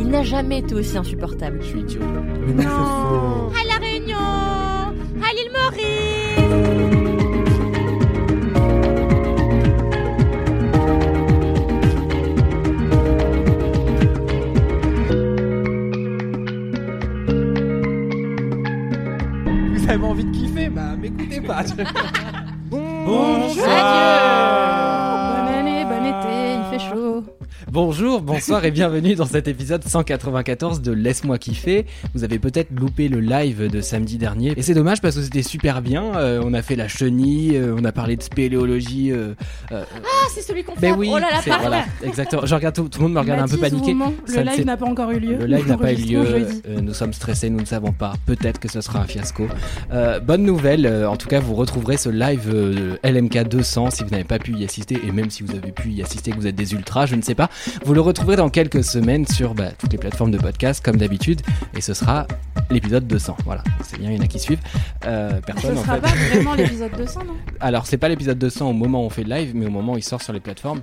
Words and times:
il 0.00 0.08
n'a 0.08 0.22
jamais 0.22 0.58
été 0.58 0.74
aussi 0.74 0.96
insupportable. 0.98 1.58
Je 1.62 1.66
suis 1.66 1.80
idiot. 1.80 2.00
Mais 2.46 2.64
non. 2.64 2.70
À 2.70 3.64
La 3.68 3.76
Réunion 3.84 4.16
À 4.16 5.32
l'île 5.34 5.50
Maurice 5.52 7.04
Vous 19.46 19.90
avez 19.90 20.04
envie 20.04 20.24
de 20.24 20.30
kiffer 20.36 20.68
Bah, 20.68 20.96
m'écoutez 20.98 21.40
pas. 21.40 21.62
Bonne 22.70 22.80
année, 23.42 23.54
Bonjour, 27.78 28.22
bonsoir 28.22 28.64
et 28.64 28.70
bienvenue 28.70 29.16
dans 29.16 29.26
cet 29.26 29.48
épisode 29.48 29.82
194 29.82 30.80
de 30.80 30.92
Laisse-moi 30.92 31.38
kiffer. 31.38 31.86
Vous 32.14 32.22
avez 32.22 32.38
peut-être 32.38 32.68
loupé 32.70 33.08
le 33.08 33.18
live 33.18 33.68
de 33.68 33.80
samedi 33.80 34.16
dernier 34.16 34.52
et 34.56 34.62
c'est 34.62 34.74
dommage 34.74 35.00
parce 35.00 35.16
que 35.16 35.22
c'était 35.22 35.42
super 35.42 35.82
bien. 35.82 36.14
Euh, 36.14 36.40
on 36.44 36.54
a 36.54 36.62
fait 36.62 36.76
la 36.76 36.86
chenille, 36.86 37.56
euh, 37.56 37.74
on 37.76 37.84
a 37.84 37.90
parlé 37.90 38.14
de 38.14 38.22
spéléologie. 38.22 39.10
euh, 39.10 39.34
euh, 39.72 39.82
Ah, 39.92 40.28
c'est 40.32 40.42
celui 40.42 40.62
qu'on 40.62 40.76
fait 40.76 40.82
ben 40.82 40.94
oui, 40.96 41.08
Oh 41.12 41.18
là 41.18 41.26
là, 41.32 41.58
voilà, 41.60 41.84
exactement. 42.04 42.46
Je 42.46 42.54
regarde 42.54 42.76
tout, 42.76 42.88
tout 42.88 43.00
le 43.00 43.06
monde 43.06 43.14
me 43.14 43.18
regarde 43.18 43.40
un 43.40 43.48
peu 43.48 43.56
paniqué. 43.58 43.92
Le 44.28 44.42
live 44.42 44.64
n'a 44.66 44.76
pas 44.76 44.86
encore 44.86 45.10
eu 45.10 45.18
lieu. 45.18 45.36
Le 45.36 45.46
live 45.46 45.66
n'a 45.66 45.76
pas 45.76 45.92
eu 45.92 45.96
lieu. 45.96 46.24
Euh, 46.68 46.80
nous 46.80 46.94
sommes 46.94 47.12
stressés, 47.12 47.50
nous 47.50 47.58
ne 47.60 47.66
savons 47.66 47.90
pas. 47.90 48.12
Peut-être 48.24 48.60
que 48.60 48.70
ce 48.70 48.82
sera 48.82 49.00
un 49.00 49.04
fiasco. 49.06 49.48
Euh, 49.92 50.20
bonne 50.20 50.44
nouvelle. 50.44 50.86
euh, 50.86 51.10
en 51.10 51.16
tout 51.16 51.26
cas, 51.26 51.40
vous 51.40 51.56
retrouverez 51.56 51.96
ce 51.96 52.08
live 52.08 52.48
euh, 52.54 52.96
LMK 53.02 53.48
200 53.48 53.90
si 53.90 54.04
vous 54.04 54.10
n'avez 54.10 54.22
pas 54.22 54.38
pu 54.38 54.52
y 54.52 54.64
assister 54.64 54.96
et 55.04 55.10
même 55.10 55.30
si 55.30 55.42
vous 55.42 55.56
avez 55.56 55.72
pu 55.72 55.88
y 55.90 56.02
assister, 56.04 56.30
que 56.30 56.36
vous 56.36 56.46
êtes 56.46 56.54
des 56.54 56.72
ultras, 56.72 57.06
je 57.06 57.16
ne 57.16 57.22
sais 57.22 57.34
pas. 57.34 57.50
Vous 57.84 57.94
le 57.94 58.00
retrouverez 58.00 58.36
dans 58.36 58.48
quelques 58.50 58.84
semaines 58.84 59.26
sur 59.26 59.54
bah, 59.54 59.70
toutes 59.78 59.92
les 59.92 59.98
plateformes 59.98 60.30
de 60.30 60.38
podcast 60.38 60.84
comme 60.84 60.96
d'habitude 60.96 61.42
et 61.76 61.80
ce 61.80 61.94
sera 61.94 62.26
l'épisode 62.70 63.06
200. 63.06 63.36
Voilà, 63.44 63.62
c'est 63.82 63.98
bien, 63.98 64.10
il 64.10 64.16
y 64.16 64.20
en 64.20 64.24
a 64.24 64.26
qui 64.26 64.38
suivent. 64.38 64.60
Euh, 65.06 65.36
Ce 65.36 65.40
personne 65.40 65.78
en 65.78 65.82
sera 65.82 65.94
fait. 65.96 66.00
pas 66.00 66.08
vraiment 66.08 66.54
l'épisode 66.56 66.92
200, 66.96 67.24
non? 67.24 67.34
Alors, 67.60 67.86
c'est 67.86 67.98
pas 67.98 68.08
l'épisode 68.08 68.38
200 68.38 68.70
au 68.70 68.72
moment 68.72 69.02
où 69.02 69.06
on 69.06 69.10
fait 69.10 69.24
le 69.24 69.30
live, 69.34 69.52
mais 69.54 69.66
au 69.66 69.70
moment 69.70 69.94
où 69.94 69.98
il 69.98 70.02
sort 70.04 70.22
sur 70.22 70.32
les 70.32 70.40
plateformes. 70.40 70.82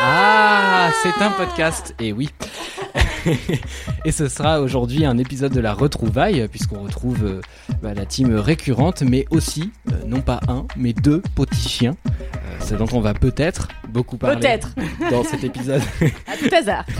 Ah, 0.00 0.90
c'est 1.02 1.22
un 1.22 1.30
podcast. 1.30 1.94
Et 1.98 2.12
oui. 2.12 2.30
et 4.04 4.12
ce 4.12 4.28
sera 4.28 4.60
aujourd'hui 4.60 5.04
un 5.04 5.18
épisode 5.18 5.52
de 5.52 5.60
la 5.60 5.74
retrouvaille, 5.74 6.46
puisqu'on 6.48 6.82
retrouve 6.82 7.24
euh, 7.24 7.40
bah, 7.82 7.94
la 7.94 8.06
team 8.06 8.34
récurrente, 8.34 9.02
mais 9.02 9.26
aussi, 9.30 9.70
euh, 9.90 9.94
non 10.06 10.20
pas 10.20 10.40
un, 10.48 10.66
mais 10.76 10.92
deux 10.92 11.20
petits 11.34 11.68
chiens. 11.68 11.96
Euh, 12.06 12.56
c'est 12.60 12.76
dont 12.76 12.86
on 12.92 13.00
va 13.00 13.14
peut-être 13.14 13.68
beaucoup 13.88 14.16
Peut-être, 14.16 14.74
dans 15.10 15.24
cet 15.24 15.44
épisode. 15.44 15.82
à 16.26 16.36
tout 16.36 16.54
hasard. 16.54 16.84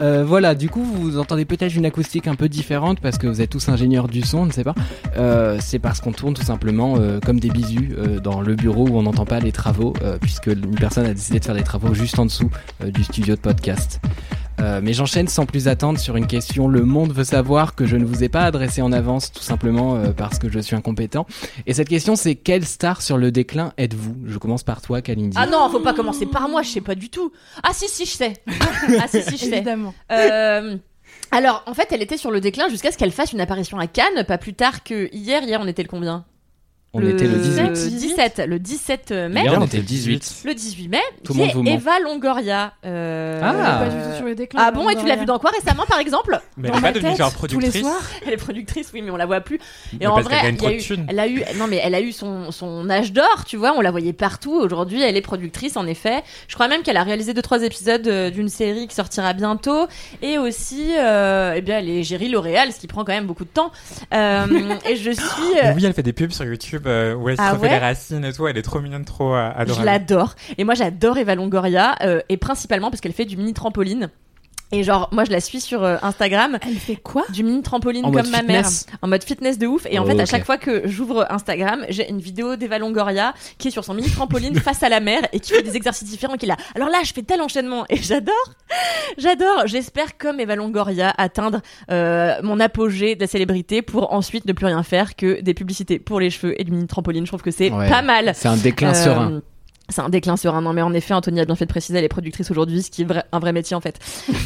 Euh, 0.00 0.24
voilà, 0.24 0.54
du 0.54 0.68
coup, 0.68 0.82
vous 0.82 1.18
entendez 1.18 1.44
peut-être 1.44 1.74
une 1.74 1.86
acoustique 1.86 2.26
un 2.26 2.34
peu 2.34 2.48
différente 2.48 3.00
parce 3.00 3.16
que 3.16 3.26
vous 3.26 3.40
êtes 3.40 3.50
tous 3.50 3.68
ingénieurs 3.68 4.06
du 4.08 4.22
son, 4.22 4.42
je 4.42 4.48
ne 4.48 4.52
sais 4.52 4.64
pas. 4.64 4.74
Euh, 5.16 5.58
c'est 5.60 5.78
parce 5.78 6.00
qu'on 6.00 6.12
tourne 6.12 6.34
tout 6.34 6.42
simplement 6.42 6.96
euh, 6.98 7.20
comme 7.20 7.40
des 7.40 7.48
bisous 7.48 7.86
dans 8.22 8.40
le 8.40 8.54
bureau 8.54 8.88
où 8.88 8.98
on 8.98 9.02
n'entend 9.02 9.24
pas 9.24 9.40
les 9.40 9.52
travaux, 9.52 9.94
puisque 10.20 10.48
une 10.48 10.74
personne 10.74 11.06
a 11.06 11.14
décidé 11.14 11.38
de 11.40 11.44
faire 11.44 11.54
des 11.54 11.62
travaux 11.62 11.94
juste 11.94 12.18
en 12.18 12.26
dessous 12.26 12.50
du 12.84 13.02
studio 13.04 13.34
de 13.34 13.40
podcast. 13.40 14.00
Euh, 14.60 14.80
mais 14.82 14.92
j'enchaîne 14.92 15.28
sans 15.28 15.46
plus 15.46 15.68
attendre 15.68 15.98
sur 15.98 16.16
une 16.16 16.26
question 16.26 16.68
le 16.68 16.82
monde 16.82 17.12
veut 17.12 17.24
savoir 17.24 17.74
que 17.74 17.86
je 17.86 17.96
ne 17.96 18.04
vous 18.04 18.24
ai 18.24 18.28
pas 18.28 18.42
adressée 18.42 18.82
en 18.82 18.92
avance 18.92 19.30
tout 19.32 19.42
simplement 19.42 19.96
euh, 19.96 20.10
parce 20.10 20.38
que 20.38 20.50
je 20.50 20.58
suis 20.58 20.74
incompétent. 20.74 21.26
Et 21.66 21.74
cette 21.74 21.88
question 21.88 22.16
c'est 22.16 22.34
quelle 22.34 22.64
star 22.64 23.02
sur 23.02 23.18
le 23.18 23.30
déclin 23.30 23.72
êtes-vous? 23.78 24.16
Je 24.26 24.38
commence 24.38 24.64
par 24.64 24.82
toi 24.82 25.00
Kalindi. 25.00 25.36
Ah 25.38 25.46
non, 25.46 25.68
faut 25.70 25.80
pas 25.80 25.94
commencer 25.94 26.26
par 26.26 26.48
moi, 26.48 26.62
je 26.62 26.70
sais 26.70 26.80
pas 26.80 26.94
du 26.94 27.08
tout. 27.10 27.32
Ah 27.62 27.70
si, 27.72 27.88
si, 27.88 28.04
je 28.04 28.10
sais. 28.10 28.32
Ah 29.00 29.06
si, 29.08 29.22
si, 29.22 29.32
je 29.32 29.36
sais. 29.36 29.56
Évidemment. 29.56 29.94
Euh, 30.12 30.76
alors, 31.30 31.62
en 31.66 31.74
fait, 31.74 31.88
elle 31.90 32.02
était 32.02 32.16
sur 32.16 32.30
le 32.30 32.40
déclin 32.40 32.68
jusqu'à 32.68 32.90
ce 32.90 32.98
qu'elle 32.98 33.12
fasse 33.12 33.32
une 33.32 33.40
apparition 33.40 33.78
à 33.78 33.86
Cannes, 33.86 34.24
pas 34.26 34.38
plus 34.38 34.54
tard 34.54 34.82
que 34.82 35.08
hier. 35.14 35.42
Hier, 35.42 35.60
on 35.62 35.66
était 35.66 35.82
le 35.82 35.88
combien? 35.88 36.24
On 36.98 37.08
était 37.08 37.26
le 37.26 37.38
18. 37.38 37.62
Le 37.62 37.72
17, 37.72 38.42
le 38.46 38.58
17 38.58 39.10
mai. 39.10 39.42
Hier 39.42 39.58
on 39.60 39.64
était 39.66 39.76
le 39.78 39.82
18. 39.82 40.42
Le 40.44 40.54
18 40.54 40.88
mai, 40.88 40.98
Tout 41.24 41.32
qui 41.32 41.38
le 41.38 41.44
monde 41.44 41.50
est 41.50 41.54
vous 41.54 41.62
ment. 41.62 41.70
Eva 41.74 42.00
Longoria. 42.00 42.72
Euh, 42.84 43.40
Ah. 43.42 43.52
Elle 43.52 43.88
est 43.88 43.90
pas 43.90 43.96
du 43.96 44.10
tout 44.10 44.16
sur 44.16 44.24
le 44.26 44.34
déclin. 44.34 44.60
Ah 44.64 44.70
bon, 44.70 44.88
et 44.88 44.96
tu 44.96 45.06
l'as 45.06 45.16
vu 45.16 45.24
dans 45.24 45.38
quoi 45.38 45.50
récemment, 45.50 45.84
par 45.88 45.98
exemple 46.00 46.38
Mais 46.56 46.68
Dans 46.68 46.74
elle 46.74 46.78
est 46.78 46.82
ma 46.82 46.88
pas 46.88 46.92
devenue 46.94 47.10
tête, 47.10 47.18
genre 47.18 47.32
tous 47.34 47.42
les 47.46 47.48
productrice. 47.48 47.82
soirs. 47.82 48.02
Elle 48.26 48.32
est 48.32 48.36
productrice, 48.36 48.90
oui, 48.92 49.02
mais 49.02 49.10
on 49.10 49.16
la 49.16 49.26
voit 49.26 49.40
plus. 49.40 49.58
Mais 49.92 50.04
Et 50.04 50.06
en 50.06 50.14
parce 50.14 50.26
vrai, 50.26 50.40
qu'elle 50.40 50.44
gagne 50.44 50.54
il 50.54 50.56
y 50.56 50.58
trop 50.58 50.66
a 50.66 50.70
de 50.70 50.76
eu, 50.76 50.80
thunes. 50.80 51.06
elle 51.08 51.18
a 51.20 51.28
eu, 51.28 51.42
non 51.56 51.66
mais 51.68 51.80
elle 51.82 51.94
a 51.94 52.00
eu 52.00 52.12
son, 52.12 52.50
son 52.50 52.88
âge 52.90 53.12
d'or, 53.12 53.44
tu 53.46 53.56
vois, 53.56 53.72
on 53.76 53.80
la 53.80 53.90
voyait 53.90 54.12
partout. 54.12 54.52
Aujourd'hui, 54.54 55.02
elle 55.02 55.16
est 55.16 55.20
productrice, 55.22 55.76
en 55.76 55.86
effet. 55.86 56.22
Je 56.48 56.54
crois 56.54 56.68
même 56.68 56.82
qu'elle 56.82 56.96
a 56.96 57.02
réalisé 57.02 57.34
deux 57.34 57.42
trois 57.42 57.62
épisodes 57.62 58.06
euh, 58.08 58.30
d'une 58.30 58.48
série 58.48 58.88
qui 58.88 58.94
sortira 58.94 59.32
bientôt, 59.32 59.86
et 60.22 60.38
aussi, 60.38 60.92
euh, 60.98 61.54
eh 61.56 61.60
bien, 61.60 61.78
elle 61.78 61.88
est 61.88 62.02
Géry 62.02 62.28
L'Oréal, 62.28 62.72
ce 62.72 62.80
qui 62.80 62.86
prend 62.86 63.04
quand 63.04 63.12
même 63.12 63.26
beaucoup 63.26 63.44
de 63.44 63.50
temps. 63.50 63.70
Euh, 64.12 64.46
et 64.88 64.96
je 64.96 65.10
suis, 65.10 65.58
euh, 65.64 65.72
oui, 65.76 65.84
elle 65.84 65.92
fait 65.94 66.02
des 66.02 66.12
pubs 66.12 66.32
sur 66.32 66.44
YouTube 66.44 66.86
euh, 66.88 67.14
où 67.14 67.28
elle 67.28 67.36
se 67.36 67.42
Ah 67.42 67.52
refait 67.52 67.62
ouais 67.62 67.70
les 67.70 67.78
racines 67.78 68.24
et 68.24 68.32
tout. 68.32 68.46
Elle 68.48 68.58
est 68.58 68.62
trop 68.62 68.80
mignonne, 68.80 69.04
trop 69.04 69.34
euh, 69.34 69.50
je 69.56 69.60
adorable. 69.60 69.84
l'adore. 69.86 70.34
Et 70.56 70.64
moi, 70.64 70.74
j'adore 70.74 71.18
Eva 71.18 71.34
Longoria, 71.34 71.94
euh, 72.02 72.20
et 72.28 72.36
principalement 72.36 72.90
parce 72.90 73.00
qu'elle 73.00 73.12
fait 73.12 73.24
du 73.24 73.36
mini 73.36 73.54
trampoline. 73.54 74.10
Et 74.70 74.82
genre, 74.82 75.08
moi, 75.12 75.24
je 75.24 75.30
la 75.30 75.40
suis 75.40 75.60
sur 75.60 75.82
euh, 75.82 75.96
Instagram. 76.02 76.58
Elle 76.66 76.74
fait 76.76 76.96
quoi 76.96 77.24
Du 77.30 77.42
mini 77.42 77.62
trampoline 77.62 78.04
En 78.04 78.10
comme 78.12 78.22
mode 78.22 78.30
ma 78.30 78.42
mère. 78.42 78.66
fitness 78.66 78.86
En 79.00 79.08
mode 79.08 79.24
fitness 79.24 79.58
de 79.58 79.66
ouf. 79.66 79.86
Et 79.90 79.98
en 79.98 80.02
Oh, 80.04 80.06
fait, 80.06 80.18
à 80.20 80.24
ok. 80.24 80.28
chaque 80.28 80.44
fois 80.44 80.58
que 80.58 80.86
j'ouvre 80.86 81.26
Instagram, 81.30 81.86
j'ai 81.88 82.08
une 82.10 82.20
vidéo 82.20 82.56
d'Eva 82.56 82.78
Longoria 82.78 83.32
qui 83.56 83.68
est 83.68 83.70
sur 83.70 83.82
son 83.84 83.94
mini 83.94 84.10
trampoline 84.10 84.54
face 84.60 84.82
à 84.82 84.90
la 84.90 85.00
mer 85.00 85.22
et 85.32 85.40
qui 85.40 85.52
fait 85.54 85.62
des 85.62 85.74
exercices 85.74 86.08
différents. 86.10 86.34
Qui 86.36 86.44
est 86.44 86.48
là. 86.48 86.56
Alors 86.74 86.90
là, 86.90 86.98
je 87.02 87.12
fais 87.14 87.22
tel 87.22 87.40
enchaînement. 87.40 87.86
Et 87.88 87.96
j'adore. 87.96 88.34
J'adore. 89.16 89.62
J'espère, 89.66 90.18
comme 90.18 90.38
Eva 90.40 90.54
Longoria, 90.56 91.14
atteindre 91.16 91.60
euh, 91.90 92.34
mon 92.42 92.60
apogée 92.60 93.14
de 93.16 93.20
la 93.22 93.26
célébrité 93.26 93.80
pour 93.82 94.12
ensuite 94.12 94.44
ne 94.44 94.52
plus 94.52 94.66
rien 94.66 94.82
faire 94.82 95.16
que 95.16 95.40
des 95.40 95.54
publicités 95.54 95.98
pour 95.98 96.20
les 96.20 96.30
cheveux 96.30 96.60
et 96.60 96.64
du 96.64 96.72
mini 96.72 96.86
trampoline. 96.86 97.24
Je 97.24 97.30
trouve 97.30 97.42
que 97.42 97.50
c'est 97.50 97.70
Ouais. 97.70 97.88
pas 97.88 98.02
mal. 98.02 98.32
C'est 98.34 98.48
un 98.48 98.56
déclin 98.56 98.90
Euh, 98.90 98.94
serein. 99.04 99.42
C'est 99.90 100.02
un 100.02 100.08
déclin 100.08 100.36
serein. 100.36 100.60
Non, 100.60 100.72
mais 100.72 100.82
en 100.82 100.92
effet, 100.92 101.14
Anthony 101.14 101.40
a 101.40 101.44
bien 101.44 101.54
fait 101.56 101.64
de 101.64 101.70
préciser, 101.70 101.98
elle 101.98 102.04
est 102.04 102.08
productrice 102.08 102.50
aujourd'hui, 102.50 102.82
ce 102.82 102.90
qui 102.90 103.02
est 103.02 103.06
un 103.32 103.38
vrai 103.38 103.52
métier 103.52 103.74
en 103.74 103.80
fait. 103.80 103.98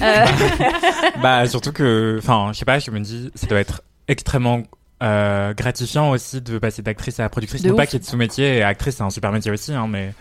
Euh, 0.02 0.24
Bah 1.22 1.46
surtout 1.46 1.72
que, 1.72 2.16
enfin, 2.18 2.50
je 2.52 2.58
sais 2.58 2.64
pas, 2.64 2.78
je 2.78 2.90
me 2.90 3.00
dis, 3.00 3.30
ça 3.34 3.46
doit 3.46 3.60
être 3.60 3.82
extrêmement 4.08 4.62
euh, 5.02 5.52
gratifiant 5.54 6.10
aussi 6.10 6.40
de 6.40 6.58
passer 6.58 6.82
d'actrice 6.82 7.18
à 7.18 7.28
productrice. 7.28 7.62
De 7.62 7.70
non 7.70 7.76
pas 7.76 7.82
ouf. 7.82 7.88
qu'il 7.88 7.98
y 7.98 8.02
ait 8.02 8.04
de 8.04 8.08
sous-métier 8.08 8.58
et 8.58 8.62
actrice, 8.62 8.96
c'est 8.96 9.02
un 9.02 9.10
super 9.10 9.32
métier 9.32 9.50
aussi, 9.50 9.72
hein, 9.72 9.88
mais 9.88 10.14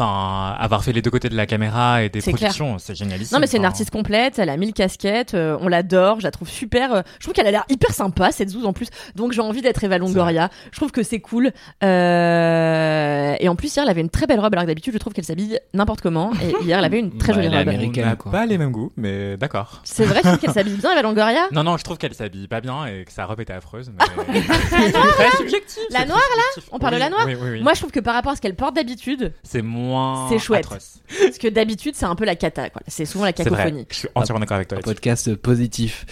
Enfin, 0.00 0.54
avoir 0.60 0.84
fait 0.84 0.92
les 0.92 1.02
deux 1.02 1.10
côtés 1.10 1.28
de 1.28 1.34
la 1.36 1.46
caméra 1.46 2.04
et 2.04 2.08
des 2.08 2.20
productions, 2.20 2.78
c'est 2.78 2.94
génialissime. 2.94 3.34
Non 3.34 3.40
mais 3.40 3.48
c'est 3.48 3.56
une 3.56 3.64
artiste 3.64 3.90
complète, 3.90 4.38
elle 4.38 4.48
a 4.48 4.56
mille 4.56 4.72
casquettes, 4.72 5.34
euh, 5.34 5.56
on 5.60 5.66
l'adore, 5.66 6.20
je 6.20 6.24
la 6.24 6.30
trouve 6.30 6.48
super. 6.48 6.92
euh, 6.94 7.02
je 7.18 7.24
trouve 7.24 7.34
qu'elle 7.34 7.48
a 7.48 7.50
l'air 7.50 7.64
hyper 7.68 7.90
sympa 7.92 8.30
cette 8.30 8.50
Zouz 8.50 8.64
en 8.64 8.72
plus, 8.72 8.86
donc 9.16 9.32
j'ai 9.32 9.40
envie 9.40 9.60
d'être 9.60 9.82
Eva 9.82 9.98
Longoria. 9.98 10.50
Je 10.70 10.76
trouve 10.78 10.92
que 10.92 11.02
c'est 11.02 11.18
cool. 11.18 11.50
Euh, 11.82 13.34
et 13.40 13.48
en 13.48 13.56
plus 13.56 13.74
hier 13.74 13.82
elle 13.84 13.90
avait 13.90 14.00
une 14.00 14.08
très 14.10 14.26
belle 14.26 14.38
robe 14.40 14.54
alors 14.54 14.64
que 14.64 14.68
d'habitude 14.68 14.92
je 14.92 14.98
trouve 14.98 15.12
qu'elle 15.12 15.24
s'habille 15.24 15.58
n'importe 15.74 16.00
comment. 16.00 16.30
Et 16.42 16.54
hier 16.64 16.78
elle 16.78 16.84
avait 16.84 17.00
une 17.00 17.18
très 17.18 17.32
Bah, 17.32 17.42
jolie 17.42 17.48
robe. 17.48 17.68
américaine. 17.68 18.04
On 18.04 18.10
n'a 18.10 18.16
quoi. 18.16 18.30
pas 18.32 18.46
les 18.46 18.56
mêmes 18.58 18.70
goûts, 18.70 18.92
mais 18.96 19.36
d'accord. 19.36 19.80
C'est 19.84 20.04
vrai, 20.04 20.20
tu 20.20 20.28
trouves 20.28 20.38
qu'elle 20.38 20.52
s'habille 20.52 20.76
bien 20.76 20.92
Eva 20.92 21.02
Longoria 21.02 21.48
Non, 21.52 21.64
non, 21.64 21.76
je 21.76 21.82
trouve 21.84 21.98
qu'elle 21.98 22.14
s'habille 22.14 22.46
pas 22.46 22.60
bien 22.60 22.86
et 22.86 23.04
que 23.04 23.12
sa 23.12 23.24
robe 23.26 23.40
était 23.40 23.52
affreuse. 23.52 23.90
Mais... 23.98 24.40
c'est 24.70 24.92
très 24.92 25.36
subjectif. 25.38 25.82
La 25.90 26.06
noire, 26.06 26.20
subjectif. 26.54 26.70
On 26.72 26.78
parle 26.78 26.94
de 26.94 27.00
la 27.00 27.10
noire 27.10 27.24
Oui, 27.26 27.34
oui, 27.40 27.50
oui. 27.54 27.62
Moi 27.62 27.72
je 27.74 27.80
trouve 27.80 27.90
que 27.90 28.00
par 28.00 28.14
rapport 28.14 28.32
à 28.32 28.36
ce 28.36 28.40
qu'elle 28.40 28.54
porte 28.56 28.76
d'habitude, 28.76 29.32
c'est 29.42 29.62
moins 29.62 29.87
moins. 29.88 30.28
C'est 30.28 30.38
chouette. 30.38 30.64
atroce. 30.66 31.00
Parce 31.20 31.38
que 31.38 31.48
d'habitude, 31.48 31.94
c'est 31.96 32.04
un 32.06 32.14
peu 32.14 32.24
la 32.24 32.36
cata, 32.36 32.70
quoi. 32.70 32.82
C'est 32.86 33.04
souvent 33.04 33.24
la 33.24 33.32
C'est 33.36 33.48
vrai. 33.48 33.56
cacophonie. 33.64 33.86
Je 33.90 33.96
suis 33.96 34.08
entièrement 34.14 34.40
d'accord 34.40 34.56
avec 34.56 34.68
toi. 34.68 34.78
Un 34.78 34.82
podcast 34.82 35.34
positif. 35.34 36.06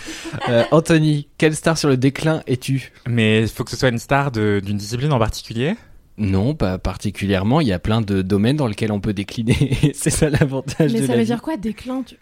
Euh, 0.49 0.65
Anthony, 0.73 1.29
quelle 1.39 1.55
star 1.55 1.77
sur 1.79 1.89
le 1.89 1.97
déclin 1.97 2.43
es-tu? 2.47 2.93
Mais 3.07 3.43
il 3.43 3.49
faut 3.49 3.63
que 3.65 3.71
ce 3.71 3.77
soit 3.77 3.91
une 3.91 3.99
star 3.99 4.31
d'une 4.33 4.61
discipline 4.77 5.13
en 5.13 5.19
particulier? 5.19 5.75
Non, 6.19 6.55
pas 6.55 6.79
particulièrement. 6.79 7.61
Il 7.61 7.69
y 7.69 7.73
a 7.73 7.79
plein 7.79 8.01
de 8.01 8.23
domaines 8.23 8.57
dans 8.57 8.67
lesquels 8.67 8.91
on 8.93 9.01
peut 9.01 9.13
décliner. 9.13 9.93
c'est 9.95 10.11
ça 10.11 10.31
l'avantage 10.31 10.93
Mais 10.95 11.01
de 11.03 11.07
ça 11.07 11.13
la 11.13 11.19
veut 11.19 11.21
vie. 11.21 11.27
dire 11.27 11.43
quoi 11.43 11.57
déclin 11.59 12.03
tu... 12.05 12.17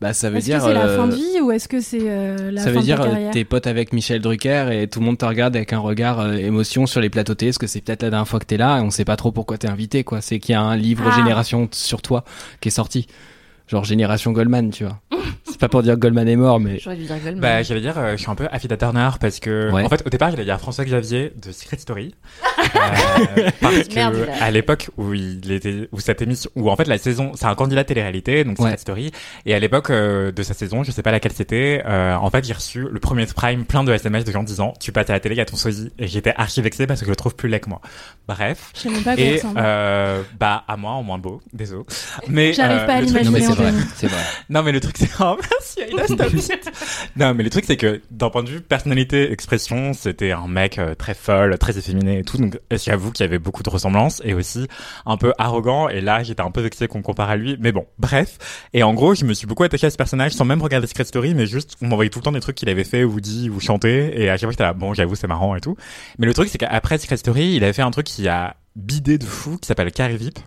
Bah, 0.00 0.12
ça 0.12 0.28
veut 0.28 0.36
Est-ce 0.36 0.44
dire. 0.44 0.58
que 0.58 0.64
c'est 0.64 0.74
la 0.74 0.84
euh, 0.86 0.96
fin 0.98 1.08
de 1.08 1.14
vie 1.14 1.40
ou 1.42 1.50
est-ce 1.52 1.68
que 1.68 1.80
c'est 1.80 2.00
euh, 2.02 2.50
la 2.50 2.60
ça 2.60 2.66
fin 2.66 2.72
veut 2.72 2.76
de 2.80 2.82
dire 2.82 2.98
ta 3.00 3.04
euh, 3.06 3.30
t'es 3.32 3.44
pote 3.44 3.66
avec 3.66 3.94
Michel 3.94 4.20
Drucker 4.20 4.68
et 4.72 4.88
tout 4.88 5.00
le 5.00 5.06
monde 5.06 5.16
te 5.16 5.24
regarde 5.24 5.56
avec 5.56 5.72
un 5.72 5.78
regard 5.78 6.20
euh, 6.20 6.34
émotion 6.34 6.86
sur 6.86 7.00
les 7.00 7.08
plateaux 7.08 7.34
télé 7.34 7.50
parce 7.52 7.58
que 7.58 7.66
c'est 7.66 7.80
peut-être 7.80 8.02
la 8.02 8.10
dernière 8.10 8.28
fois 8.28 8.38
que 8.38 8.44
t'es 8.44 8.58
là 8.58 8.78
et 8.78 8.82
on 8.82 8.90
sait 8.90 9.06
pas 9.06 9.16
trop 9.16 9.32
pourquoi 9.32 9.56
t'es 9.56 9.68
invité 9.68 10.04
quoi. 10.04 10.20
C'est 10.20 10.38
qu'il 10.38 10.52
y 10.52 10.56
a 10.56 10.60
un 10.60 10.76
livre 10.76 11.04
Ah. 11.10 11.16
Génération 11.16 11.66
sur 11.72 12.02
toi 12.02 12.24
qui 12.60 12.68
est 12.68 12.72
sorti. 12.72 13.06
Genre 13.68 13.84
Génération 13.84 14.32
Goldman, 14.32 14.70
tu 14.70 14.84
vois. 14.84 15.00
c'est 15.48 15.58
pas 15.58 15.68
pour 15.68 15.82
dire 15.82 15.94
que 15.94 16.00
Goldman 16.00 16.28
est 16.28 16.36
mort, 16.36 16.60
mais 16.60 16.78
J'aurais 16.78 16.96
dû 16.96 17.04
dire 17.04 17.16
Goldman. 17.18 17.40
Bah, 17.40 17.62
j'allais 17.62 17.80
dire, 17.80 17.98
euh, 17.98 18.12
je 18.12 18.16
suis 18.22 18.30
un 18.30 18.34
peu 18.34 18.46
Affida 18.50 18.76
Turner 18.76 19.10
parce 19.20 19.40
que, 19.40 19.70
Ouais. 19.72 19.84
en 19.84 19.88
fait, 19.88 20.02
au 20.06 20.10
départ, 20.10 20.30
j'allais 20.30 20.44
dire 20.44 20.58
François 20.60 20.84
Xavier 20.84 21.32
de 21.42 21.52
Secret 21.52 21.78
Story. 21.78 22.14
Euh, 22.76 23.50
parce 23.60 23.84
que, 23.88 23.94
Merde, 23.94 24.28
à 24.40 24.50
l'époque 24.50 24.90
où 24.96 25.14
il 25.14 25.50
était, 25.52 25.88
où 25.92 26.00
cette 26.00 26.20
émission, 26.20 26.50
où 26.56 26.68
en 26.70 26.76
fait 26.76 26.86
la 26.88 26.98
saison, 26.98 27.32
c'est 27.34 27.46
un 27.46 27.54
candidat 27.54 27.84
télé-réalité, 27.84 28.44
donc 28.44 28.56
Secret 28.56 28.72
Ouais. 28.72 28.76
Story. 28.76 29.12
Et 29.46 29.54
à 29.54 29.58
l'époque 29.58 29.90
euh, 29.90 30.32
de 30.32 30.42
sa 30.42 30.52
saison, 30.52 30.82
je 30.82 30.90
sais 30.90 31.02
pas 31.02 31.12
laquelle 31.12 31.32
c'était, 31.32 31.82
euh, 31.86 32.14
en 32.16 32.28
fait, 32.30 32.44
j'ai 32.44 32.52
reçu 32.52 32.86
le 32.90 32.98
premier 33.00 33.24
prime 33.26 33.64
plein 33.64 33.84
de 33.84 33.92
SMS 33.92 34.24
de 34.24 34.32
gens 34.32 34.42
disant, 34.42 34.74
tu 34.80 34.92
passes 34.92 35.08
à 35.10 35.12
la 35.14 35.20
télé, 35.20 35.36
il 35.36 35.38
y 35.38 35.40
a 35.40 35.44
ton 35.46 35.56
sosie. 35.56 35.90
Et 35.98 36.06
j'étais 36.08 36.34
archi 36.36 36.60
vexé 36.60 36.86
parce 36.86 37.00
que 37.00 37.06
je 37.06 37.10
le 37.10 37.16
trouve 37.16 37.34
plus 37.36 37.48
laid 37.48 37.60
que 37.60 37.68
moi. 37.68 37.80
Bref. 38.28 38.72
Je 38.74 38.80
sais 38.80 38.90
même 38.90 39.02
pas 39.02 39.16
Et, 39.16 39.40
euh, 39.56 40.22
bah, 40.38 40.64
à 40.66 40.76
moi, 40.76 40.92
en 40.92 41.02
moins 41.02 41.18
beau, 41.18 41.40
désolé. 41.52 41.84
Mais, 42.28 42.52
J'arrive 42.52 42.80
euh, 42.82 42.86
pas 42.86 42.94
à 42.94 43.00
l'imaginer. 43.00 43.40
c'est 43.40 43.52
vrai, 43.52 43.68
Anthony. 43.68 43.82
c'est 43.94 44.08
vrai. 44.08 44.20
non 44.50 44.62
mais 44.62 44.72
le 44.72 44.80
truc 44.80 44.96
c'est 44.98 45.10
oh 45.36 45.40
merci 45.50 45.82
Aïda. 45.82 46.04
Non 47.16 47.34
mais 47.34 47.42
le 47.42 47.50
truc 47.50 47.64
c'est 47.64 47.76
que 47.76 48.00
d'un 48.10 48.30
point 48.30 48.42
de 48.42 48.50
vue 48.50 48.60
personnalité 48.60 49.30
expression 49.32 49.92
c'était 49.92 50.32
un 50.32 50.48
mec 50.48 50.78
euh, 50.78 50.94
très 50.94 51.14
folle 51.14 51.56
très 51.58 51.78
efféminé 51.78 52.20
et 52.20 52.24
tout. 52.24 52.38
Donc 52.38 52.58
j'avoue 52.70 53.12
qu'il 53.12 53.24
y 53.24 53.28
avait 53.28 53.38
beaucoup 53.38 53.62
de 53.62 53.70
ressemblances 53.70 54.20
et 54.24 54.34
aussi 54.34 54.66
un 55.04 55.16
peu 55.16 55.32
arrogant? 55.38 55.88
Et 55.88 56.00
là 56.00 56.22
j'étais 56.22 56.42
un 56.42 56.50
peu 56.50 56.60
vexé 56.60 56.88
qu'on 56.88 57.02
compare 57.02 57.30
à 57.30 57.36
lui. 57.36 57.56
Mais 57.60 57.72
bon 57.72 57.86
bref. 57.98 58.38
Et 58.72 58.82
en 58.82 58.94
gros 58.94 59.14
je 59.14 59.24
me 59.24 59.34
suis 59.34 59.46
beaucoup 59.46 59.64
attaché 59.64 59.86
à 59.86 59.90
ce 59.90 59.96
personnage 59.96 60.32
sans 60.32 60.44
même 60.44 60.62
regarder 60.62 60.86
Secret 60.86 61.04
Story 61.04 61.34
mais 61.34 61.46
juste 61.46 61.76
on 61.82 61.88
m'envoyait 61.88 62.10
tout 62.10 62.18
le 62.18 62.24
temps 62.24 62.32
des 62.32 62.40
trucs 62.40 62.56
qu'il 62.56 62.68
avait 62.68 62.84
fait 62.84 63.04
ou 63.04 63.20
dit 63.20 63.50
ou 63.50 63.60
chanté. 63.60 64.20
Et 64.20 64.28
à 64.28 64.36
chaque 64.36 64.50
fois 64.50 64.52
j'étais 64.52 64.78
bon 64.78 64.94
j'avoue 64.94 65.14
c'est 65.14 65.28
marrant 65.28 65.54
et 65.56 65.60
tout. 65.60 65.76
Mais 66.18 66.26
le 66.26 66.34
truc 66.34 66.48
c'est 66.48 66.58
qu'après 66.58 66.98
Secret 66.98 67.16
Story 67.16 67.54
il 67.54 67.64
avait 67.64 67.72
fait 67.72 67.82
un 67.82 67.90
truc 67.90 68.06
qui 68.06 68.28
a 68.28 68.56
bidé 68.76 69.18
de 69.18 69.24
fou 69.24 69.56
qui 69.58 69.66
s'appelle 69.66 69.90
Carré 69.90 70.16
VIP 70.16 70.38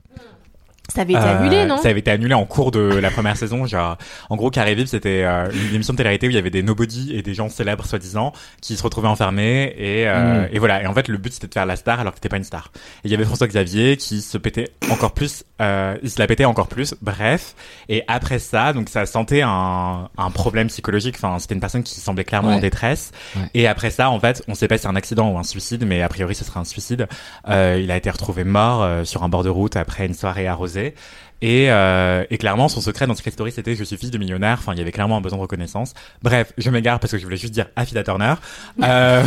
Ça 0.94 1.02
avait 1.02 1.14
été 1.14 1.22
euh, 1.22 1.38
annulé, 1.40 1.66
non? 1.66 1.78
Ça 1.78 1.90
avait 1.90 2.00
été 2.00 2.12
annulé 2.12 2.34
en 2.34 2.46
cours 2.46 2.72
de 2.72 2.80
la 2.80 3.12
première 3.12 3.38
saison. 3.38 3.66
Genre, 3.66 3.98
en 4.30 4.36
gros, 4.36 4.50
Carré 4.50 4.76
Vip, 4.76 4.88
c'était 4.88 5.24
euh, 5.24 5.50
une 5.70 5.76
émission 5.76 5.94
de 5.94 5.98
télé-réalité 5.98 6.28
où 6.28 6.30
il 6.32 6.36
y 6.36 6.40
avait 6.40 6.50
des 6.50 6.64
nobody 6.64 7.16
et 7.16 7.22
des 7.22 7.34
gens 7.34 7.50
célèbres, 7.50 7.86
soi-disant, 7.86 8.34
qui 8.62 8.76
se 8.76 8.84
retrouvaient 8.84 9.08
enfermés. 9.08 9.74
Et, 9.78 10.08
euh, 10.08 10.20
Mm. 10.20 10.50
et 10.54 10.60
voilà. 10.60 10.84
Et 10.84 10.88
en 10.88 10.94
fait, 10.94 11.08
le 11.08 11.18
but, 11.18 11.34
c'était 11.34 11.48
de 11.48 11.54
faire 11.54 11.66
la 11.66 11.76
star 11.76 12.00
alors 12.00 12.14
que 12.14 12.18
t'étais 12.20 12.30
pas 12.30 12.38
une 12.38 12.44
star. 12.44 12.72
Et 12.76 12.82
il 13.08 13.12
y 13.12 13.14
avait 13.14 13.24
François 13.26 13.48
Xavier 13.48 13.98
qui 13.98 14.22
se 14.22 14.38
pétait 14.38 14.70
encore 14.92 15.14
plus. 15.14 15.44
Euh, 15.62 15.98
il 16.04 16.10
se 16.10 16.20
la 16.20 16.28
pétait 16.28 16.46
encore 16.46 16.68
plus. 16.68 16.94
Bref. 17.02 17.56
Et 17.90 18.04
après 18.08 18.40
ça, 18.40 18.74
donc 18.74 18.90
ça 18.90 19.06
sentait 19.06 19.42
un, 19.44 20.10
un 20.18 20.32
problème 20.32 20.68
psychologique. 20.68 21.16
Enfin, 21.18 21.38
c'était 21.40 21.54
une 21.56 21.62
personne 21.62 21.84
qui 21.84 22.00
semblait 22.00 22.24
clairement 22.24 22.50
Ouais. 22.50 22.56
en 22.56 22.60
détresse. 22.60 23.12
Ouais. 23.36 23.44
Et 23.54 23.68
après 23.68 23.90
ça, 23.92 24.10
en 24.10 24.20
fait, 24.20 24.44
on 24.48 24.56
sait 24.56 24.68
pas 24.68 24.78
si 24.78 24.84
c'est 24.84 24.88
un 24.88 24.96
accident 24.96 25.30
ou 25.32 25.38
un 25.38 25.44
suicide, 25.44 25.86
mais 25.86 26.02
a 26.02 26.10
priori, 26.10 26.34
ce 26.36 26.44
serait 26.46 26.60
un 26.60 26.64
suicide. 26.66 27.08
Euh, 27.48 27.80
il 27.82 27.92
a 27.92 27.98
été 27.98 28.10
retrouvé 28.10 28.44
mort 28.44 28.82
euh, 28.84 29.04
sur 29.04 29.24
un 29.24 29.30
bord 29.30 29.44
de 29.44 29.50
route 29.50 29.76
après 29.76 30.06
une 30.06 30.14
soirée 30.14 30.48
arrosée. 30.48 30.79
Et, 31.42 31.72
euh, 31.72 32.26
et 32.30 32.38
clairement, 32.38 32.68
son 32.68 32.82
secret 32.82 33.08
dans 33.08 33.16
Secret 33.16 33.32
Story, 33.32 33.52
c'était 33.52 33.76
je 33.76 33.84
suis 33.84 33.98
fils 33.98 34.12
de 34.12 34.18
millionnaire. 34.18 34.58
Enfin, 34.60 34.74
il 34.74 34.80
y 34.80 34.82
avait 34.82 34.92
clairement 34.92 35.18
un 35.18 35.22
besoin 35.22 35.38
de 35.38 35.42
reconnaissance. 35.42 35.94
Bref, 36.22 36.54
je 36.58 36.70
m'égare 36.70 37.00
parce 37.00 37.12
que 37.12 37.18
je 37.18 37.24
voulais 37.24 37.38
juste 37.38 37.54
dire 37.54 37.68
Affida 37.76 38.04
Turner. 38.04 38.36
Euh, 38.90 39.24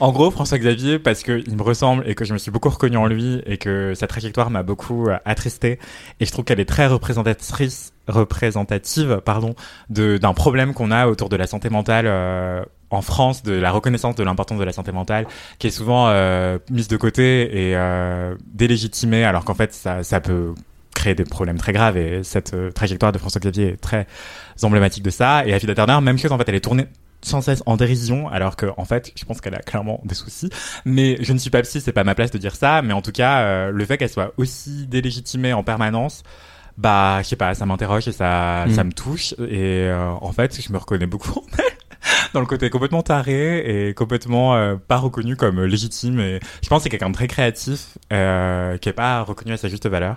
en 0.00 0.10
gros, 0.10 0.30
François 0.30 0.58
Xavier, 0.58 0.98
parce 0.98 1.22
que 1.22 1.42
il 1.46 1.56
me 1.56 1.62
ressemble 1.62 2.08
et 2.08 2.14
que 2.14 2.24
je 2.24 2.32
me 2.32 2.38
suis 2.38 2.50
beaucoup 2.50 2.70
reconnu 2.70 2.96
en 2.96 3.06
lui 3.06 3.42
et 3.46 3.58
que 3.58 3.94
sa 3.94 4.06
trajectoire 4.06 4.48
m'a 4.48 4.62
beaucoup 4.62 5.08
euh, 5.08 5.18
attristé. 5.24 5.78
Et 6.20 6.24
je 6.24 6.32
trouve 6.32 6.44
qu'elle 6.44 6.60
est 6.60 6.68
très 6.68 6.86
représentatrice, 6.86 7.92
représentative, 8.08 9.20
pardon, 9.24 9.54
d'un 9.90 10.34
problème 10.34 10.72
qu'on 10.72 10.90
a 10.90 11.08
autour 11.08 11.28
de 11.28 11.36
la 11.36 11.46
santé 11.46 11.68
mentale. 11.68 12.06
en 12.90 13.02
France, 13.02 13.42
de 13.42 13.52
la 13.52 13.70
reconnaissance 13.70 14.14
de 14.14 14.22
l'importance 14.22 14.58
de 14.58 14.64
la 14.64 14.72
santé 14.72 14.92
mentale, 14.92 15.26
qui 15.58 15.66
est 15.66 15.70
souvent 15.70 16.10
mise 16.70 16.88
de 16.88 16.96
côté 16.96 17.70
et 17.70 17.76
délégitimée, 18.54 19.24
alors 19.24 19.44
qu'en 19.44 19.54
fait, 19.54 19.72
ça 19.74 20.20
peut 20.20 20.54
créer 21.02 21.14
des 21.16 21.24
problèmes 21.24 21.58
très 21.58 21.72
graves 21.72 21.96
et 21.96 22.22
cette 22.22 22.54
euh, 22.54 22.70
trajectoire 22.70 23.10
de 23.10 23.18
François 23.18 23.40
Xavier 23.40 23.68
est 23.70 23.76
très 23.76 24.06
emblématique 24.62 25.02
de 25.02 25.10
ça. 25.10 25.44
Et 25.44 25.52
Affida 25.52 25.74
Turner 25.74 25.98
même 26.00 26.16
chose 26.16 26.30
en 26.30 26.38
fait 26.38 26.48
elle 26.48 26.54
est 26.54 26.60
tournée 26.60 26.86
sans 27.22 27.40
cesse 27.40 27.62
en 27.66 27.76
dérision 27.76 28.28
alors 28.28 28.54
que 28.54 28.66
en 28.76 28.84
fait 28.84 29.12
je 29.16 29.24
pense 29.24 29.40
qu'elle 29.40 29.54
a 29.56 29.60
clairement 29.60 30.00
des 30.04 30.14
soucis. 30.14 30.48
Mais 30.84 31.18
je 31.20 31.32
ne 31.32 31.38
suis 31.38 31.50
pas 31.50 31.62
psy 31.62 31.80
c'est 31.80 31.92
pas 31.92 32.04
ma 32.04 32.14
place 32.14 32.30
de 32.30 32.38
dire 32.38 32.54
ça 32.54 32.82
mais 32.82 32.94
en 32.94 33.02
tout 33.02 33.10
cas 33.12 33.40
euh, 33.42 33.70
le 33.72 33.84
fait 33.84 33.98
qu'elle 33.98 34.10
soit 34.10 34.32
aussi 34.36 34.86
délégitimée 34.86 35.52
en 35.52 35.64
permanence 35.64 36.22
bah 36.78 37.20
je 37.22 37.28
sais 37.28 37.36
pas 37.36 37.54
ça 37.54 37.66
m'interroge 37.66 38.06
et 38.08 38.12
ça 38.12 38.64
Mm. 38.66 38.74
ça 38.74 38.84
me 38.84 38.92
touche. 38.92 39.32
Et 39.32 39.88
euh, 39.88 40.08
en 40.20 40.32
fait 40.32 40.60
je 40.60 40.72
me 40.72 40.78
reconnais 40.78 41.06
beaucoup 41.06 41.40
en 41.40 41.44
elle 41.58 41.64
dans 42.34 42.40
le 42.40 42.46
côté 42.46 42.70
complètement 42.70 43.02
taré 43.02 43.88
et 43.88 43.94
complètement 43.94 44.54
euh, 44.54 44.76
pas 44.76 44.96
reconnu 44.96 45.36
comme 45.36 45.62
légitime 45.64 46.20
et 46.20 46.40
je 46.62 46.68
pense 46.68 46.78
que 46.78 46.82
c'est 46.84 46.88
quelqu'un 46.90 47.10
de 47.10 47.14
très 47.14 47.28
créatif 47.28 47.88
euh, 48.12 48.76
qui 48.78 48.88
est 48.88 48.92
pas 48.92 49.22
reconnu 49.22 49.52
à 49.52 49.56
sa 49.56 49.68
juste 49.68 49.86
valeur 49.88 50.16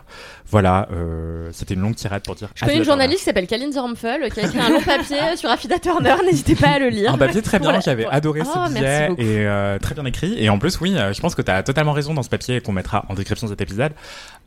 voilà 0.49 0.87
euh, 0.91 1.49
c'était 1.51 1.73
une 1.73 1.81
longue 1.81 1.95
tirade 1.95 2.23
pour 2.23 2.35
dire 2.35 2.49
Je 2.55 2.65
connais 2.65 2.77
une 2.77 2.83
journaliste 2.83 3.19
qui 3.19 3.25
s'appelle 3.25 3.47
Kaline 3.47 3.71
Zermfel 3.71 4.31
qui 4.31 4.39
a 4.39 4.43
écrit 4.43 4.59
un 4.59 4.69
long 4.69 4.81
papier 4.81 5.17
sur 5.37 5.49
Affida 5.49 5.79
Turner. 5.79 6.15
N'hésitez 6.25 6.55
pas 6.55 6.69
à 6.69 6.79
le 6.79 6.89
lire. 6.89 7.13
un 7.13 7.17
papier 7.17 7.41
très 7.41 7.59
bien 7.59 7.71
la- 7.71 7.79
j'avais 7.79 8.05
adoré 8.05 8.41
Oh, 8.45 8.49
ce 8.67 8.73
billet 8.73 9.09
et 9.17 9.45
euh, 9.47 9.77
très 9.79 9.95
bien 9.95 10.05
écrit 10.05 10.35
et 10.43 10.49
en 10.49 10.59
plus 10.59 10.79
oui 10.81 10.95
je 11.13 11.19
pense 11.21 11.35
que 11.35 11.41
tu 11.41 11.51
as 11.51 11.63
totalement 11.63 11.93
raison 11.93 12.13
dans 12.13 12.23
ce 12.23 12.29
papier 12.29 12.61
qu'on 12.61 12.71
mettra 12.73 13.05
en 13.09 13.13
description 13.15 13.47
de 13.47 13.51
cet 13.51 13.61
épisode 13.61 13.91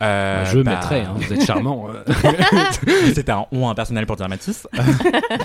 euh, 0.02 0.44
je 0.46 0.60
bah, 0.60 0.72
mettrai, 0.76 1.00
hein, 1.00 1.14
vous 1.16 1.32
êtes 1.32 1.44
charmant. 1.44 1.88
c'était 3.14 3.32
un 3.32 3.46
on 3.52 3.68
impersonnel 3.68 4.06
pour 4.06 4.16
dire 4.16 4.28
Mathis 4.28 4.66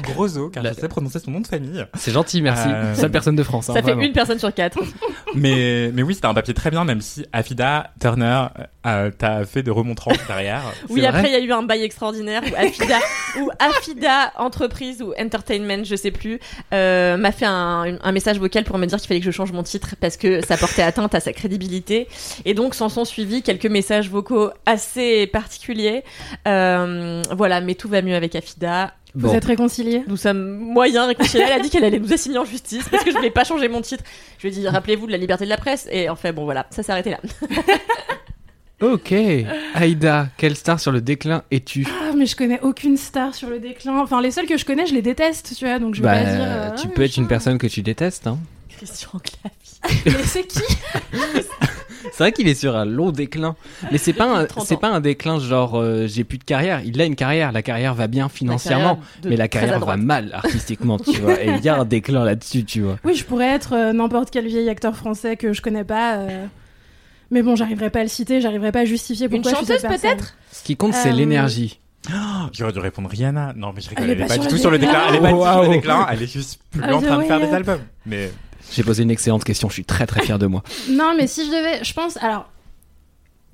gros 0.04 0.38
O 0.38 0.50
car 0.50 0.64
La- 0.64 0.74
je 0.74 0.80
sais 0.80 0.88
prononcer 0.88 1.20
son 1.20 1.32
nom 1.32 1.42
de 1.42 1.48
famille 1.48 1.83
C'est 1.96 2.12
gentil, 2.12 2.42
merci. 2.42 2.68
Euh, 2.68 2.96
Seule 2.96 3.12
personne 3.12 3.36
de 3.36 3.44
France. 3.44 3.70
hein, 3.70 3.74
Ça 3.74 3.82
fait 3.82 3.92
vraiment. 3.92 4.02
une 4.04 4.14
personne 4.14 4.40
sur 4.40 4.54
quatre. 4.54 4.80
mais 5.36 5.90
mais 5.94 6.04
oui 6.04 6.14
c'était 6.14 6.28
un 6.28 6.34
papier 6.34 6.54
très 6.54 6.70
bien 6.70 6.84
même 6.86 7.02
si 7.02 7.26
Affida 7.34 7.92
Turner 8.00 8.46
euh, 8.86 9.10
t'as 9.18 9.46
fait 9.46 9.64
de 9.64 9.72
remontrances 9.72 10.18
derrière 10.28 10.62
Oui, 10.90 11.06
après, 11.06 11.28
il 11.28 11.32
y 11.32 11.36
a 11.36 11.40
eu 11.40 11.52
un 11.52 11.64
bail 11.64 11.84
extraordinaire 11.84 12.42
où 12.44 12.56
Affida, 12.56 13.00
ou 13.40 13.50
Affida 13.60 14.32
Entreprise 14.38 15.02
ou 15.02 15.14
Entertainment, 15.20 15.84
je 15.86 15.96
sais 15.96 16.12
plus, 16.12 16.40
euh, 16.74 17.16
m'a 17.18 17.32
fait 17.32 17.46
un, 17.46 17.98
un 18.02 18.12
message 18.12 18.40
vocal 18.40 18.64
pour 18.66 18.78
me 18.78 18.86
dire 18.86 18.98
qu'il 18.98 19.08
fallait 19.08 19.22
que 19.22 19.26
je 19.26 19.32
change 19.32 19.52
mon 19.54 19.64
titre 19.64 19.96
parce 20.00 20.18
que 20.18 20.46
ça 20.46 20.58
portait 20.58 20.82
atteinte 20.82 21.16
à 21.16 21.20
sa 21.22 21.32
crédibilité. 21.32 22.08
Et 22.44 22.54
donc, 22.54 22.76
s'en 22.76 22.90
sont 22.90 23.06
suivis 23.06 23.42
quelques 23.42 23.66
messages 23.68 24.10
vocaux 24.10 24.50
assez 24.66 25.28
particuliers. 25.28 26.04
Euh, 26.48 27.22
voilà, 27.32 27.62
mais 27.62 27.76
tout 27.76 27.88
va 27.88 28.02
mieux 28.02 28.16
avec 28.16 28.36
Affida. 28.36 28.94
Vous 29.16 29.28
Bon. 29.28 29.34
êtes 29.36 29.46
réconciliés? 29.46 30.04
Nous 30.08 30.18
sommes 30.18 30.58
moyens 30.58 31.06
réconciliés. 31.08 31.44
Elle 31.48 31.54
a 31.54 31.60
dit 31.60 31.70
qu'elle 31.70 31.84
allait 31.84 32.00
nous 32.00 32.12
assigner 32.14 32.40
en 32.40 32.46
justice 32.46 32.88
parce 32.90 33.04
que 33.04 33.12
je 33.12 33.16
voulais 33.16 33.30
pas 33.30 33.44
changer 33.44 33.68
mon 33.68 33.82
titre. 33.82 34.04
Je 34.40 34.48
lui 34.48 34.56
ai 34.56 34.60
dit, 34.60 34.68
rappelez-vous 34.68 35.06
de 35.08 35.12
la 35.12 35.18
liberté 35.20 35.44
de 35.46 35.50
la 35.50 35.58
presse. 35.58 35.88
Et 35.92 36.10
en 36.10 36.16
fait, 36.16 36.32
bon, 36.32 36.46
voilà, 36.46 36.66
ça 36.72 36.82
s'est 36.84 36.92
arrêté 36.92 37.12
là. 37.12 37.20
Ok. 38.82 39.14
Aïda, 39.76 40.28
quelle 40.36 40.58
star 40.58 40.78
sur 40.78 40.92
le 40.92 41.00
déclin 41.00 41.44
es-tu? 41.52 41.88
Ah, 41.90 42.12
mais 42.18 42.26
je 42.26 42.36
connais 42.36 42.60
aucune 42.62 42.98
star 42.98 43.34
sur 43.34 43.50
le 43.50 43.60
déclin. 43.60 43.98
Enfin, 44.00 44.20
les 44.22 44.30
seuls 44.32 44.46
que 44.46 44.58
je 44.58 44.66
connais, 44.66 44.86
je 44.86 44.94
les 44.94 45.02
déteste, 45.02 45.54
tu 45.58 45.64
vois, 45.66 45.80
donc 45.80 45.96
je 45.96 46.02
vais 46.02 46.08
Bah, 46.10 46.16
pas 46.16 46.24
dire. 46.26 46.42
euh, 46.42 46.72
tu 46.72 46.88
ah, 46.90 46.94
peux 46.94 47.04
être 47.04 47.16
une 47.16 47.28
personne 47.30 47.58
que 47.58 47.68
tu 47.68 47.82
détestes. 47.82 48.28
Hein. 48.28 48.38
Christian 48.76 49.12
Clavier. 49.24 50.04
Mais 50.18 50.24
c'est 50.26 50.46
qui? 50.46 50.60
C'est 52.12 52.18
vrai 52.24 52.32
qu'il 52.32 52.48
est 52.48 52.56
sur 52.56 52.76
un 52.76 52.86
long 52.86 53.12
déclin, 53.12 53.56
mais 53.92 53.98
c'est 53.98 54.14
pas 54.14 54.26
un, 54.26 54.46
30 54.46 54.66
c'est 54.66 54.78
pas 54.80 54.90
un 54.90 55.00
déclin 55.00 55.40
genre 55.40 55.80
euh, 55.80 56.06
j'ai 56.08 56.24
plus 56.24 56.38
de 56.38 56.44
carrière. 56.44 56.82
Il 56.86 57.00
a 57.02 57.06
une 57.06 57.16
carrière, 57.16 57.52
la 57.52 57.62
carrière 57.62 57.94
va 57.96 58.08
bien 58.08 58.30
financièrement, 58.30 59.00
mais 59.26 59.36
la 59.38 59.48
carrière 59.48 59.80
va 59.80 59.98
mal 59.98 60.32
artistiquement, 60.34 60.98
tu 61.00 61.20
vois. 61.22 61.42
Et 61.42 61.48
il 61.58 61.64
y 61.64 61.70
a 61.70 61.78
un 61.80 61.86
déclin 61.86 62.24
là-dessus, 62.26 62.66
tu 62.66 62.82
vois. 62.82 62.98
Oui, 63.04 63.16
je 63.16 63.24
pourrais 63.24 63.48
être 63.50 63.74
euh, 63.74 63.94
n'importe 63.94 64.30
quel 64.32 64.48
vieil 64.48 64.70
acteur 64.70 64.96
français 64.96 65.38
que 65.38 65.54
je 65.54 65.62
connais 65.62 65.84
pas. 65.86 66.18
euh, 66.18 66.46
Mais 67.32 67.42
bon, 67.42 67.56
j'arriverai 67.56 67.90
pas 67.90 68.00
à 68.00 68.04
le 68.04 68.10
citer, 68.10 68.42
j'arriverai 68.42 68.72
pas 68.72 68.82
à 68.82 68.86
justifier 68.86 69.26
Une 69.28 69.32
pourquoi 69.42 69.52
je 69.52 69.58
suis 69.58 69.66
cette 69.66 69.82
chanteuse, 69.82 70.02
peut-être? 70.02 70.36
Ce 70.52 70.64
qui 70.64 70.76
compte, 70.76 70.94
c'est 70.94 71.10
Euh, 71.10 71.14
l'énergie. 71.14 71.80
J'aurais 72.52 72.74
dû 72.74 72.80
répondre 72.80 73.10
Rihanna. 73.10 73.54
Non, 73.56 73.72
mais 73.74 73.80
je 73.82 73.90
rigole. 73.90 74.04
Elle 74.04 74.12
Elle, 74.12 74.22
est 74.22 74.28
pas 74.28 74.38
du 74.38 74.48
tout 74.48 74.58
sur 74.58 74.70
le 74.70 74.78
déclin. 74.78 75.00
Elle 75.08 75.16
est 75.16 75.20
pas 75.22 75.28
du 75.32 75.34
tout 75.36 75.42
sur 75.46 75.62
le 75.64 75.70
déclin. 75.70 76.08
Elle 76.12 76.22
est 76.24 76.28
juste 76.34 76.60
plus 76.70 76.82
Ah, 76.84 76.96
en 76.98 77.02
train 77.02 77.18
de 77.18 77.24
faire 77.24 77.40
des 77.40 77.46
ouais. 77.46 77.54
albums. 77.56 77.80
Mais 78.06 78.30
J'ai 78.74 78.84
posé 78.84 79.04
une 79.04 79.12
excellente 79.12 79.44
question, 79.44 79.70
je 79.70 79.74
suis 79.74 79.86
très 79.86 80.06
très 80.06 80.22
fier 80.22 80.40
de 80.40 80.48
moi. 80.48 80.64
Non, 80.90 81.14
mais 81.18 81.28
si 81.28 81.46
je 81.46 81.50
devais, 81.52 81.84
je 81.84 81.94
pense. 81.94 82.18
Alors, 82.18 82.50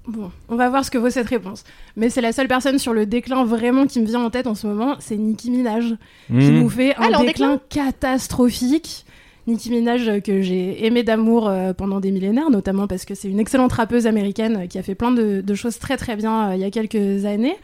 bon, 0.07 0.31
on 0.47 0.55
va 0.55 0.69
voir 0.69 0.83
ce 0.85 0.91
que 0.91 0.97
vaut 0.97 1.09
cette 1.09 1.27
réponse. 1.29 1.63
Mais 1.95 2.09
c'est 2.09 2.21
la 2.21 2.31
seule 2.31 2.47
personne 2.47 2.79
sur 2.79 2.93
le 2.93 3.05
déclin 3.05 3.43
vraiment 3.45 3.85
qui 3.85 3.99
me 3.99 4.05
vient 4.05 4.21
en 4.23 4.29
tête 4.29 4.47
en 4.47 4.55
ce 4.55 4.65
moment, 4.67 4.95
c'est 4.99 5.17
Nicki 5.17 5.51
Minaj, 5.51 5.83
qui 6.27 6.33
Hmm. 6.33 6.59
nous 6.61 6.69
fait 6.69 6.95
un 6.95 7.01
Alors, 7.03 7.21
déclin 7.25 7.59
catastrophique. 7.69 9.05
Nicki 9.47 9.71
Minaj 9.71 10.07
euh, 10.07 10.19
que 10.19 10.41
j'ai 10.41 10.85
aimé 10.85 11.01
d'amour 11.01 11.47
euh, 11.49 11.73
pendant 11.73 11.99
des 11.99 12.11
millénaires, 12.11 12.51
notamment 12.51 12.85
parce 12.87 13.03
que 13.05 13.15
c'est 13.15 13.29
une 13.29 13.39
excellente 13.39 13.71
rappeuse 13.73 14.05
américaine 14.05 14.57
euh, 14.63 14.67
qui 14.67 14.77
a 14.77 14.83
fait 14.83 14.93
plein 14.95 15.11
de, 15.11 15.41
de 15.41 15.53
choses 15.55 15.79
très 15.79 15.97
très 15.97 16.15
bien 16.15 16.49
euh, 16.51 16.55
il 16.55 16.61
y 16.61 16.65
a 16.65 16.69
quelques 16.69 17.25
années 17.25 17.55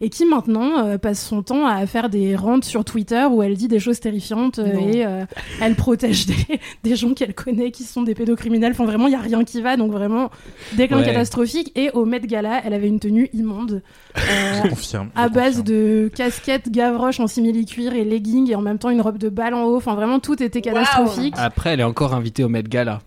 et 0.00 0.10
qui 0.10 0.24
maintenant 0.26 0.86
euh, 0.86 0.98
passe 0.98 1.24
son 1.24 1.42
temps 1.42 1.66
à 1.66 1.86
faire 1.86 2.08
des 2.08 2.36
rentes 2.36 2.64
sur 2.64 2.84
Twitter 2.84 3.24
où 3.30 3.42
elle 3.42 3.54
dit 3.56 3.68
des 3.68 3.78
choses 3.78 4.00
terrifiantes 4.00 4.58
euh, 4.58 4.72
et 4.92 5.06
euh, 5.06 5.24
elle 5.60 5.74
protège 5.74 6.26
des, 6.26 6.60
des 6.82 6.96
gens 6.96 7.14
qu'elle 7.14 7.34
connaît 7.34 7.70
qui 7.70 7.84
sont 7.84 8.02
des 8.02 8.14
pédocriminels. 8.14 8.72
Enfin 8.72 8.84
vraiment, 8.84 9.06
il 9.06 9.12
y 9.12 9.16
a 9.16 9.20
rien 9.20 9.44
qui 9.44 9.60
va, 9.62 9.76
donc 9.76 9.92
vraiment 9.92 10.30
déclin 10.74 10.98
Ouais. 10.98 11.04
catastrophique. 11.04 11.72
Et 11.76 11.90
au 11.90 12.04
Met 12.04 12.20
Gala, 12.20 12.60
elle 12.64 12.72
avait 12.74 12.88
une 12.88 13.00
tenue 13.00 13.28
immonde. 13.32 13.82
euh, 14.18 14.20
Je 14.64 14.68
confirme. 14.68 15.10
à 15.16 15.28
je 15.28 15.32
base 15.32 15.56
confirme. 15.58 15.66
de 15.66 16.10
casquette 16.14 16.70
Gavroche 16.70 17.20
en 17.20 17.26
simili-cuir 17.26 17.94
et 17.94 18.04
leggings 18.04 18.50
et 18.50 18.54
en 18.54 18.60
même 18.62 18.78
temps 18.78 18.90
une 18.90 19.00
robe 19.00 19.18
de 19.18 19.28
balle 19.28 19.54
en 19.54 19.64
haut. 19.64 19.76
Enfin, 19.76 19.94
vraiment, 19.94 20.20
tout 20.20 20.42
était 20.42 20.60
catastrophique. 20.60 21.34
Après, 21.36 21.70
elle 21.70 21.80
est 21.80 21.84
encore 21.84 22.14
invitée 22.14 22.44
au 22.44 22.48
Met 22.48 22.62
Gala. 22.64 23.00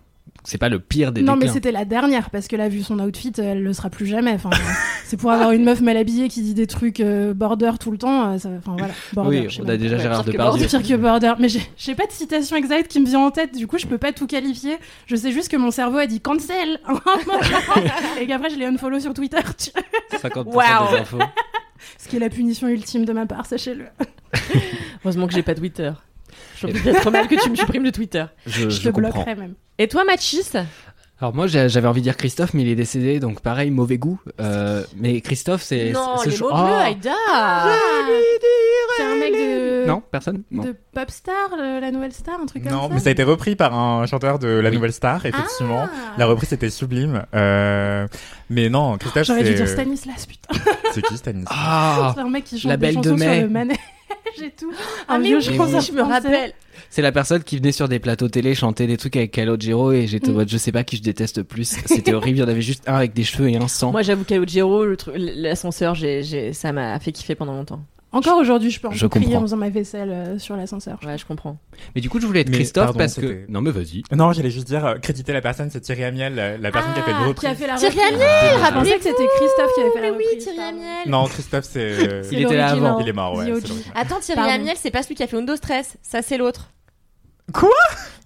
C'est 0.50 0.56
pas 0.56 0.70
le 0.70 0.78
pire 0.80 1.12
des 1.12 1.20
Non, 1.20 1.36
mais 1.36 1.46
c'était 1.48 1.72
la 1.72 1.84
dernière 1.84 2.30
parce 2.30 2.48
que 2.48 2.56
là, 2.56 2.70
vu 2.70 2.82
son 2.82 2.98
outfit, 3.00 3.32
elle 3.36 3.62
le 3.62 3.72
sera 3.74 3.90
plus 3.90 4.06
jamais. 4.06 4.32
Enfin, 4.32 4.48
c'est 5.04 5.18
pour 5.18 5.30
avoir 5.30 5.52
une 5.52 5.62
meuf 5.62 5.82
mal 5.82 5.98
habillée 5.98 6.28
qui 6.30 6.40
dit 6.40 6.54
des 6.54 6.66
trucs 6.66 7.00
euh, 7.00 7.34
border 7.34 7.72
tout 7.78 7.90
le 7.90 7.98
temps. 7.98 8.30
euh, 8.32 8.38
ça- 8.38 8.48
Enfin, 8.56 8.74
voilà. 8.78 8.94
Border, 9.12 9.40
Oui, 9.40 9.44
je 9.50 9.56
sais 9.56 9.62
on 9.62 9.68
a 9.68 9.76
déjà 9.76 9.96
Ouais, 9.96 10.02
Gérard 10.02 10.24
pire 10.24 10.32
que 10.32 10.38
Depardieu. 10.38 10.66
Pire 10.66 10.82
que 10.82 10.94
border. 10.96 11.34
Mais 11.38 11.50
j'ai 11.50 11.60
j'ai 11.76 11.94
pas 11.94 12.06
de 12.06 12.12
citation 12.12 12.56
exacte 12.56 12.88
qui 12.88 12.98
me 12.98 13.04
vient 13.04 13.20
en 13.20 13.30
tête, 13.30 13.54
du 13.54 13.66
coup 13.66 13.76
je 13.76 13.86
peux 13.86 13.98
pas 13.98 14.12
tout 14.12 14.26
qualifier. 14.26 14.76
Je 15.06 15.16
sais 15.16 15.32
juste 15.32 15.50
que 15.50 15.58
mon 15.58 15.70
cerveau 15.70 15.98
a 15.98 16.06
dit 16.06 16.20
cancel 16.20 16.80
et 18.20 18.26
qu'après 18.26 18.48
je 18.48 18.56
l'ai 18.56 18.64
unfollow 18.64 19.00
sur 19.00 19.12
Twitter, 19.12 19.36
tu 19.58 19.70
vois. 19.74 20.18
50% 20.44 20.54
Waouh. 20.54 20.90
des 20.94 20.98
infos. 21.00 21.18
ce 21.98 22.08
qui 22.08 22.16
est 22.16 22.20
la 22.20 22.30
punition 22.30 22.68
ultime 22.68 23.04
de 23.04 23.12
ma 23.12 23.26
part, 23.26 23.44
sachez-le. 23.44 23.84
Heureusement 25.04 25.26
que 25.26 25.34
j'ai 25.34 25.42
pas 25.42 25.54
Twitter. 25.54 25.92
D'être 26.66 27.00
trop 27.00 27.10
mal 27.10 27.28
que 27.28 27.34
tu 27.40 27.50
me 27.50 27.56
supprimes 27.56 27.84
de 27.84 27.90
Twitter. 27.90 28.24
Je, 28.46 28.62
Je, 28.62 28.70
je 28.70 28.80
te 28.82 28.88
comprends. 28.88 29.10
bloquerai 29.12 29.34
même. 29.34 29.54
Et 29.78 29.86
toi, 29.88 30.04
Machis 30.04 30.50
Alors 31.20 31.34
moi 31.34 31.46
j'avais 31.46 31.86
envie 31.88 32.00
de 32.00 32.04
dire 32.04 32.16
Christophe 32.16 32.54
mais 32.54 32.62
il 32.62 32.68
est 32.68 32.74
décédé 32.76 33.18
donc 33.20 33.40
pareil 33.40 33.70
mauvais 33.70 33.98
goût. 33.98 34.20
Euh, 34.40 34.82
mais 34.96 35.20
Christophe 35.20 35.62
c'est 35.62 35.90
Non, 35.92 36.16
c'est 36.22 36.30
les 36.30 36.36
chaud- 36.36 36.48
mots 36.50 36.54
bleus, 36.64 36.74
Oh. 36.74 36.84
Aïda 36.86 37.12
C'est 38.96 39.02
un 39.04 39.16
mec 39.18 39.32
de, 39.32 39.86
Non 39.86 40.02
personne. 40.10 40.42
Non. 40.50 40.64
de 40.64 40.74
Popstar, 40.92 41.34
le- 41.56 41.80
la 41.80 41.90
nouvelle 41.90 42.12
star, 42.12 42.40
un 42.40 42.46
truc 42.46 42.64
comme 42.64 42.72
Non, 42.72 42.88
ça. 42.88 42.94
mais 42.94 43.00
ça 43.00 43.08
a 43.08 43.12
été 43.12 43.22
repris 43.22 43.54
par 43.56 43.74
un 43.78 44.06
chanteur 44.06 44.38
de 44.38 44.48
La 44.48 44.68
Oui. 44.70 44.76
Nouvelle 44.76 44.92
Star, 44.92 45.24
effectivement. 45.24 45.86
Ah. 45.86 46.14
La 46.18 46.26
reprise 46.26 46.52
était 46.52 46.70
sublime. 46.70 47.24
Euh... 47.34 48.06
Mais 48.50 48.68
non, 48.68 48.96
Christophe, 48.98 49.24
J'aurais 49.26 49.44
dû 49.44 49.54
dire 49.54 49.68
Stanislas, 49.68 50.26
putain. 50.26 50.54
C'est 50.92 51.02
qui 51.02 51.16
Stanislas? 51.16 51.52
Ah 51.56 52.12
C'est 52.14 52.22
un 52.22 52.28
mec 52.30 52.44
qui 52.44 52.58
chante 52.58 52.70
la 52.70 52.76
des 52.76 52.86
belle 52.86 52.96
de 52.96 53.02
chansons 53.02 53.18
sur 53.18 53.28
mai. 53.28 53.40
le 53.42 53.48
manège 53.48 53.76
et 54.42 54.50
tout. 54.58 54.72
Ah, 55.08 55.14
Un 55.14 55.18
mais 55.18 55.28
vieux 55.28 55.36
oui, 55.38 55.42
chanteur 55.56 55.80
je 55.80 55.92
me 55.92 56.02
rappelle. 56.02 56.52
c'est 56.90 57.02
la 57.02 57.12
personne 57.12 57.42
qui 57.42 57.56
venait 57.58 57.72
sur 57.72 57.88
des 57.88 57.98
plateaux 57.98 58.28
télé 58.28 58.54
chanter 58.54 58.86
des 58.86 58.96
trucs 58.96 59.16
avec 59.16 59.30
Calogero 59.32 59.92
et 59.92 60.06
j'étais 60.06 60.28
en 60.28 60.32
Mm. 60.32 60.36
mode 60.36 60.48
je 60.48 60.56
sais 60.58 60.72
pas 60.72 60.84
qui 60.84 60.96
je 60.96 61.02
déteste 61.02 61.42
plus. 61.42 61.76
C'était 61.86 62.14
horrible 62.14 62.38
il 62.38 62.40
y 62.40 62.44
en 62.44 62.48
avait 62.48 62.62
juste 62.62 62.82
un 62.88 62.94
avec 62.94 63.12
des 63.14 63.24
cheveux 63.24 63.48
et 63.50 63.56
un 63.56 63.68
sans. 63.68 63.90
Moi, 63.92 64.02
j'avoue 64.02 64.24
Calogero, 64.24 64.84
l'ascenseur, 65.16 65.94
j'ai, 65.94 66.22
j'ai- 66.22 66.52
ça 66.52 66.72
m'a 66.72 66.98
fait 67.00 67.12
kiffer 67.12 67.34
pendant 67.34 67.54
longtemps. 67.54 67.80
Encore 68.10 68.38
aujourd'hui, 68.38 68.70
je 68.70 68.80
peux 68.80 68.88
en 68.88 68.92
Je 68.92 69.06
crier 69.06 69.26
comprends. 69.26 69.38
en 69.40 69.42
faisant 69.42 69.56
ma 69.58 69.68
vaisselle 69.68 70.10
euh, 70.10 70.38
sur 70.38 70.56
l'ascenseur. 70.56 70.98
Ouais, 71.04 71.18
je 71.18 71.26
comprends. 71.26 71.58
Mais 71.94 72.00
du 72.00 72.08
coup 72.08 72.18
je 72.20 72.26
voulais 72.26 72.40
être 72.40 72.48
Mais, 72.48 72.56
Christophe 72.56 72.84
pardon, 72.86 72.98
parce 73.00 73.14
que 73.16 73.20
c'était- 73.20 73.46
non 73.50 73.60
mais 73.60 73.70
vas-y. 73.70 74.02
Non, 74.16 74.32
j'allais 74.32 74.50
juste 74.50 74.66
dire, 74.66 74.84
euh, 74.86 74.94
créditer 74.96 75.32
la 75.34 75.42
personne, 75.42 75.68
c'est 75.70 75.80
Thierry 75.80 76.04
Amiel, 76.04 76.34
la, 76.34 76.56
la 76.56 76.70
personne 76.70 76.94
qui 76.94 77.00
a 77.00 77.02
fait 77.02 77.10
Ah, 77.14 77.18
le 77.18 77.22
qui 77.24 77.28
reprise. 77.28 77.50
a 77.50 77.54
fait 77.54 77.66
la 77.66 77.74
Thierry 77.76 77.94
reprise. 77.96 78.14
Amiel, 78.14 78.64
Je 78.66 78.72
pensais 78.72 78.96
que 78.96 79.02
c'était 79.04 79.26
Christophe 79.36 79.74
qui 79.74 79.80
avait 79.82 79.90
fait 79.90 80.00
la 80.00 80.10
Mais 80.10 80.16
oui, 80.16 80.24
reprise. 80.24 80.42
Thierry 80.44 80.56
pardon. 80.58 80.78
Amiel. 80.78 81.10
Non, 81.10 81.24
Christophe, 81.26 81.64
c'est... 81.64 81.80
euh, 81.80 82.22
C'est 82.22 82.34
Il 82.34 82.42
était 82.42 82.56
là 82.56 82.66
l'original. 82.68 82.90
avant. 82.92 83.00
Il 83.00 83.08
est 83.08 83.12
mort, 83.12 83.34
ouais. 83.36 83.44
The 83.44 83.46
c'est 83.46 83.52
OG. 83.52 83.68
l'original. 83.68 83.92
Attends, 83.94 84.20
Thierry 84.20 84.40
Pardon. 84.40 84.54
Amiel, 84.54 84.76
c'est 84.78 84.90
pas 84.90 85.02
celui 85.02 85.14
qui 85.14 85.22
a 85.22 85.26
fait 85.26 85.36
Windows 85.36 85.56
Stress. 85.56 85.96
Ça, 86.02 86.22
c'est 86.22 86.38
l'autre. 86.38 86.70
Quoi? 87.52 87.70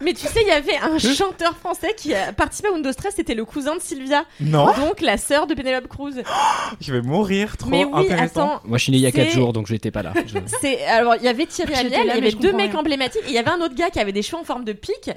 Mais 0.00 0.14
tu 0.14 0.26
sais, 0.26 0.41
il 0.43 0.49
y 0.49 0.50
avait 0.50 0.76
un 0.79 0.99
chanteur 0.99 1.57
français 1.57 1.95
qui 1.97 2.12
a 2.12 2.33
participé 2.33 2.69
à 2.69 2.73
Windows 2.73 2.91
Stress, 2.91 3.14
c'était 3.14 3.35
le 3.37 3.45
cousin 3.45 3.76
de 3.76 3.81
Sylvia. 3.81 4.25
Non, 4.41 4.67
Donc 4.75 5.00
la 5.00 5.17
sœur 5.17 5.47
de 5.47 5.55
Penelope 5.55 5.87
Cruz. 5.87 6.14
je 6.81 6.93
vais 6.93 7.02
mourir, 7.02 7.57
trop 7.57 7.71
Mais 7.71 7.85
oui, 7.85 8.07
intéressant. 8.07 8.55
attends. 8.55 8.61
Moi 8.64 8.79
je 8.79 8.83
suis 8.83 8.91
né 8.93 8.99
il 8.99 9.02
y 9.02 9.07
a 9.07 9.12
4 9.12 9.29
C'est- 9.29 9.35
jours 9.35 9.52
donc 9.52 9.69
j'étais 9.69 9.93
pas 9.93 10.02
là. 10.02 10.12
Je- 10.26 10.38
C'est 10.61 10.85
alors 10.87 11.14
il 11.14 11.23
y 11.23 11.29
avait 11.29 11.47
Thierry 11.47 11.75
Amiel, 11.75 12.00
il 12.02 12.07
y 12.09 12.11
avait 12.11 12.31
je 12.33 12.37
deux 12.37 12.52
mecs 12.52 12.73
rien. 12.73 12.81
emblématiques, 12.81 13.23
et 13.26 13.29
il 13.29 13.35
y 13.35 13.38
avait 13.38 13.50
un 13.50 13.61
autre 13.61 13.76
gars 13.76 13.91
qui 13.91 14.00
avait 14.00 14.11
des 14.12 14.23
cheveux 14.23 14.38
en 14.38 14.45
forme 14.45 14.64
de 14.64 14.73
pique 14.73 15.11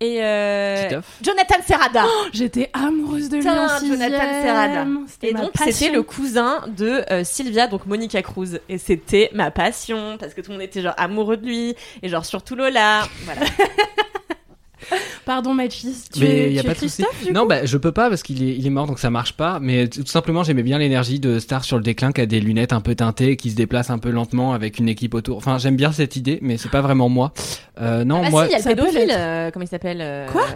et 0.00 0.22
euh, 0.22 1.00
Jonathan 1.22 1.62
Serrada. 1.66 2.04
J'étais 2.32 2.70
amoureuse 2.72 3.28
de 3.28 3.38
lui 3.38 3.48
en. 3.48 3.78
Jonathan 3.78 4.42
Serrada. 4.42 4.86
C'était 5.08 5.30
et 5.30 5.34
donc 5.34 5.50
c'était 5.64 5.90
le 5.90 6.02
cousin 6.02 6.64
de 6.68 7.02
euh, 7.10 7.24
Sylvia, 7.24 7.66
donc 7.66 7.86
Monica 7.86 8.22
Cruz, 8.22 8.58
et 8.68 8.78
c'était 8.78 9.30
ma 9.32 9.50
passion 9.50 10.18
parce 10.18 10.34
que 10.34 10.40
tout 10.42 10.50
le 10.50 10.58
monde 10.58 10.64
était 10.64 10.82
genre 10.82 10.94
amoureux 10.96 11.36
de 11.36 11.46
lui 11.46 11.74
et 12.02 12.08
genre 12.08 12.26
surtout 12.26 12.56
Lola. 12.56 13.08
Voilà. 13.24 13.40
Pardon, 15.26 15.52
Machis. 15.54 16.04
Tu 16.14 16.20
Mais 16.20 16.26
es, 16.48 16.52
y 16.54 16.58
a 16.58 16.62
tu 16.62 16.66
pas 16.68 16.72
es 16.72 16.74
de 16.76 16.80
souci. 16.80 17.02
Christophe, 17.02 17.26
du 17.26 17.32
Non, 17.32 17.42
coup 17.42 17.48
bah, 17.48 17.66
je 17.66 17.76
peux 17.76 17.92
pas 17.92 18.08
parce 18.08 18.22
qu'il 18.22 18.42
est, 18.42 18.56
il 18.56 18.66
est 18.66 18.70
mort 18.70 18.86
donc 18.86 18.98
ça 18.98 19.10
marche 19.10 19.32
pas. 19.34 19.58
Mais 19.60 19.88
tout 19.88 20.06
simplement, 20.06 20.42
j'aimais 20.44 20.62
bien 20.62 20.78
l'énergie 20.78 21.18
de 21.20 21.38
Star 21.40 21.64
sur 21.64 21.76
le 21.76 21.82
déclin 21.82 22.12
qui 22.12 22.20
a 22.22 22.26
des 22.26 22.40
lunettes 22.40 22.72
un 22.72 22.80
peu 22.80 22.94
teintées, 22.94 23.36
qui 23.36 23.50
se 23.50 23.56
déplace 23.56 23.90
un 23.90 23.98
peu 23.98 24.10
lentement 24.10 24.52
avec 24.54 24.78
une 24.78 24.88
équipe 24.88 25.14
autour. 25.14 25.36
Enfin, 25.36 25.58
j'aime 25.58 25.76
bien 25.76 25.92
cette 25.92 26.16
idée, 26.16 26.38
mais 26.42 26.56
c'est 26.56 26.70
pas 26.70 26.80
vraiment 26.80 27.08
moi. 27.08 27.32
Euh, 27.80 28.04
non, 28.04 28.22
ah 28.24 28.30
moi, 28.30 28.44
si, 28.44 28.50
il 28.50 28.52
y 28.52 28.54
a 28.54 28.58
le 28.58 28.62
ça 28.62 28.70
pédophile, 28.70 29.10
euh, 29.14 29.50
comment 29.50 29.64
il 29.64 29.68
s'appelle 29.68 29.98
euh, 30.00 30.26
Quoi? 30.30 30.46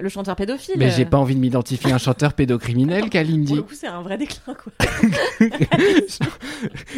Le 0.00 0.08
chanteur 0.08 0.34
pédophile. 0.36 0.74
mais 0.78 0.90
j'ai 0.90 1.04
pas 1.04 1.18
envie 1.18 1.34
de 1.34 1.40
m'identifier 1.40 1.90
à 1.92 1.96
un 1.96 1.98
chanteur 1.98 2.32
pédocriminel, 2.32 3.00
Pour 3.00 3.10
Kalindi. 3.10 3.56
le 3.56 3.62
coup, 3.62 3.74
c'est 3.74 3.88
un 3.88 4.00
vrai 4.00 4.16
déclin 4.16 4.54
quoi. 4.54 4.72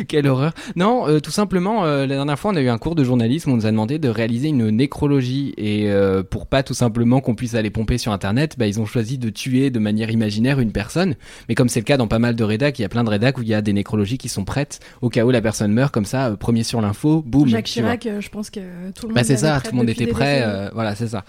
Quelle 0.08 0.26
horreur. 0.26 0.52
Non, 0.76 1.08
euh, 1.08 1.20
tout 1.20 1.30
simplement, 1.30 1.84
euh, 1.84 2.06
la 2.06 2.14
dernière 2.16 2.38
fois, 2.38 2.52
on 2.52 2.56
a 2.56 2.60
eu 2.60 2.68
un 2.68 2.78
cours 2.78 2.94
de 2.94 3.04
journalisme, 3.04 3.50
on 3.50 3.56
nous 3.56 3.66
a 3.66 3.70
demandé 3.70 3.98
de 3.98 4.08
réaliser 4.08 4.48
une 4.48 4.68
nécrologie. 4.70 5.54
Et 5.56 5.90
euh, 5.90 6.22
pour 6.22 6.46
pas 6.46 6.62
tout 6.62 6.74
simplement 6.74 7.20
qu'on 7.22 7.34
puisse 7.34 7.54
aller 7.54 7.70
pomper 7.70 7.96
sur 7.96 8.12
Internet, 8.12 8.56
bah, 8.58 8.66
ils 8.66 8.80
ont 8.80 8.86
choisi 8.86 9.16
de 9.16 9.30
tuer 9.30 9.70
de 9.70 9.78
manière 9.78 10.10
imaginaire 10.10 10.60
une 10.60 10.72
personne. 10.72 11.14
Mais 11.48 11.54
comme 11.54 11.68
c'est 11.68 11.80
le 11.80 11.84
cas 11.84 11.96
dans 11.96 12.08
pas 12.08 12.18
mal 12.18 12.36
de 12.36 12.44
rédacs, 12.44 12.78
il 12.78 12.82
y 12.82 12.84
a 12.84 12.88
plein 12.88 13.04
de 13.04 13.08
rédacs 13.08 13.38
où 13.38 13.42
il 13.42 13.48
y 13.48 13.54
a 13.54 13.62
des 13.62 13.72
nécrologies 13.72 14.18
qui 14.18 14.28
sont 14.28 14.44
prêtes 14.44 14.80
au 15.00 15.08
cas 15.08 15.24
où 15.24 15.30
la 15.30 15.40
personne 15.40 15.72
meurt, 15.72 15.92
comme 15.92 16.04
ça, 16.04 16.28
euh, 16.28 16.36
premier 16.36 16.62
sur 16.62 16.80
l'info, 16.80 17.22
boum. 17.26 17.48
Jacques. 17.48 17.66
Chirac, 17.66 18.06
euh, 18.06 18.20
je 18.20 18.28
pense 18.28 18.50
que 18.50 18.60
tout 18.94 19.06
le 19.06 19.08
monde 19.08 19.14
Bah 19.14 19.24
c'est 19.24 19.38
ça, 19.38 19.60
tout 19.60 19.70
le 19.70 19.76
monde 19.76 19.88
était 19.88 20.06
prêt, 20.06 20.42
euh, 20.44 20.68
voilà 20.74 20.94
c'est 20.94 21.08
ça. 21.08 21.24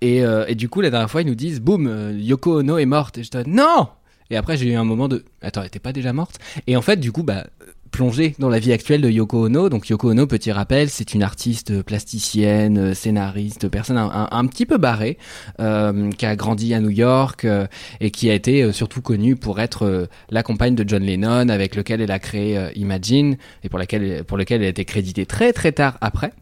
Et, 0.00 0.18
et 0.48 0.54
du 0.54 0.68
coup 0.68 0.80
la 0.80 0.90
dernière 0.90 1.10
fois 1.10 1.22
ils 1.22 1.26
nous 1.26 1.34
disent 1.34 1.60
boum, 1.60 2.14
Yoko 2.18 2.60
Ono 2.60 2.78
est 2.78 2.86
morte 2.86 3.18
et 3.18 3.24
je 3.24 3.30
dis 3.30 3.50
non. 3.50 3.88
Et 4.30 4.36
après 4.36 4.56
j'ai 4.56 4.70
eu 4.70 4.74
un 4.74 4.84
moment 4.84 5.08
de 5.08 5.24
attends, 5.40 5.62
elle 5.62 5.68
était 5.68 5.78
pas 5.78 5.92
déjà 5.92 6.12
morte? 6.12 6.38
Et 6.66 6.76
en 6.76 6.82
fait 6.82 7.00
du 7.00 7.12
coup 7.12 7.22
bah 7.22 7.46
plonger 7.90 8.34
dans 8.38 8.48
la 8.48 8.58
vie 8.58 8.72
actuelle 8.72 9.00
de 9.00 9.10
Yoko 9.10 9.46
Ono. 9.46 9.68
Donc 9.68 9.88
Yoko 9.88 10.10
Ono, 10.10 10.26
petit 10.26 10.52
rappel, 10.52 10.88
c'est 10.90 11.14
une 11.14 11.22
artiste 11.22 11.82
plasticienne, 11.82 12.78
euh, 12.78 12.94
scénariste, 12.94 13.68
personne 13.68 13.98
un, 13.98 14.28
un- 14.30 14.46
petit 14.46 14.66
peu 14.66 14.78
barrée, 14.78 15.18
euh, 15.60 16.10
qui 16.12 16.26
a 16.26 16.36
grandi 16.36 16.74
à 16.74 16.80
New 16.80 16.90
York 16.90 17.44
euh, 17.44 17.66
et 18.00 18.10
qui 18.10 18.30
a 18.30 18.34
été 18.34 18.62
euh, 18.62 18.72
surtout 18.72 19.02
connue 19.02 19.36
pour 19.36 19.60
être 19.60 19.84
euh, 19.84 20.06
la 20.30 20.42
compagne 20.42 20.74
de 20.74 20.88
John 20.88 21.02
Lennon, 21.02 21.48
avec 21.48 21.76
lequel 21.76 22.00
elle 22.00 22.10
a 22.10 22.18
créé 22.18 22.56
euh, 22.56 22.70
Imagine 22.74 23.36
et 23.64 23.68
pour 23.68 23.78
laquelle 23.78 24.24
pour 24.24 24.36
lequel 24.38 24.60
elle 24.62 24.66
a 24.66 24.70
été 24.70 24.84
créditée 24.84 25.26
très 25.26 25.52
très 25.52 25.72
tard 25.72 25.98
après. 26.00 26.32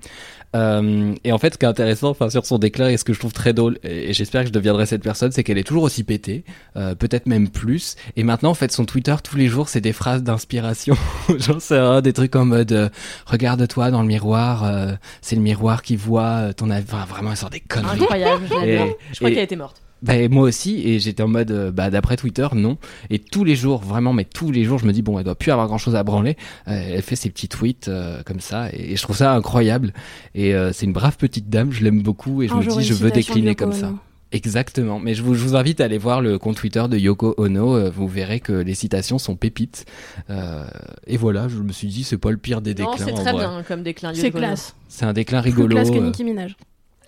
Euh, 0.56 1.14
et 1.24 1.32
en 1.32 1.38
fait, 1.38 1.54
ce 1.54 1.58
qui 1.58 1.64
est 1.64 1.68
intéressant, 1.68 2.10
enfin, 2.10 2.30
sur 2.30 2.46
son 2.46 2.58
déclin, 2.58 2.88
et 2.88 2.96
ce 2.96 3.04
que 3.04 3.12
je 3.12 3.18
trouve 3.18 3.32
très 3.32 3.52
drôle, 3.52 3.78
et, 3.82 4.12
j'espère 4.12 4.42
que 4.42 4.48
je 4.48 4.52
deviendrai 4.52 4.86
cette 4.86 5.02
personne, 5.02 5.32
c'est 5.32 5.44
qu'elle 5.44 5.58
est 5.58 5.64
toujours 5.64 5.82
aussi 5.82 6.02
pétée, 6.04 6.44
euh, 6.76 6.94
peut-être 6.94 7.26
même 7.26 7.48
plus. 7.48 7.96
Et 8.16 8.24
maintenant, 8.24 8.50
en 8.50 8.54
fait, 8.54 8.72
son 8.72 8.84
Twitter 8.84 9.14
tous 9.22 9.36
les 9.36 9.48
jours, 9.48 9.68
c'est 9.68 9.80
des 9.80 9.92
phrases 9.92 10.22
d'inspiration. 10.22 10.96
J'en 11.38 11.60
sais 11.60 11.78
rien, 11.78 12.00
des 12.00 12.12
trucs 12.12 12.34
en 12.36 12.44
mode 12.44 12.72
euh, 12.72 12.88
regarde-toi 13.26 13.90
dans 13.90 14.02
le 14.02 14.08
miroir, 14.08 14.64
euh, 14.64 14.92
c'est 15.20 15.36
le 15.36 15.42
miroir 15.42 15.82
qui 15.82 15.96
voit 15.96 16.22
euh, 16.22 16.52
ton 16.52 16.70
avis. 16.70 16.86
Enfin, 16.90 17.04
vraiment, 17.06 17.30
elle 17.32 17.36
sort 17.36 17.50
des 17.50 17.60
conneries. 17.60 18.00
Incroyable, 18.00 18.44
je 18.48 18.54
l'adore. 18.54 18.86
Et- 18.86 18.96
Je 19.12 19.16
crois 19.18 19.30
qu'elle 19.30 19.38
était 19.40 19.56
morte. 19.56 19.82
Bah, 20.06 20.16
et 20.16 20.28
moi 20.28 20.44
aussi, 20.44 20.82
et 20.88 20.98
j'étais 21.00 21.22
en 21.22 21.28
mode, 21.28 21.50
euh, 21.50 21.70
bah, 21.72 21.90
d'après 21.90 22.16
Twitter, 22.16 22.46
non. 22.54 22.78
Et 23.10 23.18
tous 23.18 23.44
les 23.44 23.56
jours, 23.56 23.80
vraiment, 23.82 24.12
mais 24.12 24.24
tous 24.24 24.50
les 24.50 24.64
jours, 24.64 24.78
je 24.78 24.86
me 24.86 24.92
dis, 24.92 25.02
bon, 25.02 25.18
elle 25.18 25.24
doit 25.24 25.34
plus 25.34 25.50
avoir 25.50 25.66
grand 25.66 25.78
chose 25.78 25.96
à 25.96 26.02
branler. 26.04 26.36
Euh, 26.68 26.94
elle 26.94 27.02
fait 27.02 27.16
ses 27.16 27.30
petits 27.30 27.48
tweets 27.48 27.88
euh, 27.88 28.22
comme 28.24 28.40
ça, 28.40 28.68
et, 28.72 28.92
et 28.92 28.96
je 28.96 29.02
trouve 29.02 29.16
ça 29.16 29.32
incroyable. 29.34 29.92
Et 30.34 30.54
euh, 30.54 30.72
c'est 30.72 30.86
une 30.86 30.92
brave 30.92 31.16
petite 31.16 31.48
dame, 31.50 31.72
je 31.72 31.82
l'aime 31.84 32.02
beaucoup, 32.02 32.42
et 32.42 32.48
je 32.48 32.52
Un 32.54 32.58
me 32.58 32.62
dis, 32.78 32.84
je 32.84 32.94
veux 32.94 33.10
décliner 33.10 33.54
comme 33.54 33.72
ça. 33.72 33.92
Exactement. 34.32 34.98
Mais 34.98 35.14
je 35.14 35.22
vous, 35.22 35.34
je 35.34 35.42
vous 35.42 35.54
invite 35.54 35.80
à 35.80 35.84
aller 35.84 35.98
voir 35.98 36.20
le 36.20 36.36
compte 36.36 36.56
Twitter 36.56 36.84
de 36.90 36.98
Yoko 36.98 37.34
Ono. 37.38 37.76
euh, 37.76 37.90
vous 37.90 38.08
verrez 38.08 38.40
que 38.40 38.52
les 38.52 38.74
citations 38.74 39.18
sont 39.18 39.36
pépites. 39.36 39.86
Euh, 40.30 40.66
et 41.06 41.16
voilà, 41.16 41.46
je 41.48 41.56
me 41.58 41.72
suis 41.72 41.86
dit, 41.86 42.02
c'est 42.02 42.18
pas 42.18 42.32
le 42.32 42.36
pire 42.36 42.60
des 42.60 42.74
Non, 42.74 42.90
déclins. 42.90 43.06
c'est 43.06 43.12
très 43.12 43.32
vrai. 43.32 43.46
bien 43.46 43.62
comme 43.66 43.82
déclin. 43.84 44.12
C'est 44.14 44.32
classe. 44.32 44.74
C'est 44.88 45.04
un 45.04 45.12
déclin 45.12 45.40
Plus 45.42 45.50
rigolo. 45.52 45.76
classe 45.76 45.90
que. 45.90 45.98
Nicki 45.98 46.24
Minaj. 46.24 46.56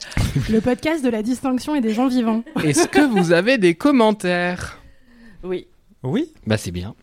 Le 0.51 0.61
podcast 0.61 1.05
de 1.05 1.09
la 1.09 1.23
distinction 1.23 1.75
et 1.75 1.81
des 1.81 1.93
gens 1.93 2.09
vivants. 2.09 2.45
Est-ce 2.65 2.89
que 2.89 3.01
vous 3.01 3.33
avez 3.33 3.59
des 3.59 3.75
commentaires? 3.75 4.79
Oui. 5.43 5.67
Oui? 6.03 6.33
Bah, 6.47 6.57
c'est 6.57 6.71
bien. 6.71 6.95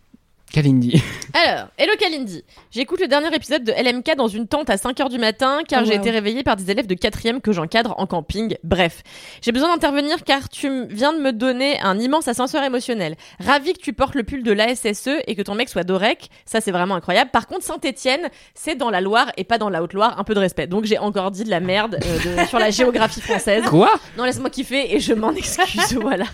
Kalindi. 0.52 1.02
Alors, 1.34 1.68
hello 1.76 1.92
Kalindi. 1.98 2.42
J'écoute 2.70 3.00
le 3.00 3.08
dernier 3.08 3.34
épisode 3.34 3.64
de 3.64 3.72
LMK 3.72 4.16
dans 4.16 4.28
une 4.28 4.46
tente 4.46 4.70
à 4.70 4.76
5h 4.76 5.10
du 5.10 5.18
matin 5.18 5.60
car 5.68 5.82
Oh, 5.82 5.86
j'ai 5.86 5.94
wow. 5.94 6.00
été 6.00 6.10
réveillée 6.10 6.42
par 6.44 6.56
des 6.56 6.70
élèves 6.70 6.86
de 6.86 6.94
4 6.94 7.40
que 7.40 7.52
j'encadre 7.52 7.94
en 7.98 8.06
camping. 8.06 8.56
Bref, 8.62 9.02
j'ai 9.42 9.52
besoin 9.52 9.68
d'intervenir 9.74 10.22
car 10.24 10.48
tu 10.48 10.86
viens 10.86 11.12
de 11.12 11.18
me 11.18 11.32
donner 11.32 11.78
un 11.80 11.98
immense 11.98 12.28
ascenseur 12.28 12.62
émotionnel. 12.62 13.16
Ravi 13.40 13.72
que 13.74 13.80
tu 13.80 13.92
portes 13.92 14.14
le 14.14 14.22
pull 14.22 14.42
de 14.44 14.52
l'ASSE 14.52 15.08
et 15.26 15.34
que 15.34 15.42
ton 15.42 15.54
mec 15.56 15.68
soit 15.68 15.84
Dorec. 15.84 16.30
Ça, 16.46 16.60
c'est 16.60 16.70
vraiment 16.72 16.94
incroyable. 16.94 17.30
Par 17.32 17.46
contre, 17.48 17.64
Saint-Etienne, 17.64 18.28
c'est 18.54 18.76
dans 18.76 18.88
la 18.90 19.00
Loire 19.00 19.32
et 19.36 19.44
pas 19.44 19.58
dans 19.58 19.68
la 19.68 19.82
Haute-Loire. 19.82 20.18
Un 20.18 20.24
peu 20.24 20.34
de 20.34 20.40
respect. 20.40 20.66
Donc, 20.68 20.84
j'ai 20.84 20.98
encore 20.98 21.32
dit 21.32 21.44
de 21.44 21.50
la 21.50 21.60
merde 21.60 21.98
euh, 22.02 22.42
de- 22.42 22.46
sur 22.48 22.58
la 22.60 22.70
géographie 22.70 23.20
française. 23.20 23.64
Quoi? 23.68 23.90
Non, 24.16 24.24
laisse-moi 24.24 24.48
kiffer 24.50 24.94
et 24.94 25.00
je 25.00 25.12
m'en 25.12 25.32
excuse. 25.34 25.98
voilà. 26.00 26.24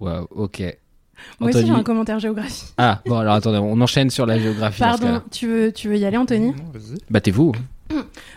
Waouh, 0.00 0.26
ok. 0.30 0.62
Moi 1.40 1.50
aussi, 1.50 1.66
j'ai 1.66 1.72
un 1.72 1.82
commentaire 1.82 2.18
géographie. 2.20 2.64
Ah, 2.78 3.00
bon, 3.06 3.18
alors 3.18 3.34
attendez, 3.34 3.58
on 3.58 3.80
enchaîne 3.80 4.10
sur 4.10 4.26
la 4.26 4.38
géographie. 4.38 4.80
Pardon, 4.80 5.22
tu 5.30 5.46
veux, 5.48 5.72
tu 5.72 5.88
veux 5.88 5.96
y 5.96 6.04
aller, 6.04 6.16
Anthony 6.16 6.48
Non, 6.48 6.54
vas-y. 6.72 6.98
Battez-vous. 7.10 7.52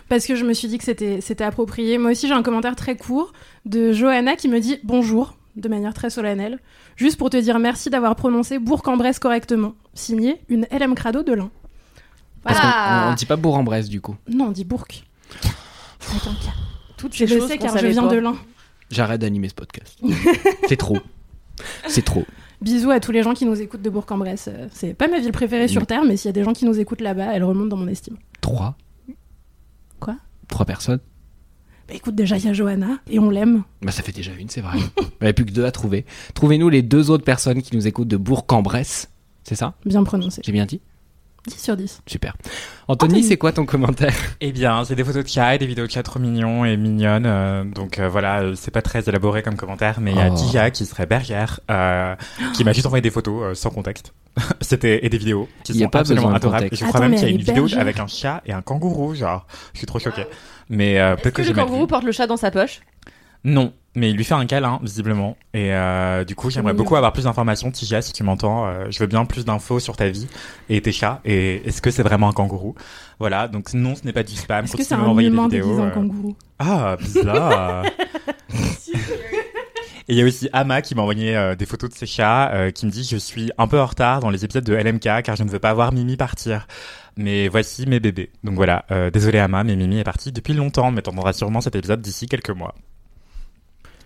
Parce 0.08 0.26
que 0.26 0.36
je 0.36 0.44
me 0.44 0.52
suis 0.52 0.68
dit 0.68 0.76
que 0.78 0.84
c'était 0.84 1.20
c'était 1.22 1.44
approprié. 1.44 1.96
Moi 1.98 2.10
aussi, 2.10 2.28
j'ai 2.28 2.34
un 2.34 2.42
commentaire 2.42 2.76
très 2.76 2.94
court 2.96 3.32
de 3.64 3.92
Johanna 3.92 4.36
qui 4.36 4.48
me 4.48 4.60
dit 4.60 4.78
bonjour 4.84 5.34
de 5.56 5.68
manière 5.70 5.94
très 5.94 6.10
solennelle, 6.10 6.58
juste 6.96 7.16
pour 7.16 7.30
te 7.30 7.36
dire 7.38 7.58
merci 7.58 7.88
d'avoir 7.88 8.14
prononcé 8.16 8.58
Bourg-en-Bresse 8.58 9.18
correctement. 9.18 9.72
Signé 9.94 10.42
une 10.50 10.66
LM 10.70 10.94
Crado 10.94 11.22
de 11.22 11.32
l'Ain. 11.32 11.50
Parce 12.42 12.58
Ah. 12.62 13.04
qu'on 13.06 13.12
on 13.12 13.14
dit 13.14 13.24
pas 13.24 13.36
Bourg-en-Bresse, 13.36 13.88
du 13.88 14.02
coup. 14.02 14.14
Non, 14.28 14.48
on 14.48 14.50
dit 14.50 14.64
Bourg. 14.64 14.86
K. 14.86 15.02
Toutes 16.98 17.14
Je 17.14 17.24
ces 17.26 17.38
choses 17.38 17.48
sais 17.48 17.56
car 17.58 17.76
je 17.78 17.86
viens 17.86 18.02
pas. 18.06 18.14
de 18.14 18.18
l'Ain. 18.18 18.36
J'arrête 18.90 19.20
d'animer 19.22 19.48
ce 19.48 19.54
podcast. 19.54 19.98
C'est 20.68 20.76
trop. 20.76 20.98
C'est 21.88 22.04
trop. 22.04 22.24
Bisous 22.62 22.90
à 22.90 23.00
tous 23.00 23.12
les 23.12 23.22
gens 23.22 23.34
qui 23.34 23.44
nous 23.44 23.60
écoutent 23.60 23.82
de 23.82 23.90
Bourg-en-Bresse. 23.90 24.48
Euh, 24.52 24.68
C'est 24.72 24.94
pas 24.94 25.08
ma 25.08 25.20
ville 25.20 25.32
préférée 25.32 25.68
sur 25.68 25.82
Mais- 25.82 25.86
Terre, 25.86 26.04
mais 26.04 26.16
s'il 26.16 26.28
y 26.28 26.30
a 26.30 26.32
des 26.32 26.44
gens 26.44 26.52
qui 26.52 26.64
nous 26.64 26.78
écoutent 26.80 27.00
là-bas, 27.02 27.34
elle 27.34 27.44
remonte 27.44 27.68
dans 27.68 27.76
mon 27.76 27.88
estime. 27.88 28.16
Trois. 28.40 28.76
Quoi? 30.00 30.16
Trois 30.48 30.64
personnes. 30.66 31.00
Bah 31.88 31.94
écoute, 31.94 32.14
déjà, 32.16 32.36
il 32.36 32.44
y 32.44 32.48
a 32.48 32.52
Johanna, 32.52 32.98
et 33.08 33.18
on 33.20 33.30
l'aime. 33.30 33.62
Bah, 33.82 33.92
ça 33.92 34.02
fait 34.02 34.10
déjà 34.12 34.32
une, 34.32 34.48
c'est 34.48 34.60
vrai. 34.60 34.76
Il 34.98 35.02
n'y 35.02 35.08
avait 35.28 35.32
plus 35.32 35.44
que 35.46 35.52
deux 35.52 35.64
à 35.64 35.70
trouver. 35.70 36.04
Trouvez-nous 36.34 36.68
les 36.68 36.82
deux 36.82 37.10
autres 37.10 37.24
personnes 37.24 37.62
qui 37.62 37.76
nous 37.76 37.86
écoutent 37.86 38.08
de 38.08 38.16
Bourg-en-Bresse. 38.16 39.08
C'est 39.44 39.54
ça? 39.54 39.74
Bien 39.84 40.02
prononcé. 40.02 40.42
J'ai 40.44 40.50
bien 40.52 40.66
dit? 40.66 40.80
10 41.46 41.62
sur 41.62 41.76
10. 41.76 42.02
Super. 42.06 42.36
Anthony, 42.88 43.14
Anthony. 43.14 43.22
c'est 43.24 43.36
quoi 43.36 43.50
ton 43.52 43.66
commentaire 43.66 44.14
Eh 44.40 44.52
bien, 44.52 44.84
c'est 44.84 44.94
des 44.94 45.02
photos 45.02 45.24
de 45.24 45.28
chat 45.28 45.56
et 45.56 45.58
des 45.58 45.66
vidéos 45.66 45.86
de 45.86 45.90
chat 45.90 46.04
trop 46.04 46.20
mignons 46.20 46.64
et 46.64 46.76
mignonnes. 46.76 47.26
euh, 47.26 47.64
donc 47.64 47.98
euh, 47.98 48.08
voilà, 48.08 48.42
euh, 48.42 48.54
c'est 48.54 48.70
pas 48.70 48.82
très 48.82 49.08
élaboré 49.08 49.42
comme 49.42 49.56
commentaire, 49.56 49.98
mais 50.00 50.12
il 50.12 50.16
y 50.16 50.20
a 50.20 50.28
Oh. 50.30 50.34
Dia 50.50 50.70
qui 50.70 50.86
serait 50.86 51.06
bergère, 51.06 51.58
euh, 51.70 52.14
qui 52.54 52.62
m'a 52.62 52.72
juste 52.72 52.86
envoyé 52.86 53.02
des 53.02 53.10
photos 53.10 53.42
euh, 53.42 53.54
sans 53.54 53.70
contexte. 53.70 54.12
C'était 54.60 55.04
et 55.04 55.08
des 55.08 55.18
vidéos 55.18 55.48
qui 55.64 55.72
y 55.72 55.82
a 55.82 55.86
sont 55.86 55.90
pas 55.90 56.00
absolument 56.00 56.30
adorables. 56.32 56.68
je 56.70 56.84
crois 56.84 57.00
Attends, 57.00 57.08
même 57.08 57.14
qu'il 57.18 57.24
y 57.28 57.30
a 57.30 57.34
une 57.34 57.38
vidéo 57.38 57.54
bergère. 57.64 57.80
avec 57.80 57.98
un 57.98 58.06
chat 58.06 58.40
et 58.46 58.52
un 58.52 58.62
kangourou, 58.62 59.14
genre. 59.14 59.46
Je 59.72 59.78
suis 59.78 59.86
trop 59.86 59.98
choquée. 59.98 60.26
Mais 60.68 61.00
euh, 61.00 61.14
Est-ce 61.14 61.22
peut-être 61.22 61.34
que, 61.34 61.42
que, 61.42 61.48
le 61.48 61.54
kangourou 61.54 61.86
porte 61.88 62.04
le 62.04 62.12
chat 62.12 62.26
dans 62.28 62.36
sa 62.36 62.50
poche? 62.52 62.80
Non, 63.44 63.72
mais 63.96 64.10
il 64.10 64.16
lui 64.16 64.24
fait 64.24 64.34
un 64.34 64.46
câlin 64.46 64.78
visiblement. 64.82 65.36
Et 65.54 65.74
euh, 65.74 66.24
du 66.24 66.36
coup, 66.36 66.50
j'aimerais 66.50 66.74
beaucoup 66.74 66.94
avoir 66.96 67.12
plus 67.12 67.24
d'informations, 67.24 67.70
Tigia, 67.70 68.02
si 68.02 68.12
tu 68.12 68.22
m'entends. 68.22 68.66
Euh, 68.66 68.86
je 68.90 68.98
veux 69.00 69.06
bien 69.06 69.24
plus 69.24 69.44
d'infos 69.44 69.80
sur 69.80 69.96
ta 69.96 70.08
vie 70.08 70.28
et 70.68 70.80
tes 70.80 70.92
chats. 70.92 71.20
Et 71.24 71.66
est-ce 71.66 71.82
que 71.82 71.90
c'est 71.90 72.02
vraiment 72.04 72.28
un 72.28 72.32
kangourou? 72.32 72.74
Voilà. 73.18 73.48
Donc 73.48 73.72
non, 73.74 73.94
ce 73.96 74.04
n'est 74.04 74.12
pas 74.12 74.22
du 74.22 74.36
spam. 74.36 74.64
Est-ce 74.64 74.76
que 74.76 74.84
c'est 74.84 74.94
un 74.94 75.14
des 75.14 75.28
vidéos. 75.28 75.80
euh. 75.80 75.90
kangourou? 75.90 76.36
Ah, 76.58 76.96
bizarre. 77.00 77.84
Et 80.08 80.12
il 80.12 80.18
y 80.18 80.22
a 80.22 80.24
aussi 80.24 80.48
Ama 80.52 80.82
qui 80.82 80.94
m'a 80.94 81.02
envoyé 81.02 81.36
euh, 81.36 81.56
des 81.56 81.66
photos 81.66 81.90
de 81.90 81.94
ses 81.96 82.06
chats, 82.06 82.52
euh, 82.52 82.70
qui 82.70 82.86
me 82.86 82.92
dit 82.92 83.02
je 83.02 83.16
suis 83.16 83.50
un 83.58 83.66
peu 83.66 83.80
en 83.80 83.86
retard 83.86 84.20
dans 84.20 84.30
les 84.30 84.44
épisodes 84.44 84.62
de 84.62 84.72
LMK 84.72 85.22
car 85.24 85.34
je 85.34 85.42
ne 85.42 85.48
veux 85.48 85.58
pas 85.58 85.74
voir 85.74 85.92
Mimi 85.92 86.16
partir. 86.16 86.68
Mais 87.16 87.48
voici 87.48 87.86
mes 87.86 87.98
bébés. 87.98 88.30
Donc 88.44 88.54
voilà, 88.54 88.84
euh, 88.92 89.10
désolé 89.10 89.38
Ama, 89.40 89.64
mais 89.64 89.74
Mimi 89.74 89.98
est 89.98 90.04
partie 90.04 90.30
depuis 90.30 90.54
longtemps, 90.54 90.92
mais 90.92 91.02
t'entendras 91.02 91.32
sûrement 91.32 91.60
cet 91.60 91.74
épisode 91.74 92.00
d'ici 92.02 92.26
quelques 92.26 92.50
mois. 92.50 92.74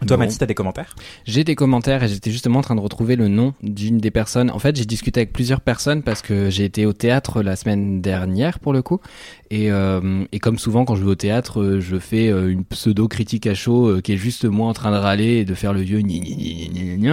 Toi, 0.07 0.17
Bon. 0.17 0.23
Mathis, 0.23 0.39
t'as 0.39 0.47
des 0.47 0.55
commentaires? 0.55 0.97
J'ai 1.27 1.45
des 1.45 1.55
commentaires 1.55 2.03
et 2.03 2.09
j'étais 2.09 2.31
justement 2.31 2.61
en 2.61 2.63
train 2.63 2.75
de 2.75 2.81
retrouver 2.81 3.17
le 3.17 3.29
nom 3.29 3.53
d'une 3.63 3.99
des 3.99 4.11
personnes. 4.11 4.51
En 4.51 4.59
fait, 4.59 4.75
j'ai 4.77 4.87
discuté 4.87 5.21
avec 5.21 5.33
plusieurs 5.33 5.61
personnes 5.61 6.03
parce 6.03 6.23
que 6.23 6.49
j'ai 6.49 6.65
été 6.65 6.87
au 6.87 6.93
théâtre 6.95 7.43
la 7.43 7.55
semaine 7.55 8.01
dernière 8.01 8.61
pour 8.61 8.73
le 8.73 8.81
coup. 8.81 9.01
Et, 9.51 9.71
euh, 9.71 10.25
et 10.33 10.39
comme 10.39 10.59
souvent 10.59 10.85
quand 10.85 10.95
je 10.97 11.05
vais 11.05 11.11
au 11.11 11.15
théâtre, 11.17 11.61
euh, 11.61 11.81
je 11.81 11.99
fais 11.99 12.29
euh, 12.29 12.51
une 12.51 12.65
pseudo 12.65 13.09
critique 13.09 13.47
à 13.47 13.55
chaud 13.55 14.01
qui 14.03 14.13
est 14.13 14.17
juste 14.17 14.45
moi 14.47 14.69
en 14.69 14.73
train 14.73 14.91
de 14.91 14.97
râler 14.97 15.39
et 15.39 15.45
de 15.45 15.55
faire 15.55 15.73
le 15.73 15.81
vieux 15.83 16.01
gni 16.01 16.21
gni 16.21 16.69
gni 16.71 16.97
gni. 16.97 17.13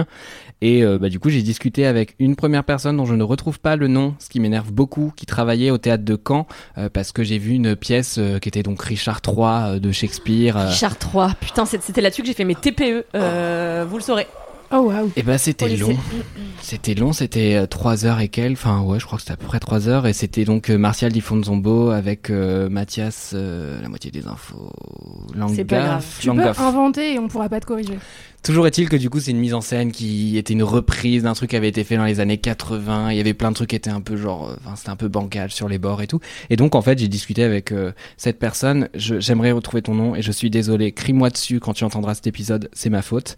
Et 0.60 0.82
euh, 0.82 0.98
bah, 0.98 1.08
du 1.08 1.20
coup, 1.20 1.30
j'ai 1.30 1.42
discuté 1.42 1.86
avec 1.86 2.14
une 2.18 2.34
première 2.34 2.64
personne 2.64 2.96
dont 2.96 3.06
je 3.06 3.14
ne 3.14 3.22
retrouve 3.22 3.60
pas 3.60 3.76
le 3.76 3.86
nom, 3.86 4.14
ce 4.18 4.28
qui 4.28 4.40
m'énerve 4.40 4.72
beaucoup, 4.72 5.12
qui 5.14 5.24
travaillait 5.24 5.70
au 5.70 5.78
théâtre 5.78 6.04
de 6.04 6.18
Caen 6.26 6.46
euh, 6.78 6.88
parce 6.92 7.12
que 7.12 7.22
j'ai 7.22 7.38
vu 7.38 7.52
une 7.52 7.76
pièce 7.76 8.16
euh, 8.18 8.38
qui 8.38 8.48
était 8.48 8.62
donc 8.64 8.82
Richard 8.82 9.20
III 9.26 9.36
euh, 9.38 9.78
de 9.78 9.92
Shakespeare. 9.92 10.56
euh, 10.56 10.68
Richard 10.70 10.96
III. 11.14 11.34
Putain, 11.40 11.64
c'était 11.64 12.00
là-dessus 12.00 12.22
que 12.22 12.28
j'ai 12.28 12.34
fait 12.34 12.44
mes 12.44 12.56
TPE. 12.56 13.04
euh, 13.14 13.86
vous 13.88 13.96
le 13.98 14.02
saurez. 14.02 14.26
Oh 14.70 14.80
waouh. 14.80 15.10
Et 15.16 15.22
ben 15.22 15.38
c'était 15.38 15.64
Au 15.64 15.68
lycée. 15.68 15.80
long. 15.82 15.96
C'était 16.60 16.94
long, 16.94 17.14
c'était 17.14 17.54
euh, 17.54 17.64
trois 17.66 18.04
heures 18.04 18.20
et 18.20 18.28
quelques. 18.28 18.58
Enfin 18.58 18.82
ouais, 18.82 19.00
je 19.00 19.06
crois 19.06 19.16
que 19.16 19.22
c'était 19.22 19.32
à 19.32 19.38
peu 19.38 19.46
près 19.46 19.60
trois 19.60 19.88
heures. 19.88 20.06
Et 20.06 20.12
c'était 20.12 20.44
donc 20.44 20.68
Martial 20.68 21.10
Di 21.10 21.22
Fonzombo 21.22 21.88
avec 21.88 22.28
euh, 22.28 22.68
Mathias, 22.68 23.30
euh, 23.34 23.80
la 23.80 23.88
moitié 23.88 24.10
des 24.10 24.26
infos. 24.26 24.70
C'est 25.54 25.64
pas 25.64 25.78
grave. 25.80 26.04
Langaf, 26.26 26.56
Tu 26.56 26.60
peux 26.60 26.66
inventer 26.68 27.14
et 27.14 27.18
on 27.18 27.28
pourra 27.28 27.48
pas 27.48 27.60
te 27.60 27.64
corriger. 27.66 27.98
Toujours 28.42 28.66
est-il 28.66 28.88
que 28.88 28.96
du 28.96 29.10
coup 29.10 29.20
c'est 29.20 29.32
une 29.32 29.38
mise 29.38 29.52
en 29.52 29.60
scène 29.60 29.92
qui 29.92 30.38
était 30.38 30.54
une 30.54 30.62
reprise 30.62 31.24
d'un 31.24 31.34
truc 31.34 31.50
qui 31.50 31.56
avait 31.56 31.68
été 31.68 31.84
fait 31.84 31.96
dans 31.96 32.04
les 32.04 32.20
années 32.20 32.38
80. 32.38 33.10
Il 33.10 33.16
y 33.16 33.20
avait 33.20 33.34
plein 33.34 33.50
de 33.50 33.56
trucs 33.56 33.70
qui 33.70 33.76
étaient 33.76 33.90
un 33.90 34.00
peu 34.00 34.16
genre, 34.16 34.48
euh, 34.48 34.56
enfin 34.64 34.76
c'était 34.76 34.90
un 34.90 34.96
peu 34.96 35.08
bancal 35.08 35.50
sur 35.50 35.68
les 35.68 35.78
bords 35.78 36.00
et 36.02 36.06
tout. 36.06 36.20
Et 36.48 36.56
donc 36.56 36.74
en 36.74 36.80
fait 36.80 36.98
j'ai 36.98 37.08
discuté 37.08 37.42
avec 37.42 37.72
euh, 37.72 37.92
cette 38.16 38.38
personne. 38.38 38.88
J'aimerais 38.94 39.52
retrouver 39.52 39.82
ton 39.82 39.94
nom 39.94 40.14
et 40.14 40.22
je 40.22 40.32
suis 40.32 40.50
désolé. 40.50 40.92
Crie-moi 40.92 41.30
dessus 41.30 41.60
quand 41.60 41.74
tu 41.74 41.84
entendras 41.84 42.14
cet 42.14 42.26
épisode. 42.26 42.70
C'est 42.72 42.90
ma 42.90 43.02
faute. 43.02 43.36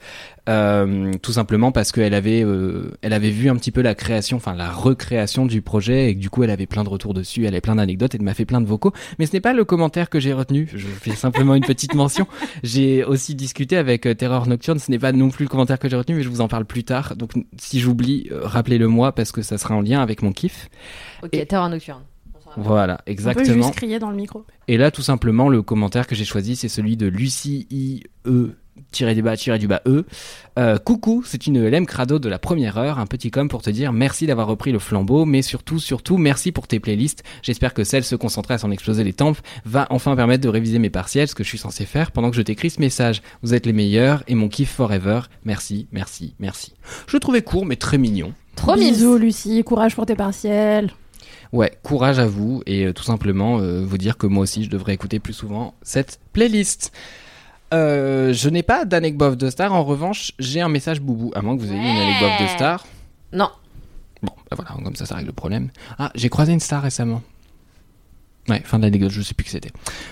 Euh, 0.51 1.13
tout 1.23 1.33
simplement 1.33 1.71
parce 1.71 1.93
qu'elle 1.93 2.15
avait, 2.15 2.43
euh, 2.43 2.91
elle 3.03 3.13
avait 3.13 3.31
vu 3.31 3.51
un 3.51 3.57
petit 3.57 3.71
peu 3.71 3.83
la 3.83 3.95
création, 3.95 4.39
enfin 4.39 4.55
la 4.55 4.71
recréation 4.71 5.47
du 5.47 5.63
projet 5.63 6.09
et 6.09 6.15
que 6.15 6.21
du 6.21 6.29
coup 6.29 6.43
elle 6.43 6.51
avait 6.51 6.67
plein 6.67 6.83
de 6.83 6.89
retours 6.89 7.15
dessus. 7.15 7.43
Elle 7.43 7.55
avait 7.55 7.61
plein 7.61 7.77
d'anecdotes 7.77 8.15
et 8.15 8.19
elle 8.19 8.25
m'a 8.25 8.35
fait 8.35 8.47
plein 8.47 8.61
de 8.61 8.67
vocaux. 8.67 8.93
Mais 9.19 9.27
ce 9.27 9.33
n'est 9.33 9.41
pas 9.41 9.53
le 9.53 9.65
commentaire 9.65 10.11
que 10.11 10.19
j'ai 10.19 10.33
retenu. 10.33 10.69
Je 10.75 10.87
fais 10.87 11.15
simplement 11.15 11.55
une 11.55 11.65
petite 11.65 11.95
mention. 11.95 12.27
J'ai 12.65 13.05
aussi 13.05 13.35
discuté 13.35 13.77
avec 13.77 14.07
euh, 14.07 14.15
Terreur 14.15 14.49
Nocturne. 14.49 14.79
Ce 14.91 14.93
n'est 14.93 14.99
pas 14.99 15.13
non 15.13 15.31
plus 15.31 15.45
le 15.45 15.49
commentaire 15.49 15.79
que 15.79 15.89
j'ai 15.89 15.95
retenu, 15.95 16.17
mais 16.17 16.25
je 16.25 16.29
vous 16.29 16.41
en 16.41 16.49
parle 16.49 16.65
plus 16.65 16.83
tard. 16.83 17.15
Donc 17.15 17.31
si 17.57 17.79
j'oublie, 17.79 18.27
euh, 18.33 18.41
rappelez-le 18.43 18.89
moi 18.89 19.13
parce 19.13 19.31
que 19.31 19.41
ça 19.41 19.57
sera 19.57 19.77
en 19.77 19.83
lien 19.83 20.01
avec 20.03 20.21
mon 20.21 20.33
kiff. 20.33 20.69
Ok, 21.23 21.29
Et- 21.33 21.47
Terror 21.47 21.69
Nocturne. 21.69 22.03
Voilà, 22.57 22.95
On 22.95 23.05
peut 23.05 23.13
exactement. 23.13 23.63
juste 23.63 23.77
crier 23.77 24.01
dans 24.01 24.11
le 24.11 24.17
micro. 24.17 24.45
Et 24.67 24.77
là, 24.79 24.91
tout 24.91 25.03
simplement, 25.03 25.49
le 25.49 25.63
commentaire 25.63 26.09
que 26.09 26.17
j'ai 26.17 26.25
choisi, 26.25 26.57
c'est 26.57 26.67
celui 26.69 26.97
de 26.97 27.07
Lucie 27.07 27.69
I 27.71 28.03
Tiré 28.93 29.15
du 29.15 29.23
bas 29.23 29.37
tiré 29.37 29.59
du 29.59 29.69
bas 29.69 29.83
E. 29.87 30.05
Euh, 30.59 30.79
coucou, 30.79 31.23
c'est 31.25 31.47
une 31.47 31.67
LM 31.67 31.87
crado 31.87 32.19
de 32.19 32.29
la 32.29 32.39
première 32.39 32.77
heure, 32.79 32.99
un 32.99 33.07
petit 33.07 33.31
com 33.31 33.49
pour 33.49 33.63
te 33.63 33.71
dire 33.71 33.93
merci 33.93 34.27
d'avoir 34.27 34.47
repris 34.47 34.73
le 34.73 34.79
flambeau, 34.79 35.25
mais 35.25 35.43
surtout, 35.43 35.79
surtout, 35.79 36.17
merci 36.17 36.53
pour 36.53 36.67
tes 36.67 36.81
playlists. 36.81 37.23
J'espère 37.43 37.73
que 37.73 37.85
celle 37.85 38.05
se 38.05 38.17
concentrer 38.17 38.55
à 38.55 38.59
s'en 38.59 38.71
exploser 38.71 39.05
les 39.05 39.13
tempes 39.13 39.39
va 39.65 39.87
enfin 39.91 40.17
permettre 40.17 40.43
de 40.43 40.49
réviser 40.49 40.79
mes 40.79 40.91
partiels, 40.91 41.29
ce 41.29 41.35
que 41.35 41.45
je 41.45 41.49
suis 41.49 41.59
censé 41.59 41.87
faire 41.87 42.11
pendant 42.11 42.31
que 42.31 42.37
je 42.37 42.43
t'écris 42.43 42.71
ce 42.71 42.81
message. 42.81 43.23
Vous 43.43 43.55
êtes 43.55 43.67
les 43.67 43.73
meilleurs 43.73 44.23
et 44.29 44.35
mon 44.35 44.49
kiff 44.49 44.71
forever. 44.71 45.21
Merci, 45.45 45.87
merci, 45.93 46.35
merci. 46.39 46.75
Je 47.07 47.17
le 47.17 47.21
trouvais 47.21 47.43
court 47.43 47.67
mais 47.67 47.77
très 47.77 47.99
mignon. 47.99 48.35
Trop 48.57 48.75
Bisous. 48.75 49.17
Lucie. 49.17 49.63
Courage 49.65 49.95
pour 49.95 50.07
tes 50.07 50.17
partiels. 50.17 50.91
Ouais, 51.53 51.73
courage 51.83 52.19
à 52.21 52.27
vous 52.27 52.63
et 52.67 52.87
euh, 52.87 52.93
tout 52.93 53.03
simplement 53.03 53.59
euh, 53.59 53.85
vous 53.85 53.99
dire 53.99 54.17
que 54.17 54.27
moi 54.27 54.45
aussi 54.45 54.63
je 54.65 54.71
devrais 54.71 54.95
écouter 54.95 55.19
plus 55.19 55.33
souvent 55.33 55.75
cette 55.83 56.21
playlist. 56.33 56.93
Euh, 57.73 58.33
je 58.33 58.49
n'ai 58.49 58.63
pas 58.63 58.85
d'anecdote 58.85 59.39
de 59.39 59.49
star, 59.49 59.73
en 59.73 59.85
revanche 59.85 60.33
j'ai 60.39 60.61
un 60.61 60.69
message 60.69 61.01
boubou, 61.01 61.31
à 61.35 61.43
moins 61.43 61.57
que 61.57 61.63
vous 61.63 61.71
ayez 61.71 61.81
une 61.81 61.97
anecdote 61.97 62.33
de 62.41 62.47
star. 62.49 62.87
Non. 63.33 63.49
Bon, 64.23 64.33
bah 64.51 64.57
voilà, 64.57 64.73
comme 64.83 64.97
ça 64.97 65.07
ça 65.07 65.15
règle 65.15 65.29
le 65.29 65.33
problème. 65.33 65.71
Ah, 65.99 66.11
j'ai 66.15 66.29
croisé 66.29 66.53
une 66.53 66.61
star 66.61 66.83
récemment. 66.83 67.23
Ouais, 68.49 68.61
fin 68.65 68.79
de 68.79 68.85
l'anecdote, 68.85 69.11
je 69.11 69.23
sais 69.23 69.35
plus 69.35 69.45
qui 69.45 69.51
c'était. 69.51 69.71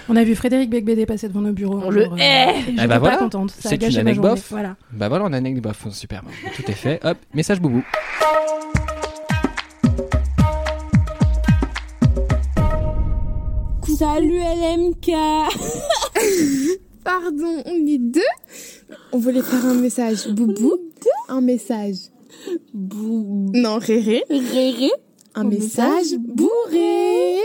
On 0.09 0.15
a 0.15 0.23
vu 0.23 0.37
Frédéric 0.37 0.71
Becbédé 0.71 1.07
passer 1.07 1.27
devant 1.29 1.41
nos 1.41 1.53
bureaux. 1.53 1.81
On 1.85 1.91
le 1.91 2.03
euh, 2.03 2.17
hait. 2.19 2.55
Eh 2.69 2.73
bah 2.77 2.87
pas 2.87 2.99
voilà, 2.99 3.17
contente. 3.17 3.51
Ça 3.51 3.69
a 3.69 3.71
c'est 3.71 3.75
une 3.75 3.81
gâché 3.81 4.03
ma 4.05 4.11
anecdote. 4.11 4.41
Voilà. 4.51 4.77
Bah 4.93 5.09
voilà, 5.09 5.25
on 5.25 5.33
a 5.33 5.39
une 5.39 5.47
anecdote, 5.47 5.75
super, 5.91 6.23
tout 6.55 6.71
est 6.71 6.75
fait. 6.75 7.01
Hop, 7.05 7.19
message 7.35 7.61
boubou. 7.61 7.83
Salut 13.99 14.39
LMK 14.39 15.11
Pardon, 17.09 17.63
on 17.65 17.87
est 17.87 17.97
deux 17.97 18.21
On 19.13 19.19
voulait 19.19 19.41
faire 19.41 19.65
un 19.65 19.73
message 19.73 20.29
boubou. 20.29 20.75
Un 21.31 21.41
message. 21.41 21.97
Bou. 22.75 23.51
Non, 23.55 23.79
réré. 23.79 24.23
Réré. 24.29 24.91
Un 25.35 25.45
message 25.45 26.19
bourré. 26.19 27.39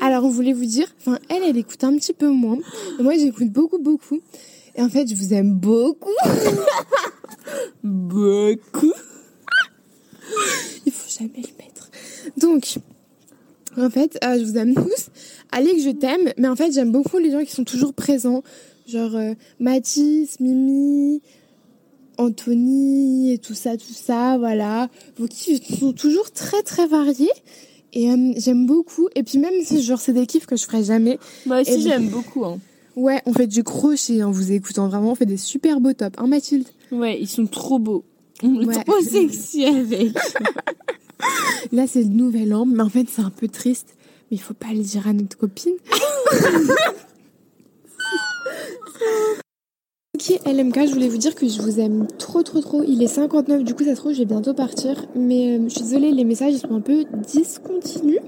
Alors, 0.00 0.24
on 0.24 0.30
voulait 0.30 0.54
vous 0.54 0.64
dire, 0.64 0.86
enfin, 0.98 1.18
elle, 1.28 1.42
elle 1.42 1.58
écoute 1.58 1.84
un 1.84 1.94
petit 1.98 2.14
peu 2.14 2.30
moins. 2.30 2.56
Et 2.98 3.02
moi, 3.02 3.12
j'écoute 3.12 3.50
beaucoup, 3.50 3.76
beaucoup. 3.76 4.20
Et 4.74 4.80
en 4.80 4.88
fait, 4.88 5.06
je 5.06 5.16
vous 5.16 5.34
aime 5.34 5.52
beaucoup. 5.52 6.08
beaucoup. 7.84 8.94
Il 10.86 10.92
faut 10.92 11.10
jamais 11.10 11.42
le 11.42 12.40
Donc, 12.40 12.78
en 13.76 13.90
fait, 13.90 14.18
euh, 14.24 14.38
je 14.38 14.44
vous 14.44 14.56
aime 14.56 14.74
tous. 14.74 15.10
Alix, 15.52 15.82
je 15.84 15.90
t'aime, 15.90 16.32
mais 16.38 16.48
en 16.48 16.56
fait, 16.56 16.72
j'aime 16.72 16.90
beaucoup 16.92 17.18
les 17.18 17.30
gens 17.30 17.44
qui 17.44 17.52
sont 17.52 17.64
toujours 17.64 17.92
présents. 17.94 18.42
Genre 18.88 19.14
euh, 19.14 19.34
Mathis, 19.60 20.40
Mimi, 20.40 21.20
Anthony 22.18 23.32
et 23.32 23.38
tout 23.38 23.54
ça, 23.54 23.76
tout 23.76 23.92
ça, 23.92 24.36
voilà. 24.38 24.88
Vos 25.18 25.26
kiffs 25.26 25.78
sont 25.78 25.92
toujours 25.92 26.30
très 26.30 26.62
très 26.62 26.86
variés. 26.86 27.30
Et 27.92 28.10
euh, 28.10 28.32
j'aime 28.36 28.66
beaucoup. 28.66 29.08
Et 29.14 29.22
puis 29.22 29.38
même 29.38 29.52
si 29.64 29.82
genre 29.82 30.00
c'est 30.00 30.12
des 30.12 30.26
kiffs 30.26 30.46
que 30.46 30.56
je 30.56 30.64
ferai 30.64 30.82
jamais. 30.84 31.18
Moi 31.46 31.60
aussi, 31.60 31.82
j'aime 31.82 32.08
beaucoup. 32.08 32.44
Hein. 32.44 32.58
Ouais, 32.96 33.20
on 33.26 33.32
fait 33.32 33.46
du 33.46 33.62
crochet 33.64 34.22
en 34.22 34.30
vous 34.30 34.52
écoutant. 34.52 34.88
Vraiment, 34.88 35.12
on 35.12 35.14
fait 35.14 35.26
des 35.26 35.36
super 35.36 35.80
beaux 35.80 35.92
tops. 35.92 36.16
Hein 36.18 36.26
Mathilde? 36.26 36.66
Ouais, 36.90 37.18
ils 37.20 37.28
sont 37.28 37.46
trop 37.46 37.78
beaux. 37.78 38.04
On 38.42 38.60
est 38.60 38.66
Ouais. 38.66 38.84
trop 38.84 39.00
sexy 39.00 39.64
avec. 39.64 40.12
Là, 41.72 41.86
c'est 41.86 42.02
le 42.02 42.08
nouvel 42.08 42.52
an, 42.54 42.66
mais 42.66 42.82
en 42.82 42.88
fait, 42.88 43.06
c'est 43.08 43.22
un 43.22 43.30
peu 43.30 43.48
triste. 43.48 43.94
Mais 44.32 44.38
il 44.38 44.40
faut 44.40 44.54
pas 44.54 44.72
le 44.72 44.78
dire 44.78 45.06
à 45.06 45.12
notre 45.12 45.36
copine. 45.36 45.74
ok, 50.14 50.40
LMK, 50.46 50.86
je 50.86 50.94
voulais 50.94 51.10
vous 51.10 51.18
dire 51.18 51.34
que 51.34 51.46
je 51.46 51.60
vous 51.60 51.78
aime 51.78 52.06
trop, 52.18 52.42
trop, 52.42 52.62
trop. 52.62 52.82
Il 52.82 53.02
est 53.02 53.08
59, 53.08 53.62
du 53.62 53.74
coup, 53.74 53.84
ça 53.84 53.94
se 53.94 54.00
trouve, 54.00 54.14
je 54.14 54.20
vais 54.20 54.24
bientôt 54.24 54.54
partir. 54.54 55.04
Mais 55.14 55.58
euh, 55.58 55.64
je 55.64 55.74
suis 55.74 55.82
désolée, 55.82 56.12
les 56.12 56.24
messages, 56.24 56.54
ils 56.54 56.60
sont 56.60 56.74
un 56.74 56.80
peu 56.80 57.04
discontinus. 57.30 58.20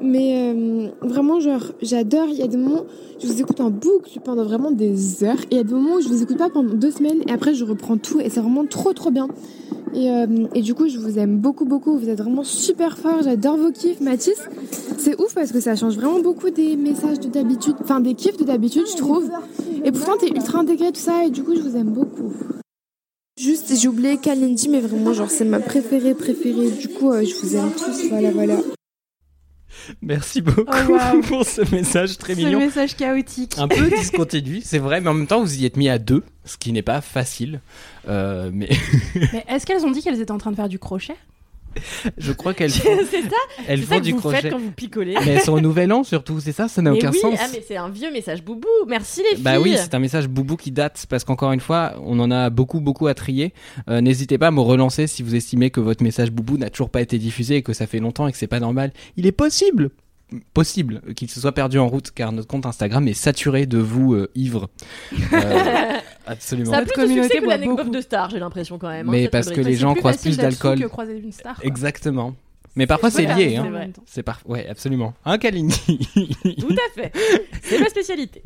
Mais 0.00 0.54
euh, 0.54 0.90
vraiment, 1.00 1.40
genre, 1.40 1.72
j'adore. 1.82 2.28
Il 2.28 2.36
y 2.36 2.42
a 2.42 2.46
des 2.46 2.56
moments, 2.56 2.84
je 3.20 3.26
vous 3.26 3.40
écoute 3.40 3.58
en 3.58 3.70
boucle 3.70 4.20
pendant 4.24 4.44
vraiment 4.44 4.70
des 4.70 5.24
heures. 5.24 5.42
Et 5.50 5.54
il 5.54 5.56
y 5.56 5.60
a 5.60 5.64
des 5.64 5.74
moments 5.74 5.96
où 5.96 6.00
je 6.00 6.06
vous 6.06 6.22
écoute 6.22 6.38
pas 6.38 6.50
pendant 6.50 6.74
deux 6.74 6.92
semaines. 6.92 7.20
Et 7.26 7.32
après, 7.32 7.52
je 7.52 7.64
reprends 7.64 7.96
tout. 7.96 8.20
Et 8.20 8.30
c'est 8.30 8.38
vraiment 8.38 8.64
trop, 8.64 8.92
trop 8.92 9.10
bien. 9.10 9.26
Et, 9.94 10.10
euh, 10.10 10.26
et 10.54 10.62
du 10.62 10.74
coup, 10.74 10.88
je 10.88 10.98
vous 10.98 11.18
aime 11.18 11.38
beaucoup, 11.38 11.64
beaucoup. 11.64 11.98
Vous 11.98 12.08
êtes 12.08 12.18
vraiment 12.18 12.44
super 12.44 12.98
forts. 12.98 13.22
J'adore 13.22 13.56
vos 13.56 13.72
kiffs. 13.72 14.00
Mathis, 14.00 14.40
c'est 14.98 15.20
ouf 15.20 15.34
parce 15.34 15.52
que 15.52 15.60
ça 15.60 15.76
change 15.76 15.96
vraiment 15.96 16.20
beaucoup 16.20 16.50
des 16.50 16.76
messages 16.76 17.20
de 17.20 17.28
d'habitude. 17.28 17.74
Enfin, 17.80 18.00
des 18.00 18.14
kiffs 18.14 18.36
de 18.36 18.44
d'habitude, 18.44 18.84
je 18.90 18.96
trouve. 18.96 19.30
Et 19.84 19.92
pourtant, 19.92 20.16
t'es 20.18 20.28
ultra 20.28 20.60
intégré, 20.60 20.92
tout 20.92 21.00
ça. 21.00 21.24
Et 21.24 21.30
du 21.30 21.42
coup, 21.42 21.54
je 21.54 21.60
vous 21.60 21.76
aime 21.76 21.90
beaucoup. 21.90 22.32
Juste, 23.38 23.74
j'ai 23.74 23.88
oublié 23.88 24.18
Kalindi, 24.18 24.68
mais 24.68 24.80
vraiment, 24.80 25.12
genre, 25.12 25.30
c'est 25.30 25.44
ma 25.44 25.60
préférée, 25.60 26.14
préférée. 26.14 26.70
Du 26.70 26.88
coup, 26.88 27.10
euh, 27.10 27.24
je 27.24 27.34
vous 27.36 27.56
aime 27.56 27.70
tous. 27.76 28.08
Voilà, 28.08 28.30
voilà. 28.30 28.56
Merci 30.02 30.40
beaucoup 30.42 30.70
Oh, 30.88 30.92
waouh. 30.92 31.20
pour 31.28 31.44
ce 31.44 31.62
message 31.74 32.18
très 32.18 32.34
Ce 32.34 32.40
mignon. 32.40 32.58
message 32.58 32.96
chaotique. 32.96 33.54
Un 33.58 33.68
peu 33.68 33.88
discontinu, 33.96 34.60
c'est 34.64 34.78
vrai, 34.78 35.00
mais 35.00 35.08
en 35.08 35.14
même 35.14 35.26
temps, 35.26 35.40
vous 35.42 35.54
y 35.60 35.64
êtes 35.66 35.76
mis 35.76 35.88
à 35.88 35.98
deux, 35.98 36.22
ce 36.44 36.56
qui 36.56 36.72
n'est 36.72 36.82
pas 36.82 37.00
facile. 37.00 37.60
Euh, 38.08 38.50
mais 38.52 38.68
Mais 39.32 39.44
est-ce 39.48 39.66
qu'elles 39.66 39.84
ont 39.84 39.90
dit 39.90 40.02
qu'elles 40.02 40.20
étaient 40.20 40.30
en 40.32 40.38
train 40.38 40.50
de 40.50 40.56
faire 40.56 40.68
du 40.68 40.78
crochet? 40.78 41.16
Je 42.18 42.32
crois 42.32 42.54
qu'elles 42.54 42.70
font, 42.72 42.98
c'est 43.10 43.22
ça, 43.22 43.28
elles 43.68 43.80
c'est 43.80 43.86
ça 43.86 43.94
font 43.94 44.00
que 44.00 44.04
du 44.04 44.12
vous 44.12 44.18
crochet. 44.18 44.40
faites 44.42 44.52
quand 44.52 44.58
vous 44.58 44.70
picolez. 44.72 45.14
Mais 45.24 45.32
elles 45.32 45.40
sont 45.42 45.52
au 45.54 45.60
nouvel 45.60 45.92
an 45.92 46.04
surtout, 46.04 46.40
c'est 46.40 46.52
ça? 46.52 46.68
Ça 46.68 46.82
n'a 46.82 46.90
Mais 46.90 46.98
aucun 46.98 47.10
oui, 47.10 47.18
sens. 47.20 47.38
ah 47.42 47.46
mais 47.52 47.62
c'est 47.66 47.76
un 47.76 47.88
vieux 47.88 48.10
message 48.12 48.42
boubou. 48.44 48.66
Merci 48.88 49.20
les 49.22 49.36
filles. 49.36 49.44
Bah 49.44 49.58
oui, 49.60 49.74
c'est 49.76 49.94
un 49.94 49.98
message 49.98 50.28
boubou 50.28 50.56
qui 50.56 50.70
date 50.70 51.06
parce 51.08 51.24
qu'encore 51.24 51.52
une 51.52 51.60
fois, 51.60 51.94
on 52.04 52.18
en 52.20 52.30
a 52.30 52.50
beaucoup 52.50 52.80
beaucoup 52.80 53.06
à 53.06 53.14
trier. 53.14 53.52
Euh, 53.88 54.00
N'hésitez 54.00 54.38
pas 54.38 54.48
à 54.48 54.50
me 54.50 54.60
relancer 54.60 55.06
si 55.06 55.22
vous 55.22 55.34
estimez 55.34 55.70
que 55.70 55.80
votre 55.80 56.02
message 56.02 56.30
boubou 56.30 56.56
n'a 56.58 56.70
toujours 56.70 56.90
pas 56.90 57.00
été 57.02 57.18
diffusé 57.18 57.56
et 57.56 57.62
que 57.62 57.72
ça 57.72 57.86
fait 57.86 57.98
longtemps 57.98 58.26
et 58.28 58.32
que 58.32 58.38
c'est 58.38 58.46
pas 58.46 58.60
normal. 58.60 58.92
Il 59.16 59.26
est 59.26 59.32
possible, 59.32 59.90
possible 60.54 61.00
qu'il 61.14 61.30
se 61.30 61.40
soit 61.40 61.52
perdu 61.52 61.78
en 61.78 61.88
route 61.88 62.10
car 62.10 62.32
notre 62.32 62.48
compte 62.48 62.66
Instagram 62.66 63.06
est 63.08 63.14
saturé 63.14 63.66
de 63.66 63.78
vous 63.78 64.14
euh, 64.14 64.30
ivres. 64.34 64.68
Euh, 65.32 65.98
absolument. 66.26 66.70
Ça 66.70 66.78
a 66.78 66.82
plus 66.82 66.88
de 66.88 66.92
succès 66.92 67.02
communauté 67.06 67.40
que 67.40 67.46
l'anecdote 67.46 67.90
de 67.90 68.00
Star, 68.00 68.30
j'ai 68.30 68.38
l'impression 68.38 68.78
quand 68.78 68.88
même. 68.88 69.08
hein, 69.08 69.12
Mais 69.12 69.28
parce 69.28 69.50
que 69.50 69.60
les 69.60 69.74
gens 69.74 69.94
croisent 69.94 70.20
plus 70.22 70.36
d'alcool. 70.36 70.78
sous 70.78 70.84
que 70.84 70.88
croiser 70.88 71.18
une 71.18 71.32
star. 71.32 71.56
quoi. 71.56 71.64
Exactement. 71.64 72.34
Mais 72.74 72.86
parfois 72.86 73.10
c'est 73.10 73.26
lié. 73.26 73.56
Hein. 73.56 73.90
C'est 74.06 74.22
par... 74.22 74.40
Ouais, 74.46 74.66
absolument. 74.68 75.12
Hein, 75.26 75.36
Kalindi 75.38 75.76
Tout 76.58 76.74
à 76.74 77.00
fait. 77.00 77.12
C'est 77.62 77.78
ma 77.78 77.88
spécialité. 77.88 78.42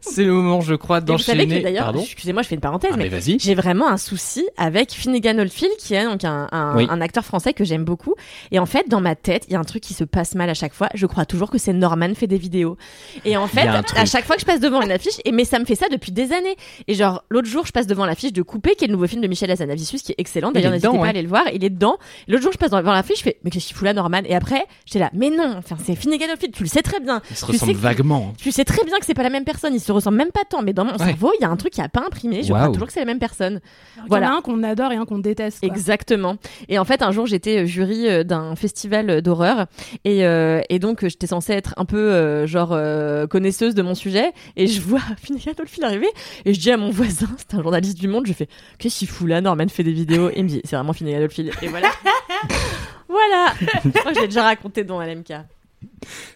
C'est 0.00 0.24
le 0.24 0.32
moment, 0.32 0.60
je 0.60 0.74
crois, 0.74 0.98
Et 0.98 1.00
vous 1.00 1.18
savez 1.18 1.38
d'enchaîner. 1.38 1.58
que 1.58 1.64
d'ailleurs, 1.64 1.94
excusez-moi, 1.96 2.42
je 2.42 2.48
fais 2.48 2.54
une 2.54 2.60
parenthèse, 2.60 2.92
Ah, 2.94 2.96
mais 2.96 3.10
j'ai 3.38 3.54
vraiment 3.54 3.88
un 3.88 3.96
souci 3.96 4.46
avec 4.56 4.92
Finnegan 4.92 5.38
Oldfield, 5.38 5.72
qui 5.78 5.94
est 5.94 6.04
donc 6.04 6.24
un, 6.24 6.48
un, 6.52 6.76
Oui. 6.76 6.86
un 6.88 7.00
acteur 7.00 7.24
français 7.24 7.52
que 7.52 7.64
j'aime 7.64 7.84
beaucoup. 7.84 8.14
Et 8.52 8.58
en 8.58 8.66
fait, 8.66 8.88
dans 8.88 9.00
ma 9.00 9.16
tête, 9.16 9.44
il 9.48 9.54
y 9.54 9.56
a 9.56 9.58
un 9.58 9.64
truc 9.64 9.82
qui 9.82 9.94
se 9.94 10.04
passe 10.04 10.34
mal 10.34 10.48
à 10.50 10.54
chaque 10.54 10.72
fois. 10.74 10.88
Je 10.94 11.06
crois 11.06 11.26
toujours 11.26 11.50
que 11.50 11.58
c'est 11.58 11.72
Norman 11.72 12.14
fait 12.14 12.26
des 12.28 12.38
vidéos. 12.38 12.76
Et 13.24 13.36
en 13.36 13.46
fait, 13.48 13.66
à 13.66 14.04
chaque 14.06 14.24
fois 14.24 14.36
que 14.36 14.40
je 14.42 14.46
passe 14.46 14.60
devant 14.60 14.82
une 14.82 14.92
affiche, 14.92 15.14
et 15.24 15.32
mais 15.32 15.44
ça 15.44 15.58
me 15.58 15.64
fait 15.64 15.74
ça 15.74 15.86
depuis 15.90 16.12
des 16.12 16.32
années. 16.32 16.56
Et 16.86 16.94
genre, 16.94 17.24
l'autre 17.28 17.48
jour, 17.48 17.66
je 17.66 17.72
passe 17.72 17.86
devant 17.88 18.06
l'affiche 18.06 18.32
de 18.32 18.42
Coupé, 18.42 18.76
qui 18.76 18.84
est 18.84 18.88
le 18.88 18.92
nouveau 18.92 19.06
film 19.08 19.20
de 19.20 19.26
Michel 19.26 19.50
Hazanavicius, 19.50 20.02
qui 20.02 20.12
est 20.12 20.16
excellent. 20.18 20.52
D'ailleurs, 20.52 20.70
n'hésitez 20.70 20.96
pas 20.96 21.06
à 21.06 21.08
aller 21.08 21.22
le 21.22 21.28
voir. 21.28 21.44
Il 21.52 21.64
est 21.64 21.70
dedans. 21.70 21.98
L'autre 22.28 22.42
jour, 22.44 22.52
je 22.52 22.58
passe 22.58 22.70
devant 22.70 22.92
l'affiche, 22.92 23.18
je 23.18 23.22
fais, 23.24 23.38
mais 23.42 23.50
là, 23.82 23.92
Norman? 23.94 24.20
Et 24.24 24.34
après, 24.34 24.64
j'étais 24.86 24.98
là, 24.98 25.10
mais 25.14 25.30
non, 25.30 25.54
enfin, 25.58 25.76
c'est 25.84 25.94
Finnegan 25.94 26.26
Oldfield, 26.30 26.54
tu 26.54 26.62
le 26.62 26.68
sais 26.68 26.82
très 26.82 27.00
bien. 27.00 27.20
Ils 27.30 27.36
se 27.36 27.44
Tu 27.46 27.52
ressemblent 27.52 27.72
sais 27.72 27.76
que- 27.78 27.82
vaguement. 27.82 28.32
Tu 28.38 28.52
sais 28.52 28.64
très 28.64 28.84
bien 28.84 28.98
que 28.98 29.06
c'est 29.06 29.14
pas 29.14 29.22
la 29.22 29.30
même 29.30 29.44
personne, 29.44 29.74
ils 29.74 29.80
se 29.80 29.92
ressemblent 29.92 30.16
même 30.18 30.32
pas 30.32 30.44
tant, 30.48 30.62
mais 30.62 30.72
dans 30.72 30.84
mon 30.84 30.92
Ouais. 30.96 30.98
cerveau, 31.06 31.32
il 31.38 31.42
y 31.42 31.44
a 31.44 31.50
un 31.50 31.56
truc 31.56 31.72
qui 31.72 31.80
a 31.80 31.88
pas 31.88 32.04
imprimé. 32.06 32.42
Je 32.42 32.48
crois 32.48 32.60
Waouh. 32.62 32.72
toujours 32.72 32.86
que 32.88 32.92
c'est 32.92 33.00
la 33.00 33.06
même 33.06 33.18
personne. 33.18 33.60
Voilà. 34.08 34.26
y 34.26 34.28
en 34.30 34.32
a 34.34 34.38
un 34.38 34.40
qu'on 34.42 34.62
adore 34.62 34.92
et 34.92 34.96
un 34.96 35.04
qu'on 35.06 35.18
déteste. 35.18 35.60
quoi. 35.60 35.68
Exactement. 35.68 36.36
Et 36.68 36.78
en 36.78 36.84
fait, 36.84 37.02
un 37.02 37.12
jour, 37.12 37.26
j'étais 37.26 37.62
euh, 37.62 37.66
jury 37.66 38.08
euh, 38.08 38.24
d'un 38.24 38.54
festival 38.56 39.08
euh, 39.10 39.20
d'horreur, 39.20 39.66
et, 40.04 40.24
euh, 40.26 40.60
et 40.68 40.78
donc 40.78 41.04
euh, 41.04 41.08
j'étais 41.08 41.26
censée 41.26 41.52
être 41.52 41.74
un 41.76 41.84
peu 41.84 41.96
euh, 42.12 42.46
genre 42.46 42.70
euh, 42.72 43.26
connaisseuse 43.26 43.74
de 43.74 43.82
mon 43.82 43.94
sujet, 43.94 44.32
et 44.56 44.66
je 44.66 44.80
vois 44.80 45.00
Finnegan 45.22 45.52
Oldfield 45.58 45.84
arriver, 45.84 46.08
et 46.44 46.52
je 46.54 46.60
dis 46.60 46.70
à 46.70 46.76
mon 46.76 46.90
voisin, 46.90 47.26
c'est 47.38 47.56
un 47.56 47.62
journaliste 47.62 47.98
du 47.98 48.08
Monde, 48.08 48.26
je 48.26 48.32
fais 48.32 48.48
qu'est-ce 48.78 48.98
qu'il 48.98 49.08
fout 49.08 49.28
là 49.28 49.40
Norman 49.40 49.66
fait 49.68 49.84
des 49.84 49.92
vidéos, 49.92 50.28
et 50.30 50.34
il 50.38 50.44
me 50.44 50.48
dit 50.48 50.60
c'est 50.64 50.76
vraiment 50.76 50.92
Finnegan 50.92 51.26
et 51.62 51.68
voilà. 51.68 51.88
voilà. 53.08 53.52
je 53.84 53.90
crois 53.90 54.12
que 54.12 54.16
je 54.16 54.20
l'ai 54.22 54.28
déjà 54.28 54.42
raconté 54.44 54.84
dans 54.84 55.00
LMK. 55.02 55.32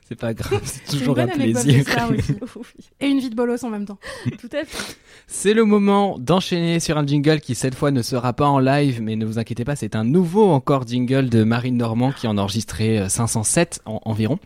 C'est 0.06 0.18
pas 0.18 0.34
grave, 0.34 0.60
c'est 0.64 0.84
toujours 0.98 1.18
un 1.18 1.26
plaisir. 1.26 1.84
Oui, 2.10 2.18
Et 3.00 3.06
une 3.08 3.18
vie 3.18 3.30
de 3.30 3.34
bolos 3.34 3.64
en 3.64 3.70
même 3.70 3.86
temps. 3.86 3.98
tout 4.40 4.48
à 4.52 4.64
fait. 4.64 4.96
C'est 5.26 5.54
le 5.54 5.64
moment 5.64 6.18
d'enchaîner 6.18 6.80
sur 6.80 6.96
un 6.98 7.06
jingle 7.06 7.40
qui 7.40 7.54
cette 7.54 7.74
fois 7.74 7.90
ne 7.90 8.02
sera 8.02 8.32
pas 8.34 8.46
en 8.46 8.58
live, 8.58 9.00
mais 9.02 9.16
ne 9.16 9.24
vous 9.24 9.38
inquiétez 9.38 9.64
pas, 9.64 9.74
c'est 9.76 9.96
un 9.96 10.04
nouveau 10.04 10.48
encore 10.50 10.86
jingle 10.86 11.28
de 11.30 11.44
Marine 11.44 11.76
Normand 11.78 12.12
qui 12.12 12.26
en 12.26 12.36
a 12.38 12.42
enregistré 12.42 12.98
euh, 12.98 13.08
507 13.08 13.80
en- 13.86 14.00
environ. 14.04 14.38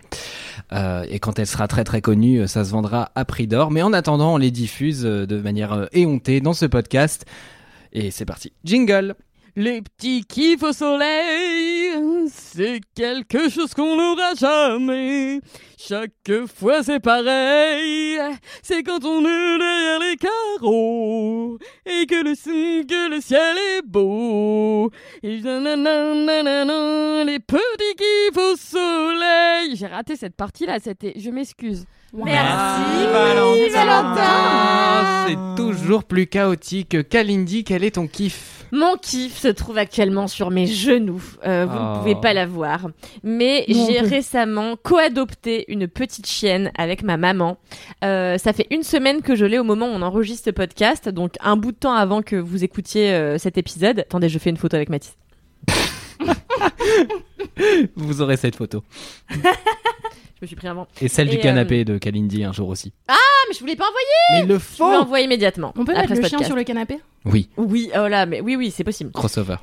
Euh, 0.73 1.05
et 1.09 1.19
quand 1.19 1.39
elle 1.39 1.47
sera 1.47 1.69
très 1.69 1.85
très 1.85 2.01
connue, 2.01 2.41
euh, 2.43 2.47
ça 2.47 2.65
se 2.65 2.71
vendra 2.71 3.11
à 3.15 3.25
prix 3.25 3.47
d'or. 3.47 3.71
Mais 3.71 3.83
en 3.83 3.93
attendant, 3.93 4.35
on 4.35 4.39
les 4.39 4.51
diffuse 4.53 5.05
euh, 5.05 5.27
de 5.27 5.37
manière 5.41 5.73
euh, 5.73 5.87
éhontée 5.93 6.41
dans 6.41 6.55
ce 6.55 6.67
podcast. 6.67 7.27
Et 7.93 8.11
c'est 8.11 8.25
parti. 8.25 8.53
Jingle 8.65 9.15
Les 9.55 9.83
petits 9.83 10.25
kiffs 10.25 10.62
au 10.62 10.73
soleil, 10.73 11.91
c'est 12.31 12.81
quelque 12.95 13.51
chose 13.51 13.75
qu'on 13.75 13.97
n'aura 13.97 14.33
jamais. 14.35 15.41
Chaque 15.77 16.47
fois 16.57 16.83
c'est 16.83 17.01
pareil, 17.01 18.19
c'est 18.62 18.83
quand 18.83 19.05
on 19.05 19.21
est 19.21 19.59
derrière 19.59 19.99
les 20.01 20.17
carreaux 20.17 21.59
et 21.85 22.07
que 22.07 22.15
le, 22.25 22.35
que 22.87 23.11
le 23.15 23.21
ciel 23.21 23.59
est 23.77 23.83
beau. 23.85 24.91
Et 25.23 25.43
nananana, 25.43 27.25
les 27.25 27.38
petits 27.38 27.95
kiffs 27.99 28.37
au 28.38 28.57
soleil. 28.57 29.77
J'ai 29.77 29.87
raté 29.87 30.17
cette 30.17 30.35
partie-là, 30.37 30.79
c'était. 30.83 31.12
Je 31.17 31.29
m'excuse. 31.29 31.85
Merci, 32.15 33.07
Ah, 33.77 35.27
C'est 35.29 35.62
toujours 35.62 36.05
plus 36.05 36.27
chaotique. 36.27 37.07
Kalindi, 37.09 37.65
quel 37.65 37.85
est 37.85 37.93
ton 37.97 38.07
kiff? 38.07 38.62
Mon 38.73 38.97
kiff 38.97 39.39
se 39.39 39.49
trouve 39.49 39.77
actuellement 39.79 40.27
sur 40.29 40.51
mes 40.51 40.67
genoux. 40.67 41.23
Euh, 41.47 41.67
vous 41.69 41.77
Oh. 41.79 41.93
ne 41.95 41.99
pouvez 41.99 42.15
pas 42.15 42.33
la 42.33 42.47
voir. 42.47 42.89
Mais 43.23 43.65
j'ai 43.69 44.01
récemment 44.01 44.77
co-adopté 44.83 45.71
une 45.71 45.87
petite 45.87 46.27
chienne 46.27 46.73
avec 46.79 47.03
ma 47.03 47.19
maman. 47.19 47.59
Euh, 48.03 48.39
ça 48.39 48.53
fait 48.55 48.67
une 48.71 48.83
semaine 48.83 49.21
que 49.21 49.37
je 49.37 49.45
l'ai 49.45 49.59
au 49.59 49.65
moment 49.65 49.87
où 49.87 49.91
on 49.91 50.01
enregistre 50.03 50.45
ce 50.47 50.51
podcast. 50.51 51.09
Donc 51.11 51.35
un 51.41 51.57
bout 51.57 51.73
de 51.73 51.77
temps 51.77 51.93
avant 51.95 52.23
que 52.23 52.37
vous 52.37 52.65
écoutiez 52.65 53.13
euh, 53.13 53.37
cet 53.39 53.59
épisode. 53.59 54.01
Attendez, 54.01 54.31
je 54.31 54.39
fais 54.39 54.51
une 54.51 54.57
photo 54.57 54.77
avec 54.77 54.89
Mathis. 54.89 55.17
Vous 57.97 58.23
aurez 58.23 58.37
cette 58.37 58.57
photo. 58.57 58.83
Je 60.42 60.46
me 60.46 60.48
suis 60.48 60.57
pris 60.57 60.66
un 60.66 60.74
vent. 60.74 60.88
Et 61.00 61.07
celle 61.07 61.28
du 61.28 61.37
Et, 61.37 61.38
euh, 61.38 61.42
canapé 61.42 61.85
de 61.85 61.98
Kalindi 61.98 62.42
un 62.42 62.52
jour 62.52 62.68
aussi. 62.68 62.92
Ah, 63.07 63.14
mais 63.48 63.55
je 63.55 63.61
voulais 63.61 63.76
pas 63.76 63.85
envoyer 63.85 64.07
Mais 64.33 64.40
il 64.40 64.48
le 64.48 64.55
Je 64.55 64.59
faut 64.59 64.85
voulais 64.87 64.96
envoyer 64.96 65.24
immédiatement. 65.26 65.72
On 65.76 65.85
peut 65.85 65.92
mettre 65.92 66.09
le 66.09 66.16
chien 66.16 66.31
podcast. 66.31 66.46
sur 66.46 66.57
le 66.57 66.64
canapé? 66.64 66.98
Oui, 67.24 67.48
Oui, 67.57 67.92
oh 67.96 68.09
là, 68.09 68.26
mais 68.26 68.40
oui, 68.40 68.57
oui, 68.57 68.72
c'est 68.72 68.83
possible. 68.83 69.12
crossover. 69.12 69.55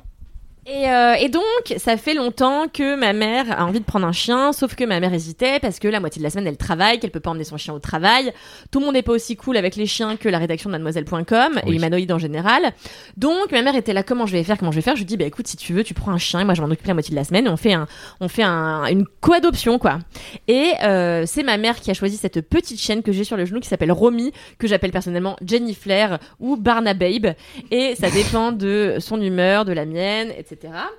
Et, 0.66 0.88
euh, 0.90 1.14
et 1.14 1.28
donc, 1.30 1.42
ça 1.78 1.96
fait 1.96 2.12
longtemps 2.14 2.66
que 2.68 2.94
ma 2.94 3.12
mère 3.12 3.58
a 3.58 3.64
envie 3.64 3.80
de 3.80 3.84
prendre 3.84 4.06
un 4.06 4.12
chien, 4.12 4.52
sauf 4.52 4.74
que 4.74 4.84
ma 4.84 5.00
mère 5.00 5.12
hésitait 5.12 5.58
parce 5.58 5.78
que 5.78 5.88
la 5.88 6.00
moitié 6.00 6.20
de 6.20 6.24
la 6.24 6.30
semaine 6.30 6.46
elle 6.46 6.58
travaille, 6.58 6.98
qu'elle 7.00 7.10
peut 7.10 7.18
pas 7.18 7.30
emmener 7.30 7.44
son 7.44 7.56
chien 7.56 7.72
au 7.72 7.78
travail. 7.78 8.30
Tout 8.70 8.78
le 8.78 8.84
monde 8.84 8.94
n'est 8.94 9.02
pas 9.02 9.12
aussi 9.12 9.36
cool 9.36 9.56
avec 9.56 9.74
les 9.76 9.86
chiens 9.86 10.16
que 10.16 10.28
la 10.28 10.38
rédaction 10.38 10.68
de 10.68 10.72
Mademoiselle.com 10.72 11.60
et 11.64 11.68
Oui. 11.70 11.76
humanoïde 11.76 12.12
en 12.12 12.18
général. 12.18 12.72
Donc, 13.16 13.52
ma 13.52 13.62
mère 13.62 13.74
était 13.74 13.94
là, 13.94 14.02
comment 14.02 14.26
je 14.26 14.32
vais 14.32 14.44
faire, 14.44 14.58
comment 14.58 14.70
je 14.70 14.76
vais 14.76 14.82
faire? 14.82 14.94
Je 14.96 15.00
lui 15.00 15.06
dis, 15.06 15.16
bah 15.16 15.24
écoute, 15.24 15.46
si 15.48 15.56
tu 15.56 15.72
veux, 15.72 15.82
tu 15.82 15.94
prends 15.94 16.12
un 16.12 16.18
chien, 16.18 16.40
et 16.40 16.44
moi 16.44 16.54
je 16.54 16.60
m'en 16.60 16.68
occuper 16.68 16.88
la 16.88 16.94
moitié 16.94 17.12
de 17.12 17.16
la 17.16 17.24
semaine 17.24 17.46
et 17.46 17.50
on 17.50 17.56
fait 17.56 17.72
un, 17.72 17.86
on 18.20 18.28
fait 18.28 18.42
un, 18.42 18.84
une 18.86 19.06
co-adoption 19.22 19.78
quoi. 19.78 19.98
Et 20.46 20.72
euh, 20.84 21.24
c'est 21.26 21.42
ma 21.42 21.56
mère 21.56 21.80
qui 21.80 21.90
a 21.90 21.94
choisi 21.94 22.18
cette 22.18 22.42
petite 22.42 22.78
chienne 22.78 23.02
que 23.02 23.12
j'ai 23.12 23.24
sur 23.24 23.38
le 23.38 23.46
genou 23.46 23.60
qui 23.60 23.68
s'appelle 23.68 23.92
Romy, 23.92 24.30
que 24.58 24.66
j'appelle 24.66 24.92
personnellement 24.92 25.36
Jenny 25.44 25.74
Flair 25.74 26.18
ou 26.38 26.56
Barnababe. 26.56 27.34
Et 27.70 27.94
ça 27.96 28.10
dépend 28.10 28.52
de 28.52 28.96
son 29.00 29.20
humeur, 29.22 29.64
de 29.64 29.72
la 29.72 29.86
mienne, 29.86 30.28
etc 30.36 30.49
etc. 30.52 30.90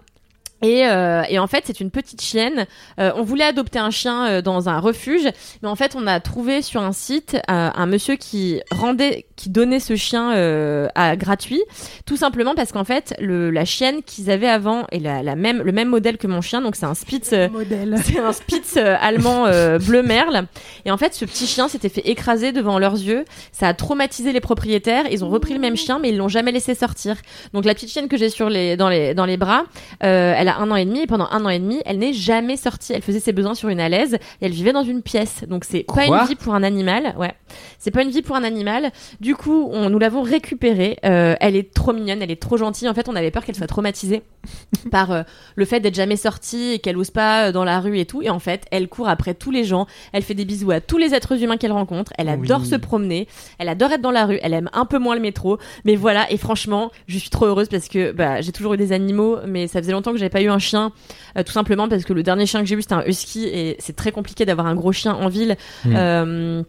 Et, 0.62 0.86
euh, 0.88 1.24
et 1.30 1.39
en 1.39 1.47
fait, 1.47 1.63
c'est 1.65 1.80
une 1.80 1.91
petite 1.91 2.21
chienne. 2.21 2.65
Euh, 3.00 3.12
on 3.15 3.24
voulait 3.24 3.43
adopter 3.45 3.80
un 3.80 3.89
chien 3.91 4.28
euh, 4.28 4.41
dans 4.41 4.69
un 4.69 4.80
refuge, 4.80 5.28
mais 5.62 5.69
en 5.69 5.76
fait, 5.76 5.95
on 5.95 6.06
a 6.08 6.19
trouvé 6.19 6.62
sur 6.62 6.82
un 6.82 6.91
site 6.91 7.36
euh, 7.36 7.69
un 7.74 7.86
monsieur 7.86 8.15
qui 8.15 8.62
rendait, 8.71 9.26
qui 9.36 9.50
donnait 9.50 9.80
ce 9.80 9.95
chien 9.95 10.34
euh, 10.34 10.88
à 10.95 11.15
gratuit, 11.15 11.62
tout 12.06 12.17
simplement 12.17 12.54
parce 12.56 12.71
qu'en 12.71 12.84
fait, 12.84 13.13
le, 13.19 13.50
la 13.50 13.65
chienne 13.65 14.04
qu'ils 14.04 14.30
avaient 14.30 14.47
avant 14.50 14.86
est 14.91 15.00
la, 15.00 15.24
la 15.24 15.36
même, 15.36 15.62
le 15.62 15.71
même 15.71 15.89
modèle 15.89 16.17
que 16.17 16.28
mon 16.28 16.41
chien, 16.41 16.62
donc 16.62 16.76
c'est 16.76 16.86
un 16.86 16.93
Spitz. 16.93 17.34
euh, 17.34 17.47
c'est 18.04 18.19
un 18.19 18.34
Spitz 18.34 18.78
allemand 18.78 19.45
euh, 19.47 19.80
bleu 19.80 20.04
merle. 20.04 20.45
Et 20.86 20.91
en 20.91 20.97
fait, 20.97 21.13
ce 21.13 21.26
petit 21.26 21.47
chien 21.47 21.67
s'était 21.67 21.89
fait 21.89 22.08
écraser 22.08 22.52
devant 22.52 22.80
leurs 22.80 22.93
yeux. 22.93 23.26
Ça 23.52 23.67
a 23.67 23.74
traumatisé 23.74 24.32
les 24.32 24.41
propriétaires. 24.41 25.06
Ils 25.12 25.24
ont 25.24 25.30
repris 25.30 25.54
le 25.54 25.60
même 25.60 25.76
chien, 25.78 26.00
mais 26.00 26.10
ils 26.10 26.17
l'ont 26.17 26.28
jamais 26.28 26.52
laissé 26.52 26.76
sortir. 26.76 27.15
Donc 27.54 27.65
la 27.65 27.74
petite 27.74 27.89
chienne 27.89 28.08
que 28.08 28.17
j'ai 28.17 28.30
sur 28.30 28.50
les 28.50 28.78
dans 28.78 28.89
les 28.89 29.13
dans 29.13 29.26
les 29.26 29.38
bras, 29.38 29.63
euh, 30.04 30.34
elle 30.38 30.47
a 30.47 30.50
un 30.59 30.69
an 30.71 30.75
et 30.75 30.85
demi. 30.85 31.01
Et 31.01 31.07
pendant 31.07 31.27
un 31.31 31.45
an 31.45 31.49
et 31.49 31.59
demi, 31.59 31.81
elle 31.85 31.97
n'est 31.99 32.13
jamais 32.13 32.57
sortie. 32.57 32.93
Elle 32.93 33.01
faisait 33.01 33.19
ses 33.19 33.31
besoins 33.33 33.55
sur 33.55 33.69
une 33.69 33.79
alaise 33.79 34.15
et 34.15 34.45
elle 34.45 34.51
vivait 34.51 34.73
dans 34.73 34.83
une 34.83 35.01
pièce. 35.01 35.43
Donc 35.47 35.63
c'est 35.65 35.83
pas 35.83 36.05
une 36.05 36.27
vie 36.27 36.35
pour 36.35 36.53
un 36.53 36.63
animal. 36.63 37.15
Ouais, 37.17 37.33
c'est 37.79 37.91
pas 37.91 38.03
une 38.03 38.09
vie 38.09 38.21
pour 38.21 38.35
un 38.35 38.43
animal. 38.43 38.91
Du 39.19 39.35
coup, 39.35 39.69
on, 39.71 39.89
nous 39.89 39.99
l'avons 39.99 40.21
récupérée. 40.21 40.97
Euh, 41.05 41.35
elle 41.39 41.55
est 41.55 41.73
trop 41.73 41.93
mignonne. 41.93 42.21
Elle 42.21 42.31
est 42.31 42.41
trop 42.41 42.57
gentille. 42.57 42.87
En 42.89 42.93
fait, 42.93 43.07
on 43.09 43.15
avait 43.15 43.31
peur 43.31 43.43
qu'elle 43.45 43.55
soit 43.55 43.67
traumatisée 43.67 44.21
par 44.91 45.11
euh, 45.11 45.23
le 45.55 45.65
fait 45.65 45.79
d'être 45.79 45.95
jamais 45.95 46.15
sortie 46.15 46.73
et 46.73 46.79
qu'elle 46.79 46.97
ose 46.97 47.11
pas 47.11 47.47
euh, 47.47 47.51
dans 47.51 47.63
la 47.63 47.79
rue 47.79 47.99
et 47.99 48.05
tout. 48.05 48.21
Et 48.21 48.29
en 48.29 48.39
fait, 48.39 48.65
elle 48.71 48.87
court 48.87 49.09
après 49.09 49.33
tous 49.33 49.51
les 49.51 49.63
gens. 49.63 49.87
Elle 50.13 50.23
fait 50.23 50.33
des 50.33 50.45
bisous 50.45 50.71
à 50.71 50.81
tous 50.81 50.97
les 50.97 51.13
êtres 51.13 51.41
humains 51.41 51.57
qu'elle 51.57 51.71
rencontre. 51.71 52.11
Elle 52.17 52.29
adore 52.29 52.61
Oui. 52.61 52.67
se 52.67 52.75
promener. 52.75 53.27
Elle 53.59 53.69
adore 53.69 53.91
être 53.91 54.01
dans 54.01 54.11
la 54.11 54.25
rue. 54.25 54.39
Elle 54.41 54.53
aime 54.53 54.69
un 54.73 54.85
peu 54.85 54.97
moins 54.99 55.15
le 55.15 55.21
métro. 55.21 55.57
Mais 55.85 55.95
voilà. 55.95 56.31
Et 56.31 56.37
franchement, 56.37 56.91
je 57.07 57.17
suis 57.17 57.29
trop 57.29 57.45
heureuse 57.45 57.69
parce 57.69 57.87
que 57.87 58.11
bah, 58.11 58.41
j'ai 58.41 58.51
toujours 58.51 58.73
eu 58.73 58.77
des 58.77 58.91
animaux, 58.91 59.37
mais 59.47 59.67
ça 59.67 59.79
faisait 59.81 59.91
longtemps 59.91 60.11
que 60.11 60.17
j'avais 60.17 60.29
pas 60.29 60.40
eu 60.41 60.49
un 60.49 60.60
chien. 60.60 60.91
euh, 61.38 61.43
tout 61.43 61.51
simplement 61.51 61.88
parce 61.88 62.04
que 62.04 62.13
le 62.13 62.23
dernier 62.23 62.45
chien 62.45 62.62
que 62.62 62.65
j'ai 62.65 62.75
eu 62.75 62.82
c'était 62.82 62.95
un 62.95 63.06
husky 63.06 63.45
et 63.45 63.75
c'est 63.80 63.95
très 63.95 64.12
compliqué 64.12 64.45
d'avoir 64.45 64.67
un 64.67 64.75
gros 64.75 64.91
chien 64.91 65.13
en 65.13 65.30
ville. 65.30 65.56
Hmm. 65.86 65.93
Euh, 65.95 66.63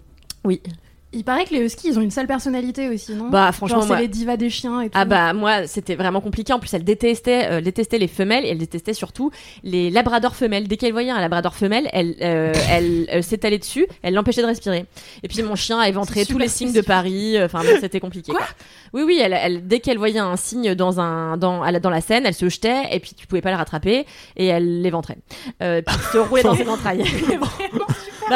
oui. 0.44 0.60
Il 1.14 1.24
paraît 1.24 1.44
que 1.44 1.50
les 1.54 1.60
huskies, 1.64 1.88
ils 1.88 1.98
ont 1.98 2.02
une 2.02 2.10
sale 2.10 2.26
personnalité 2.26 2.88
aussi, 2.88 3.12
non? 3.14 3.28
Bah, 3.28 3.52
franchement, 3.52 3.80
Genre, 3.80 3.86
moi- 3.88 4.00
les 4.00 4.08
divas 4.08 4.36
des 4.38 4.48
chiens 4.48 4.80
et 4.80 4.86
tout. 4.86 4.92
Ah 4.94 5.04
bah 5.04 5.32
moi 5.34 5.66
c'était 5.66 5.94
vraiment 5.94 6.20
compliqué. 6.22 6.52
En 6.54 6.58
plus 6.58 6.72
elle 6.72 6.84
détestait, 6.84 7.48
euh, 7.50 7.60
détestait 7.60 7.98
les 7.98 8.08
femelles 8.08 8.44
et 8.46 8.48
elle 8.48 8.58
détestait 8.58 8.94
surtout 8.94 9.30
les 9.62 9.90
labradors 9.90 10.34
femelles. 10.36 10.68
Dès 10.68 10.76
qu'elle 10.78 10.92
voyait 10.92 11.10
un 11.10 11.20
labrador 11.20 11.54
femelle, 11.54 11.88
elle, 11.92 12.16
euh, 12.22 12.52
elle, 12.70 13.08
euh, 13.12 13.20
s'étalait 13.22 13.58
dessus, 13.58 13.86
elle 14.02 14.14
l'empêchait 14.14 14.40
de 14.42 14.46
respirer. 14.46 14.86
Et 15.22 15.28
puis 15.28 15.42
mon 15.42 15.54
chien 15.54 15.78
a 15.78 15.88
éventré 15.88 16.24
tous 16.24 16.38
les 16.38 16.48
signes 16.48 16.72
de 16.72 16.80
Paris. 16.80 17.36
euh, 17.36 17.44
Enfin 17.46 17.60
bon, 17.60 17.76
c'était 17.80 18.00
compliqué. 18.00 18.32
Quoi? 18.32 18.46
oui 18.94 19.02
oui, 19.04 19.20
elle, 19.22 19.34
elle, 19.34 19.66
dès 19.66 19.80
qu'elle 19.80 19.98
voyait 19.98 20.18
un 20.18 20.36
signe 20.36 20.74
dans 20.74 20.98
un 21.00 21.36
dans 21.36 21.62
la- 21.62 21.80
dans 21.80 21.90
la 21.90 22.00
scène, 22.00 22.24
elle 22.26 22.34
se 22.34 22.48
jetait 22.48 22.84
et 22.90 23.00
puis 23.00 23.12
tu 23.14 23.26
pouvais 23.26 23.42
pas 23.42 23.50
le 23.50 23.56
rattraper 23.56 24.06
et 24.36 24.46
elle 24.46 24.80
l'éventrait. 24.82 25.18
Euh, 25.62 25.82
puis 25.82 25.96
se 26.12 26.18
roulait 26.18 26.42
dans 26.42 26.54
ses 26.56 26.68
entrailles. 26.68 27.04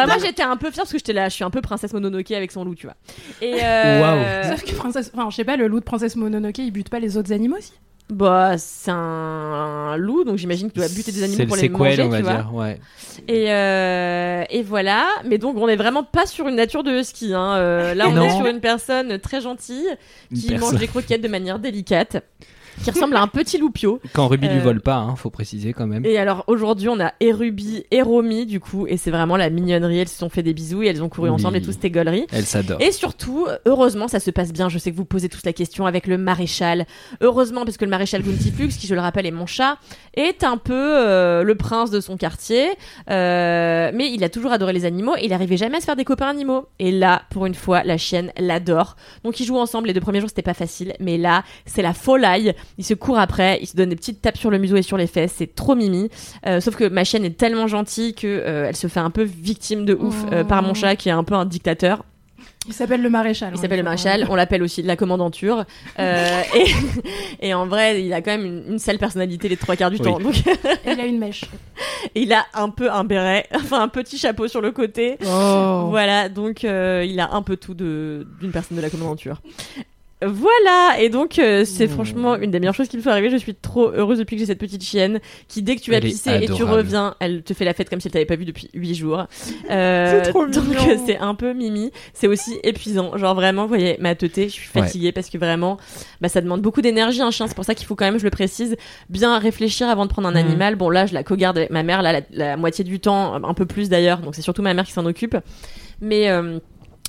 Bah 0.00 0.06
moi 0.06 0.16
j'étais 0.24 0.42
un 0.42 0.56
peu 0.56 0.70
fière 0.70 0.82
parce 0.84 0.92
que 0.92 0.98
j'étais 0.98 1.12
là, 1.12 1.28
je 1.28 1.34
suis 1.34 1.44
un 1.44 1.50
peu 1.50 1.60
princesse 1.60 1.92
Mononoke 1.92 2.30
avec 2.32 2.52
son 2.52 2.64
loup, 2.64 2.74
tu 2.74 2.86
vois. 2.86 2.96
Et 3.40 3.62
euh, 3.62 4.50
Sauf 4.50 4.64
que 4.64 4.74
Princesse... 4.74 5.10
Enfin, 5.14 5.28
je 5.30 5.36
sais 5.36 5.44
pas, 5.44 5.56
le 5.56 5.66
loup 5.68 5.80
de 5.80 5.84
Princesse 5.84 6.16
Mononoke, 6.16 6.58
il 6.58 6.70
bute 6.70 6.88
pas 6.88 6.98
les 7.00 7.16
autres 7.16 7.32
animaux 7.32 7.56
aussi? 7.56 7.72
Bah, 8.08 8.56
c'est 8.56 8.92
un, 8.92 8.94
un 8.94 9.96
loup, 9.96 10.22
donc 10.22 10.36
j'imagine 10.38 10.70
qu'il 10.70 10.80
doit 10.80 10.88
buter 10.88 11.10
des 11.10 11.24
animaux 11.24 11.44
pour 11.46 11.56
les 11.56 11.62
sequel, 11.62 11.72
manger, 11.76 12.02
on 12.04 12.08
va 12.08 12.16
tu 12.18 12.22
vois. 12.22 12.32
dire. 12.34 12.54
Ouais. 12.54 12.80
Et, 13.26 13.50
euh, 13.50 14.44
et 14.48 14.62
voilà. 14.62 15.06
Mais 15.24 15.38
donc, 15.38 15.56
on 15.56 15.66
est 15.66 15.74
vraiment 15.74 16.04
pas 16.04 16.24
sur 16.24 16.46
une 16.46 16.54
nature 16.54 16.84
de 16.84 16.92
husky. 17.00 17.34
Hein. 17.34 17.54
Euh, 17.56 17.94
là, 17.94 18.06
on 18.08 18.12
Non. 18.12 18.22
est 18.22 18.36
sur 18.36 18.46
une 18.46 18.60
personne 18.60 19.18
très 19.18 19.40
gentille 19.40 19.88
qui 20.32 20.46
personne. 20.50 20.70
mange 20.70 20.78
des 20.80 20.86
croquettes 20.86 21.20
de 21.20 21.26
manière 21.26 21.58
délicate, 21.58 22.18
qui 22.82 22.90
ressemble 22.90 23.16
à 23.16 23.22
un 23.22 23.26
petit 23.28 23.58
loupio. 23.58 24.00
Quand 24.12 24.28
Ruby 24.28 24.48
lui 24.48 24.58
Euh, 24.58 24.62
vole 24.62 24.80
pas, 24.80 24.96
hein, 24.96 25.16
faut 25.16 25.30
préciser 25.30 25.72
quand 25.72 25.86
même. 25.86 26.04
Et 26.06 26.18
alors 26.18 26.44
aujourd'hui 26.46 26.88
on 26.88 26.98
a 27.00 27.12
et 27.20 27.32
Ruby 27.32 27.84
et 27.90 28.02
Romy 28.02 28.46
du 28.46 28.60
coup 28.60 28.86
et 28.86 28.96
c'est 28.96 29.10
vraiment 29.10 29.36
la 29.36 29.50
mignonnerie. 29.50 29.98
Elles 29.98 30.08
se 30.08 30.18
sont 30.18 30.28
fait 30.28 30.42
des 30.42 30.54
bisous 30.54 30.82
et 30.82 30.86
elles 30.86 31.02
ont 31.02 31.08
couru 31.08 31.28
Oui. 31.28 31.34
ensemble 31.34 31.56
et 31.56 31.62
tout 31.62 31.72
c'était 31.72 31.90
gaulerie. 31.90 32.26
Elle 32.32 32.44
s'adore. 32.46 32.80
Et 32.80 32.92
surtout, 32.92 33.46
heureusement, 33.66 34.08
ça 34.08 34.20
se 34.20 34.30
passe 34.30 34.52
bien. 34.52 34.68
Je 34.68 34.78
sais 34.78 34.90
que 34.92 34.96
vous 34.96 35.04
posez 35.04 35.28
tous 35.28 35.42
la 35.44 35.52
question 35.52 35.86
avec 35.86 36.06
le 36.06 36.18
maréchal. 36.18 36.86
Heureusement, 37.20 37.64
parce 37.64 37.76
que 37.76 37.84
le 37.84 37.90
maréchal 37.90 38.22
Guntiflux, 38.22 38.68
qui 38.68 38.86
je 38.86 38.94
le 38.94 39.00
rappelle 39.00 39.26
est 39.26 39.30
mon 39.30 39.46
chat, 39.46 39.78
est 40.14 40.44
un 40.44 40.56
peu 40.56 40.74
euh, 40.74 41.42
le 41.42 41.54
prince 41.54 41.90
de 41.90 42.00
son 42.00 42.16
quartier. 42.16 42.68
Euh, 43.10 43.90
mais 43.94 44.10
il 44.12 44.22
a 44.24 44.28
toujours 44.28 44.52
adoré 44.52 44.72
les 44.72 44.84
animaux 44.84 45.14
et 45.16 45.24
il 45.26 45.32
arrivait 45.32 45.56
jamais 45.56 45.78
à 45.78 45.80
se 45.80 45.86
faire 45.86 45.96
des 45.96 46.04
copains 46.04 46.28
animaux. 46.28 46.66
Et 46.78 46.90
là, 46.92 47.22
pour 47.30 47.46
une 47.46 47.54
fois, 47.54 47.82
la 47.84 47.96
chienne 47.98 48.32
l'adore. 48.38 48.96
Donc 49.24 49.40
ils 49.40 49.46
jouent 49.46 49.58
ensemble. 49.58 49.88
Les 49.88 49.94
deux 49.94 50.00
premiers 50.00 50.20
jours, 50.20 50.28
c'était 50.28 50.42
pas 50.42 50.54
facile. 50.54 50.94
Mais 51.00 51.18
là, 51.18 51.44
c'est 51.64 51.82
la 51.82 51.94
folie. 51.94 52.52
Ils 52.78 52.84
se 52.84 52.94
courent 52.94 53.18
après. 53.18 53.58
Ils 53.62 53.66
se 53.66 53.76
donnent 53.76 53.88
des 53.90 53.96
petites 53.96 54.20
tapes 54.22 54.36
sur 54.36 54.50
le 54.50 54.58
museau 54.58 54.76
et 54.76 54.82
sur 54.82 54.96
les 54.96 55.06
fesses. 55.06 55.34
C'est 55.36 55.54
trop 55.54 55.74
mimi. 55.74 56.10
Euh, 56.46 56.60
sauf 56.60 56.76
que 56.76 56.84
ma 56.84 57.04
chienne 57.04 57.24
est 57.24 57.36
tellement 57.36 57.66
gentille 57.66 58.14
que 58.14 58.26
euh, 58.26 58.66
elle 58.68 58.76
se 58.76 58.86
fait 58.86 59.00
un 59.00 59.10
peu 59.10 59.22
victime 59.22 59.84
de 59.84 59.94
ouf 59.94 60.16
euh, 60.32 60.44
par 60.44 60.62
mon 60.62 60.74
chat 60.74 60.96
qui 60.96 61.08
est 61.08 61.12
un 61.12 61.24
peu 61.24 61.34
un 61.34 61.44
dictateur. 61.46 62.04
Il 62.68 62.74
s'appelle 62.74 63.00
le 63.00 63.10
maréchal. 63.10 63.52
Il 63.54 63.60
s'appelle 63.60 63.78
le 63.78 63.84
maréchal, 63.84 64.26
on 64.28 64.34
l'appelle 64.34 64.60
aussi 64.60 64.82
la 64.82 64.96
commandanture. 64.96 65.64
Euh, 66.00 66.42
et, 67.40 67.48
et 67.48 67.54
en 67.54 67.66
vrai, 67.68 68.02
il 68.04 68.12
a 68.12 68.20
quand 68.22 68.32
même 68.32 68.44
une, 68.44 68.72
une 68.72 68.78
sale 68.80 68.98
personnalité 68.98 69.48
les 69.48 69.56
trois 69.56 69.76
quarts 69.76 69.90
du 69.92 69.98
Oui. 69.98 70.02
temps. 70.02 70.18
Donc, 70.18 70.34
Et 70.84 70.90
il 70.90 71.00
a 71.00 71.06
une 71.06 71.18
mèche. 71.20 71.44
il 72.16 72.32
a 72.32 72.44
un 72.54 72.70
peu 72.70 72.90
un 72.90 73.04
béret, 73.04 73.46
enfin 73.54 73.80
un 73.82 73.88
petit 73.88 74.18
chapeau 74.18 74.48
sur 74.48 74.60
le 74.60 74.72
côté. 74.72 75.16
Oh. 75.24 75.86
Voilà, 75.90 76.28
donc 76.28 76.64
euh, 76.64 77.04
il 77.08 77.20
a 77.20 77.32
un 77.34 77.42
peu 77.42 77.56
tout 77.56 77.74
de 77.74 78.26
d'une 78.40 78.50
personne 78.50 78.76
de 78.76 78.82
la 78.82 78.90
commandanture. 78.90 79.40
Voilà, 80.24 80.96
et 80.98 81.10
donc 81.10 81.38
euh, 81.38 81.60
Mmh. 81.60 81.64
c'est 81.66 81.88
franchement 81.88 82.36
une 82.36 82.50
des 82.50 82.58
meilleures 82.58 82.74
choses 82.74 82.88
qui 82.88 82.96
me 82.96 83.02
soit 83.02 83.12
arrivée. 83.12 83.28
Je 83.28 83.36
suis 83.36 83.54
trop 83.54 83.90
heureuse 83.90 84.18
depuis 84.18 84.36
que 84.36 84.40
j'ai 84.40 84.46
cette 84.46 84.58
petite 84.58 84.82
chienne 84.82 85.20
qui, 85.46 85.60
dès 85.62 85.76
que 85.76 85.82
tu 85.82 85.90
vas 85.90 86.00
pisser 86.00 86.30
et 86.42 86.46
tu 86.48 86.62
reviens, 86.64 87.14
elle 87.20 87.42
te 87.42 87.52
fait 87.52 87.66
la 87.66 87.74
fête 87.74 87.90
comme 87.90 88.00
si 88.00 88.08
elle 88.08 88.12
t'avait 88.12 88.24
pas 88.24 88.36
vu 88.36 88.46
depuis 88.46 88.70
huit 88.74 88.94
jours. 88.94 89.26
Euh, 89.70 90.22
C'est 90.24 90.30
trop 90.30 90.46
donc 90.46 90.64
mignon. 90.64 91.02
c'est 91.06 91.18
un 91.18 91.34
peu 91.34 91.52
mimi. 91.52 91.90
C'est 92.14 92.28
aussi 92.28 92.58
épuisant. 92.62 93.16
Genre 93.18 93.34
vraiment, 93.34 93.62
vous 93.62 93.68
voyez, 93.68 93.96
ma 94.00 94.14
teuté, 94.14 94.44
je 94.48 94.52
suis 94.54 94.70
Ouais. 94.74 94.82
fatiguée 94.82 95.12
parce 95.12 95.28
que 95.28 95.38
vraiment, 95.38 95.76
bah, 96.20 96.28
ça 96.28 96.40
demande 96.40 96.62
beaucoup 96.62 96.80
d'énergie 96.82 97.20
un 97.20 97.30
chien. 97.30 97.46
C'est 97.48 97.54
pour 97.54 97.64
ça 97.64 97.74
qu'il 97.74 97.86
faut 97.86 97.94
quand 97.96 98.04
même, 98.04 98.18
je 98.18 98.24
le 98.24 98.30
précise, 98.30 98.76
bien 99.10 99.38
réfléchir 99.38 99.88
avant 99.88 100.06
de 100.06 100.10
prendre 100.10 100.28
un 100.28 100.32
Mhm. 100.32 100.36
animal. 100.46 100.76
Bon 100.76 100.88
là, 100.88 101.04
je 101.06 101.14
la 101.14 101.24
co-garde 101.24 101.58
avec 101.58 101.70
ma 101.70 101.82
mère, 101.82 102.00
là 102.02 102.12
la, 102.12 102.20
la 102.30 102.56
moitié 102.56 102.84
du 102.84 103.00
temps, 103.00 103.34
un 103.44 103.54
peu 103.54 103.66
plus 103.66 103.88
d'ailleurs. 103.88 104.18
Donc 104.20 104.34
c'est 104.34 104.42
surtout 104.42 104.62
ma 104.62 104.72
mère 104.72 104.84
qui 104.84 104.92
s'en 104.92 105.04
occupe. 105.04 105.36
Mais 106.00 106.28
euh, 106.30 106.58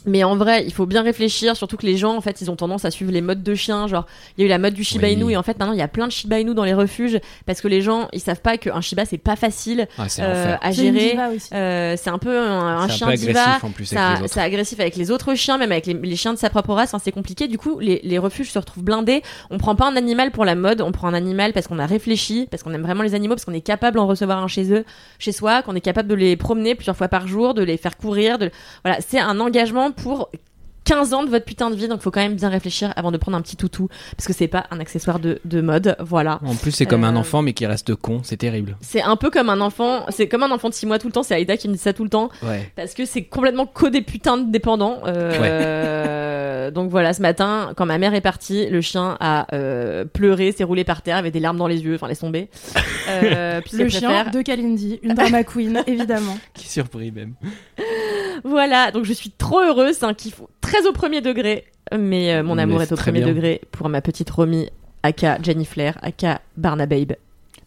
mais 0.08 0.24
en 0.24 0.36
vrai, 0.36 0.63
il 0.65 0.74
faut 0.74 0.86
bien 0.86 1.04
réfléchir, 1.04 1.56
surtout 1.56 1.78
que 1.78 1.86
les 1.86 1.98
gens, 1.98 2.15
en 2.15 2.22
fait, 2.22 2.41
ils 2.41 2.50
ont 2.50 2.56
tendance 2.56 2.86
à 2.86 2.91
suivre 2.91 3.12
les 3.12 3.22
modes 3.22 3.43
de 3.43 3.54
chiens. 3.56 3.88
Genre, 3.88 4.06
il 4.38 4.41
y 4.41 4.43
a 4.43 4.48
eu 4.48 4.50
la 4.50 4.58
mode 4.58 4.74
du 4.74 4.84
Shiba 4.84 5.08
Oui. 5.08 5.13
Inu, 5.13 5.32
et 5.32 5.38
en 5.38 5.43
fait, 5.43 5.60
maintenant, 5.60 5.74
il 5.74 5.80
y 5.80 5.84
a 5.84 5.88
plein 5.88 6.08
de 6.08 6.12
Shiba 6.12 6.39
Inu 6.39 6.54
dans 6.56 6.63
les 6.63 6.74
refuges, 6.74 7.20
parce 7.46 7.62
que 7.62 7.67
les 7.67 7.82
gens, 7.82 8.08
ils 8.13 8.20
savent 8.20 8.41
pas 8.41 8.58
qu'un 8.58 8.82
Shiba, 8.82 9.06
c'est 9.06 9.17
pas 9.17 9.36
facile 9.36 9.88
Ah, 9.98 10.06
euh, 10.20 10.56
à 10.62 10.72
gérer. 10.72 11.17
Euh, 11.54 11.96
c'est 11.98 12.10
un 12.10 12.17
peu 12.17 12.38
un, 12.39 12.78
un 12.80 12.88
C'est 12.88 12.93
un 12.93 12.96
chien 12.98 13.08
peu 13.08 13.13
diva. 13.15 13.41
agressif 13.41 13.63
en 13.63 13.70
plus 13.72 13.86
Ça-. 13.86 14.15
C'est 14.28 14.39
agressif 14.41 14.80
avec 14.80 14.96
les 14.96 15.12
autres 15.12 15.36
chiens, 15.36 15.58
même 15.58 15.72
avec 15.72 15.86
les, 15.86 15.93
les 15.93 16.15
chiens 16.15 16.34
de 16.34 16.39
sa 16.39 16.50
propre 16.50 16.74
race. 16.74 16.89
Enfin, 16.93 17.02
c'est 17.04 17.12
compliqué. 17.12 17.48
Du 17.48 17.58
coup, 17.58 17.80
les, 17.80 18.00
les 18.04 18.17
refuges 18.17 18.52
se 18.52 18.58
retrouvent 18.60 18.84
blindés. 18.84 19.22
On 19.50 19.58
prend 19.58 19.76
pas 19.76 19.88
un 19.88 19.96
animal 19.96 20.32
pour 20.32 20.46
la 20.46 20.56
mode, 20.56 20.82
on 20.82 20.91
prend 20.91 21.08
un 21.08 21.13
animal 21.13 21.54
parce 21.54 21.67
qu'on 21.67 21.80
a 21.80 21.86
réfléchi, 21.86 22.48
parce 22.50 22.63
qu'on 22.63 22.74
aime 22.74 22.82
vraiment 22.84 23.04
les 23.04 23.13
animaux, 23.15 23.36
parce 23.36 23.46
qu'on 23.46 23.54
est 23.54 23.62
capable 23.62 23.98
d'en 23.98 24.08
recevoir 24.08 24.41
un 24.41 24.48
chez 24.48 24.72
eux, 24.72 24.86
chez 25.20 25.32
soi, 25.32 25.62
qu'on 25.63 25.76
est 25.76 25.82
capable 25.82 26.08
de 26.08 26.15
les 26.15 26.36
promener 26.38 26.76
plusieurs 26.76 26.96
fois 26.96 27.08
par 27.10 27.28
jour, 27.28 27.54
de 27.54 27.63
les 27.63 27.78
faire 27.78 27.98
courir. 27.98 28.38
De... 28.38 28.52
Voilà, 28.84 29.00
c'est 29.06 29.20
un 29.20 29.39
engagement 29.39 29.91
pour 29.98 30.30
15 30.88 31.13
ans 31.13 31.23
de 31.23 31.30
votre 31.30 31.43
putain 31.45 31.69
de 31.69 31.76
vie, 31.76 31.88
donc 31.89 32.02
faut 32.02 32.12
quand 32.12 32.21
même 32.21 32.36
bien 32.36 32.47
réfléchir 32.50 32.93
avant 32.95 33.12
de 33.12 33.17
prendre 33.17 33.36
un 33.38 33.41
petit 33.41 33.58
toutou, 33.58 33.89
parce 34.15 34.26
que 34.26 34.32
c'est 34.34 34.47
pas 34.47 34.65
un 34.71 34.80
accessoire 34.80 35.19
de, 35.19 35.39
de 35.43 35.60
mode, 35.60 35.97
voilà. 36.00 36.39
En 36.45 36.56
plus, 36.56 36.71
c'est 36.71 36.86
comme 36.86 37.04
un 37.04 37.13
Euh, 37.15 37.19
enfant, 37.19 37.41
mais 37.41 37.52
qui 37.54 37.65
reste 37.65 37.93
con. 37.95 38.21
C'est 38.23 38.38
terrible. 38.38 38.78
C'est 38.80 39.02
un 39.02 39.17
peu 39.17 39.30
comme 39.30 39.50
un 39.50 39.60
enfant, 39.60 40.06
c'est 40.10 40.28
comme 40.30 40.43
un 40.43 40.52
enfant 40.52 40.69
de 40.69 40.73
6 40.73 40.86
mois 40.86 40.97
tout 40.97 41.08
le 41.08 41.13
temps, 41.13 41.23
c'est 41.23 41.36
Aïda 41.36 41.58
qui 41.58 41.67
me 41.67 41.73
dit 41.73 41.80
ça 41.80 41.91
tout 41.93 42.04
le 42.06 42.10
temps, 42.10 42.30
Ouais. 42.41 42.71
parce 42.78 42.93
que 42.93 43.04
c'est 43.06 43.23
complètement 43.26 43.65
que 43.65 43.88
des 43.88 44.02
putains 44.02 44.38
de 44.38 44.50
dépendants. 44.50 45.00
Euh, 45.06 46.71
Donc 46.71 46.89
voilà, 46.91 47.13
ce 47.13 47.21
matin, 47.21 47.71
quand 47.78 47.86
ma 47.86 47.97
mère 47.97 48.13
est 48.13 48.21
partie, 48.21 48.67
le 48.69 48.82
chien 48.82 49.15
a 49.21 49.47
euh, 49.56 50.04
pleuré, 50.06 50.52
s'est 50.52 50.63
roulé 50.65 50.84
par 50.84 51.02
terre, 51.02 51.15
avait 51.17 51.32
des 51.32 51.39
larmes 51.39 51.58
dans 51.58 51.67
les 51.67 51.82
yeux, 51.82 51.95
enfin 51.95 52.08
laisse 52.08 52.19
tomber. 52.19 52.50
Euh, 53.10 53.62
Le 53.73 53.88
chien 53.89 54.10
préfère- 54.10 54.32
de 54.32 54.41
Kalindi, 54.41 55.00
une 55.02 55.13
drama 55.13 55.43
queen, 55.43 55.82
évidemment. 55.88 56.38
Qui 56.54 56.67
surpris 56.67 57.12
même. 57.12 57.34
Voilà, 58.43 58.91
donc 58.91 59.06
je 59.06 59.13
suis 59.13 59.32
trop 59.32 59.62
heureuse, 59.62 59.95
c'est 60.00 60.06
un 60.06 60.13
kiff 60.13 60.41
très 60.67 60.86
au 60.86 60.91
premier 60.91 61.21
degré, 61.21 61.65
mais 61.97 62.34
euh, 62.34 62.43
mon 62.43 62.58
amour 62.58 62.82
est 62.82 62.91
au 62.91 62.95
premier 62.95 63.19
bien. 63.19 63.30
degré 63.30 63.62
pour 63.71 63.88
ma 63.89 64.01
petite 64.01 64.30
Romy, 64.30 64.69
aka 65.03 65.38
Jenny 65.41 65.65
Flair, 65.65 65.97
aka 66.01 66.41
Barnababe. 66.58 67.13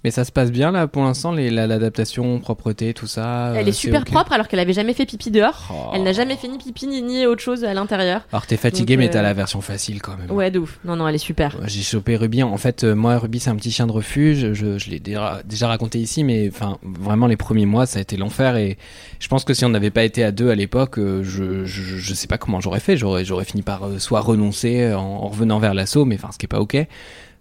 Mais 0.02 0.10
ça 0.10 0.24
se 0.24 0.32
passe 0.32 0.50
bien 0.50 0.72
là 0.72 0.86
pour 0.86 1.02
l'instant, 1.02 1.30
l'adaptation, 1.32 2.38
propreté, 2.40 2.94
tout 2.94 3.06
ça. 3.06 3.52
Elle 3.54 3.66
euh, 3.66 3.68
est 3.68 3.72
super 3.72 4.04
propre 4.04 4.32
alors 4.32 4.48
qu'elle 4.48 4.60
avait 4.60 4.72
jamais 4.72 4.94
fait 4.94 5.04
pipi 5.04 5.30
dehors. 5.30 5.68
Oh. 5.70 5.90
Elle 5.94 6.02
n'a 6.04 6.12
jamais 6.12 6.36
fait 6.36 6.48
ni 6.48 6.56
pipi 6.56 6.86
ni, 6.86 7.02
ni 7.02 7.26
autre 7.26 7.42
chose 7.42 7.64
à 7.64 7.74
l'intérieur. 7.74 8.22
Alors 8.32 8.46
t'es 8.46 8.56
fatigué, 8.56 8.94
Donc, 8.94 9.00
mais 9.00 9.08
euh, 9.08 9.12
t'as 9.12 9.22
la 9.22 9.34
version 9.34 9.60
facile 9.60 10.00
quand 10.00 10.16
même. 10.16 10.30
Ouais, 10.30 10.50
de 10.50 10.58
ouf. 10.58 10.78
Non, 10.84 10.96
non, 10.96 11.06
elle 11.06 11.16
est 11.16 11.18
super. 11.18 11.58
J'ai 11.66 11.82
chopé 11.82 12.16
Ruby. 12.16 12.42
En 12.42 12.56
fait, 12.56 12.84
euh, 12.84 12.94
moi, 12.94 13.18
Ruby, 13.18 13.40
c'est 13.40 13.50
un 13.50 13.56
petit 13.56 13.70
chien 13.70 13.86
de 13.86 13.92
refuge. 13.92 14.54
Je, 14.54 14.78
je 14.78 14.90
l'ai 14.90 15.00
déjà, 15.00 15.42
déjà 15.44 15.68
raconté 15.68 15.98
ici, 15.98 16.24
mais 16.24 16.48
enfin, 16.48 16.78
vraiment, 16.82 17.26
les 17.26 17.36
premiers 17.36 17.66
mois, 17.66 17.84
ça 17.84 17.98
a 17.98 18.02
été 18.02 18.16
l'enfer. 18.16 18.56
Et 18.56 18.78
je 19.18 19.28
pense 19.28 19.44
que 19.44 19.52
si 19.52 19.64
on 19.66 19.68
n'avait 19.68 19.90
pas 19.90 20.04
été 20.04 20.24
à 20.24 20.32
deux 20.32 20.50
à 20.50 20.54
l'époque, 20.54 20.98
euh, 20.98 21.22
je, 21.22 21.66
je, 21.66 21.82
je 21.98 22.14
sais 22.14 22.26
pas 22.26 22.38
comment 22.38 22.60
j'aurais 22.60 22.80
fait. 22.80 22.96
J'aurais, 22.96 23.24
fini 23.44 23.62
par 23.62 23.84
euh, 23.84 23.98
soit 23.98 24.20
renoncer 24.20 24.94
en, 24.94 25.00
en 25.00 25.28
revenant 25.28 25.58
vers 25.58 25.74
l'assaut, 25.74 26.04
mais 26.04 26.14
enfin, 26.14 26.30
ce 26.32 26.38
qui 26.38 26.46
est 26.46 26.48
pas 26.48 26.60
ok. 26.60 26.76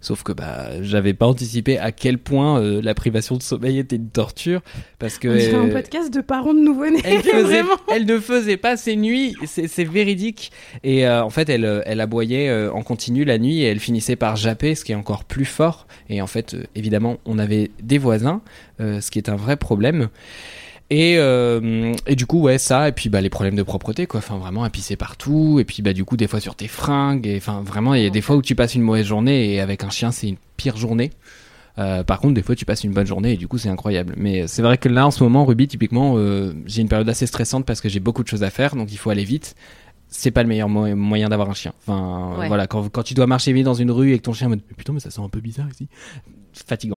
Sauf 0.00 0.22
que 0.22 0.32
bah 0.32 0.82
j'avais 0.82 1.12
pas 1.12 1.26
anticipé 1.26 1.78
à 1.78 1.92
quel 1.92 2.16
point 2.18 2.58
euh, 2.60 2.80
la 2.82 2.94
privation 2.94 3.36
de 3.36 3.42
sommeil 3.42 3.78
était 3.78 3.96
une 3.96 4.08
torture 4.08 4.62
parce 4.98 5.18
que 5.18 5.28
On 5.28 5.34
dirait 5.36 5.54
un 5.54 5.68
euh, 5.68 5.72
podcast 5.72 6.12
de 6.12 6.20
parents 6.22 6.54
de 6.54 6.60
nouveau-nés. 6.60 7.02
elle, 7.04 7.22
faisait, 7.22 7.62
elle 7.92 8.06
ne 8.06 8.18
faisait 8.18 8.56
pas 8.56 8.76
ses 8.76 8.96
nuits, 8.96 9.34
c'est 9.46 9.68
c'est 9.68 9.84
véridique. 9.84 10.52
Et 10.84 11.06
euh, 11.06 11.22
en 11.22 11.30
fait, 11.30 11.48
elle, 11.50 11.64
euh, 11.64 11.82
elle 11.84 12.00
aboyait 12.00 12.48
euh, 12.48 12.72
en 12.72 12.82
continu 12.82 13.24
la 13.24 13.38
nuit 13.38 13.60
et 13.60 13.64
elle 13.64 13.78
finissait 13.80 14.16
par 14.16 14.36
japper, 14.36 14.74
ce 14.74 14.84
qui 14.84 14.92
est 14.92 14.96
encore 14.96 15.24
plus 15.24 15.44
fort. 15.44 15.86
Et 16.08 16.22
en 16.22 16.26
fait, 16.26 16.54
euh, 16.54 16.62
évidemment, 16.74 17.18
on 17.26 17.38
avait 17.38 17.70
des 17.82 17.98
voisins, 17.98 18.40
euh, 18.80 19.00
ce 19.00 19.10
qui 19.10 19.18
est 19.18 19.28
un 19.28 19.36
vrai 19.36 19.56
problème. 19.56 20.08
Et, 20.92 21.18
euh, 21.18 21.94
et 22.08 22.16
du 22.16 22.26
coup, 22.26 22.40
ouais, 22.42 22.58
ça, 22.58 22.88
et 22.88 22.92
puis 22.92 23.08
bah, 23.08 23.20
les 23.20 23.30
problèmes 23.30 23.54
de 23.54 23.62
propreté, 23.62 24.06
quoi. 24.06 24.18
Enfin, 24.18 24.38
vraiment, 24.38 24.64
à 24.64 24.70
pisser 24.70 24.96
partout. 24.96 25.58
Et 25.60 25.64
puis, 25.64 25.82
bah, 25.82 25.92
du 25.92 26.04
coup, 26.04 26.16
des 26.16 26.26
fois 26.26 26.40
sur 26.40 26.56
tes 26.56 26.66
fringues. 26.66 27.26
Et 27.28 27.36
enfin, 27.36 27.62
vraiment, 27.64 27.94
il 27.94 28.02
y 28.02 28.06
a 28.06 28.10
des 28.10 28.20
fois 28.20 28.34
où 28.36 28.42
tu 28.42 28.54
passes 28.56 28.74
une 28.74 28.82
mauvaise 28.82 29.06
journée 29.06 29.54
et 29.54 29.60
avec 29.60 29.84
un 29.84 29.90
chien, 29.90 30.10
c'est 30.10 30.28
une 30.28 30.36
pire 30.56 30.76
journée. 30.76 31.10
Euh, 31.78 32.02
par 32.02 32.18
contre, 32.18 32.34
des 32.34 32.42
fois, 32.42 32.56
tu 32.56 32.64
passes 32.64 32.82
une 32.82 32.92
bonne 32.92 33.06
journée 33.06 33.34
et 33.34 33.36
du 33.36 33.46
coup, 33.46 33.56
c'est 33.56 33.68
incroyable. 33.68 34.14
Mais 34.16 34.48
c'est 34.48 34.62
vrai 34.62 34.78
que 34.78 34.88
là, 34.88 35.06
en 35.06 35.12
ce 35.12 35.22
moment, 35.22 35.44
Ruby, 35.44 35.68
typiquement, 35.68 36.14
euh, 36.16 36.52
j'ai 36.66 36.82
une 36.82 36.88
période 36.88 37.08
assez 37.08 37.26
stressante 37.26 37.64
parce 37.64 37.80
que 37.80 37.88
j'ai 37.88 38.00
beaucoup 38.00 38.24
de 38.24 38.28
choses 38.28 38.42
à 38.42 38.50
faire, 38.50 38.74
donc 38.74 38.92
il 38.92 38.96
faut 38.98 39.10
aller 39.10 39.24
vite. 39.24 39.54
C'est 40.08 40.32
pas 40.32 40.42
le 40.42 40.48
meilleur 40.48 40.68
mo- 40.68 40.94
moyen 40.96 41.28
d'avoir 41.28 41.48
un 41.48 41.54
chien. 41.54 41.72
Enfin, 41.86 42.36
Ouais. 42.36 42.48
voilà, 42.48 42.66
quand, 42.66 42.88
quand 42.88 43.04
tu 43.04 43.14
dois 43.14 43.28
marcher 43.28 43.52
vite 43.52 43.64
dans 43.64 43.74
une 43.74 43.92
rue 43.92 44.12
et 44.12 44.18
que 44.18 44.24
ton 44.24 44.32
chien 44.32 44.48
me 44.48 44.56
dit 44.56 44.64
Putain, 44.76 44.92
mais 44.92 44.98
ça 44.98 45.10
sent 45.10 45.20
un 45.22 45.28
peu 45.28 45.38
bizarre 45.40 45.68
ici. 45.70 45.86
Fatigant. 46.52 46.96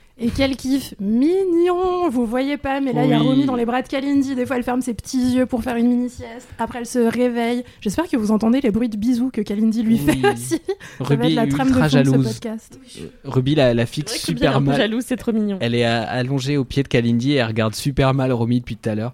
Et 0.23 0.29
quel 0.29 0.55
kiff 0.55 0.93
mignon 0.99 2.07
Vous 2.09 2.27
voyez 2.27 2.55
pas, 2.57 2.79
mais 2.79 2.93
là, 2.93 3.03
il 3.05 3.09
y 3.09 3.13
a. 3.13 3.17
Romy 3.19 3.45
dans 3.45 3.55
les 3.55 3.65
bras 3.65 3.81
de 3.81 3.87
Kalindi. 3.87 4.35
Des 4.35 4.45
fois, 4.45 4.57
elle 4.57 4.63
ferme 4.63 4.81
ses 4.81 4.93
petits 4.93 5.33
yeux 5.33 5.47
pour 5.47 5.63
faire 5.63 5.75
une 5.77 5.87
mini-sieste. 5.87 6.47
Après, 6.59 6.77
elle 6.79 6.85
se 6.85 6.99
réveille. 6.99 7.63
J'espère 7.81 8.07
que 8.07 8.17
vous 8.17 8.31
entendez 8.31 8.61
les 8.61 8.69
bruits 8.69 8.87
de 8.89 8.97
bisous 8.97 9.31
que 9.31 9.41
Kalindi 9.41 9.81
lui 9.81 9.99
Oui. 10.05 10.13
fait 10.21 10.31
aussi. 10.31 10.61
Ça 10.99 11.03
va 11.03 11.05
Ruby 11.05 11.27
être 11.29 11.33
la 11.33 11.43
est 11.45 11.47
trame 11.49 11.67
de 11.69 11.73
ultra 11.73 11.85
de 11.87 11.89
ce 11.89 11.97
jalouse. 12.11 12.27
podcast. 12.33 12.79
Euh, 12.99 13.07
Ruby 13.23 13.55
la, 13.55 13.85
fixe 13.87 14.11
vrai 14.11 14.19
que 14.19 14.27
Ruby, 14.27 14.41
elle 14.41 14.45
est 14.45 14.51
super 14.51 14.59
peu 14.59 14.65
mal. 14.65 14.77
jalouse, 14.77 15.03
c'est 15.07 15.17
trop 15.17 15.31
mignon. 15.31 15.57
Elle 15.59 15.73
est 15.73 15.85
allongée 15.85 16.55
au 16.57 16.65
pied 16.65 16.83
de 16.83 16.87
Kalindi 16.87 17.31
et 17.31 17.35
elle 17.37 17.47
regarde 17.47 17.73
super 17.73 18.13
mal 18.13 18.31
Romy 18.31 18.59
depuis 18.59 18.75
tout 18.77 18.89
à 18.89 18.95
l'heure. 18.95 19.13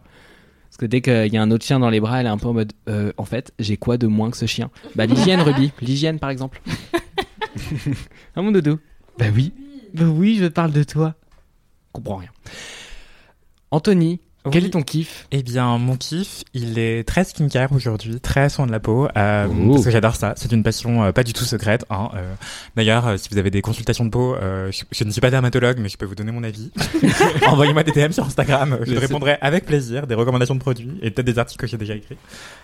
Parce 0.69 0.77
que 0.77 0.85
dès 0.85 0.99
qu'il 0.99 1.33
y 1.33 1.37
a 1.37 1.41
un 1.41 1.51
autre 1.51 1.63
chien 1.65 1.79
dans 1.79 1.89
les 1.89 2.01
bras, 2.01 2.19
elle 2.19 2.25
est 2.25 2.29
un 2.29 2.37
peu 2.37 2.47
en 2.49 2.53
mode 2.53 2.73
euh, 2.89 3.13
En 3.15 3.23
fait, 3.23 3.53
j'ai 3.59 3.77
quoi 3.77 3.97
de 3.97 4.07
moins 4.07 4.29
que 4.29 4.35
ce 4.37 4.45
chien? 4.45 4.69
Bah, 4.95 5.05
l'hygiène, 5.05 5.39
Ruby. 5.39 5.71
L'hygiène, 5.81 6.19
par 6.19 6.29
exemple. 6.29 6.61
ah, 8.35 8.41
mon 8.41 8.51
doudou. 8.51 8.77
Bah 9.17 9.27
oui. 9.33 9.53
Oui, 9.95 10.37
je 10.39 10.47
parle 10.47 10.71
de 10.71 10.83
toi. 10.83 11.15
Je 11.87 11.91
comprends 11.93 12.17
rien. 12.17 12.29
Anthony, 13.71 14.19
quel 14.51 14.65
est 14.65 14.69
ton 14.69 14.81
kiff? 14.81 15.27
Eh 15.31 15.43
bien, 15.43 15.77
mon 15.77 15.95
kiff, 15.95 16.43
il 16.53 16.79
est 16.79 17.07
très 17.07 17.23
skincare 17.23 17.71
aujourd'hui, 17.71 18.19
très 18.19 18.49
soin 18.49 18.65
de 18.67 18.71
la 18.71 18.79
peau, 18.79 19.07
euh, 19.17 19.47
Oh. 19.47 19.73
parce 19.73 19.85
que 19.85 19.91
j'adore 19.91 20.15
ça. 20.15 20.33
C'est 20.37 20.51
une 20.51 20.63
passion 20.63 21.03
euh, 21.03 21.11
pas 21.11 21.23
du 21.23 21.33
tout 21.33 21.43
secrète. 21.43 21.85
Hein, 21.89 22.09
euh. 22.15 22.33
D'ailleurs, 22.75 23.07
euh, 23.07 23.17
si 23.17 23.29
vous 23.31 23.37
avez 23.37 23.49
des 23.51 23.61
consultations 23.61 24.05
de 24.05 24.09
peau, 24.09 24.35
je, 24.41 24.83
je 24.91 25.03
ne 25.03 25.11
suis 25.11 25.21
pas 25.21 25.29
dermatologue, 25.31 25.77
mais 25.79 25.89
je 25.89 25.97
peux 25.97 26.05
vous 26.05 26.15
donner 26.15 26.31
mon 26.31 26.43
avis. 26.43 26.71
Envoyez-moi 27.47 27.83
des 27.83 27.91
DM 27.91 28.11
sur 28.11 28.25
Instagram, 28.25 28.79
je 28.85 28.95
répondrai 28.95 29.37
avec 29.41 29.65
plaisir 29.65 30.07
des 30.07 30.15
recommandations 30.15 30.55
de 30.55 30.59
produits 30.59 30.97
et 31.01 31.11
peut-être 31.11 31.25
des 31.27 31.39
articles 31.39 31.61
que 31.61 31.67
j'ai 31.67 31.77
déjà 31.77 31.95
écrits. 31.95 32.17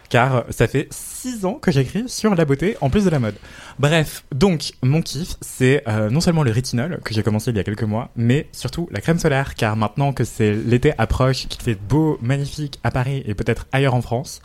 Car 0.10 0.44
ça 0.50 0.68
fait 0.68 0.88
six 0.92 1.46
ans 1.46 1.54
que 1.56 1.72
j'écris 1.72 2.04
sur 2.08 2.36
la 2.36 2.46
beauté 2.46 2.78
en 2.82 2.90
plus 2.90 3.06
de 3.06 3.10
la 3.10 3.20
mode. 3.20 3.36
Bref, 3.80 4.24
donc 4.34 4.74
mon 4.84 5.02
kiff, 5.02 5.36
c'est 5.42 5.84
non 6.12 6.22
seulement 6.22 6.44
le 6.44 6.52
rétinol 6.52 7.00
que 7.04 7.14
j'ai 7.14 7.24
commencé 7.24 7.52
il 7.52 7.58
y 7.58 7.60
a 7.60 7.64
quelques 7.64 7.84
mois, 7.84 8.10
mais 8.16 8.48
surtout 8.52 8.88
la 8.92 9.02
crème 9.02 9.18
solaire, 9.20 9.56
car 9.56 9.76
maintenant 9.76 10.14
que 10.14 10.24
c'est 10.24 10.54
l'été 10.54 10.94
approche, 10.98 11.48
qu'il 11.48 11.62
fait 11.62 11.73
beau, 11.76 12.18
magnifique 12.22 12.80
à 12.84 12.92
Paris 12.92 13.24
et 13.26 13.34
peut-être 13.34 13.68
ailleurs 13.72 13.94
en 13.94 14.02
France. 14.02 14.42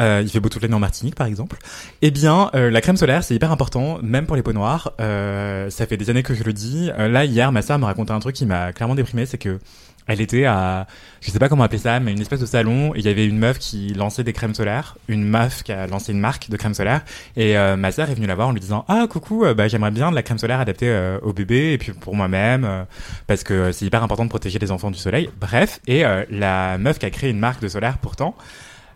euh, 0.00 0.22
il 0.22 0.30
fait 0.30 0.40
beau 0.40 0.48
toute 0.48 0.62
l'année 0.62 0.74
en 0.74 0.80
Martinique, 0.80 1.14
par 1.14 1.26
exemple. 1.26 1.58
Eh 2.00 2.10
bien, 2.10 2.50
euh, 2.54 2.70
la 2.70 2.80
crème 2.80 2.96
solaire, 2.96 3.22
c'est 3.22 3.34
hyper 3.34 3.52
important, 3.52 3.98
même 4.02 4.26
pour 4.26 4.36
les 4.36 4.42
peaux 4.42 4.54
noires. 4.54 4.92
Euh, 5.00 5.68
ça 5.70 5.86
fait 5.86 5.96
des 5.96 6.08
années 6.10 6.22
que 6.22 6.34
je 6.34 6.44
le 6.44 6.52
dis. 6.52 6.90
Là, 6.96 7.24
hier, 7.24 7.52
ma 7.52 7.62
sœur 7.62 7.78
me 7.78 7.84
racontait 7.84 8.12
un 8.12 8.20
truc 8.20 8.34
qui 8.34 8.46
m'a 8.46 8.72
clairement 8.72 8.94
déprimé, 8.94 9.26
c'est 9.26 9.38
que 9.38 9.58
elle 10.06 10.20
était 10.20 10.44
à, 10.44 10.86
je 11.20 11.30
sais 11.30 11.38
pas 11.38 11.48
comment 11.48 11.64
appeler 11.64 11.78
ça, 11.78 12.00
mais 12.00 12.12
une 12.12 12.20
espèce 12.20 12.40
de 12.40 12.46
salon, 12.46 12.92
il 12.96 13.02
y 13.02 13.08
avait 13.08 13.26
une 13.26 13.38
meuf 13.38 13.58
qui 13.58 13.94
lançait 13.94 14.24
des 14.24 14.32
crèmes 14.32 14.54
solaires, 14.54 14.96
une 15.08 15.24
meuf 15.24 15.62
qui 15.62 15.72
a 15.72 15.86
lancé 15.86 16.12
une 16.12 16.20
marque 16.20 16.50
de 16.50 16.56
crème 16.56 16.74
solaire, 16.74 17.02
et 17.36 17.56
euh, 17.56 17.76
ma 17.76 17.92
sœur 17.92 18.10
est 18.10 18.14
venue 18.14 18.26
la 18.26 18.34
voir 18.34 18.48
en 18.48 18.52
lui 18.52 18.60
disant, 18.60 18.84
ah 18.88 19.06
coucou, 19.08 19.44
euh, 19.44 19.54
bah 19.54 19.68
j'aimerais 19.68 19.90
bien 19.90 20.10
de 20.10 20.14
la 20.16 20.22
crème 20.22 20.38
solaire 20.38 20.60
adaptée 20.60 20.88
euh, 20.88 21.18
au 21.22 21.32
bébé, 21.32 21.72
et 21.72 21.78
puis 21.78 21.92
pour 21.92 22.16
moi-même, 22.16 22.64
euh, 22.64 22.84
parce 23.26 23.44
que 23.44 23.72
c'est 23.72 23.84
hyper 23.84 24.02
important 24.02 24.24
de 24.24 24.30
protéger 24.30 24.58
les 24.58 24.70
enfants 24.70 24.90
du 24.90 24.98
soleil. 24.98 25.30
Bref, 25.40 25.80
et 25.86 26.04
euh, 26.04 26.24
la 26.30 26.78
meuf 26.78 26.98
qui 26.98 27.06
a 27.06 27.10
créé 27.10 27.30
une 27.30 27.38
marque 27.38 27.62
de 27.62 27.68
solaire 27.68 27.98
pourtant, 27.98 28.34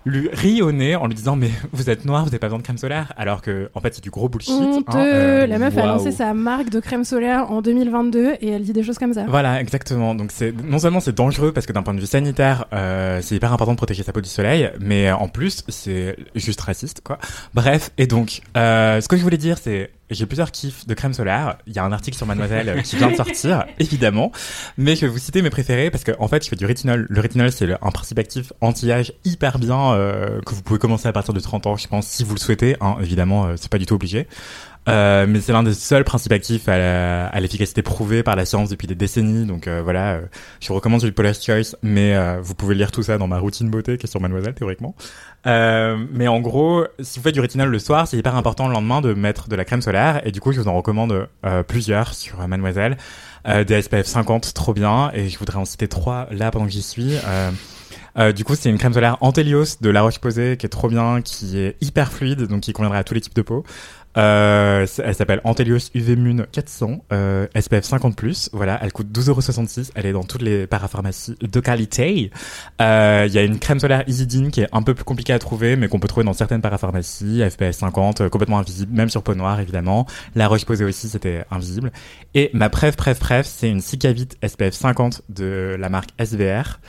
lui 0.07 0.31
rit 0.33 0.63
au 0.63 0.73
nez 0.73 0.95
en 0.97 1.07
lui 1.09 1.15
disant 1.15 1.37
mais 1.37 1.51
vous 1.73 1.91
êtes 1.91 2.05
noir, 2.05 2.21
vous 2.23 2.29
n'avez 2.31 2.39
pas 2.39 2.47
besoin 2.47 2.59
de 2.61 2.63
crème 2.63 2.79
solaire 2.79 3.13
alors 3.17 3.43
que 3.43 3.69
en 3.75 3.81
fait 3.81 3.95
c'est 3.95 4.03
du 4.03 4.11
gros 4.11 4.29
bullshit. 4.29 4.53
hein, 4.55 4.83
euh, 4.95 5.47
la 5.47 5.59
meuf 5.59 5.77
a 5.77 5.85
lancé 5.85 6.13
sa 6.13 6.33
marque 6.33 6.71
de 6.71 6.81
crème 6.81 7.05
solaire 7.05 7.51
en 7.51 7.61
2022 7.61 8.37
et 8.41 8.49
elle 8.51 8.63
dit 8.63 8.73
des 8.73 8.83
choses 8.85 8.99
comme 8.99 9.13
ça. 9.13 9.25
Voilà, 9.29 9.61
exactement. 9.61 10.15
Donc 10.15 10.31
c'est 10.33 10.55
non 10.65 10.79
seulement 10.79 11.01
c'est 11.01 11.15
dangereux 11.15 11.53
parce 11.53 11.67
que 11.67 11.73
d'un 11.73 11.83
point 11.83 11.93
de 11.95 12.01
vue 12.01 12.07
sanitaire, 12.07 12.67
euh, 12.73 13.21
c'est 13.21 13.35
hyper 13.35 13.53
important 13.53 13.73
de 13.73 13.77
protéger 13.79 14.03
sa 14.05 14.13
peau 14.13 14.21
du 14.21 14.29
soleil, 14.29 14.71
mais 14.81 15.09
euh, 15.09 15.17
en 15.17 15.29
plus 15.29 15.65
c'est 15.69 16.17
juste 16.35 16.61
raciste, 16.61 17.01
quoi. 17.03 17.19
Bref, 17.55 17.91
et 17.99 18.07
donc 18.07 18.43
euh, 18.57 19.01
ce 19.01 19.09
que 19.09 19.17
je 19.17 19.23
voulais 19.23 19.37
dire, 19.39 19.59
c'est 19.59 19.91
j'ai 20.11 20.27
plusieurs 20.27 20.51
kiffs 20.51 20.87
de 20.87 20.95
crème 20.95 21.13
solaire. 21.13 21.59
Il 21.67 21.75
y 21.75 21.79
a 21.79 21.85
un 21.85 21.93
article 21.93 22.17
sur 22.17 22.27
Mademoiselle 22.27 22.69
euh, 22.69 22.83
qui 22.83 22.97
vient 22.97 23.11
de 23.11 23.17
sortir, 23.17 23.65
évidemment, 23.79 24.33
mais 24.77 24.97
je 24.97 25.03
vais 25.03 25.09
vous 25.09 25.19
citer 25.19 25.43
mes 25.43 25.51
préférés 25.51 25.91
parce 25.91 26.05
que 26.05 26.13
en 26.19 26.29
fait 26.29 26.45
je 26.45 26.49
fais 26.49 26.57
du 26.57 26.67
rétinol. 26.67 27.07
Le 27.09 27.21
rétinol 27.21 27.51
c'est 27.53 27.71
un 27.73 27.91
principe 27.91 28.19
actif 28.19 28.53
anti-âge 28.61 29.13
hyper 29.25 29.59
bien 29.59 29.93
euh, 29.93 30.41
que 30.43 30.55
vous 30.55 30.63
pouvez 30.63 30.79
commencer 30.79 31.09
à 31.09 31.13
partir 31.13 31.35
de 31.35 31.41
30 31.41 31.67
ans, 31.67 31.77
je 31.77 31.89
pense, 31.89 32.07
si 32.07 32.25
vous 32.25 32.35
le 32.35 32.41
souhaitez. 32.41 32.77
Hein, 32.81 32.97
évidemment, 33.01 33.47
euh, 33.47 33.55
c'est 33.57 33.71
pas 33.71 33.79
du 33.79 33.87
tout 33.87 33.95
obligé. 33.95 34.27
Euh, 34.89 35.27
mais 35.29 35.41
c'est 35.41 35.53
l'un 35.53 35.65
des 35.65 35.75
seuls 35.75 36.05
principes 36.05 36.33
actifs 36.33 36.69
à 36.69 37.41
l'efficacité 37.41 37.83
prouvée 37.83 38.23
par 38.23 38.37
la 38.37 38.45
science 38.45 38.69
depuis 38.69 38.87
des 38.87 38.95
décennies. 38.95 39.47
Donc 39.47 39.67
euh, 39.67 39.83
voilà, 39.83 40.15
euh, 40.15 40.21
je 40.61 40.73
recommande 40.73 41.01
du 41.01 41.13
Paula's 41.13 41.45
Choice, 41.45 41.77
mais 41.83 42.15
euh, 42.15 42.41
vous 42.41 42.55
pouvez 42.55 42.75
lire 42.75 42.93
tout 42.93 43.03
ça 43.03 43.19
dans 43.19 43.27
ma 43.27 43.39
routine 43.39 43.69
beauté 43.69 43.97
qui 43.99 44.07
est 44.07 44.11
sur 44.11 44.21
Mademoiselle 44.21 44.55
théoriquement. 44.55 44.95
Euh, 45.47 45.97
mais 46.13 46.29
en 46.29 46.41
gros, 46.41 46.85
si 47.01 47.19
vous 47.19 47.23
faites 47.23 47.35
du 47.35 47.41
rétinol 47.41 47.69
le 47.69 47.79
soir, 47.79 48.09
c'est 48.09 48.17
hyper 48.17 48.35
important 48.35 48.67
le 48.67 48.73
lendemain 48.73 49.01
de 49.01 49.15
mettre 49.15 49.49
de 49.49 49.57
la 49.57 49.65
crème 49.65 49.83
solaire. 49.83 50.21
Et 50.27 50.33
du 50.33 50.41
coup, 50.41 50.53
je 50.53 50.61
vous 50.61 50.69
en 50.69 50.75
recommande 50.75 51.29
euh, 51.45 51.63
plusieurs 51.63 52.15
sur 52.15 52.47
Mademoiselle. 52.47 52.97
Euh, 53.47 53.63
des 53.63 53.81
SPF 53.81 54.07
50, 54.07 54.55
trop 54.55 54.75
bien. 54.75 55.11
Et 55.15 55.29
je 55.29 55.39
voudrais 55.39 55.59
en 55.59 55.65
citer 55.65 55.89
trois 55.89 56.27
là 56.31 56.51
pendant 56.51 56.67
que 56.67 56.73
j'y 56.73 56.83
suis. 56.83 57.15
Euh, 58.19 58.33
du 58.33 58.45
coup, 58.45 58.55
c'est 58.55 58.71
une 58.71 58.79
crème 58.79 58.95
solaire 58.95 59.19
Antelios 59.21 59.77
de 59.81 59.91
La 59.91 60.03
Roche-Posay 60.03 60.57
qui 60.57 60.67
est 60.67 60.71
trop 60.71 60.89
bien, 60.89 61.21
qui 61.21 61.59
est 61.59 61.77
hyper 61.83 62.11
fluide, 62.11 62.43
donc 62.47 62.63
qui 62.63 62.73
conviendrait 62.73 62.99
à 62.99 63.05
tous 63.05 63.15
les 63.15 63.21
types 63.21 63.35
de 63.35 63.43
peau. 63.43 63.65
Euh, 64.17 64.87
elle 65.05 65.15
s'appelle 65.15 65.41
Antelios 65.45 65.91
UV 65.95 66.17
Mune 66.17 66.47
400, 66.51 67.05
euh, 67.13 67.47
SPF 67.59 67.85
50+. 67.85 68.51
Voilà, 68.53 68.79
elle 68.83 68.93
coûte 68.93 69.09
12,66€. 69.13 69.91
Elle 69.95 70.07
est 70.07 70.13
dans 70.13 70.25
toutes 70.25 70.43
les 70.43 70.67
parapharmacies 70.67 71.37
de 71.41 71.61
qualité. 71.61 72.31
Euh, 72.81 73.25
Il 73.27 73.35
y 73.35 73.39
a 73.39 73.43
une 73.43 73.59
crème 73.59 73.81
solaire 73.81 74.05
Isidine 74.07 74.51
qui 74.51 74.63
est 74.63 74.69
un 74.73 74.83
peu 74.83 74.95
plus 74.95 75.05
compliquée 75.05 75.33
à 75.33 75.39
trouver, 75.39 75.77
mais 75.77 75.89
qu'on 75.89 75.99
peut 75.99 76.09
trouver 76.09 76.25
dans 76.25 76.33
certaines 76.33 76.63
parapharmacies, 76.63 77.43
FPS 77.49 77.79
50, 77.79 78.21
euh, 78.21 78.29
complètement 78.29 78.59
invisible, 78.59 78.95
même 78.95 79.11
sur 79.11 79.23
peau 79.23 79.35
noire, 79.35 79.61
évidemment. 79.61 80.07
La 80.35 80.49
Roche-Posay 80.49 80.85
aussi, 80.85 81.09
c'était 81.09 81.45
invisible. 81.51 81.93
Et 82.35 82.51
ma 82.53 82.71
préf, 82.71 82.97
préf, 82.97 83.19
préf, 83.19 83.47
c'est 83.47 83.69
une 83.69 83.81
Cicavit 83.81 84.29
SPF 84.47 84.75
50 84.75 85.23
de 85.29 85.77
la 85.79 85.89
marque 85.89 86.11
SVR. 86.19 86.81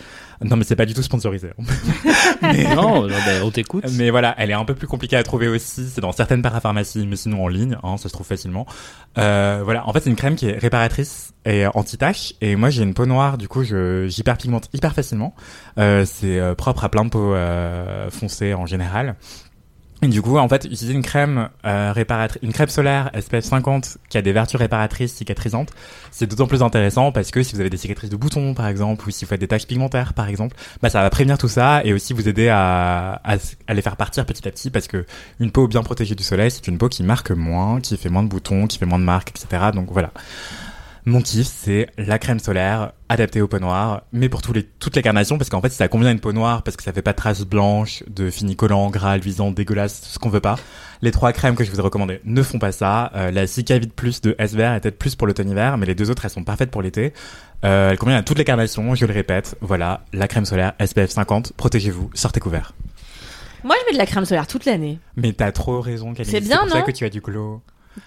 Non, 0.43 0.56
mais 0.56 0.63
c'est 0.63 0.76
pas 0.76 0.86
du 0.86 0.93
tout 0.93 1.04
sponsorisé. 1.04 1.50
mais, 2.41 2.76
Non, 2.76 3.02
non, 3.04 3.08
bah, 3.08 3.43
on 3.43 3.52
t'écoute. 3.52 3.86
mais 3.93 4.10
voilà, 4.10 4.36
elle 4.38 4.52
est 4.52 4.54
un 4.56 4.65
peu 4.65 4.76
plus 4.76 4.88
compliquée 4.88 5.15
à 5.15 5.23
trouver 5.23 5.47
aussi. 5.47 5.88
C'est 5.88 6.02
dans 6.02 6.12
certaines 6.12 6.41
parapharmacies, 6.41 7.08
mais 7.08 7.15
sinon 7.15 7.43
en 7.43 7.47
ligne, 7.47 7.78
hein, 7.84 7.97
ça 7.97 8.10
se 8.10 8.13
trouve 8.13 8.28
facilement. 8.28 8.65
Euh, 9.17 9.62
voilà, 9.63 9.88
en 9.88 9.93
fait, 9.93 10.02
c'est 10.02 10.10
une 10.10 10.15
crème 10.15 10.36
qui 10.36 10.47
est 10.47 10.58
réparatrice 10.58 11.34
et 11.45 11.65
anti-tache. 11.65 12.34
Et 12.41 12.56
moi, 12.56 12.69
j'ai 12.69 12.84
une 12.84 12.93
peau 12.93 13.06
noire, 13.06 13.38
du 13.38 13.47
coup, 13.47 13.63
je 13.63 14.08
j'hyperpigmente 14.08 14.69
hyper 14.73 14.93
facilement. 14.93 15.34
Euh, 15.78 16.06
c'est 16.06 16.39
euh, 16.39 16.56
propre 16.56 16.84
à 16.84 16.89
plein 16.89 17.06
de 17.06 17.10
peaux 17.10 17.34
euh, 17.34 18.10
foncées 18.10 18.54
en 18.54 18.65
général. 18.65 19.15
Et 20.04 20.08
du 20.10 20.22
coup, 20.22 20.38
en 20.38 20.48
fait, 20.48 20.66
utiliser 20.66 20.93
une 20.93 21.02
crème 21.02 21.50
euh, 21.66 21.91
réparatrice, 21.91 22.39
une 22.43 22.54
crème 22.54 22.70
solaire 22.70 23.10
SPF 23.20 23.43
50 23.43 23.98
qui 24.10 24.18
a 24.20 24.22
des 24.22 24.32
vertus 24.32 24.60
réparatrices, 24.60 25.14
cicatrisantes, 25.14 25.72
c'est 26.12 26.28
d'autant 26.28 26.45
plus 26.45 26.62
intéressant 26.62 27.12
parce 27.12 27.32
que 27.32 27.41
si 27.41 27.56
vous 27.56 27.62
avez 27.62 27.72
des 27.72 27.78
cicatrices 27.78 28.12
de 28.12 28.16
boutons, 28.16 28.54
par 28.54 28.68
exemple, 28.68 29.08
ou 29.08 29.12
si 29.12 29.26
vous 29.26 29.30
faites 29.30 29.39
des 29.39 29.48
taches 29.48 29.66
pigmentaires, 29.66 30.14
par 30.14 30.28
exemple, 30.28 30.56
bah 30.84 30.89
ça 30.89 31.02
va 31.02 31.10
prévenir 31.10 31.39
tout 31.39 31.48
ça 31.48 31.82
et 31.84 31.93
aussi 31.93 32.14
vous 32.14 32.30
aider 32.30 32.48
à, 32.48 33.20
à, 33.24 33.38
à 33.68 33.74
les 33.74 33.82
faire 33.82 33.95
partir 33.98 34.24
petit 34.28 34.48
à 34.48 34.52
petit 34.52 34.70
parce 34.70 34.88
que 34.88 35.04
une 35.39 35.52
peau 35.52 35.68
bien 35.68 35.82
protégée 35.82 36.14
du 36.14 36.24
soleil, 36.24 36.52
c'est 36.52 36.68
une 36.68 36.78
peau 36.78 36.89
qui 36.89 37.02
marque 37.02 37.32
moins, 37.32 37.82
qui 37.82 37.98
fait 37.98 38.10
moins 38.10 38.24
de 38.24 38.30
boutons, 38.30 38.68
qui 38.68 38.78
fait 38.78 38.86
moins 38.86 39.00
de 39.00 39.04
marques, 39.04 39.32
etc. 39.32 39.72
Donc 39.74 39.89
voilà. 39.91 40.12
Mon 41.08 41.22
kiff, 41.22 41.47
c'est 41.47 41.88
la 41.97 42.20
crème 42.20 42.38
solaire 42.38 42.91
adaptée 43.08 43.39
aux 43.39 43.47
peaux 43.47 43.60
noires, 43.60 44.01
mais 44.12 44.28
pour 44.28 44.41
tous 44.41 44.51
les, 44.51 44.64
toutes 44.64 44.97
les 44.97 45.01
carnations, 45.01 45.38
parce 45.38 45.49
qu'en 45.49 45.62
fait, 45.62 45.70
ça 45.70 45.88
convient 45.88 46.10
à 46.10 46.12
une 46.12 46.20
peau 46.20 46.34
noire, 46.34 46.64
parce 46.64 46.76
que 46.76 46.84
ça 46.84 46.91
fait 46.91 47.01
pas 47.01 47.14
de 47.14 47.18
traces 47.18 47.45
blanches, 47.45 48.03
de 48.10 48.30
fini 48.30 48.58
collant, 48.58 48.89
gras, 48.89 49.16
luisant, 49.16 49.51
dégueulasse, 49.51 50.01
ce 50.03 50.20
qu'on 50.20 50.28
veut 50.28 50.41
pas. 50.41 50.58
Les 51.01 51.12
trois 51.12 51.32
crèmes 51.32 51.55
que 51.55 51.64
je 51.64 51.72
vous 51.72 51.80
ai 51.80 51.82
recommandées 51.82 52.20
ne 52.26 52.43
font 52.43 52.60
pas 52.60 52.74
ça. 52.74 53.14
Euh, 53.16 53.32
la 53.32 53.47
Cicavit 53.47 53.88
Plus 53.88 54.20
de 54.20 54.36
SVR 54.38 54.74
est 54.74 54.82
peut-être 54.82 54.99
plus 54.99 55.16
pour 55.16 55.28
l'automne-hiver, 55.28 55.78
mais 55.78 55.86
les 55.86 55.95
deux 55.95 56.12
autres, 56.12 56.26
elles 56.26 56.32
sont 56.32 56.43
parfaites 56.43 56.72
pour 56.72 56.82
l'été. 56.82 57.14
Euh, 57.64 57.91
elles 57.91 57.97
conviennent 57.97 58.20
à 58.20 58.24
toutes 58.24 58.39
les 58.39 58.43
carnations, 58.43 58.93
je 58.93 59.05
le 59.05 59.14
répète. 59.14 59.55
Voilà, 59.62 60.01
la 60.12 60.28
crème 60.28 60.43
solaire 60.43 60.74
SPF 60.86 61.12
50, 61.12 61.53
protégez-vous, 61.53 62.10
sortez 62.16 62.41
couvert. 62.41 62.74
Moi, 63.64 63.76
je 63.80 63.86
mets 63.86 63.93
de 63.93 63.97
la 63.97 64.08
crème 64.08 64.26
solaire 64.26 64.45
toute 64.45 64.66
l'année. 64.66 64.99
Mais 65.16 65.32
t'as 65.32 65.53
trop 65.53 65.80
raison, 65.80 66.14
Camille. 66.14 66.30
C'est 66.30 66.41
bien, 66.41 66.58
pour 66.58 66.70
ça 66.70 66.80
non 66.80 66.84
que 66.84 66.91
tu 66.91 67.05
as 67.05 67.10
du 67.10 67.22
glow. 67.22 67.62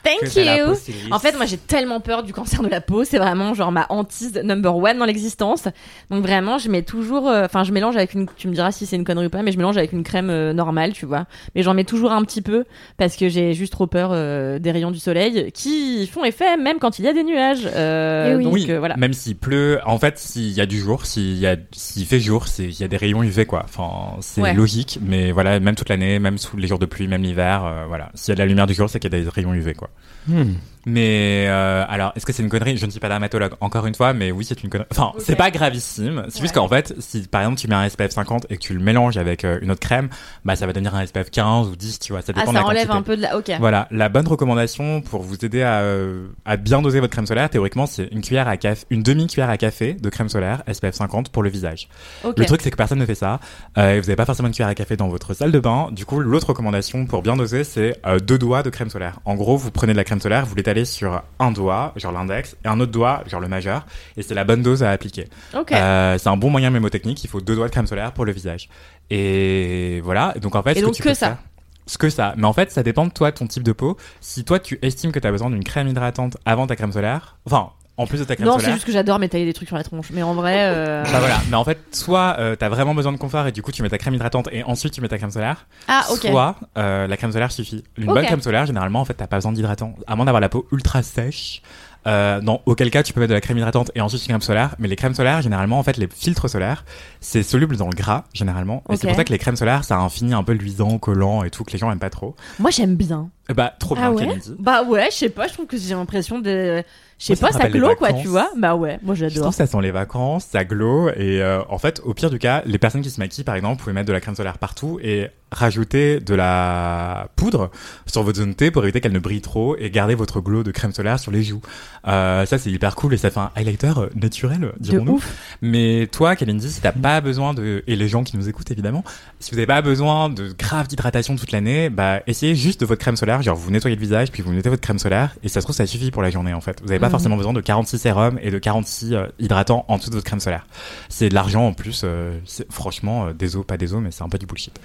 Thank 0.05 0.34
you. 0.36 0.74
En 1.11 1.18
fait, 1.18 1.36
moi, 1.36 1.47
j'ai 1.47 1.57
tellement 1.59 2.01
peur 2.01 2.22
du 2.22 2.32
cancer 2.32 2.62
de 2.62 2.68
la 2.68 2.80
peau. 2.80 3.05
C'est 3.05 3.18
vraiment 3.18 3.55
genre 3.55 3.72
ma 3.72 3.86
hantise 3.88 4.34
number 4.45 4.76
one 4.76 4.99
dans 4.99 5.05
l'existence. 5.05 5.64
Donc 6.11 6.22
vraiment, 6.22 6.59
je 6.59 6.68
mets 6.70 6.82
toujours, 6.82 7.28
euh, 7.28 7.45
enfin, 7.45 7.64
je 7.64 7.72
mélange 7.72 7.97
avec 7.97 8.14
une. 8.14 8.26
Tu 8.36 8.49
me 8.49 8.55
diras 8.55 8.72
si 8.72 8.86
c'est 8.86 8.97
une 8.97 9.05
connerie 9.05 9.26
ou 9.26 9.30
pas, 9.30 9.43
mais 9.43 9.53
je 9.53 9.57
mélange 9.59 9.76
avec 9.76 9.93
une 9.93 10.03
crème 10.05 10.30
euh, 10.30 10.53
normale, 10.53 10.93
tu 10.93 11.07
vois. 11.07 11.26
Mais 11.55 11.62
j'en 11.62 11.74
mets 11.74 11.84
toujours 11.84 12.12
un 12.12 12.22
petit 12.24 12.43
peu 12.43 12.64
parce 12.99 13.16
que 13.16 13.28
j'ai 13.28 13.55
juste 13.55 13.72
trop 13.72 13.86
peur 13.86 14.11
euh, 14.12 14.59
des 14.59 14.70
rayons 14.70 14.91
du 14.91 14.99
soleil 14.99 15.51
qui 15.53 16.07
font 16.07 16.24
effet 16.24 16.57
même 16.57 16.78
quand 16.78 16.99
il 16.99 17.05
y 17.05 17.09
a 17.09 17.12
des 17.12 17.24
nuages. 17.24 17.68
Euh, 17.74 18.32
Eh 18.32 18.36
oui. 18.36 18.45
Donc 18.45 18.53
oui, 18.55 18.66
euh, 18.70 18.78
voilà. 18.78 18.97
même 18.97 19.12
s'il 19.12 19.36
pleut, 19.36 19.80
en 19.86 19.99
fait, 19.99 20.18
s'il 20.18 20.51
y 20.53 20.61
a 20.61 20.66
du 20.66 20.78
jour, 20.78 21.07
s'il 21.07 21.38
y 21.38 21.47
a, 21.47 21.57
s'il 21.72 22.05
fait 22.07 22.20
jour, 22.20 22.47
c'est, 22.49 22.64
il 22.64 22.80
y 22.80 22.84
a 22.84 22.88
des 22.88 22.97
rayons 22.97 23.22
UV, 23.22 23.47
quoi. 23.47 23.62
Enfin, 23.64 24.16
c'est 24.20 24.41
Ouais. 24.41 24.55
logique, 24.55 24.99
mais 25.03 25.32
voilà, 25.32 25.59
même 25.61 25.74
toute 25.74 25.88
l'année, 25.88 26.18
même 26.18 26.38
sous 26.38 26.57
les 26.57 26.66
jours 26.68 26.78
de 26.78 26.86
pluie, 26.86 27.09
même 27.09 27.22
l'hiver, 27.22 27.64
euh, 27.64 27.84
voilà. 27.88 28.11
S'il 28.14 28.28
y 28.30 28.32
a 28.32 28.34
de 28.34 28.41
la 28.41 28.47
lumière 28.47 28.66
du 28.66 28.74
jour, 28.74 28.88
c'est 28.91 28.99
qu'il 29.01 29.12
y 29.12 29.16
a 29.16 29.22
des 29.22 29.28
rayons 29.28 29.55
UV, 29.55 29.74
quoi. 29.74 29.80
quoi. 29.81 29.91
Hmm. 30.28 30.55
Mais 30.87 31.47
euh, 31.49 31.85
alors, 31.89 32.12
est-ce 32.16 32.24
que 32.24 32.33
c'est 32.33 32.43
une 32.43 32.49
connerie? 32.49 32.76
Je 32.76 32.87
ne 32.87 32.91
suis 32.91 33.01
pas 33.01 33.09
dermatologue, 33.09 33.53
encore 33.61 33.87
une 33.87 33.95
fois, 33.95 34.12
mais 34.12 34.33
oui, 34.33 34.45
c'est 34.45 34.62
une 34.62 34.70
connerie. 34.70 34.87
Enfin, 34.91 35.12
c'est 35.18 35.37
pas 35.37 35.51
gravissime. 35.51 36.24
C'est 36.28 36.41
juste 36.41 36.55
qu'en 36.55 36.68
fait, 36.68 36.95
si 36.99 37.22
par 37.28 37.43
exemple 37.43 37.59
tu 37.59 37.68
mets 37.68 37.74
un 37.74 37.89
SPF 37.89 38.11
50 38.12 38.47
et 38.51 38.57
que 38.57 38.62
tu 38.62 38.72
le 38.74 38.81
mélanges 38.81 39.16
avec 39.16 39.45
euh, 39.45 39.59
une 39.62 39.70
autre 39.70 39.81
crème, 39.81 40.09
bah 40.45 40.57
ça 40.57 40.66
va 40.66 40.72
devenir 40.72 40.95
un 40.95 41.05
SPF 41.05 41.31
15 41.31 41.68
ou 41.68 41.76
10, 41.76 41.99
tu 41.99 42.12
vois. 42.12 42.22
Ça 42.22 42.33
Ah, 42.35 42.41
dépend 42.41 42.53
de 42.53 42.57
ça 42.57 42.62
la 42.62 42.68
enlève 42.68 42.87
quantité. 42.89 42.99
un 42.99 43.03
peu 43.03 43.16
de 43.16 43.22
la. 43.22 43.37
Ok. 43.37 43.51
Voilà, 43.61 43.89
la 43.91 44.09
bonne 44.09 44.26
recommandation 44.26 45.01
pour 45.03 45.22
vous 45.22 45.37
aider 45.45 45.62
à, 45.62 45.81
euh, 45.81 46.28
à 46.45 46.57
bien 46.57 46.81
doser 46.83 47.01
votre 47.01 47.12
crème 47.12 47.26
solaire, 47.26 47.51
théoriquement, 47.51 47.87
c'est 47.87 48.09
une 48.12 48.22
cuillère 48.22 48.49
à 48.49 48.57
café, 48.57 48.87
une 48.91 49.03
demi 49.03 49.26
cuillère 49.26 49.51
à 49.51 49.57
café 49.57 49.95
de 49.95 50.09
crème 50.09 50.28
solaire 50.28 50.62
SPF 50.72 50.95
50 50.95 51.31
pour 51.31 51.43
le 51.43 51.51
visage. 51.51 51.89
Ok. 52.24 52.39
Le 52.39 52.47
truc, 52.47 52.61
c'est 52.62 52.70
que 52.70 52.76
personne 52.76 52.99
ne 52.99 53.07
fait 53.07 53.14
ça. 53.14 53.39
Euh, 53.78 53.95
et 53.97 54.01
vous 54.01 54.07
n'avez 54.07 54.16
pas 54.16 54.24
forcément 54.24 54.49
une 54.49 54.55
cuillère 54.55 54.68
à 54.68 54.74
café 54.74 54.97
dans 54.97 55.09
votre 55.09 55.35
salle 55.35 55.53
de 55.53 55.61
bain. 55.61 55.89
Du 55.93 56.07
coup, 56.07 56.20
l'autre 56.20 56.49
recommandation 56.49 57.05
pour 57.07 57.22
bien 57.22 57.37
doser, 57.37 57.64
c'est 57.64 57.97
euh, 58.07 58.18
deux 58.18 58.39
doigts 58.39 58.62
de 58.62 58.70
crème 58.70 58.89
solaire. 58.91 59.20
En 59.24 59.35
gros, 59.35 59.57
vous 59.57 59.70
prenez 59.70 59.93
de 59.93 59.97
la 59.99 60.05
crème 60.05 60.20
solaire, 60.20 60.47
vous 60.47 60.55
l'étalez 60.70 60.84
sur 60.84 61.22
un 61.38 61.50
doigt, 61.50 61.92
genre 61.96 62.12
l'index, 62.12 62.56
et 62.64 62.68
un 62.68 62.78
autre 62.80 62.92
doigt, 62.92 63.22
genre 63.26 63.40
le 63.40 63.48
majeur, 63.48 63.86
et 64.16 64.22
c'est 64.22 64.34
la 64.34 64.44
bonne 64.44 64.62
dose 64.62 64.82
à 64.82 64.90
appliquer. 64.90 65.28
Euh, 65.76 66.16
c'est 66.18 66.28
un 66.28 66.36
bon 66.36 66.50
moyen 66.50 66.70
mémotechnique. 66.70 67.22
Il 67.24 67.28
faut 67.28 67.40
deux 67.40 67.54
doigts 67.56 67.66
de 67.66 67.72
crème 67.72 67.86
solaire 67.86 68.12
pour 68.12 68.24
le 68.24 68.32
visage. 68.32 68.68
Et 69.10 70.00
voilà. 70.04 70.34
Donc 70.40 70.54
en 70.54 70.62
fait, 70.62 70.76
Et 70.76 70.82
donc 70.82 70.96
que 70.96 71.02
peux 71.02 71.14
ça. 71.14 71.26
faire- 71.26 71.38
ce 71.86 71.98
que 71.98 72.08
ça. 72.08 72.34
Mais 72.36 72.44
en 72.46 72.52
fait, 72.52 72.70
ça 72.70 72.84
dépend 72.84 73.04
de 73.06 73.10
toi, 73.12 73.32
de 73.32 73.36
ton 73.36 73.46
type 73.48 73.64
de 73.64 73.72
peau. 73.72 73.96
Si 74.20 74.44
toi, 74.44 74.60
tu 74.60 74.78
estimes 74.82 75.10
que 75.10 75.18
tu 75.18 75.26
as 75.26 75.32
besoin 75.32 75.50
d'une 75.50 75.64
crème 75.64 75.88
hydratante 75.88 76.36
avant 76.44 76.68
ta 76.68 76.76
crème 76.76 76.92
solaire, 76.92 77.36
enfin, 77.46 77.70
en 78.01 78.07
plus 78.07 78.18
de 78.18 78.24
ta 78.24 78.34
crème 78.36 78.48
Non, 78.48 78.59
c'est 78.59 78.72
juste 78.72 78.84
que 78.84 78.92
j'adore 78.92 79.18
m'étaler 79.18 79.44
des 79.44 79.53
trucs 79.53 79.68
sur 79.68 79.76
la 79.76 79.84
tronche. 79.84 80.07
Mais 80.12 80.22
en 80.22 80.34
vrai. 80.34 80.55
euh, 80.59 81.05
Bah 81.05 81.18
voilà, 81.20 81.40
mais 81.51 81.57
en 81.57 81.64
fait, 81.64 81.78
soit 81.92 82.36
euh, 82.38 82.57
t'as 82.57 82.68
vraiment 82.68 82.94
besoin 82.94 83.12
de 83.12 83.18
confort 83.18 83.46
et 83.46 83.53
du 83.53 83.62
coup 83.62 83.72
tu 83.72 83.82
mets 83.82 83.88
ta 83.90 83.98
crème 83.98 84.14
hydratante 84.14 84.48
et 84.53 84.62
ensuite 84.64 84.92
tu 84.92 85.01
mets 85.01 85.09
ta 85.09 85.18
crème 85.18 85.30
solaire, 85.30 85.66
Ah, 85.88 86.05
ok. 86.11 86.26
soit 86.28 86.57
euh, 86.78 87.07
la 87.07 87.16
crème 87.16 87.32
solaire 87.32 87.53
suffit. 87.53 87.84
Une 87.96 88.07
bonne 88.07 88.24
crème 88.24 88.40
solaire, 88.42 88.66
généralement, 88.66 89.01
en 89.01 89.05
fait, 89.05 89.14
t'as 89.14 89.26
pas 89.26 89.36
besoin 89.36 89.53
d'hydratant, 89.53 89.94
à 90.07 90.16
moins 90.16 90.24
d'avoir 90.24 90.40
la 90.40 90.48
peau 90.48 90.66
ultra 90.72 91.03
sèche. 91.03 91.62
Euh, 92.07 92.40
dans 92.40 92.62
auquel 92.64 92.90
cas 92.90 93.03
tu 93.03 93.12
peux 93.12 93.20
mettre 93.20 93.28
de 93.28 93.34
la 93.34 93.42
crème 93.42 93.59
hydratante 93.59 93.90
et 93.94 94.01
ensuite 94.01 94.22
une 94.22 94.28
crème 94.28 94.40
solaire, 94.40 94.74
mais 94.78 94.88
les 94.88 94.96
crèmes 94.96 95.12
solaires, 95.12 95.42
généralement, 95.42 95.78
en 95.78 95.82
fait, 95.82 95.98
les 95.98 96.09
filtres 96.09 96.48
solaires, 96.48 96.86
c'est 97.20 97.42
soluble 97.42 97.76
dans 97.76 97.88
le 97.88 97.94
gras, 97.94 98.24
généralement, 98.32 98.82
et 98.88 98.92
Ok. 98.94 98.98
c'est 99.03 99.07
pour 99.07 99.16
ça 99.16 99.24
que 99.24 99.32
les 99.32 99.38
crèmes 99.38 99.57
solaires, 99.57 99.84
ça 99.84 99.96
a 99.96 99.98
un 99.98 100.09
fini 100.09 100.32
un 100.32 100.42
peu 100.42 100.53
luisant, 100.55 100.96
collant 100.96 101.44
et 101.44 101.51
tout 101.51 101.62
que 101.62 101.72
les 101.72 101.78
gens 101.78 101.92
aiment 101.92 101.98
pas 101.98 102.09
trop. 102.09 102.34
Moi, 102.59 102.70
j'aime 102.70 102.96
bien. 102.96 103.28
Eh 103.51 103.55
Bah 103.55 103.74
trop 103.78 103.94
bien, 103.96 104.05
Ah 104.05 104.12
ouais. 104.12 104.38
Bah 104.59 104.82
ouais, 104.84 105.09
je 105.11 105.16
sais 105.16 105.28
pas, 105.28 105.48
je 105.48 105.53
trouve 105.55 105.66
que 105.66 105.76
j'ai 105.76 105.94
l'impression 105.94 106.38
de. 106.38 106.82
Je 107.18 107.26
sais 107.26 107.34
ça 107.34 107.48
pas, 107.48 107.53
ça 107.53 107.68
les 107.68 107.78
glow 107.78 107.94
quoi, 107.96 108.14
tu 108.14 108.28
vois. 108.28 108.48
Bah 108.57 108.74
ouais, 108.76 108.98
moi 109.03 109.14
Je 109.14 109.20
j'adore. 109.28 109.42
trouve 109.42 109.51
que 109.51 109.57
ça 109.57 109.66
sent 109.66 109.82
les 109.82 109.90
vacances, 109.90 110.46
ça 110.46 110.64
glow 110.64 111.11
et 111.11 111.42
euh, 111.42 111.61
en 111.68 111.76
fait 111.76 112.01
au 112.05 112.14
pire 112.14 112.30
du 112.30 112.38
cas, 112.38 112.62
les 112.64 112.78
personnes 112.78 113.03
qui 113.03 113.11
se 113.11 113.20
maquillent 113.20 113.44
par 113.44 113.57
exemple, 113.57 113.74
vous 113.76 113.82
pouvez 113.84 113.92
mettre 113.92 114.07
de 114.09 114.12
la 114.14 114.20
crème 114.22 114.34
solaire 114.36 114.57
partout 114.57 114.98
et 115.03 115.28
rajouter 115.53 116.20
de 116.20 116.34
la 116.34 117.28
poudre 117.36 117.70
sur 118.07 118.22
votre 118.22 118.38
zone 118.38 118.55
T 118.55 118.70
pour 118.70 118.84
éviter 118.84 119.03
qu'elle 119.03 119.12
ne 119.12 119.18
brille 119.18 119.42
trop 119.42 119.76
et 119.76 119.90
garder 119.90 120.14
votre 120.14 120.40
glow 120.40 120.62
de 120.62 120.70
crème 120.70 120.92
solaire 120.92 121.18
sur 121.18 121.30
les 121.30 121.42
joues. 121.42 121.61
Euh, 122.09 122.46
ça 122.46 122.57
c'est 122.57 122.70
hyper 122.70 122.94
cool 122.96 123.12
et 123.12 123.18
ça 123.18 123.30
fait 123.30 123.40
un 123.40 123.51
highlighter 123.55 123.92
euh, 123.98 124.07
naturel, 124.14 124.61
De 124.61 124.72
dirons-nous. 124.78 125.20
Mais 125.61 126.09
toi, 126.11 126.36
Kalindi, 126.36 126.70
si 126.70 126.80
t'as 126.80 126.92
pas 126.92 127.20
besoin 127.20 127.53
de 127.53 127.82
et 127.86 127.96
les 127.96 128.09
gens 128.09 128.22
qui 128.24 128.38
nous 128.38 128.48
écoutent 128.48 128.70
évidemment, 128.70 129.05
si 129.40 129.51
vous 129.51 129.57
n'avez 129.57 129.66
pas 129.66 129.82
besoin 129.82 130.30
de 130.30 130.55
grave 130.59 130.86
d'hydratation 130.88 131.36
toute 131.36 131.53
l'année, 131.53 131.90
bah 131.90 132.20
essayez 132.26 132.55
juste 132.55 132.80
de 132.80 132.86
votre 132.86 133.01
crème 133.03 133.16
solaire, 133.16 133.39
genre 133.43 133.57
vous 133.57 133.70
nettoyez 133.70 133.97
le 133.97 134.01
visage 134.01 134.30
puis 134.30 134.43
vous 134.43 134.53
mettez 134.53 134.68
votre 134.68 134.80
crème 134.82 134.99
solaire 134.99 135.34
et 135.43 135.49
ça 135.49 135.61
se 135.61 135.66
trouve 135.66 135.74
ça 135.76 135.86
suffit 135.86 136.11
pour 136.11 136.22
la 136.22 136.30
journée 136.30 136.53
en 136.55 136.61
fait. 136.61 136.80
Vous 136.80 136.86
n'avez 136.88 136.99
pas 136.99 137.07
Mhm. 137.07 137.11
forcément 137.12 137.36
besoin 137.36 137.53
de 137.53 137.61
46 137.61 137.99
sérums 137.99 138.38
et 138.43 138.51
de 138.51 138.59
46 138.59 139.14
euh, 139.14 139.26
hydratants 139.38 139.84
en 139.88 139.99
dessous 139.99 140.11
de 140.11 140.14
votre 140.16 140.26
crème 140.26 140.41
solaire. 140.41 140.66
C'est 141.09 141.28
de 141.28 141.34
l'argent 141.34 141.66
en 141.66 141.72
plus. 141.72 142.03
euh, 142.05 142.38
franchement, 142.70 143.26
euh, 143.26 143.32
des 143.32 143.57
os, 143.57 143.64
pas 143.66 143.76
des 143.76 143.95
os, 143.95 144.01
mais 144.03 144.11
c'est 144.11 144.22
un 144.22 144.28
peu 144.28 144.38
du 144.38 144.47
bullshit. 144.47 144.78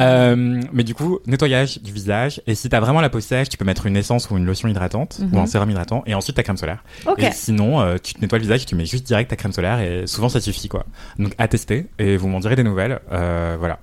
Euh, 0.00 0.60
mais 0.72 0.84
du 0.84 0.94
coup, 0.94 1.18
nettoyage 1.26 1.80
du 1.82 1.92
visage 1.92 2.40
et 2.46 2.54
si 2.54 2.68
t'as 2.68 2.80
vraiment 2.80 3.00
la 3.00 3.10
peau 3.10 3.20
sèche, 3.20 3.48
tu 3.48 3.56
peux 3.56 3.64
mettre 3.64 3.86
une 3.86 3.96
essence 3.96 4.30
ou 4.30 4.36
une 4.38 4.46
lotion 4.46 4.68
hydratante 4.68 5.18
Mhm. 5.20 5.34
ou 5.36 5.40
un 5.40 5.46
sérum 5.46 5.70
hydratant 5.70 6.02
et 6.06 6.14
ensuite 6.14 6.36
ta 6.36 6.42
crème 6.42 6.56
solaire. 6.56 6.82
Ok. 7.06 7.22
Et 7.22 7.30
sinon, 7.32 7.80
euh, 7.80 7.96
tu 8.02 8.14
te 8.14 8.20
nettoies 8.20 8.38
le 8.38 8.42
visage 8.44 8.62
et 8.62 8.66
tu 8.66 8.74
mets 8.74 8.86
juste 8.86 9.06
direct 9.06 9.30
ta 9.30 9.36
crème 9.36 9.52
solaire 9.52 9.80
et 9.80 10.06
souvent 10.06 10.28
ça 10.28 10.40
suffit 10.40 10.68
quoi. 10.68 10.84
Donc 11.18 11.34
à 11.38 11.48
tester 11.48 11.86
et 11.98 12.16
vous 12.16 12.28
m'en 12.28 12.40
direz 12.40 12.56
des 12.56 12.64
nouvelles. 12.64 13.00
Euh, 13.12 13.56
voilà. 13.58 13.78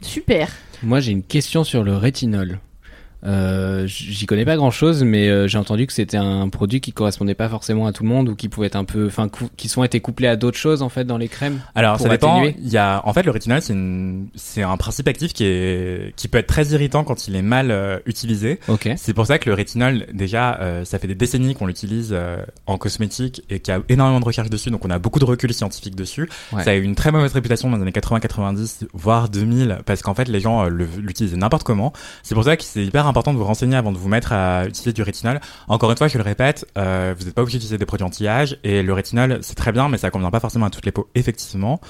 Super. 0.00 0.48
Moi, 0.82 1.00
j'ai 1.00 1.10
une 1.12 1.22
question 1.24 1.64
sur 1.64 1.82
le 1.82 1.96
rétinol. 1.96 2.60
Euh, 3.24 3.86
J'y 3.86 4.26
connais 4.26 4.44
pas 4.44 4.56
grand 4.56 4.70
chose, 4.70 5.02
mais 5.02 5.28
euh, 5.28 5.48
j'ai 5.48 5.58
entendu 5.58 5.86
que 5.86 5.92
c'était 5.92 6.16
un 6.16 6.48
produit 6.48 6.80
qui 6.80 6.92
correspondait 6.92 7.34
pas 7.34 7.48
forcément 7.48 7.86
à 7.86 7.92
tout 7.92 8.02
le 8.02 8.08
monde 8.08 8.28
ou 8.28 8.36
qui 8.36 8.48
pouvait 8.48 8.68
être 8.68 8.76
un 8.76 8.84
peu, 8.84 9.06
enfin, 9.06 9.28
qui 9.56 9.68
sont 9.68 9.82
été 9.82 10.00
couplés 10.00 10.28
à 10.28 10.36
d'autres 10.36 10.58
choses 10.58 10.82
en 10.82 10.88
fait 10.88 11.04
dans 11.04 11.18
les 11.18 11.28
crèmes. 11.28 11.60
Alors 11.74 11.98
ça 11.98 12.08
dépend. 12.08 12.44
Il 12.44 12.68
y 12.68 12.76
a, 12.76 13.02
en 13.04 13.12
fait, 13.12 13.22
le 13.24 13.30
rétinol 13.30 13.60
c'est 13.62 13.72
une, 13.72 14.28
c'est 14.34 14.62
un 14.62 14.76
principe 14.76 15.08
actif 15.08 15.32
qui 15.32 15.44
est, 15.44 16.14
qui 16.16 16.28
peut 16.28 16.38
être 16.38 16.46
très 16.46 16.66
irritant 16.66 17.04
quand 17.04 17.28
il 17.28 17.36
est 17.36 17.42
mal 17.42 17.70
euh, 17.70 17.98
utilisé. 18.06 18.60
Ok. 18.68 18.88
C'est 18.96 19.14
pour 19.14 19.26
ça 19.26 19.38
que 19.38 19.48
le 19.48 19.54
rétinol, 19.54 20.06
déjà, 20.12 20.60
ça 20.84 20.98
fait 20.98 21.06
des 21.06 21.14
décennies 21.14 21.54
qu'on 21.54 21.66
l'utilise 21.66 22.16
en 22.66 22.78
cosmétique 22.78 23.42
et 23.50 23.60
qu'il 23.60 23.74
y 23.74 23.76
a 23.76 23.80
énormément 23.88 24.20
de 24.20 24.24
recherches 24.24 24.50
dessus, 24.50 24.70
donc 24.70 24.84
on 24.84 24.90
a 24.90 24.98
beaucoup 24.98 25.18
de 25.18 25.24
recul 25.24 25.52
scientifique 25.52 25.94
dessus. 25.94 26.28
Ouais. 26.52 26.62
Ça 26.62 26.70
a 26.70 26.74
eu 26.74 26.82
une 26.82 26.94
très 26.94 27.10
mauvaise 27.10 27.32
réputation 27.32 27.70
dans 27.70 27.76
les 27.76 27.82
années 27.82 27.90
80-90, 27.90 28.86
voire 28.92 29.28
2000, 29.28 29.80
parce 29.86 30.02
qu'en 30.02 30.14
fait 30.14 30.28
les 30.28 30.40
gens 30.40 30.68
l'utilisaient 30.68 31.36
n'importe 31.36 31.64
comment. 31.64 31.92
C'est 32.22 32.34
pour 32.34 32.44
ça 32.44 32.56
que 32.56 32.64
c'est 32.64 32.84
hyper 32.84 33.06
important 33.08 33.32
de 33.32 33.38
vous 33.38 33.44
renseigner 33.44 33.76
avant 33.76 33.92
de 33.92 33.98
vous 33.98 34.08
mettre 34.08 34.32
à 34.32 34.66
utiliser 34.66 34.92
du 34.92 35.02
rétinol. 35.02 35.40
Encore 35.68 35.90
une 35.90 35.96
fois, 35.96 36.08
je 36.08 36.18
le 36.18 36.24
répète, 36.24 36.66
euh, 36.76 37.14
vous 37.18 37.24
n'êtes 37.24 37.34
pas 37.34 37.42
obligé 37.42 37.58
d'utiliser 37.58 37.78
des 37.78 37.86
produits 37.86 38.04
anti-âge 38.04 38.58
et 38.64 38.82
le 38.82 38.92
rétinol 38.92 39.38
c'est 39.42 39.54
très 39.54 39.72
bien, 39.72 39.88
mais 39.88 39.98
ça 39.98 40.10
convient 40.10 40.30
pas 40.30 40.40
forcément 40.40 40.66
à 40.66 40.70
toutes 40.70 40.86
les 40.86 40.92
peaux, 40.92 41.08
effectivement. 41.14 41.80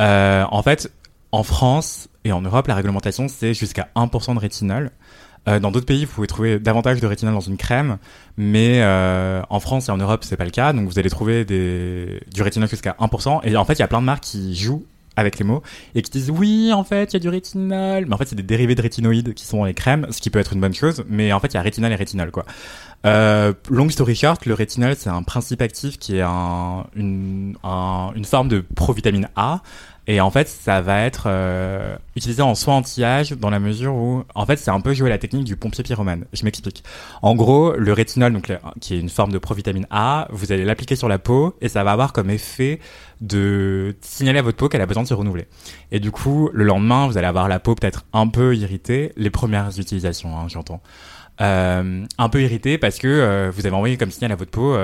Euh, 0.00 0.44
en 0.50 0.62
fait, 0.62 0.92
en 1.30 1.42
France 1.42 2.08
et 2.24 2.32
en 2.32 2.42
Europe, 2.42 2.66
la 2.66 2.74
réglementation 2.74 3.28
c'est 3.28 3.54
jusqu'à 3.54 3.88
1% 3.94 4.34
de 4.34 4.40
rétinol. 4.40 4.90
Euh, 5.48 5.58
dans 5.58 5.72
d'autres 5.72 5.86
pays, 5.86 6.04
vous 6.04 6.12
pouvez 6.12 6.28
trouver 6.28 6.58
davantage 6.60 7.00
de 7.00 7.06
rétinol 7.06 7.34
dans 7.34 7.40
une 7.40 7.56
crème, 7.56 7.98
mais 8.36 8.84
en 8.84 9.60
France 9.60 9.88
et 9.88 9.92
en 9.92 9.98
Europe, 9.98 10.24
c'est 10.24 10.36
pas 10.36 10.44
le 10.44 10.50
cas. 10.50 10.72
Donc 10.72 10.88
vous 10.88 10.98
allez 10.98 11.10
trouver 11.10 11.44
du 11.44 12.42
rétinol 12.42 12.68
jusqu'à 12.68 12.96
1%. 13.00 13.40
Et 13.44 13.56
en 13.56 13.64
fait, 13.64 13.74
il 13.74 13.80
y 13.80 13.82
a 13.82 13.88
plein 13.88 14.00
de 14.00 14.06
marques 14.06 14.24
qui 14.24 14.54
jouent 14.54 14.84
avec 15.16 15.38
les 15.38 15.44
mots 15.44 15.62
et 15.94 16.02
qui 16.02 16.10
disent 16.10 16.30
oui, 16.30 16.72
en 16.72 16.84
fait, 16.84 17.12
il 17.12 17.14
y 17.14 17.16
a 17.16 17.20
du 17.20 17.28
rétinol, 17.28 18.06
mais 18.06 18.14
en 18.14 18.18
fait, 18.18 18.26
c'est 18.28 18.36
des 18.36 18.42
dérivés 18.42 18.74
de 18.74 18.82
rétinoïdes 18.82 19.34
qui 19.34 19.44
sont 19.44 19.58
dans 19.58 19.64
les 19.64 19.74
crèmes, 19.74 20.06
ce 20.10 20.20
qui 20.20 20.30
peut 20.30 20.38
être 20.38 20.52
une 20.54 20.60
bonne 20.60 20.74
chose. 20.74 21.04
Mais 21.08 21.32
en 21.32 21.40
fait, 21.40 21.48
il 21.48 21.54
y 21.54 21.58
a 21.58 21.62
rétinol 21.62 21.92
et 21.92 21.96
rétinol, 21.96 22.30
quoi. 22.30 22.44
Euh, 23.04 23.52
long 23.68 23.88
story 23.90 24.14
short, 24.14 24.46
le 24.46 24.54
rétinol, 24.54 24.94
c'est 24.96 25.10
un 25.10 25.22
principe 25.24 25.60
actif 25.60 25.98
qui 25.98 26.16
est 26.18 26.22
un, 26.22 26.86
une, 26.94 27.04
une, 27.04 27.56
un- 27.64 28.12
une 28.14 28.24
forme 28.24 28.48
de 28.48 28.64
provitamine 28.74 29.28
A. 29.36 29.60
Et 30.12 30.20
en 30.20 30.30
fait, 30.30 30.46
ça 30.46 30.82
va 30.82 31.00
être 31.00 31.24
euh, 31.26 31.96
utilisé 32.16 32.42
en 32.42 32.54
soin 32.54 32.76
anti-âge 32.76 33.32
dans 33.32 33.48
la 33.48 33.58
mesure 33.58 33.94
où, 33.94 34.24
en 34.34 34.44
fait, 34.44 34.58
c'est 34.58 34.70
un 34.70 34.82
peu 34.82 34.92
jouer 34.92 35.08
la 35.08 35.16
technique 35.16 35.44
du 35.44 35.56
pompier 35.56 35.82
pyromane. 35.82 36.26
Je 36.34 36.44
m'explique. 36.44 36.84
En 37.22 37.34
gros, 37.34 37.72
le 37.76 37.94
rétinol, 37.94 38.30
donc 38.30 38.52
qui 38.82 38.94
est 38.94 39.00
une 39.00 39.08
forme 39.08 39.32
de 39.32 39.38
provitamine 39.38 39.86
A, 39.88 40.28
vous 40.30 40.52
allez 40.52 40.66
l'appliquer 40.66 40.96
sur 40.96 41.08
la 41.08 41.18
peau 41.18 41.56
et 41.62 41.70
ça 41.70 41.82
va 41.82 41.92
avoir 41.92 42.12
comme 42.12 42.28
effet 42.28 42.78
de 43.22 43.96
signaler 44.02 44.40
à 44.40 44.42
votre 44.42 44.58
peau 44.58 44.68
qu'elle 44.68 44.82
a 44.82 44.86
besoin 44.86 45.02
de 45.02 45.08
se 45.08 45.14
renouveler. 45.14 45.46
Et 45.92 45.98
du 45.98 46.10
coup, 46.10 46.50
le 46.52 46.64
lendemain, 46.64 47.06
vous 47.06 47.16
allez 47.16 47.26
avoir 47.26 47.48
la 47.48 47.58
peau 47.58 47.74
peut-être 47.74 48.04
un 48.12 48.28
peu 48.28 48.54
irritée. 48.54 49.12
Les 49.16 49.30
premières 49.30 49.70
utilisations, 49.78 50.36
hein, 50.36 50.44
j'entends. 50.48 50.82
Euh, 51.40 52.04
un 52.18 52.28
peu 52.28 52.42
irritée 52.42 52.76
parce 52.76 52.98
que 52.98 53.08
euh, 53.08 53.50
vous 53.50 53.64
avez 53.64 53.74
envoyé 53.74 53.96
comme 53.96 54.10
signal 54.10 54.32
à 54.32 54.36
votre 54.36 54.50
peau. 54.50 54.74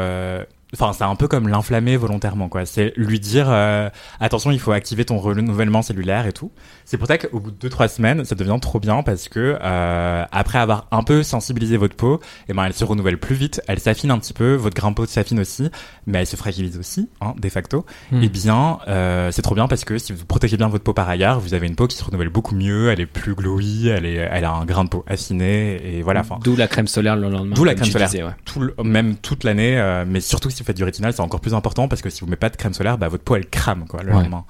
Enfin, 0.74 0.92
c'est 0.92 1.04
un 1.04 1.14
peu 1.14 1.28
comme 1.28 1.48
l'inflammer 1.48 1.96
volontairement, 1.96 2.48
quoi. 2.50 2.66
C'est 2.66 2.92
lui 2.96 3.18
dire 3.20 3.46
euh, 3.48 3.88
attention, 4.20 4.50
il 4.50 4.60
faut 4.60 4.72
activer 4.72 5.06
ton 5.06 5.16
renouvellement 5.18 5.80
cellulaire 5.80 6.26
et 6.26 6.32
tout. 6.32 6.50
C'est 6.84 6.98
pour 6.98 7.06
ça 7.06 7.16
qu'au 7.16 7.40
bout 7.40 7.50
de 7.50 7.68
2-3 7.68 7.88
semaines, 7.88 8.24
ça 8.26 8.34
devient 8.34 8.58
trop 8.60 8.78
bien 8.78 9.02
parce 9.02 9.28
que 9.30 9.56
euh, 9.62 10.24
après 10.30 10.58
avoir 10.58 10.86
un 10.90 11.02
peu 11.02 11.22
sensibilisé 11.22 11.78
votre 11.78 11.96
peau, 11.96 12.20
et 12.50 12.52
ben 12.52 12.64
elle 12.64 12.74
se 12.74 12.84
renouvelle 12.84 13.18
plus 13.18 13.34
vite, 13.34 13.62
elle 13.66 13.78
s'affine 13.78 14.10
un 14.10 14.18
petit 14.18 14.34
peu, 14.34 14.54
votre 14.56 14.76
grain 14.76 14.90
de 14.90 14.94
peau 14.94 15.06
s'affine 15.06 15.40
aussi, 15.40 15.70
mais 16.06 16.18
elle 16.18 16.26
se 16.26 16.36
fragilise 16.36 16.76
aussi, 16.76 17.08
hein, 17.22 17.34
de 17.38 17.48
facto. 17.48 17.86
Hmm. 18.12 18.22
Et 18.22 18.28
bien, 18.28 18.78
euh, 18.88 19.30
c'est 19.30 19.42
trop 19.42 19.54
bien 19.54 19.68
parce 19.68 19.84
que 19.86 19.96
si 19.96 20.12
vous 20.12 20.26
protégez 20.26 20.58
bien 20.58 20.68
votre 20.68 20.84
peau 20.84 20.92
par 20.92 21.08
ailleurs, 21.08 21.40
vous 21.40 21.54
avez 21.54 21.66
une 21.66 21.76
peau 21.76 21.86
qui 21.86 21.96
se 21.96 22.04
renouvelle 22.04 22.28
beaucoup 22.28 22.54
mieux, 22.54 22.90
elle 22.90 23.00
est 23.00 23.06
plus 23.06 23.34
glowy, 23.34 23.88
elle 23.88 24.04
est, 24.04 24.16
elle 24.16 24.44
a 24.44 24.52
un 24.52 24.66
grain 24.66 24.84
de 24.84 24.90
peau 24.90 25.02
affiné 25.06 25.96
et 25.96 26.02
voilà. 26.02 26.22
D'où 26.44 26.56
la 26.56 26.68
crème 26.68 26.88
solaire 26.88 27.16
le 27.16 27.30
lendemain. 27.30 27.54
D'où 27.54 27.64
la 27.64 27.74
crème 27.74 27.90
solaire, 27.90 28.08
disais, 28.08 28.22
ouais. 28.22 28.32
tout 28.44 28.60
le- 28.60 28.74
même 28.84 29.16
toute 29.16 29.44
l'année, 29.44 29.82
mais 30.06 30.20
surtout 30.20 30.50
si 30.59 30.62
vous 30.62 30.66
faites 30.66 30.76
du 30.76 30.84
rétinal, 30.84 31.12
c'est 31.12 31.20
encore 31.22 31.40
plus 31.40 31.54
important 31.54 31.88
parce 31.88 32.02
que 32.02 32.11
si 32.11 32.20
vous 32.20 32.26
mettez 32.26 32.40
pas 32.40 32.50
de 32.50 32.56
crème 32.56 32.74
solaire, 32.74 32.98
bah, 32.98 33.09
votre 33.09 33.24
peau 33.24 33.36
elle 33.36 33.48
crame 33.48 33.86
quoi 33.88 34.02
le 34.02 34.09
Ouais. 34.11 34.14
lendemain. 34.22 34.44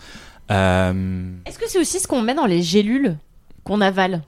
Euh, 0.50 1.30
Est-ce 1.46 1.59
que 1.59 1.68
c'est 1.68 1.78
aussi 1.78 2.00
ce 2.00 2.09
qu'on 2.09 2.22
met 2.22 2.34
dans 2.34 2.46
les 2.46 2.62
gélules 2.62 3.16
qu'on 3.64 3.80
avale 3.80 4.22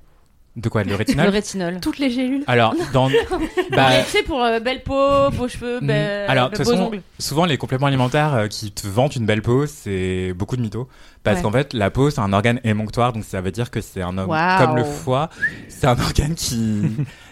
de 0.56 0.68
quoi 0.68 0.82
le 0.82 0.90
Le 0.90 0.96
rétinal 0.96 1.28
rétinol. 1.30 1.78
Toutes 1.80 1.98
les 1.98 2.10
gélules. 2.10 2.42
Alors 2.48 2.74
dans 2.92 3.08
bah, 3.70 4.02
sais, 4.04 4.22
pour 4.24 4.42
euh, 4.42 4.58
belle 4.60 4.82
peau, 4.82 5.30
beaux 5.30 5.48
cheveux, 5.48 5.80
Mm. 5.80 5.86
be- 5.86 6.26
Alors, 6.28 6.50
de 6.50 6.56
toute 6.56 6.66
façon, 6.66 6.82
ongles. 6.82 7.02
souvent 7.20 7.44
les 7.44 7.56
compléments 7.56 7.86
alimentaires 7.86 8.34
euh, 8.34 8.46
qui 8.48 8.72
te 8.72 8.86
vantent 8.86 9.14
une 9.16 9.24
belle 9.26 9.42
peau, 9.42 9.66
c'est 9.66 10.32
beaucoup 10.34 10.56
de 10.56 10.62
mythos. 10.62 10.88
Parce 11.22 11.36
Ouais. 11.36 11.42
qu'en 11.44 11.52
fait, 11.52 11.72
la 11.72 11.90
peau, 11.90 12.10
c'est 12.10 12.20
un 12.20 12.32
organe 12.32 12.60
émonctoire, 12.64 13.12
donc 13.12 13.24
ça 13.24 13.40
veut 13.40 13.52
dire 13.52 13.70
que 13.70 13.80
c'est 13.80 14.02
un 14.02 14.18
homme 14.18 14.36
comme 14.58 14.76
le 14.76 14.84
foie. 14.84 15.30
C'est 15.68 15.86
un 15.86 15.98
organe 16.00 16.34
qui 16.34 16.82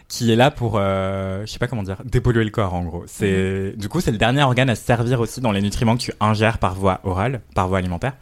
qui 0.09 0.33
est 0.33 0.37
là 0.37 0.51
pour, 0.51 0.77
euh, 0.77 1.45
je 1.45 1.53
sais 1.53 1.59
pas 1.59 1.67
comment 1.67 1.83
dire, 1.83 2.03
dépolluer 2.05 2.45
le 2.45 2.51
corps 2.51 2.75
en 2.75 2.83
gros. 2.83 3.05
C'est 3.07 3.75
du 3.77 3.89
coup, 3.89 4.01
c'est 4.01 4.11
le 4.11 4.19
dernier 4.19 4.43
organe 4.43 4.71
à 4.71 4.75
se 4.75 4.85
servir 4.85 5.21
aussi 5.21 5.41
dans 5.41 5.53
les 5.53 5.61
nutriments 5.61 5.97
que 5.97 6.03
tu 6.03 6.13
ingères 6.19 6.59
par 6.59 6.75
voie 6.75 7.01
orale, 7.05 7.43
par 7.55 7.69
voie 7.69 7.79
alimentaire. 7.79 8.15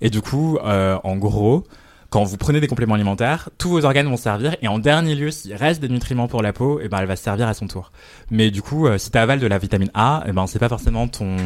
Et 0.00 0.10
du 0.10 0.22
coup, 0.22 0.58
euh, 0.64 0.98
en 1.04 1.16
gros. 1.16 1.64
Quand 2.10 2.24
vous 2.24 2.36
prenez 2.36 2.60
des 2.60 2.66
compléments 2.66 2.96
alimentaires, 2.96 3.48
tous 3.56 3.70
vos 3.70 3.86
organes 3.86 4.06
vont 4.06 4.18
servir 4.18 4.54
et 4.60 4.68
en 4.68 4.78
dernier 4.78 5.14
lieu, 5.14 5.30
s'il 5.30 5.54
reste 5.54 5.80
des 5.80 5.88
nutriments 5.88 6.28
pour 6.28 6.42
la 6.42 6.52
peau, 6.52 6.78
et 6.78 6.88
ben 6.90 6.98
elle 6.98 7.06
va 7.06 7.16
servir 7.16 7.48
à 7.48 7.54
son 7.54 7.66
tour. 7.68 7.90
Mais 8.30 8.50
du 8.50 8.60
coup, 8.60 8.86
euh, 8.86 8.98
si 8.98 9.10
tu 9.10 9.16
avales 9.16 9.40
de 9.40 9.46
la 9.46 9.56
vitamine 9.56 9.90
A, 9.94 10.22
et 10.26 10.32
ben 10.32 10.46
c'est 10.46 10.58
pas 10.58 10.68
forcément 10.68 11.08
ton 11.08 11.38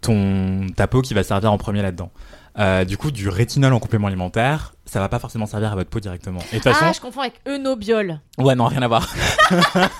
ton 0.00 0.66
ta 0.74 0.88
peau 0.88 1.00
qui 1.00 1.14
va 1.14 1.22
servir 1.22 1.52
en 1.52 1.58
premier 1.58 1.82
là-dedans. 1.82 2.10
Euh, 2.58 2.84
du 2.84 2.96
coup, 2.96 3.10
du 3.10 3.28
rétinol 3.28 3.72
en 3.72 3.78
complément 3.78 4.08
alimentaire, 4.08 4.74
ça 4.84 5.00
va 5.00 5.08
pas 5.08 5.18
forcément 5.18 5.46
servir 5.46 5.72
à 5.72 5.76
votre 5.76 5.90
peau 5.90 6.00
directement. 6.00 6.40
Et 6.52 6.58
de 6.58 6.62
toute 6.62 6.72
façon, 6.72 6.86
Ah, 6.88 6.92
je 6.92 7.00
confonds 7.00 7.20
avec 7.20 7.40
Eunobiol. 7.46 8.20
ouais, 8.38 8.54
non, 8.56 8.66
rien 8.66 8.82
à 8.82 8.88
voir. 8.88 9.08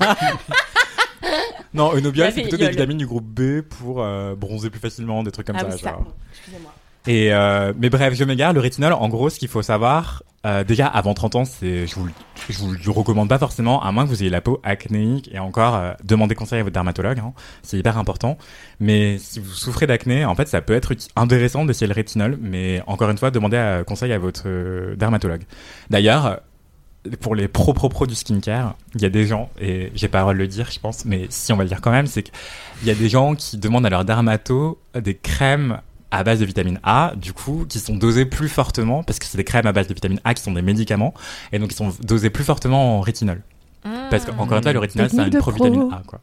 non, 1.75 1.95
Eunobiol, 1.95 2.33
c'est 2.33 2.43
plutôt 2.43 2.57
des 2.57 2.71
vitamines 2.71 2.99
du 2.99 3.07
groupe 3.07 3.27
B 3.27 3.61
pour 3.61 4.03
euh, 4.03 4.35
bronzer 4.35 4.71
plus 4.71 4.81
facilement, 4.81 5.23
des 5.23 5.31
trucs 5.31 5.47
comme 5.47 5.57
ah 5.57 5.61
ça. 5.61 5.67
oui, 5.69 5.79
ça. 5.79 5.99
Excusez-moi. 6.33 6.73
Et 7.09 7.33
euh, 7.33 7.73
mais 7.79 7.89
bref, 7.89 8.13
je 8.15 8.23
m'égare. 8.23 8.53
Le 8.53 8.61
rétinol, 8.61 8.93
en 8.93 9.09
gros, 9.09 9.31
ce 9.31 9.39
qu'il 9.39 9.49
faut 9.49 9.63
savoir, 9.63 10.23
euh, 10.45 10.63
déjà 10.63 10.87
avant 10.87 11.15
30 11.15 11.37
ans, 11.37 11.45
je 11.63 11.93
vous, 11.95 12.07
vous 12.51 12.73
le 12.73 12.91
recommande 12.91 13.31
pas 13.31 13.39
forcément, 13.39 13.83
à 13.83 13.91
moins 13.93 14.05
que 14.05 14.11
vous 14.11 14.23
ayez 14.23 14.31
la 14.31 14.43
peau 14.43 14.61
acnéique 14.63 15.31
et 15.33 15.39
encore 15.39 15.75
euh, 15.75 15.95
demandez 16.05 16.35
conseil 16.35 16.61
à 16.61 16.63
votre 16.63 16.75
dermatologue. 16.75 17.19
hein. 17.19 17.33
c'est 17.63 17.79
hyper 17.79 17.97
important. 17.97 18.37
Mais 18.79 19.17
si 19.17 19.41
vous 19.41 19.51
souffrez 19.51 19.87
d'acné, 19.87 20.27
en 20.27 20.35
fait, 20.35 20.49
ça 20.49 20.61
peut 20.61 20.75
être 20.75 20.93
intéressant 21.17 21.65
d'essayer 21.65 21.87
le 21.87 21.95
rétinol, 21.95 22.39
mais 22.43 22.83
encore 22.87 23.09
une 23.09 23.17
fois, 23.17 23.31
demandez 23.31 23.57
euh, 23.57 23.85
conseil 23.85 24.13
à 24.13 24.19
votre 24.19 24.95
dermatologue. 24.95 25.45
D'ailleurs. 25.91 26.41
Pour 27.21 27.35
les 27.35 27.49
pro 27.49 27.73
pro 27.73 27.89
pro 27.89 28.07
du 28.07 28.15
skincare, 28.15 28.75
il 28.97 29.01
y 29.01 29.07
a 29.07 29.09
des 29.09 29.25
gens 29.25 29.49
et 29.59 29.93
j'ai 29.95 30.09
pas 30.09 30.19
le 30.19 30.23
droit 30.25 30.35
de 30.35 30.39
le 30.41 30.49
dire, 30.49 30.69
je 30.71 30.79
pense, 30.79 31.07
mais 31.07 31.27
si 31.31 31.53
on 31.53 31.57
va 31.57 31.63
le 31.63 31.69
dire 31.69 31.81
quand 31.81 31.93
même, 31.93 32.07
c'est 32.09 32.25
qu'il 32.25 32.35
y 32.87 32.91
a 32.91 32.95
des 32.95 33.09
gens 33.09 33.35
qui 33.35 33.57
demandent 33.57 33.87
à 33.87 33.89
leur 33.89 34.05
dermato 34.05 34.79
des 34.95 35.15
crèmes 35.15 35.81
à 36.11 36.25
base 36.25 36.41
de 36.41 36.45
vitamine 36.45 36.81
A, 36.83 37.13
du 37.17 37.33
coup, 37.33 37.67
qui 37.69 37.79
sont 37.79 37.95
dosées 37.97 38.25
plus 38.25 38.49
fortement, 38.49 39.03
parce 39.03 39.19
que 39.19 39.27
c'est 39.27 39.37
des 39.37 39.45
crèmes 39.45 39.67
à 39.67 39.73
base 39.73 39.89
de 39.89 39.95
vitamine 39.95 40.21
A 40.25 40.35
qui 40.35 40.43
sont 40.43 40.53
des 40.53 40.63
médicaments, 40.63 41.13
et 41.53 41.59
donc 41.59 41.73
ils 41.73 41.77
sont 41.77 41.93
dosés 42.03 42.31
plus 42.31 42.45
fortement 42.45 42.99
en 42.99 43.01
rétinol. 43.01 43.43
Parce 44.11 44.25
Ah. 44.27 44.33
qu'encore 44.33 44.57
une 44.59 44.63
fois, 44.63 44.73
le 44.73 44.79
rétinol, 44.79 45.09
c'est 45.11 45.17
une 45.27 45.39
provitamine 45.39 45.89
pro. 45.89 45.93
A, 45.93 46.03
quoi. 46.07 46.21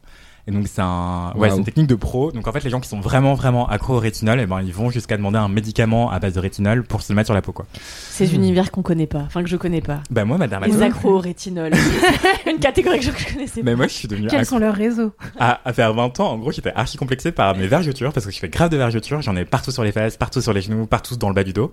Et 0.48 0.52
donc 0.52 0.66
c'est 0.68 0.80
un, 0.80 1.32
ouais, 1.34 1.40
Waouh. 1.40 1.50
c'est 1.50 1.56
une 1.58 1.64
technique 1.64 1.86
de 1.88 1.94
pro. 1.96 2.30
Donc 2.30 2.46
en 2.46 2.52
fait, 2.52 2.62
les 2.62 2.70
gens 2.70 2.78
qui 2.80 2.88
sont 2.88 3.00
vraiment 3.00 3.34
vraiment 3.34 3.68
accros 3.68 3.94
au 3.96 3.98
rétinol, 3.98 4.38
et 4.40 4.46
ben 4.46 4.60
ils 4.62 4.72
vont 4.72 4.90
jusqu'à 4.90 5.16
demander 5.16 5.38
un 5.38 5.48
médicament 5.48 6.10
à 6.10 6.18
base 6.20 6.34
de 6.34 6.40
rétinol 6.40 6.84
pour 6.84 7.02
se 7.02 7.12
le 7.12 7.16
mettre 7.16 7.26
sur 7.26 7.34
la 7.34 7.42
peau, 7.42 7.52
quoi. 7.52 7.66
Ces 7.72 8.34
univers 8.34 8.70
qu'on 8.70 8.82
connaît 8.82 9.08
pas, 9.08 9.22
enfin 9.26 9.42
que 9.42 9.48
je 9.48 9.56
connais 9.56 9.80
pas. 9.80 10.00
Bah 10.10 10.24
moi, 10.24 10.38
ma 10.38 10.44
Les 10.46 10.50
dermatologue. 10.50 10.82
accros 10.82 11.14
au 11.16 11.18
rétinol. 11.18 11.72
Une 12.46 12.58
catégorie 12.60 12.98
que 13.00 13.06
je 13.06 13.10
ne 13.10 13.32
connaissais 13.34 13.60
pas. 13.60 13.64
Mais 13.70 13.74
moi, 13.74 13.86
je 13.88 13.92
suis 13.94 14.08
devenu 14.08 14.28
Quels 14.28 14.40
accro 14.40 14.54
sont 14.54 14.58
leurs 14.60 14.74
réseaux? 14.74 15.12
À, 15.38 15.60
à 15.64 15.72
faire 15.72 15.92
20 15.92 16.20
ans, 16.20 16.30
en 16.32 16.38
gros, 16.38 16.52
j'étais 16.52 16.72
archi 16.74 16.96
complexé 16.96 17.32
par 17.32 17.56
mes 17.56 17.66
vergetures 17.66 18.12
parce 18.12 18.24
que 18.26 18.32
je 18.32 18.38
fais 18.38 18.48
grave 18.48 18.70
de 18.70 18.76
vergetures. 18.76 19.22
J'en 19.22 19.34
ai 19.36 19.44
partout 19.44 19.72
sur 19.72 19.82
les 19.82 19.92
fesses, 19.92 20.16
partout 20.16 20.40
sur 20.40 20.52
les 20.52 20.60
genoux, 20.60 20.86
partout 20.86 21.16
dans 21.16 21.28
le 21.28 21.34
bas 21.34 21.42
du 21.44 21.52
dos. 21.52 21.72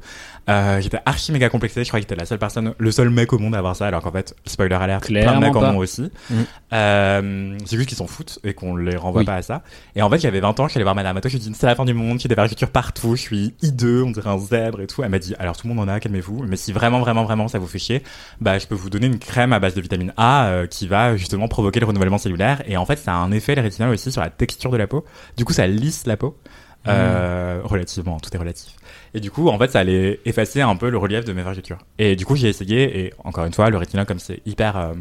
Euh, 0.50 0.82
j'étais 0.82 1.00
archi 1.06 1.32
méga 1.32 1.50
complexé. 1.50 1.84
Je 1.84 1.90
crois 1.90 2.00
que 2.00 2.04
j'étais 2.06 2.16
la 2.16 2.26
seule 2.26 2.40
personne, 2.40 2.74
le 2.78 2.92
seul 2.92 3.10
mec 3.12 3.34
au 3.34 3.38
monde 3.40 3.54
à 3.54 3.60
avoir 3.60 3.76
ça, 3.76 3.86
alors 3.86 4.02
qu'en 4.02 4.12
fait, 4.12 4.36
spoiler 4.48 4.76
alert, 4.76 5.06
plein 5.06 5.36
de 5.36 5.40
mecs 5.40 5.56
en 5.56 5.76
ont 5.76 5.78
aussi. 5.78 6.10
Mhm. 6.32 6.46
Euh, 6.74 7.58
c'est 7.66 7.78
juste 7.78 7.88
qu'ils 7.90 7.98
s'en 7.98 8.08
foutent 8.08 8.40
et 8.44 8.54
qu'on 8.64 8.76
les 8.76 8.96
renvoie 8.96 9.22
Oui. 9.22 9.26
pas 9.26 9.36
à 9.36 9.42
ça. 9.42 9.62
Et 9.96 10.02
en 10.02 10.10
fait, 10.10 10.20
j'avais 10.20 10.40
20 10.40 10.60
ans, 10.60 10.66
je 10.68 10.72
suis 10.72 10.78
allé 10.78 10.84
voir 10.84 10.96
ma 10.96 11.04
dermato, 11.04 11.30
je 11.30 11.38
lui 11.38 11.44
ai 11.46 11.50
dit, 11.50 11.56
c'est 11.58 11.66
la 11.66 11.76
fin 11.76 11.86
du 11.86 11.94
monde, 11.94 12.20
j'ai 12.20 12.28
des 12.30 12.36
vergetures 12.36 12.70
partout, 12.70 13.16
je 13.16 13.22
suis 13.22 13.54
hideux, 13.62 14.04
on 14.04 14.12
dirait 14.12 14.30
un 14.30 14.38
zèbre 14.38 14.82
et 14.82 14.88
tout. 14.88 15.04
Elle 15.04 15.10
m'a 15.10 15.20
dit, 15.20 15.36
alors 15.40 15.58
tout 15.58 15.68
le 15.68 15.74
monde 15.74 15.88
en 15.88 15.92
a, 15.92 16.00
calmez-vous. 16.00 16.44
Mais 16.48 16.56
si 16.56 16.72
vraiment, 16.72 17.00
vraiment, 17.00 17.24
vraiment 17.24 17.48
ça 17.48 17.60
vous 17.60 17.68
fait 17.68 17.80
chier, 17.80 18.04
bah, 18.42 18.58
je 18.60 18.68
peux 18.68 18.76
vous 18.76 18.90
donner 18.90 19.08
une 19.08 19.20
crème 19.20 19.54
à 19.54 19.60
base 19.60 19.76
de 19.76 19.82
vitamine 19.82 20.14
A 20.18 20.46
euh, 20.48 20.68
qui 20.68 20.88
va 20.88 21.16
justement 21.18 21.48
provoquer 21.48 21.80
le 21.80 21.86
renouvellement 21.86 22.18
cellulaire. 22.18 22.64
Et 22.68 22.78
en 22.78 22.86
fait, 22.86 22.98
ça 22.98 23.14
a 23.14 23.18
un 23.18 23.32
effet, 23.32 23.56
le 23.56 23.62
rétinol 23.62 23.90
aussi, 23.90 24.12
sur 24.12 24.22
la 24.22 24.30
texture 24.30 24.72
de 24.72 24.78
la 24.78 24.88
peau. 24.88 25.04
Du 25.38 25.46
coup, 25.46 25.54
ça 25.54 25.68
lisse 25.68 26.06
la 26.06 26.18
peau. 26.18 26.38
Euh, 26.86 27.62
relativement, 27.64 28.20
tout 28.20 28.30
est 28.34 28.38
relatif. 28.38 28.74
Et 29.14 29.22
du 29.22 29.32
coup, 29.32 29.48
en 29.48 29.58
fait, 29.58 29.72
ça 29.72 29.80
allait 29.80 30.20
effacer 30.26 30.60
un 30.62 30.76
peu 30.76 30.90
le 30.90 30.98
relief 30.98 31.24
de 31.24 31.32
mes 31.32 31.42
vergetures. 31.42 31.78
Et 31.98 32.18
du 32.18 32.26
coup, 32.26 32.36
j'ai 32.36 32.50
essayé, 32.50 33.06
et 33.06 33.14
encore 33.24 33.46
une 33.46 33.54
fois, 33.54 33.70
le 33.70 33.78
rétinol, 33.78 34.06
comme 34.06 34.20
c'est 34.20 34.42
hyper, 34.46 34.76
euh, 34.76 34.94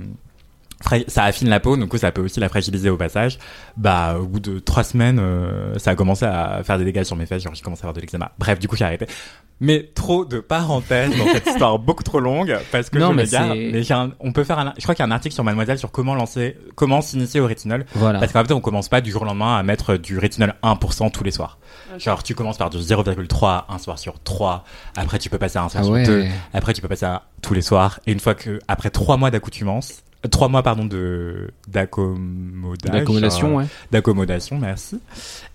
ça 1.09 1.25
affine 1.25 1.49
la 1.49 1.61
peau, 1.61 1.77
donc 1.77 1.85
du 1.85 1.89
coup, 1.91 1.99
ça 1.99 2.13
peut 2.13 2.23
aussi 2.23 2.41
la 2.41 2.49
fragiliser 2.49 2.91
au 2.91 2.97
passage. 2.97 3.39
Bah, 3.77 4.17
au 4.21 4.27
bout 4.27 4.41
de 4.41 4.59
trois 4.59 4.85
semaines, 4.85 5.19
euh, 5.21 5.79
ça 5.79 5.91
a 5.93 5.95
commencé 5.95 6.25
à 6.25 6.63
faire 6.65 6.79
des 6.79 6.85
dégâts 6.85 7.05
sur 7.05 7.17
mes 7.17 7.27
fesses, 7.27 7.43
genre 7.43 7.55
j'ai 7.55 7.63
commencé 7.63 7.83
à 7.83 7.85
avoir 7.85 7.95
de 7.95 8.01
l'eczéma. 8.01 8.33
Bref, 8.39 8.59
du 8.59 8.69
coup, 8.69 8.77
j'ai 8.77 8.85
arrêté. 8.85 9.07
Mais 9.61 9.91
trop 9.95 10.25
de 10.25 10.41
parenthèses 10.41 11.17
dans 11.17 11.27
cette 11.27 11.47
histoire 11.47 11.79
beaucoup 11.79 12.03
trop 12.03 12.19
longue 12.19 12.59
parce 12.73 12.91
que 12.91 12.99
Non, 12.99 13.11
je 13.11 13.17
mais 13.17 13.27
c'est- 13.27 13.71
Mais 13.73 13.83
j'ai 13.85 13.95
un- 13.95 14.11
on 14.19 14.33
peut 14.33 14.43
faire 14.43 14.59
un, 14.59 14.73
je 14.77 14.83
crois 14.83 14.97
qu'il 14.97 15.05
y 15.05 15.09
a 15.09 15.09
un 15.09 15.15
article 15.15 15.35
sur 15.35 15.45
Mademoiselle 15.45 15.79
sur 15.79 15.93
comment 15.93 16.17
lancer, 16.17 16.57
comment 16.75 17.01
s'initier 17.01 17.39
au 17.39 17.47
rétinol. 17.47 17.85
Voilà. 17.95 18.19
Parce 18.19 18.33
qu'en 18.33 18.45
fait, 18.45 18.53
on 18.53 18.61
commence 18.61 18.89
pas 18.89 19.01
du 19.01 19.13
jour 19.13 19.23
au 19.23 19.25
lendemain 19.25 19.57
à 19.57 19.63
mettre 19.63 19.97
du 19.99 20.19
rétinol 20.19 20.55
1% 20.65 21.11
tous 21.13 21.23
les 21.23 21.31
soirs. 21.31 21.59
Genre, 21.99 22.25
tu 22.25 22.35
commences 22.35 22.59
par 22.59 22.71
du 22.71 22.79
0,3 22.79 23.67
un 23.69 23.79
soir 23.79 24.01
sur 24.01 24.21
3. 24.21 24.65
Après, 24.97 25.21
tu 25.21 25.31
peux 25.31 25.39
passer 25.39 25.59
à 25.59 25.63
un 25.63 25.69
soir 25.69 25.83
Ah 25.83 25.87
sur 25.87 25.95
ouais. 25.95 26.03
2. 26.05 26.25
Après, 26.55 26.73
tu 26.73 26.81
peux 26.83 26.89
passer 26.89 27.07
à 27.07 27.23
tous 27.41 27.55
les 27.55 27.63
soirs. 27.63 28.01
Et 28.09 28.13
une 28.13 28.21
fois 28.21 28.35
que, 28.35 28.59
après 28.67 28.91
3 28.91 29.17
mois 29.17 29.31
d'accoutumance, 29.31 30.03
3 30.31 30.49
mois, 30.49 30.63
pardon, 30.63 30.85
de, 30.85 31.51
d'accommodage. 31.69 32.93
L'accommodation, 32.93 33.49
euh, 33.59 33.63
ouais. 33.63 33.67
D'accommodation, 33.91 34.59
merci. 34.59 35.01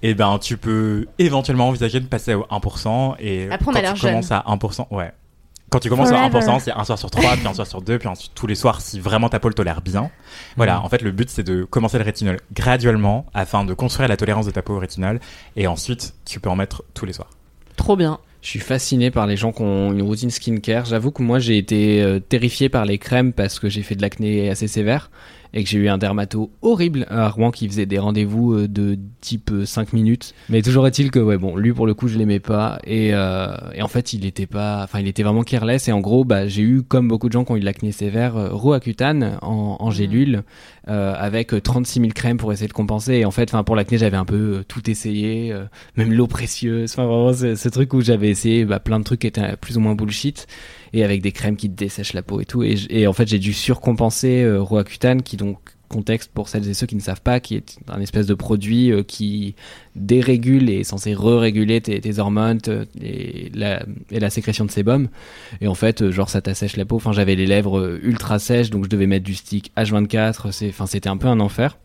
Et 0.01 0.13
ben, 0.13 0.38
tu 0.39 0.57
peux 0.57 1.07
éventuellement 1.20 1.70
envisager 1.70 1.99
de 1.99 2.05
passer 2.05 2.34
au 2.34 2.45
1%. 2.51 3.15
Et 3.20 3.49
Après, 3.51 3.68
on 3.70 3.72
quand 3.74 3.80
a 3.80 3.82
l'air 3.82 3.93
tu 3.93 4.01
commences 4.01 4.28
jeune. 4.30 4.41
à 4.45 4.55
1%, 4.55 4.88
ouais. 4.91 5.11
Quand 5.70 5.80
tu 5.80 5.89
commences 5.89 6.11
à 6.11 6.30
Forever. 6.30 6.39
1%, 6.47 6.59
c'est 6.61 6.72
un 6.72 6.84
soir 6.86 6.97
sur 6.97 7.11
3, 7.11 7.36
puis 7.36 7.45
un 7.47 7.53
soir 7.53 7.68
sur 7.68 7.82
2, 7.82 7.99
puis 7.99 8.07
ensuite 8.07 8.32
tous 8.34 8.47
les 8.47 8.55
soirs 8.55 8.80
si 8.80 9.01
vraiment 9.01 9.28
ta 9.28 9.39
peau 9.41 9.49
le 9.49 9.53
tolère 9.53 9.82
bien. 9.82 10.09
Voilà, 10.55 10.78
Mhm. 10.80 10.86
en 10.86 10.89
fait, 10.89 11.01
le 11.01 11.11
but 11.11 11.30
c'est 11.30 11.43
de 11.43 11.65
commencer 11.65 11.97
le 11.97 12.05
rétinol 12.05 12.39
graduellement 12.53 13.26
afin 13.34 13.65
de 13.65 13.74
construire 13.74 14.07
la 14.07 14.15
tolérance 14.15 14.45
de 14.45 14.51
ta 14.51 14.61
peau 14.61 14.76
au 14.76 14.80
rétinol 14.80 15.20
et 15.57 15.68
ensuite 15.68 16.13
tu 16.26 16.39
peux 16.39 16.49
en 16.49 16.55
mettre 16.55 16.84
tous 16.93 17.05
les 17.05 17.11
soirs. 17.11 17.30
Trop 17.76 17.97
bien. 17.97 18.18
Je 18.42 18.50
suis 18.50 18.60
fasciné 18.60 19.12
par 19.12 19.28
les 19.28 19.36
gens 19.36 19.52
qui 19.52 19.62
ont 19.62 19.92
une 19.92 20.02
routine 20.02 20.30
skincare. 20.30 20.86
J'avoue 20.86 21.12
que 21.12 21.22
moi 21.22 21.40
j'ai 21.40 21.58
été 21.58 22.02
euh, 22.02 22.20
terrifié 22.20 22.70
par 22.70 22.86
les 22.86 22.98
crèmes 22.98 23.34
parce 23.34 23.60
que 23.60 23.68
j'ai 23.70 23.82
fait 23.82 23.96
de 23.96 24.02
l'acné 24.02 24.50
assez 24.50 24.68
sévère. 24.68 25.10
et 25.54 25.64
que 25.64 25.70
j'ai 25.70 25.80
eu 25.80 25.88
un 25.90 25.98
dermato 25.98 26.52
horrible 26.62 27.06
à 27.10 27.30
Rouen 27.30 27.52
qui 27.52 27.68
faisait 27.68 27.86
des 27.86 28.00
rendez-vous 28.00 28.54
euh, 28.54 28.68
de 28.68 28.98
type 29.22 29.52
5 29.66 29.94
minutes. 29.94 30.34
Mais 30.50 30.62
toujours 30.62 30.86
est-il 30.88 31.12
que, 31.12 31.20
ouais, 31.20 31.38
bon, 31.38 31.56
lui 31.56 31.74
pour 31.74 31.88
le 31.88 31.94
coup, 31.94 32.08
je 32.08 32.18
l'aimais 32.18 32.40
pas. 32.40 32.80
Et, 32.86 33.10
euh, 33.14 33.56
et, 33.74 33.82
en 33.82 33.88
fait, 33.88 34.14
il 34.14 34.26
était 34.26 34.46
pas, 34.46 34.84
enfin, 34.84 35.00
il 35.00 35.08
était 35.08 35.24
vraiment 35.24 35.44
careless. 35.44 35.88
Et 35.88 35.92
en 35.92 36.00
gros, 36.00 36.24
bah, 36.26 36.48
j'ai 36.48 36.62
eu, 36.62 36.84
comme 36.84 37.08
beaucoup 37.08 37.28
de 37.28 37.34
gens 37.34 37.46
qui 37.46 37.52
ont 37.52 37.56
eu 37.58 37.62
de 37.62 37.66
l'acné 37.66 37.92
sévère, 37.92 38.38
euh, 38.38 38.50
Roaccutane 38.52 39.40
en, 39.42 39.78
en 39.80 39.92
gélule, 39.92 40.44
euh, 40.88 41.14
avec 41.18 41.54
36 41.62 42.00
000 42.00 42.12
crèmes 42.14 42.38
pour 42.38 42.52
essayer 42.52 42.68
de 42.68 42.74
compenser. 42.74 43.14
Et 43.16 43.26
en 43.26 43.32
fait, 43.32 43.50
enfin, 43.54 43.64
pour 43.64 43.76
l'acné, 43.76 43.98
j'avais 43.98 44.18
un 44.18 44.26
peu 44.26 44.64
tout 44.68 44.90
essayé, 44.90 45.54
même 45.96 46.14
l'eau 46.14 46.28
précieuse. 46.28 46.92
Enfin, 46.92 47.06
vraiment, 47.06 47.34
ce 47.34 47.70
truc 47.70 47.94
où 47.94 48.02
j'avais 48.02 48.30
essayé 48.30 48.66
bah, 48.66 48.80
plein 48.80 49.00
de 49.00 49.04
trucs 49.04 49.22
qui 49.22 49.28
étaient 49.28 49.58
plus 49.58 49.78
ou 49.78 49.80
moins 49.80 49.96
bullshit 49.96 50.48
et 50.94 51.04
avec 51.04 51.22
des 51.22 51.32
crèmes 51.32 51.58
qui 51.58 51.70
dessèchent 51.70 52.14
la 52.14 52.24
peau 52.24 52.42
et 52.42 52.46
tout. 52.46 52.64
Et, 52.64 52.76
et 52.90 53.08
en 53.08 53.14
fait, 53.14 53.28
j'ai 53.28 53.40
dû 53.40 53.54
surcompenser 53.54 54.44
euh, 54.44 54.62
Roaccutane, 54.62 55.22
qui 55.22 55.38
donc 55.38 55.60
contexte 55.88 56.32
pour 56.34 56.50
celles 56.50 56.68
et 56.68 56.74
ceux 56.74 56.88
qui 56.88 56.96
ne 56.96 57.02
savent 57.02 57.22
pas, 57.22 57.40
qui 57.40 57.56
est 57.56 57.78
un 57.88 58.02
espèce 58.02 58.26
de 58.26 58.34
produit 58.34 58.92
euh, 58.92 59.04
qui 59.04 59.56
dérégule 59.96 60.70
et 60.70 60.82
est 60.82 60.84
censé 60.84 61.14
re-réguler 61.14 61.82
tes, 61.82 62.20
hormones 62.20 62.60
et 63.02 63.52
la, 63.54 63.84
et 64.12 64.20
la, 64.20 64.30
sécrétion 64.30 64.66
de 64.66 64.72
sébum. 64.72 65.10
Et 65.62 65.68
en 65.68 65.76
fait, 65.76 66.02
euh, 66.02 66.12
genre 66.12 66.30
ça 66.30 66.42
t'assèche 66.42 66.78
la 66.78 66.86
peau. 66.86 66.98
Enfin, 66.98 67.14
j'avais 67.14 67.36
les 67.36 67.48
lèvres 67.48 67.80
euh, 67.80 68.00
ultra 68.04 68.40
sèches, 68.40 68.70
donc 68.70 68.86
je 68.86 68.90
devais 68.90 69.08
mettre 69.08 69.26
du 69.26 69.36
stick 69.36 69.72
H24. 69.78 70.52
C'est, 70.52 70.70
enfin, 70.70 70.86
c'était 70.86 71.10
un 71.10 71.18
peu 71.18 71.28
un 71.28 71.40
enfer. 71.40 71.78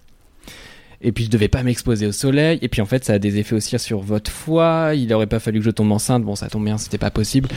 Et 1.02 1.12
puis 1.12 1.24
je 1.24 1.30
devais 1.30 1.48
pas 1.48 1.62
m'exposer 1.62 2.06
au 2.06 2.12
soleil. 2.12 2.58
Et 2.62 2.68
puis 2.68 2.80
en 2.80 2.86
fait, 2.86 3.04
ça 3.04 3.14
a 3.14 3.18
des 3.18 3.38
effets 3.38 3.54
aussi 3.54 3.78
sur 3.78 4.00
votre 4.00 4.30
foie. 4.30 4.92
Il 4.94 5.12
aurait 5.12 5.26
pas 5.26 5.40
fallu 5.40 5.58
que 5.58 5.64
je 5.64 5.70
tombe 5.70 5.92
enceinte. 5.92 6.22
Bon, 6.22 6.36
ça 6.36 6.48
tombe 6.48 6.64
bien, 6.64 6.78
c'était 6.78 6.98
pas 6.98 7.10
possible. 7.10 7.48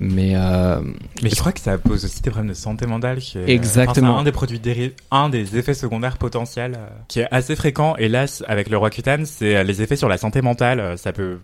Mais, 0.00 0.34
euh, 0.36 0.80
mais 1.22 1.30
je 1.30 1.36
crois 1.36 1.52
que 1.52 1.60
ça 1.60 1.76
pose 1.76 2.04
aussi 2.04 2.22
des 2.22 2.30
problèmes 2.30 2.50
de 2.50 2.56
santé 2.56 2.86
mentale. 2.86 3.18
Qui 3.18 3.38
est, 3.38 3.48
Exactement. 3.48 4.10
Enfin, 4.10 4.20
un 4.20 4.24
des 4.24 4.32
produits 4.32 4.60
dérivés, 4.60 4.94
un 5.10 5.28
des 5.28 5.56
effets 5.56 5.74
secondaires 5.74 6.18
potentiels 6.18 6.74
euh, 6.78 6.86
qui 7.08 7.20
est 7.20 7.28
assez 7.30 7.56
fréquent. 7.56 7.96
Et 7.96 8.08
là, 8.08 8.26
avec 8.46 8.68
le 8.68 8.76
Roaccutane, 8.76 9.26
c'est 9.26 9.56
euh, 9.56 9.62
les 9.64 9.82
effets 9.82 9.96
sur 9.96 10.08
la 10.08 10.18
santé 10.18 10.40
mentale. 10.40 10.96
Ça 10.98 11.12
peut 11.12 11.38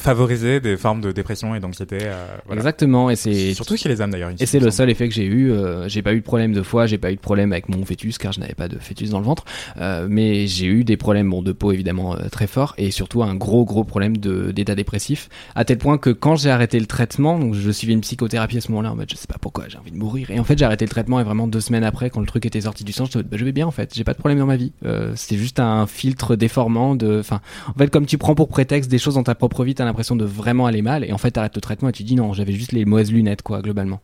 favoriser 0.00 0.60
des 0.60 0.76
formes 0.76 1.00
de 1.00 1.12
dépression 1.12 1.54
et 1.54 1.60
d'anxiété. 1.60 1.98
Euh, 2.02 2.26
voilà. 2.46 2.60
Exactement, 2.60 3.10
et 3.10 3.16
c'est 3.16 3.54
surtout 3.54 3.76
chez 3.76 3.88
les 3.88 4.00
hommes 4.00 4.10
d'ailleurs. 4.10 4.30
Et 4.38 4.46
c'est 4.46 4.58
le 4.58 4.70
seul 4.70 4.90
effet 4.90 5.08
que 5.08 5.14
j'ai 5.14 5.26
eu. 5.26 5.52
Euh, 5.52 5.88
j'ai 5.88 6.02
pas 6.02 6.14
eu 6.14 6.20
de 6.20 6.24
problème 6.24 6.52
de 6.52 6.62
foie, 6.62 6.86
j'ai 6.86 6.98
pas 6.98 7.12
eu 7.12 7.16
de 7.16 7.20
problème 7.20 7.52
avec 7.52 7.68
mon 7.68 7.84
fœtus 7.84 8.18
car 8.18 8.32
je 8.32 8.40
n'avais 8.40 8.54
pas 8.54 8.68
de 8.68 8.78
fœtus 8.78 9.10
dans 9.10 9.18
le 9.18 9.24
ventre, 9.24 9.44
euh, 9.78 10.06
mais 10.08 10.46
j'ai 10.46 10.66
eu 10.66 10.84
des 10.84 10.96
problèmes 10.96 11.28
bon, 11.28 11.42
de 11.42 11.52
peau 11.52 11.72
évidemment 11.72 12.14
euh, 12.14 12.28
très 12.30 12.46
forts 12.46 12.74
et 12.78 12.90
surtout 12.90 13.22
un 13.22 13.34
gros 13.34 13.64
gros 13.64 13.84
problème 13.84 14.16
de 14.16 14.50
d'état 14.52 14.74
dépressif 14.74 15.28
à 15.54 15.64
tel 15.64 15.78
point 15.78 15.98
que 15.98 16.10
quand 16.10 16.36
j'ai 16.36 16.50
arrêté 16.50 16.80
le 16.80 16.86
traitement, 16.86 17.38
donc 17.38 17.54
je 17.54 17.70
suivais 17.70 17.92
une 17.92 18.00
psychothérapie 18.00 18.56
à 18.56 18.60
ce 18.60 18.70
moment-là, 18.70 18.92
en 18.92 18.96
fait 18.96 19.10
je 19.10 19.16
sais 19.16 19.26
pas 19.26 19.38
pourquoi 19.40 19.64
j'ai 19.68 19.78
envie 19.78 19.92
de 19.92 19.98
mourir 19.98 20.30
et 20.30 20.40
en 20.40 20.44
fait 20.44 20.58
j'ai 20.58 20.64
arrêté 20.64 20.84
le 20.84 20.90
traitement 20.90 21.20
et 21.20 21.24
vraiment 21.24 21.46
deux 21.46 21.60
semaines 21.60 21.84
après 21.84 22.10
quand 22.10 22.20
le 22.20 22.26
truc 22.26 22.46
était 22.46 22.62
sorti 22.62 22.84
du 22.84 22.92
sang, 22.92 23.04
je, 23.04 23.18
bah, 23.18 23.36
je 23.36 23.44
vais 23.44 23.52
bien 23.52 23.66
en 23.66 23.70
fait, 23.70 23.92
j'ai 23.94 24.04
pas 24.04 24.14
de 24.14 24.18
problème 24.18 24.38
dans 24.38 24.46
ma 24.46 24.56
vie. 24.56 24.72
Euh, 24.84 25.12
c'est 25.16 25.36
juste 25.36 25.60
un 25.60 25.86
filtre 25.86 26.36
déformant 26.36 26.94
de, 26.94 27.20
enfin 27.20 27.40
en 27.68 27.78
fait 27.78 27.90
comme 27.90 28.06
tu 28.06 28.18
prends 28.18 28.34
pour 28.34 28.48
prétexte 28.48 28.90
des 28.90 28.98
choses 28.98 29.14
dans 29.14 29.22
ta 29.22 29.34
propre 29.34 29.64
vie, 29.64 29.74
t'as 29.74 29.89
l'impression 29.90 30.16
de 30.16 30.24
vraiment 30.24 30.66
aller 30.66 30.82
mal 30.82 31.04
et 31.04 31.12
en 31.12 31.18
fait 31.18 31.32
t'arrêtes 31.32 31.54
le 31.54 31.60
traitement 31.60 31.88
et 31.88 31.92
tu 31.92 32.02
dis 32.02 32.14
non 32.14 32.32
j'avais 32.32 32.52
juste 32.52 32.72
les 32.72 32.84
mauvaises 32.84 33.12
lunettes 33.12 33.42
quoi 33.42 33.60
globalement 33.62 34.00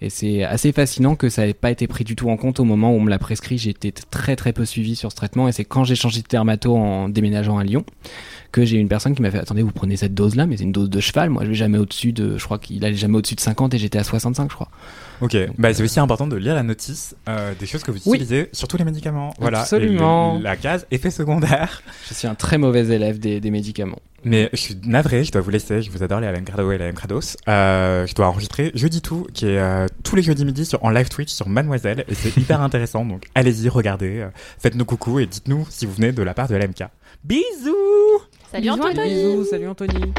et 0.00 0.08
c'est 0.10 0.44
assez 0.44 0.72
fascinant 0.72 1.16
que 1.16 1.28
ça 1.28 1.46
n'ait 1.46 1.54
pas 1.54 1.70
été 1.70 1.86
pris 1.86 2.04
du 2.04 2.14
tout 2.16 2.30
en 2.30 2.36
compte 2.36 2.60
au 2.60 2.64
moment 2.64 2.92
où 2.92 2.96
on 2.96 3.00
me 3.00 3.10
l'a 3.10 3.18
prescrit 3.18 3.58
j'ai 3.58 3.70
été 3.70 3.92
très 3.92 4.36
très 4.36 4.52
peu 4.52 4.64
suivi 4.64 4.96
sur 4.96 5.10
ce 5.10 5.16
traitement 5.16 5.48
et 5.48 5.52
c'est 5.52 5.64
quand 5.64 5.84
j'ai 5.84 5.96
changé 5.96 6.22
de 6.22 6.28
dermato 6.28 6.76
en 6.76 7.08
déménageant 7.08 7.58
à 7.58 7.64
Lyon 7.64 7.84
que 8.52 8.64
j'ai 8.64 8.76
une 8.78 8.88
personne 8.88 9.14
qui 9.14 9.22
m'a 9.22 9.30
fait 9.30 9.38
attendez 9.38 9.62
vous 9.62 9.70
prenez 9.72 9.96
cette 9.96 10.14
dose 10.14 10.34
là 10.36 10.46
mais 10.46 10.56
c'est 10.56 10.64
une 10.64 10.72
dose 10.72 10.90
de 10.90 11.00
cheval 11.00 11.30
moi 11.30 11.44
je 11.44 11.48
vais 11.48 11.54
jamais 11.54 11.78
au-dessus 11.78 12.12
de 12.12 12.36
je 12.38 12.44
crois 12.44 12.58
qu'il 12.58 12.84
allait 12.84 12.96
jamais 12.96 13.16
au-dessus 13.18 13.34
de 13.36 13.40
50 13.40 13.74
et 13.74 13.78
j'étais 13.78 13.98
à 13.98 14.04
65 14.04 14.48
je 14.50 14.54
crois 14.54 14.68
Ok, 15.22 15.36
bah, 15.58 15.74
c'est 15.74 15.82
aussi 15.82 16.00
important 16.00 16.26
de 16.26 16.34
lire 16.36 16.54
la 16.54 16.62
notice 16.62 17.14
euh, 17.28 17.52
des 17.60 17.66
choses 17.66 17.82
que 17.82 17.90
vous 17.90 17.98
Oui. 18.06 18.16
utilisez, 18.16 18.48
surtout 18.54 18.78
les 18.78 18.84
médicaments. 18.86 19.34
Voilà, 19.38 19.60
Absolument. 19.60 20.36
Et 20.36 20.38
le- 20.38 20.44
la 20.44 20.56
case 20.56 20.86
effet 20.90 21.10
secondaire. 21.10 21.82
je 22.08 22.14
suis 22.14 22.26
un 22.26 22.34
très 22.34 22.56
mauvais 22.56 22.86
élève 22.86 23.18
des, 23.18 23.38
des 23.38 23.50
médicaments 23.50 23.98
Mais 24.22 24.50
je 24.52 24.58
suis 24.58 24.76
navré, 24.84 25.24
je 25.24 25.32
dois 25.32 25.40
vous 25.40 25.50
laisser, 25.50 25.80
je 25.80 25.90
vous 25.90 26.02
adore 26.02 26.20
les 26.20 26.26
AM 26.26 26.44
Crado 26.44 26.70
et 26.72 26.78
les. 26.78 26.92
Euh, 27.48 28.06
je 28.06 28.14
dois 28.14 28.26
enregistrer 28.26 28.70
Jeudi 28.74 29.00
Tout, 29.00 29.26
qui 29.32 29.46
est 29.46 29.58
euh, 29.58 29.86
tous 30.04 30.14
les 30.14 30.22
jeudis 30.22 30.44
midi 30.44 30.66
sur, 30.66 30.84
en 30.84 30.90
live 30.90 31.08
Twitch 31.08 31.30
sur 31.30 31.48
Mademoiselle, 31.48 32.04
et 32.06 32.14
c'est 32.14 32.36
hyper 32.36 32.60
intéressant, 32.62 33.04
donc 33.04 33.26
allez-y, 33.34 33.68
regardez, 33.70 34.20
euh, 34.20 34.28
faites-nous 34.58 34.84
coucou 34.84 35.20
et 35.20 35.26
dites-nous 35.26 35.66
si 35.70 35.86
vous 35.86 35.92
venez 35.92 36.12
de 36.12 36.22
la 36.22 36.34
part 36.34 36.48
de 36.48 36.56
l'AMK. 36.56 36.84
Bisous 37.24 38.20
Salut 38.50 38.64
Bisous, 38.64 38.82
Anthony. 38.82 39.14
Bisous, 39.14 39.44
salut 39.44 39.68
Anthony 39.68 40.12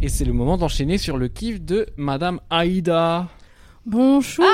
Et 0.00 0.08
c'est 0.08 0.24
le 0.24 0.32
moment 0.32 0.56
d'enchaîner 0.56 0.98
sur 0.98 1.16
le 1.16 1.26
kiff 1.26 1.60
de 1.60 1.86
Madame 1.96 2.38
Aïda. 2.50 3.26
Bonjour. 3.84 4.44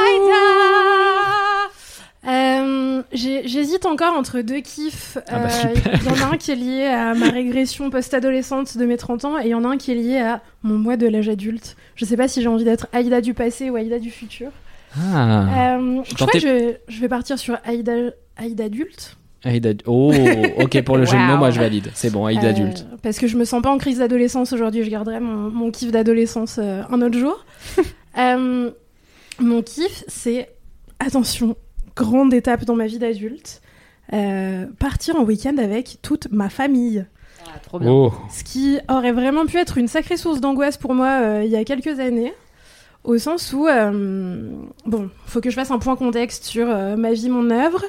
Euh, 2.27 3.03
J'hésite 3.12 3.87
encore 3.87 4.14
entre 4.16 4.41
deux 4.41 4.61
kiffs. 4.61 5.18
Ah 5.29 5.39
bah, 5.41 5.49
Euh. 5.64 5.75
Il 5.95 6.05
y 6.05 6.09
en 6.09 6.27
a 6.31 6.33
un 6.33 6.37
qui 6.37 6.51
est 6.53 6.57
lié 6.57 6.85
à 6.87 7.14
ma 7.14 7.29
régression 7.31 7.91
post-adolescente 7.91 8.77
de 8.79 8.85
mes 8.87 8.97
30 8.97 9.25
ans 9.25 9.39
et 9.39 9.45
il 9.45 9.51
y 9.51 9.55
en 9.55 9.64
a 9.64 9.68
un 9.68 9.77
qui 9.77 9.93
est 9.93 9.97
lié 9.97 10.18
à 10.18 10.41
mon 10.62 10.79
mois 10.79 10.97
de 10.97 11.07
l'âge 11.07 11.29
adulte. 11.29 11.77
Je 11.97 12.05
sais 12.05 12.16
pas 12.16 12.29
si 12.29 12.41
j'ai 12.43 12.49
envie 12.49 12.64
d'être 12.64 12.87
Aïda 12.93 13.20
du 13.20 13.35
passé 13.35 13.70
ou 13.70 13.77
Aïda 13.77 13.99
du 13.99 14.11
futur. 14.11 14.49
Ah, 14.97 15.77
Euh, 15.77 16.03
je 16.05 16.14
crois 16.14 16.27
que 16.29 16.39
je 16.39 16.47
vais, 16.49 16.81
je 16.89 17.01
vais 17.01 17.09
partir 17.09 17.39
sur 17.39 17.59
Aïda, 17.64 17.93
Aïda 18.37 18.64
adulte. 18.64 19.16
Aïda... 19.45 19.70
Oh, 19.87 20.12
ok, 20.59 20.83
pour 20.85 20.97
le 20.97 21.05
jeu 21.05 21.18
de 21.18 21.22
mots, 21.22 21.37
moi 21.37 21.51
je 21.51 21.61
valide. 21.61 21.91
C'est 21.95 22.11
bon, 22.11 22.25
Aïda 22.25 22.49
adulte. 22.49 22.87
Parce 23.03 23.18
que 23.18 23.27
je 23.27 23.37
me 23.37 23.45
sens 23.45 23.61
pas 23.61 23.70
en 23.70 23.77
crise 23.79 23.99
d'adolescence 23.99 24.53
aujourd'hui. 24.55 24.83
Je 24.85 24.91
garderai 24.91 25.20
mon, 25.20 25.51
mon 25.51 25.70
kiff 25.70 25.91
d'adolescence 25.91 26.59
un 26.59 27.03
autre 27.03 27.18
jour. 27.18 27.45
Mon 29.41 29.62
kiff, 29.62 30.05
c'est 30.07 30.49
attention, 31.01 31.57
grande 31.97 32.32
étape 32.34 32.64
dans 32.64 32.76
ma 32.76 32.86
vie 32.86 32.99
d'adulte. 32.99 33.61
euh, 34.12 34.66
partir 34.78 35.16
en 35.16 35.22
week-end 35.24 35.57
avec 35.59 35.99
toute 36.03 36.28
ma 36.30 36.49
famille. 36.51 37.07
Ah, 37.47 37.59
trop 37.62 37.78
bien. 37.78 37.90
Oh, 37.90 38.12
Ce 38.30 38.45
qui 38.45 38.78
aurait 38.88 39.12
vraiment 39.12 39.47
pu 39.47 39.57
être 39.59 39.78
une 39.78 39.88
sacrée 39.88 40.16
source 40.16 40.40
d'angoisse 40.40 40.76
pour 40.76 40.95
moi 40.95 41.20
euh, 41.22 41.42
il 41.45 41.51
y 41.51 41.57
a 41.57 41.64
quelques 41.64 42.01
années. 42.01 42.32
Au 43.05 43.18
sens 43.18 43.53
où, 43.53 43.66
euh, 43.66 44.51
bon, 44.86 45.11
faut 45.26 45.40
que 45.40 45.51
je 45.51 45.55
fasse 45.55 45.70
un 45.70 45.78
point 45.78 45.95
contexte 45.97 46.45
sur 46.45 46.66
euh, 46.68 46.97
ma 46.97 47.12
vie, 47.12 47.28
mon 47.28 47.51
œuvre. 47.51 47.82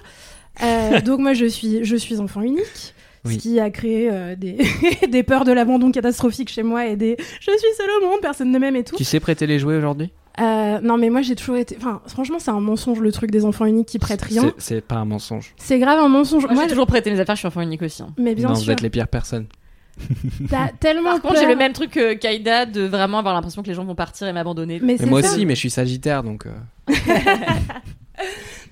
Euh, 0.63 0.99
donc 1.05 1.19
moi, 1.19 1.33
je 1.33 1.45
suis, 1.45 1.83
je 1.85 1.95
suis 1.95 2.19
enfant 2.19 2.41
unique. 2.41 2.93
Oui. 3.23 3.35
Ce 3.35 3.39
qui 3.39 3.59
a 3.59 3.69
créé 3.71 4.09
euh, 4.11 4.35
des, 4.35 4.57
des 5.09 5.23
peurs 5.23 5.45
de 5.45 5.51
l'abandon 5.51 5.91
catastrophique 5.91 6.49
chez 6.49 6.63
moi 6.63 6.85
et 6.85 6.95
des 6.95 7.15
je 7.39 7.49
suis 7.51 7.73
seule 7.77 7.89
au 8.03 8.05
monde, 8.09 8.19
personne 8.21 8.51
ne 8.51 8.59
m'aime 8.59 8.75
et 8.75 8.83
tout. 8.83 8.95
tu 8.95 9.03
sais 9.03 9.19
prêter 9.19 9.47
les 9.47 9.57
jouets 9.57 9.77
aujourd'hui? 9.77 10.11
Euh, 10.41 10.79
non, 10.81 10.97
mais 10.97 11.09
moi 11.09 11.21
j'ai 11.21 11.35
toujours 11.35 11.55
été. 11.55 11.77
Enfin, 11.77 12.01
franchement, 12.07 12.39
c'est 12.39 12.51
un 12.51 12.59
mensonge 12.59 12.99
le 12.99 13.11
truc 13.11 13.31
des 13.31 13.45
enfants 13.45 13.65
uniques 13.65 13.87
qui 13.87 13.99
prêtent 13.99 14.21
rien. 14.21 14.53
C'est- 14.57 14.81
pas 14.81 14.95
un 14.95 15.05
mensonge. 15.05 15.53
C'est 15.57 15.79
grave 15.79 15.99
un 15.99 16.09
mensonge. 16.09 16.43
Moi, 16.45 16.53
Moi, 16.53 16.63
j'ai 16.63 16.69
toujours 16.69 16.87
prêté 16.87 17.09
mes 17.11 17.19
affaires, 17.19 17.35
je 17.35 17.39
suis 17.39 17.47
enfant 17.47 17.61
unique 17.61 17.81
aussi. 17.81 18.03
hein. 18.03 18.07
Mais 18.17 18.35
bien 18.35 18.47
non, 18.49 18.53
vous 18.55 18.61
sûr. 18.61 18.73
êtes 18.73 18.81
les 18.81 18.89
pires 18.89 19.07
personnes. 19.07 19.45
T'as 20.49 20.69
tellement 20.77 21.11
Par 21.11 21.21
contre, 21.21 21.39
j'ai 21.39 21.47
le 21.47 21.55
même 21.55 21.71
truc 21.71 21.91
que 21.91 22.15
Kaïda 22.15 22.65
de 22.65 22.81
vraiment 22.81 23.19
avoir 23.19 23.33
l'impression 23.33 23.61
que 23.63 23.67
les 23.67 23.73
gens 23.73 23.85
vont 23.85 23.95
partir 23.95 24.27
et 24.27 24.33
m'abandonner. 24.33 24.79
Mais 24.83 24.97
moi 25.07 25.21
ça. 25.23 25.29
aussi, 25.31 25.45
mais 25.45 25.55
je 25.55 25.59
suis 25.61 25.69
sagittaire, 25.69 26.21
donc... 26.21 26.45
euh, 26.45 26.51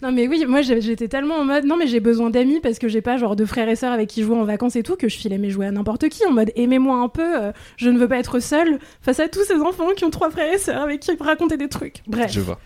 Non 0.04 0.12
mais 0.12 0.28
oui, 0.28 0.44
moi 0.46 0.62
j'étais 0.62 1.08
tellement 1.08 1.36
en 1.36 1.46
mode 1.46 1.64
non 1.64 1.78
mais 1.78 1.88
j'ai 1.88 2.02
besoin 2.02 2.30
d'amis 2.30 2.60
parce 2.60 2.78
que 2.78 2.90
j'ai 2.90 3.02
pas 3.02 3.16
genre 3.16 3.38
de 3.38 3.46
frères 3.46 3.70
et 3.70 3.78
sœurs 3.78 3.94
avec 3.94 4.10
qui 4.10 4.22
jouer 4.22 4.36
en 4.36 4.44
vacances 4.44 4.76
et 4.76 4.84
tout 4.84 4.98
que 4.98 5.08
je 5.08 5.16
filais 5.16 5.38
mes 5.38 5.50
jouets 5.50 5.68
à 5.68 5.72
n'importe 5.72 6.10
qui 6.10 6.26
en 6.26 6.32
mode 6.32 6.52
aimez-moi 6.58 6.98
un 6.98 7.08
peu, 7.08 7.42
euh, 7.42 7.52
je 7.78 7.90
ne 7.90 7.98
veux 7.98 8.10
pas 8.10 8.18
être 8.18 8.42
seule 8.42 8.80
face 9.02 9.22
à 9.22 9.30
tous 9.30 9.46
ces 9.46 9.56
enfants 9.62 9.88
qui 9.96 10.04
ont 10.04 10.10
trois 10.10 10.30
frères 10.30 10.54
et 10.54 10.58
sœurs 10.58 10.82
avec 10.82 11.00
qui 11.00 11.12
raconter 11.18 11.56
des 11.56 11.70
trucs. 11.70 12.04
Bref, 12.06 12.34
Je 12.34 12.42
vois. 12.42 12.60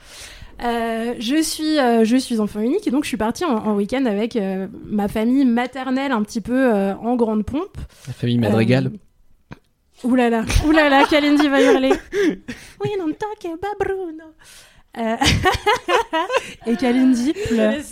Euh, 0.63 1.13
je 1.19 1.39
suis 1.39 1.77
euh, 1.77 2.03
je 2.03 2.17
suis 2.17 2.39
enfant 2.39 2.59
unique 2.59 2.87
et 2.87 2.89
donc 2.89 3.03
je 3.03 3.09
suis 3.09 3.17
partie 3.17 3.45
en, 3.45 3.55
en 3.55 3.75
week-end 3.75 4.05
avec 4.07 4.35
euh, 4.35 4.65
ma 4.87 5.07
famille 5.07 5.45
maternelle 5.45 6.11
un 6.11 6.23
petit 6.23 6.41
peu 6.41 6.73
euh, 6.73 6.95
en 6.95 7.15
grande 7.15 7.45
pompe. 7.45 7.77
La 8.07 8.13
famille 8.13 8.39
Madrigal. 8.39 8.87
Euh, 8.87 10.07
Oulala, 10.07 10.43
oulala, 10.67 11.05
Kalindi 11.05 11.47
va 11.49 11.61
hurler. 11.61 11.89
We 12.83 12.91
don't 12.97 13.15
talk 13.17 13.45
about 13.45 13.77
Bruno. 13.79 14.25
Euh, 14.97 15.15
et 16.71 16.75
Kalindi 16.75 17.33
pleure. 17.47 17.75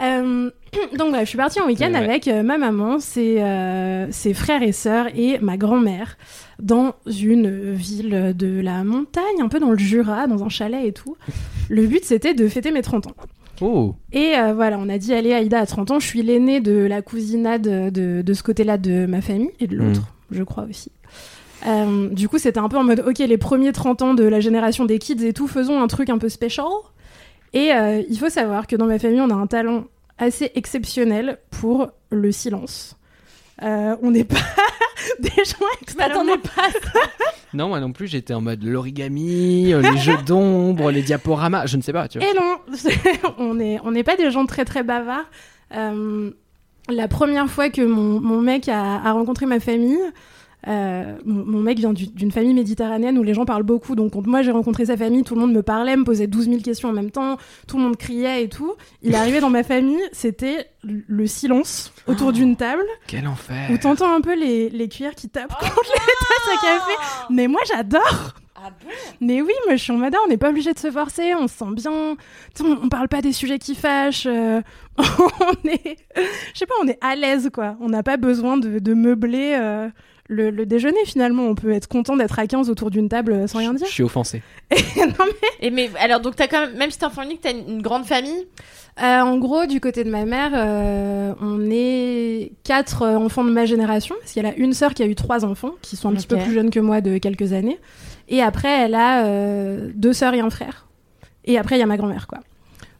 Euh, 0.00 0.50
donc 0.98 1.10
bref, 1.12 1.22
je 1.24 1.28
suis 1.28 1.36
partie 1.38 1.60
en 1.60 1.66
week-end 1.66 1.90
Ouais. 1.92 1.96
avec 1.98 2.26
euh, 2.26 2.42
ma 2.42 2.58
maman, 2.58 2.98
ses, 2.98 3.40
euh, 3.40 4.10
ses 4.10 4.34
frères 4.34 4.62
et 4.62 4.72
sœurs 4.72 5.06
et 5.14 5.38
ma 5.38 5.56
grand-mère 5.56 6.16
dans 6.58 6.94
une 7.06 7.72
ville 7.72 8.32
de 8.36 8.60
la 8.60 8.82
montagne, 8.82 9.40
un 9.40 9.48
peu 9.48 9.60
dans 9.60 9.70
le 9.70 9.78
Jura, 9.78 10.26
dans 10.26 10.42
un 10.42 10.48
chalet 10.48 10.84
et 10.86 10.92
tout. 10.92 11.16
Le 11.68 11.86
but 11.86 12.04
c'était 12.04 12.34
de 12.34 12.48
fêter 12.48 12.72
mes 12.72 12.82
30 12.82 13.06
ans. 13.08 13.14
Oh 13.60 13.94
Et 14.12 14.34
euh, 14.36 14.54
voilà, 14.54 14.78
on 14.80 14.88
a 14.88 14.98
dit 14.98 15.14
allez 15.14 15.34
Aïda 15.34 15.60
à 15.60 15.66
30 15.66 15.92
ans, 15.92 16.00
je 16.00 16.06
suis 16.06 16.22
l'aînée 16.22 16.60
de 16.60 16.72
la 16.78 17.00
cousinade 17.00 17.62
de, 17.92 18.22
de 18.22 18.32
ce 18.32 18.42
côté-là 18.42 18.78
de 18.78 19.06
ma 19.06 19.20
famille 19.20 19.52
et 19.60 19.68
de 19.68 19.76
l'autre, 19.76 20.08
je 20.32 20.42
crois 20.42 20.64
aussi. 20.68 20.90
Euh, 21.66 22.08
du 22.08 22.28
coup, 22.28 22.38
c'était 22.38 22.58
un 22.58 22.68
peu 22.68 22.76
en 22.76 22.84
mode 22.84 23.04
ok, 23.06 23.18
les 23.18 23.38
premiers 23.38 23.72
30 23.72 24.02
ans 24.02 24.14
de 24.14 24.24
la 24.24 24.40
génération 24.40 24.84
des 24.84 24.98
kids 24.98 25.24
et 25.24 25.32
tout, 25.32 25.46
faisons 25.46 25.80
un 25.80 25.86
truc 25.86 26.10
un 26.10 26.18
peu 26.18 26.28
special. 26.28 26.66
Et 27.52 27.72
euh, 27.72 28.02
il 28.08 28.18
faut 28.18 28.30
savoir 28.30 28.66
que 28.66 28.76
dans 28.76 28.86
ma 28.86 28.98
famille, 28.98 29.20
on 29.20 29.30
a 29.30 29.34
un 29.34 29.46
talent 29.46 29.84
assez 30.18 30.50
exceptionnel 30.54 31.38
pour 31.50 31.88
le 32.10 32.32
silence. 32.32 32.96
Euh, 33.62 33.96
on 34.02 34.10
n'est 34.10 34.24
pas, 34.24 34.36
des 35.20 35.30
gens 35.30 35.66
extrêmement... 35.80 36.38
pas. 36.38 36.68
Non, 37.54 37.68
moi 37.68 37.80
non 37.80 37.92
plus, 37.92 38.06
j'étais 38.06 38.32
en 38.32 38.40
mode 38.40 38.62
l'origami, 38.62 39.74
les 39.74 39.98
jeux 39.98 40.16
d'ombre, 40.24 40.90
les 40.90 41.02
diaporamas, 41.02 41.66
je 41.66 41.76
ne 41.76 41.82
sais 41.82 41.92
pas, 41.92 42.08
tu 42.08 42.18
vois. 42.18 42.26
Et 42.26 42.32
non, 42.32 42.56
on 43.38 43.54
n'est 43.54 43.78
on 43.84 43.92
pas 44.02 44.16
des 44.16 44.30
gens 44.30 44.46
très 44.46 44.64
très 44.64 44.82
bavards. 44.82 45.26
Euh, 45.74 46.30
la 46.88 47.08
première 47.08 47.50
fois 47.50 47.68
que 47.68 47.82
mon, 47.82 48.20
mon 48.20 48.40
mec 48.40 48.70
a, 48.70 49.02
a 49.04 49.12
rencontré 49.12 49.44
ma 49.44 49.60
famille, 49.60 50.00
euh, 50.68 51.16
mon, 51.24 51.44
mon 51.44 51.60
mec 51.60 51.78
vient 51.78 51.92
du- 51.92 52.06
d'une 52.06 52.30
famille 52.30 52.54
méditerranéenne 52.54 53.18
où 53.18 53.22
les 53.22 53.34
gens 53.34 53.44
parlent 53.44 53.62
beaucoup. 53.64 53.94
Donc, 53.94 54.14
moi 54.26 54.42
j'ai 54.42 54.50
rencontré 54.52 54.86
sa 54.86 54.96
famille, 54.96 55.22
tout 55.24 55.34
le 55.34 55.40
monde 55.40 55.52
me 55.52 55.62
parlait, 55.62 55.96
me 55.96 56.04
posait 56.04 56.26
12 56.26 56.46
000 56.48 56.60
questions 56.60 56.88
en 56.88 56.92
même 56.92 57.10
temps, 57.10 57.36
tout 57.66 57.76
le 57.78 57.82
monde 57.82 57.96
criait 57.96 58.44
et 58.44 58.48
tout. 58.48 58.74
Il 59.02 59.12
est 59.14 59.16
arrivé 59.18 59.40
dans 59.40 59.50
ma 59.50 59.62
famille, 59.62 60.02
c'était 60.12 60.66
le- 60.84 61.02
le 61.06 61.26
silence 61.26 61.92
autour 62.06 62.32
d'une 62.32 62.56
table 62.56 62.84
Quel 63.06 63.26
enfer. 63.26 63.70
où 63.72 63.78
t'entends 63.78 64.14
un 64.14 64.20
peu 64.20 64.34
les, 64.38 64.68
les 64.70 64.88
cuillères 64.88 65.14
qui 65.14 65.28
tapent 65.28 65.54
contre 65.60 65.92
les 65.94 66.00
tasses 66.00 66.58
à 66.58 66.66
café. 66.66 66.92
Mais 67.30 67.48
moi 67.48 67.60
j'adore! 67.66 68.34
Ah 68.64 68.70
bon? 68.80 68.88
Mais 69.20 69.42
oui, 69.42 69.50
moi 69.66 69.74
je 69.74 69.82
suis 69.82 69.92
en 69.92 69.96
mode, 69.96 70.14
ah, 70.14 70.20
on 70.24 70.28
n'est 70.28 70.36
pas 70.36 70.50
obligé 70.50 70.72
de 70.72 70.78
se 70.78 70.88
forcer, 70.92 71.34
on 71.34 71.48
se 71.48 71.54
sent 71.58 71.64
bien. 71.72 71.90
On, 71.90 72.16
on 72.84 72.88
parle 72.88 73.08
pas 73.08 73.20
des 73.20 73.32
sujets 73.32 73.58
qui 73.58 73.74
fâchent. 73.74 74.26
euh, 74.26 74.60
on 74.98 75.68
est, 75.68 75.96
je 76.54 76.58
sais 76.60 76.66
pas, 76.66 76.74
on 76.80 76.86
est 76.86 76.98
à 77.00 77.16
l'aise 77.16 77.50
quoi. 77.52 77.76
On 77.80 77.88
n'a 77.88 78.04
pas 78.04 78.16
besoin 78.16 78.58
de, 78.58 78.78
de 78.78 78.94
meubler 78.94 79.56
euh, 79.58 79.88
le, 80.32 80.50
le 80.50 80.66
déjeuner 80.66 81.04
finalement. 81.04 81.44
On 81.44 81.54
peut 81.54 81.72
être 81.72 81.86
content 81.88 82.16
d'être 82.16 82.38
à 82.38 82.46
15 82.46 82.68
autour 82.70 82.90
d'une 82.90 83.08
table 83.08 83.32
euh, 83.32 83.46
sans 83.46 83.58
rien 83.58 83.72
Je 83.72 83.78
dire. 83.78 83.86
suis 83.86 84.02
offensé. 84.10 84.42
non, 84.96 85.06
mais, 85.18 85.66
Et 85.66 85.70
mais 85.70 85.90
alors 86.00 86.20
donc 86.20 86.34
t'as 86.36 86.48
quand 86.48 86.60
même 86.60 86.76
même 86.76 86.90
si 86.90 86.98
t'es 86.98 87.06
enfant 87.06 87.22
unique, 87.22 87.40
t'as 87.42 87.52
une, 87.52 87.68
une 87.76 87.82
grande 87.82 88.04
famille? 88.04 88.46
euh, 89.02 89.20
en 89.20 89.38
gros, 89.38 89.64
du 89.66 89.80
côté 89.80 90.04
de 90.04 90.10
ma 90.10 90.24
mère, 90.26 90.50
euh, 90.54 91.32
on 91.40 91.70
est 91.70 92.52
quatre 92.64 93.06
enfants 93.06 93.42
de 93.44 93.50
ma 93.50 93.64
génération. 93.64 94.14
Parce 94.20 94.32
qu'elle 94.32 94.44
a 94.46 94.54
une 94.56 94.74
sœur 94.74 94.92
qui 94.92 95.02
a 95.02 95.06
eu 95.06 95.14
trois 95.14 95.44
enfants, 95.46 95.72
qui 95.80 95.96
sont 95.96 96.10
un 96.10 96.14
petit 96.14 96.26
peu 96.26 96.36
plus 96.36 96.52
jeunes 96.52 96.68
que 96.70 96.80
moi 96.80 97.00
de 97.00 97.16
quelques 97.18 97.52
années. 97.54 97.78
Et 98.28 98.42
après, 98.42 98.68
elle 98.68 98.94
a 98.94 99.24
euh, 99.24 99.90
deux 99.94 100.12
sœurs 100.12 100.34
et 100.34 100.40
un 100.40 100.50
frère. 100.50 100.86
Et 101.46 101.56
après, 101.58 101.76
il 101.76 101.80
y 101.80 101.82
a 101.82 101.86
ma 101.86 101.96
grand-mère, 101.96 102.26
quoi. 102.26 102.38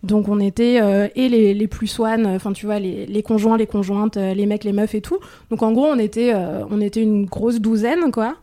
Donc 0.03 0.29
on 0.29 0.41
était 0.41 0.81
euh, 0.81 1.09
et 1.15 1.29
les, 1.29 1.55
les 1.55 1.69
plus 1.69 1.87
swan, 1.87 2.27
enfin 2.27 2.53
tu 2.53 2.67
vois 2.67 2.79
les, 2.81 3.07
les 3.07 3.23
conjoints, 3.23 3.57
les 3.57 3.69
conjointes, 3.69 4.17
euh, 4.17 4.35
les 4.35 4.47
mecs, 4.47 4.65
les 4.65 4.73
meufs 4.73 4.95
et 4.95 5.01
tout. 5.01 5.19
Donc 5.51 5.63
en 5.63 5.73
gros 5.73 5.87
on 5.87 5.99
était 5.99 6.33
euh, 6.35 6.65
on 6.71 6.81
était 6.81 7.03
une 7.03 7.27
grosse 7.27 7.61
douzaine 7.61 8.11
quoi. 8.11 8.37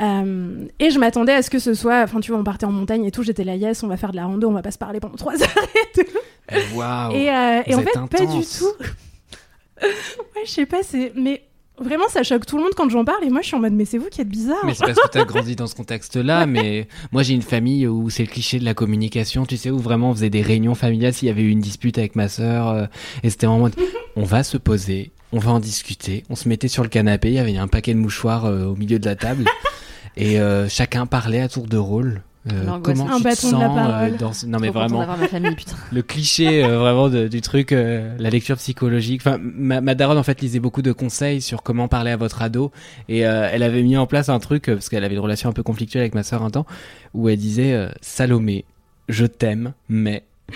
Euh, 0.00 0.66
et 0.78 0.90
je 0.90 0.98
m'attendais 0.98 1.32
à 1.32 1.42
ce 1.42 1.50
que 1.50 1.58
ce 1.58 1.74
soit, 1.74 2.02
enfin 2.02 2.20
tu 2.20 2.30
vois 2.30 2.40
on 2.40 2.44
partait 2.44 2.66
en 2.66 2.72
montagne 2.72 3.04
et 3.04 3.10
tout, 3.10 3.22
j'étais 3.22 3.44
là 3.44 3.56
yes 3.56 3.82
on 3.82 3.88
va 3.88 3.96
faire 3.96 4.10
de 4.10 4.16
la 4.16 4.24
rando, 4.24 4.48
on 4.48 4.52
va 4.52 4.62
pas 4.62 4.70
se 4.70 4.78
parler 4.78 5.00
pendant 5.00 5.16
trois 5.16 5.34
heures 5.42 5.48
et 5.74 6.00
tout. 6.02 6.76
Waouh. 6.76 7.12
Et, 7.12 7.30
euh, 7.30 7.62
et 7.66 7.74
en 7.74 7.80
fait, 7.80 7.98
pas 8.10 8.26
du 8.26 8.44
tout. 8.44 8.72
ouais, 9.82 9.90
je 10.44 10.50
sais 10.50 10.66
pas, 10.66 10.82
c'est. 10.82 11.12
Mais 11.16 11.42
vraiment, 11.78 12.08
ça 12.08 12.22
choque 12.22 12.46
tout 12.46 12.56
le 12.56 12.62
monde 12.62 12.72
quand 12.76 12.88
j'en 12.88 13.04
parle. 13.04 13.24
Et 13.24 13.30
moi, 13.30 13.42
je 13.42 13.48
suis 13.48 13.56
en 13.56 13.60
mode, 13.60 13.72
mais 13.72 13.84
c'est 13.84 13.98
vous 13.98 14.08
qui 14.08 14.20
êtes 14.20 14.28
bizarre. 14.28 14.64
Mais 14.64 14.74
c'est 14.74 14.84
parce 14.84 14.98
que 14.98 15.08
t'as 15.08 15.24
grandi 15.24 15.56
dans 15.56 15.66
ce 15.66 15.74
contexte-là, 15.74 16.46
mais 16.46 16.88
moi 17.12 17.22
j'ai 17.22 17.34
une 17.34 17.42
famille 17.42 17.86
où 17.86 18.10
c'est 18.10 18.22
le 18.22 18.28
cliché 18.28 18.58
de 18.58 18.64
la 18.64 18.74
communication, 18.74 19.46
tu 19.46 19.56
sais, 19.56 19.70
où 19.70 19.78
vraiment 19.78 20.10
on 20.10 20.14
faisait 20.14 20.30
des 20.30 20.42
réunions 20.42 20.74
familiales 20.74 21.12
s'il 21.12 21.28
y 21.28 21.30
avait 21.30 21.42
eu 21.42 21.50
une 21.50 21.60
dispute 21.60 21.98
avec 21.98 22.16
ma 22.16 22.28
sœur, 22.28 22.68
euh, 22.68 22.86
et 23.22 23.30
c'était 23.30 23.46
en 23.46 23.58
mode, 23.58 23.74
on 24.16 24.24
va 24.24 24.42
se 24.42 24.56
poser, 24.56 25.12
on 25.32 25.38
va 25.38 25.52
en 25.52 25.60
discuter, 25.60 26.24
on 26.30 26.36
se 26.36 26.48
mettait 26.48 26.68
sur 26.68 26.82
le 26.82 26.88
canapé, 26.88 27.28
il 27.28 27.34
y 27.34 27.38
avait 27.38 27.56
un 27.56 27.68
paquet 27.68 27.94
de 27.94 27.98
mouchoirs 27.98 28.46
euh, 28.46 28.64
au 28.64 28.76
milieu 28.76 28.98
de 28.98 29.06
la 29.06 29.16
table, 29.16 29.44
et 30.16 30.40
euh, 30.40 30.68
chacun 30.68 31.06
parlait 31.06 31.40
à 31.40 31.48
tour 31.48 31.66
de 31.66 31.76
rôle. 31.76 32.22
Euh, 32.52 32.78
comment 32.82 33.08
Un 33.08 33.16
tu 33.16 33.22
bâton 33.24 33.50
te 33.50 33.54
de 33.56 33.60
la 33.60 33.66
sens 33.66 33.88
euh, 34.12 34.16
dans 34.18 34.32
ce- 34.32 34.46
Non 34.46 34.58
mais 34.60 34.70
vraiment, 34.70 35.04
ma 35.06 35.26
famille 35.28 35.56
le 35.92 36.02
cliché 36.02 36.64
euh, 36.64 36.78
vraiment 36.78 37.08
de- 37.08 37.26
du 37.28 37.40
truc, 37.40 37.72
la 37.72 38.30
lecture 38.30 38.56
psychologique. 38.56 39.20
Enfin, 39.24 39.38
ma, 39.40 39.80
ma 39.80 39.94
daronne 39.94 40.18
en 40.18 40.22
fait 40.22 40.40
lisait 40.40 40.60
beaucoup 40.60 40.82
de 40.82 40.92
conseils 40.92 41.40
sur 41.40 41.62
comment 41.62 41.88
parler 41.88 42.12
à 42.12 42.16
votre 42.16 42.42
ado, 42.42 42.70
et 43.08 43.18
elle 43.20 43.62
avait 43.62 43.82
mis 43.82 43.96
en 43.96 44.06
place 44.06 44.28
un 44.28 44.38
truc 44.38 44.66
parce 44.66 44.88
qu'elle 44.88 45.02
avait 45.04 45.14
une 45.14 45.20
relation 45.20 45.48
un 45.48 45.52
peu 45.52 45.62
conflictuelle 45.64 46.02
avec 46.02 46.14
ma 46.14 46.22
sœur 46.22 46.42
un 46.42 46.50
temps, 46.50 46.66
où 47.14 47.28
elle 47.28 47.38
disait 47.38 47.88
Salomé, 48.00 48.64
je 49.08 49.26
t'aime, 49.26 49.72
mais 49.88 50.22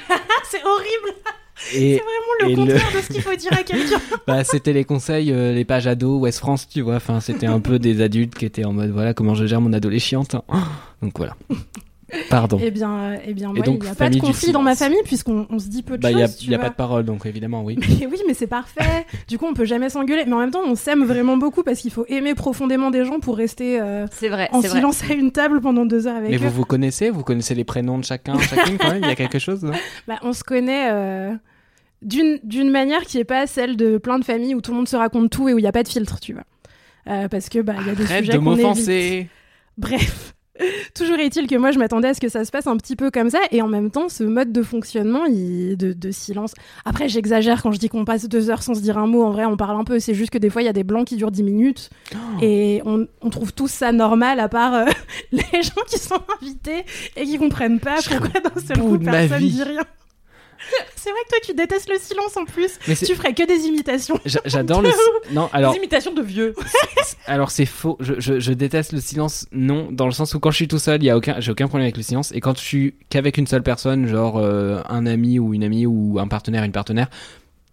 c'est 0.51 0.63
horrible. 0.65 1.19
C'est 1.63 2.01
vraiment 2.01 2.51
le 2.51 2.57
contraire 2.57 2.93
de 2.95 3.01
ce 3.01 3.13
qu'il 3.13 3.23
faut 3.23 3.35
dire 3.37 3.53
à 3.53 3.63
quelqu'un. 3.63 4.01
bah, 4.27 4.45
c'était 4.45 4.73
les 4.73 4.85
conseils, 4.85 5.31
euh, 5.33 5.53
les 5.53 5.65
pages 5.65 5.87
ados, 5.87 6.21
West 6.21 6.39
France, 6.39 6.69
tu 6.69 6.81
vois. 6.81 6.97
Enfin, 6.97 7.21
c'était 7.21 7.47
un 7.47 7.61
peu 7.61 7.79
des 7.79 8.01
adultes 8.03 8.35
qui 8.35 8.47
étaient 8.47 8.65
en 8.65 8.73
mode 8.73 8.91
voilà 8.91 9.15
comment 9.15 9.35
je 9.35 9.47
gère 9.47 9.61
mon 9.61 9.73
adolescente. 9.73 10.35
hein. 10.35 10.63
Donc 11.03 11.19
voilà. 11.19 11.37
Pardon. 12.29 12.59
Eh 12.61 12.73
bien, 12.73 12.91
euh, 12.93 13.17
eh 13.25 13.35
bien, 13.35 13.53
moi, 13.53 13.65
donc, 13.65 13.83
il 13.83 13.85
n'y 13.85 13.89
a 13.89 13.95
pas 13.95 14.11
de 14.11 14.19
conflit 14.19 14.51
dans 14.51 14.63
ma 14.63 14.75
famille 14.75 14.99
puisqu'on 15.05 15.47
on 15.49 15.61
se 15.61 15.69
dit 15.69 15.85
peu 15.85 15.97
de 15.97 16.03
Bah, 16.03 16.11
il 16.11 16.19
y 16.19 16.23
a, 16.23 16.27
choses. 16.27 16.45
y 16.45 16.55
a 16.57 16.59
pas 16.59 16.69
de 16.71 16.75
parole, 16.75 17.05
donc 17.05 17.25
évidemment 17.25 17.63
oui. 17.63 17.79
Mais 17.79 18.07
oui, 18.07 18.19
mais 18.27 18.35
c'est 18.35 18.49
parfait. 18.49 19.07
du 19.29 19.39
coup, 19.39 19.47
on 19.47 19.55
peut 19.55 19.65
jamais 19.65 19.89
s'engueuler. 19.91 20.25
Mais 20.27 20.33
en 20.33 20.41
même 20.41 20.51
temps, 20.51 20.63
on 20.67 20.75
s'aime 20.75 21.05
vraiment 21.05 21.37
beaucoup 21.37 21.63
parce 21.63 21.79
qu'il 21.79 21.93
faut 21.93 22.05
aimer 22.09 22.35
profondément 22.35 22.91
des 22.91 23.05
gens 23.05 23.21
pour 23.21 23.37
rester 23.37 23.81
euh, 23.81 24.07
C'est 24.11 24.29
vrai, 24.29 24.49
en 24.51 24.59
vrai. 24.59 24.71
silence 24.71 25.05
à 25.09 25.13
une 25.15 25.31
table 25.31 25.61
pendant 25.61 25.87
deux 25.87 26.09
heures 26.09 26.17
avec 26.17 26.31
Mais 26.31 26.37
eux. 26.37 26.41
vous 26.41 26.51
vous 26.51 26.65
connaissez 26.65 27.11
Vous 27.11 27.23
connaissez 27.23 27.55
les 27.55 27.63
prénoms 27.65 27.99
de 27.99 28.05
chacun, 28.05 28.37
chacune 28.41 28.77
quand 28.77 28.91
même 28.91 29.03
Il 29.05 29.09
y 29.09 29.13
a 29.13 29.15
quelque 29.17 29.39
chose 29.39 29.63
non? 29.63 29.73
Bah, 30.09 30.17
on 30.23 30.33
se 30.33 30.43
connaît 30.43 30.89
euh, 30.91 31.31
d'une 32.03 32.71
manière 32.71 33.03
qui 33.03 33.19
est 33.19 33.25
pas 33.25 33.47
celle 33.47 33.77
de 33.77 33.99
plein 33.99 34.19
de 34.19 34.25
familles 34.25 34.55
où 34.55 34.61
tout 34.61 34.71
le 34.71 34.77
monde 34.79 34.89
se 34.89 34.97
raconte 34.97 35.31
tout 35.31 35.49
et 35.49 35.55
où 35.55 35.59
il 35.59 35.63
n'y 35.63 35.69
a 35.69 35.73
pas 35.73 35.83
de 35.83 35.89
filtre, 35.89 36.19
tu 36.21 36.33
vois. 36.33 36.45
Euh, 37.09 37.29
parce 37.29 37.49
que 37.49 37.59
bah 37.61 37.75
il 37.81 37.87
y 37.87 37.91
a 37.91 37.95
des 37.95 38.05
Arrête 38.05 38.25
sujets 38.25 38.33
de 38.35 38.39
m'offenser. 38.39 39.29
Bref. 39.79 40.35
Toujours 40.95 41.19
est-il 41.19 41.47
que 41.47 41.55
moi 41.57 41.71
je 41.71 41.79
m'attendais 41.79 42.09
à 42.09 42.15
ce 42.15 42.21
que 42.21 42.29
ça 42.29 42.45
se 42.45 42.51
passe 42.51 42.67
un 42.67 42.77
petit 42.77 42.95
peu 42.95 43.11
comme 43.11 43.31
ça 43.31 43.39
et 43.51 43.63
en 43.63 43.67
même 43.69 43.91
temps 43.91 44.11
ce 44.11 44.23
mode 44.25 44.53
de 44.53 44.63
fonctionnement 44.63 45.25
il- 45.25 45.75
de, 45.79 45.95
de 45.95 46.11
silence. 46.11 46.53
Après 46.85 47.09
j'exagère 47.09 47.63
quand 47.63 47.73
je 47.73 47.79
dis 47.79 47.89
qu'on 47.89 48.05
passe 48.05 48.29
deux 48.29 48.51
heures 48.51 48.63
sans 48.63 48.75
se 48.75 48.81
dire 48.83 48.99
un 48.99 49.07
mot, 49.07 49.23
en 49.23 49.31
vrai 49.31 49.47
on 49.47 49.57
parle 49.57 49.81
un 49.81 49.85
peu, 49.85 49.99
c'est 50.01 50.13
juste 50.13 50.29
que 50.31 50.37
des 50.37 50.51
fois 50.51 50.61
il 50.61 50.67
y 50.67 50.69
a 50.69 50.75
des 50.75 50.85
blancs 50.85 51.07
qui 51.07 51.17
durent 51.17 51.31
dix 51.31 51.43
minutes 51.43 51.89
Oh. 52.15 52.17
et 52.43 52.83
on, 52.85 53.07
on 53.23 53.31
trouve 53.31 53.55
tous 53.55 53.69
ça 53.71 53.91
normal 53.93 54.39
à 54.39 54.49
part 54.51 54.75
euh, 54.75 54.85
les 55.33 55.41
gens 55.63 55.81
qui 55.89 55.99
sont 55.99 56.21
invités 56.43 56.85
et 57.17 57.25
qui 57.25 57.39
comprennent 57.39 57.81
pas 57.81 57.97
Je 58.03 58.11
pourquoi 58.11 58.41
d'un 58.41 58.61
seul 58.61 58.79
coup 58.81 58.99
personne 58.99 59.39
vie. 59.39 59.51
dit 59.53 59.63
rien. 59.63 59.85
C'est 60.97 61.11
vrai 61.11 61.21
que 61.25 61.29
toi 61.31 61.39
tu 61.43 61.55
détestes 61.55 61.89
le 61.89 61.99
silence 61.99 62.37
en 62.37 62.45
plus, 62.45 62.71
Mais 62.87 62.95
tu 62.95 63.15
ferais 63.15 63.33
que 63.35 63.47
des 63.47 63.67
imitations. 63.67 64.19
J'a- 64.25 64.41
J'adore 64.45 64.83
le. 64.83 64.91
Non, 65.33 65.49
alors, 65.53 65.73
Des 65.73 65.79
imitations 65.79 66.13
de 66.13 66.23
vieux. 66.23 66.55
alors 67.27 67.51
c'est 67.51 67.67
faux. 67.67 67.97
Je, 68.01 68.15
je, 68.19 68.39
je 68.41 68.53
déteste 68.53 68.93
le 68.93 69.01
silence. 69.01 69.47
Non, 69.53 69.89
dans 69.91 70.07
le 70.07 70.13
sens 70.13 70.35
où 70.35 70.41
quand 70.41 70.51
je 70.51 70.57
suis 70.57 70.69
tout 70.69 70.79
seul, 70.79 71.03
il 71.03 71.07
y 71.07 71.11
a 71.11 71.17
aucun, 71.17 71.41
j'ai 71.41 71.51
aucun 71.53 71.67
problème 71.69 71.85
avec 71.87 71.97
le 71.97 72.03
silence. 72.03 72.33
Et 72.33 72.41
quand 72.41 72.57
je 72.59 72.63
suis 72.63 72.95
qu'avec 73.09 73.39
une 73.39 73.47
seule 73.47 73.63
personne, 73.63 74.07
genre 74.07 74.37
euh, 74.39 74.83
un 74.89 75.07
ami 75.07 75.39
ou 75.39 75.55
une 75.55 75.65
amie 75.65 75.87
ou 75.87 76.19
un 76.19 76.29
partenaire, 76.29 76.65
une 76.65 76.73
partenaire, 76.73 77.09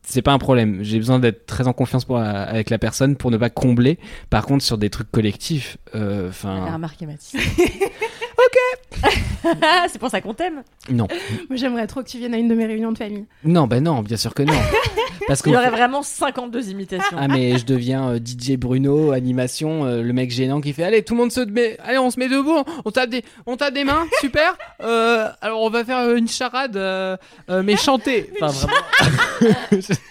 c'est 0.10 0.22
pas 0.22 0.32
un 0.32 0.38
problème. 0.38 0.80
J'ai 0.82 0.98
besoin 0.98 1.20
d'être 1.20 1.46
très 1.46 1.68
en 1.68 1.74
confiance 1.74 2.06
pour 2.06 2.18
la- 2.18 2.44
avec 2.44 2.70
la 2.70 2.78
personne 2.80 3.16
pour 3.18 3.30
ne 3.30 3.38
pas 3.38 3.50
combler. 3.50 4.00
Par 4.30 4.46
contre, 4.46 4.64
sur 4.64 4.78
des 4.78 4.90
trucs 4.90 5.12
collectifs, 5.12 5.78
euh, 5.96 6.30
enfin, 6.30 6.72
remarqué 6.74 7.06
Mathis. 7.06 7.36
ok. 7.36 9.00
c'est 9.90 10.00
pour 10.00 10.10
ça 10.10 10.22
qu'on 10.22 10.34
t'aime. 10.34 10.64
non, 10.90 11.08
Moi 11.50 11.58
j'aimerais 11.58 11.86
trop 11.88 12.02
que 12.02 12.08
tu 12.10 12.18
viennes 12.18 12.34
à 12.34 12.38
une 12.38 12.48
de 12.48 12.56
mes 12.56 12.66
réunions 12.66 12.92
de 12.92 12.98
famille. 12.98 13.26
non, 13.44 13.68
bah 13.68 13.80
non, 13.80 14.02
bien 14.02 14.18
sûr 14.18 14.34
que 14.34 14.44
non. 14.44 14.54
Parce 15.28 15.42
que 15.42 15.50
Il 15.50 15.54
y 15.54 15.58
aurait 15.58 15.70
vraiment 15.72 16.04
52 16.04 16.70
imitations. 16.70 17.18
Ah 17.20 17.28
mais 17.28 17.58
je 17.58 17.66
deviens 17.66 18.12
euh, 18.12 18.20
DJ 18.20 18.52
Bruno, 18.56 19.12
animation, 19.12 19.84
euh, 19.84 20.02
le 20.02 20.14
mec 20.14 20.32
gênant 20.32 20.62
qui 20.62 20.72
fait 20.72 20.84
allez 20.84 21.04
tout 21.04 21.16
le 21.16 21.20
monde 21.22 21.32
se 21.34 21.42
met, 21.42 21.78
allez 21.84 21.98
on 21.98 22.10
se 22.12 22.18
met 22.20 22.30
debout, 22.30 22.64
on 22.86 22.92
tape 22.92 23.10
des, 23.10 23.24
on 23.46 23.58
tape 23.58 23.74
des 23.74 23.84
mains, 23.84 24.06
super. 24.22 24.56
Euh, 24.82 25.28
alors 25.42 25.62
on 25.64 25.70
va 25.70 25.84
faire 25.84 25.98
euh, 26.00 26.16
une 26.16 26.30
charade, 26.30 26.78
euh, 26.78 27.18
euh, 27.50 27.62
mais 27.62 27.76
chanter. 27.76 28.32
Enfin 28.42 28.48
vraiment, 28.48 28.74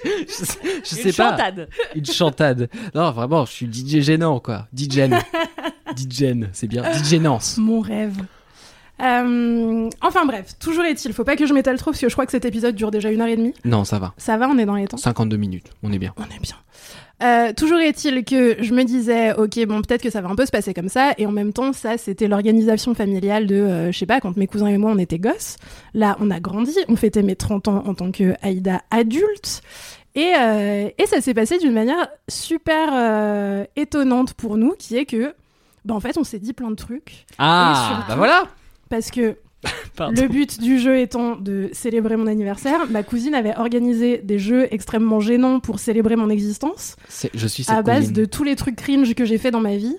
je, 0.05 0.09
je- 0.29 0.81
je 0.85 0.95
sais 0.95 1.09
Une 1.11 1.15
pas, 1.15 1.31
chantade. 1.31 1.69
une 1.95 2.07
chantade. 2.07 2.69
Non 2.95 3.11
vraiment, 3.13 3.45
je 3.47 3.53
suis 3.53 3.67
DJ 3.73 4.01
gênant 4.03 4.41
quoi, 4.41 4.67
DJ, 4.77 5.01
DJ, 5.97 6.25
c'est 6.53 6.67
bien, 6.67 6.83
DJ 6.93 7.15
Nance. 7.15 7.57
Mon 7.59 7.81
rêve. 7.81 8.17
Euh, 9.03 9.91
enfin 10.01 10.25
bref, 10.25 10.59
toujours 10.59 10.85
est-il, 10.85 11.13
faut 11.13 11.25
pas 11.25 11.37
que 11.37 11.45
je 11.47 11.53
m'étale 11.53 11.77
trop 11.79 11.91
parce 11.91 12.01
que 12.01 12.09
je 12.09 12.15
crois 12.15 12.25
que 12.25 12.33
cet 12.33 12.47
épisode 12.47 12.75
dure 12.75 12.91
déjà 12.91 13.11
une 13.11 13.21
heure 13.21 13.29
et 13.29 13.37
demie. 13.37 13.53
Non 13.65 13.85
ça 13.85 13.99
va, 13.99 14.15
Ça 14.17 14.37
va, 14.39 14.49
on 14.49 14.57
est 14.59 14.65
dans 14.65 14.75
les 14.75 14.87
temps. 14.87 14.97
52 14.97 15.37
minutes, 15.37 15.67
on 15.83 15.93
est 15.93 15.99
bien. 15.99 16.15
On 16.17 16.23
est 16.25 16.41
bien. 16.41 16.55
Euh, 17.23 17.53
toujours 17.55 17.79
est-il 17.79 18.25
que 18.27 18.63
je 18.63 18.75
me 18.75 18.85
disais, 18.85 19.33
ok, 19.33 19.65
bon, 19.67 19.81
peut-être 19.81 20.03
que 20.03 20.11
ça 20.11 20.21
va 20.21 20.29
un 20.29 20.35
peu 20.37 20.45
se 20.45 20.51
passer 20.51 20.75
comme 20.75 20.91
ça, 20.91 21.13
et 21.17 21.25
en 21.27 21.33
même 21.33 21.53
temps, 21.55 21.73
ça, 21.73 21.97
c'était 21.97 22.29
l'organisation 22.29 22.95
familiale 22.95 23.47
de, 23.47 23.55
euh, 23.55 23.93
je 23.93 23.99
sais 23.99 24.05
pas, 24.07 24.21
quand 24.21 24.37
mes 24.37 24.47
cousins 24.47 24.67
et 24.67 24.77
moi, 24.77 24.91
on 24.95 24.99
était 24.99 25.19
gosses. 25.19 25.57
Là, 25.95 26.17
on 26.21 26.31
a 26.31 26.41
grandi, 26.41 26.75
on 26.89 26.97
fêtait 26.97 27.23
mes 27.23 27.35
30 27.37 27.69
ans 27.69 27.83
en 27.87 27.95
tant 27.95 28.13
que 28.13 28.35
Aïda 28.43 28.83
adulte, 28.91 29.63
et, 30.15 30.33
euh, 30.39 30.89
et 30.99 31.07
ça 31.07 31.21
s'est 31.23 31.33
passé 31.35 31.59
d'une 31.59 31.73
manière 31.73 32.09
super 32.29 32.91
euh, 32.93 33.65
étonnante 33.77 34.35
pour 34.35 34.59
nous, 34.59 34.75
qui 34.79 34.97
est 34.99 35.07
que, 35.07 35.35
bah, 35.87 35.95
en 35.95 36.01
fait, 36.01 36.19
on 36.19 36.25
s'est 36.25 36.39
dit 36.39 36.53
plein 36.53 36.71
de 36.71 36.77
trucs, 36.77 37.25
Ah 37.39 37.87
surtout- 37.95 38.09
bah 38.09 38.17
voilà. 38.17 38.45
parce 38.91 39.11
que. 39.11 39.37
le 39.99 40.29
but 40.29 40.61
du 40.61 40.79
jeu 40.79 40.99
étant 40.99 41.37
de 41.37 41.69
célébrer 41.73 42.17
mon 42.17 42.27
anniversaire, 42.27 42.87
ma 42.91 43.03
cousine 43.03 43.35
avait 43.35 43.57
organisé 43.57 44.19
des 44.19 44.39
jeux 44.39 44.69
extrêmement 44.71 45.21
gênants 45.21 45.61
pour 45.61 45.79
célébrer 45.79 46.17
mon 46.17 46.31
existence 46.31 46.97
Je 47.35 47.47
suis 47.47 47.65
à 47.69 47.83
base 47.83 48.01
cousine. 48.09 48.13
de 48.15 48.25
tous 48.25 48.45
les 48.45 48.57
trucs 48.57 48.77
cringe 48.77 49.15
que 49.15 49.25
j'ai 49.25 49.39
fait 49.39 49.51
dans 49.51 49.61
ma 49.61 49.77
vie. 49.77 49.97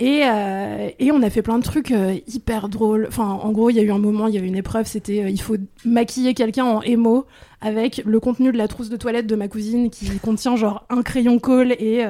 Et, 0.00 0.22
euh, 0.24 0.90
et 1.00 1.10
on 1.10 1.22
a 1.22 1.30
fait 1.30 1.42
plein 1.42 1.58
de 1.58 1.64
trucs 1.64 1.90
euh, 1.90 2.16
hyper 2.28 2.68
drôles. 2.68 3.06
Enfin, 3.08 3.24
en 3.24 3.50
gros, 3.50 3.68
il 3.68 3.74
y 3.76 3.80
a 3.80 3.82
eu 3.82 3.90
un 3.90 3.98
moment, 3.98 4.28
il 4.28 4.34
y 4.34 4.38
avait 4.38 4.46
une 4.46 4.56
épreuve, 4.56 4.86
c'était 4.86 5.24
euh, 5.24 5.28
il 5.28 5.40
faut 5.40 5.56
maquiller 5.84 6.34
quelqu'un 6.34 6.64
en 6.64 6.82
émo 6.82 7.26
avec 7.60 8.02
le 8.04 8.20
contenu 8.20 8.52
de 8.52 8.56
la 8.56 8.68
trousse 8.68 8.90
de 8.90 8.96
toilette 8.96 9.26
de 9.26 9.34
ma 9.34 9.48
cousine 9.48 9.90
qui 9.90 10.06
contient 10.22 10.54
genre 10.54 10.86
un 10.88 11.02
crayon 11.02 11.40
colle 11.40 11.72
et 11.72 12.04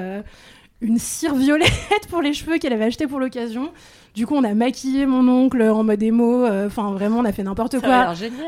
une 0.82 0.98
cire 0.98 1.34
violette 1.34 1.72
pour 2.10 2.20
les 2.20 2.34
cheveux 2.34 2.58
qu'elle 2.58 2.74
avait 2.74 2.84
acheté 2.84 3.06
pour 3.06 3.20
l'occasion. 3.20 3.70
Du 4.14 4.26
coup, 4.26 4.34
on 4.34 4.42
a 4.44 4.52
maquillé 4.54 5.06
mon 5.06 5.28
oncle 5.28 5.62
en 5.62 5.84
mode 5.84 6.02
émo. 6.02 6.44
euh, 6.44 6.66
Enfin, 6.66 6.90
vraiment, 6.92 7.18
on 7.18 7.24
a 7.24 7.32
fait 7.32 7.42
n'importe 7.44 7.78
quoi. 7.80 7.88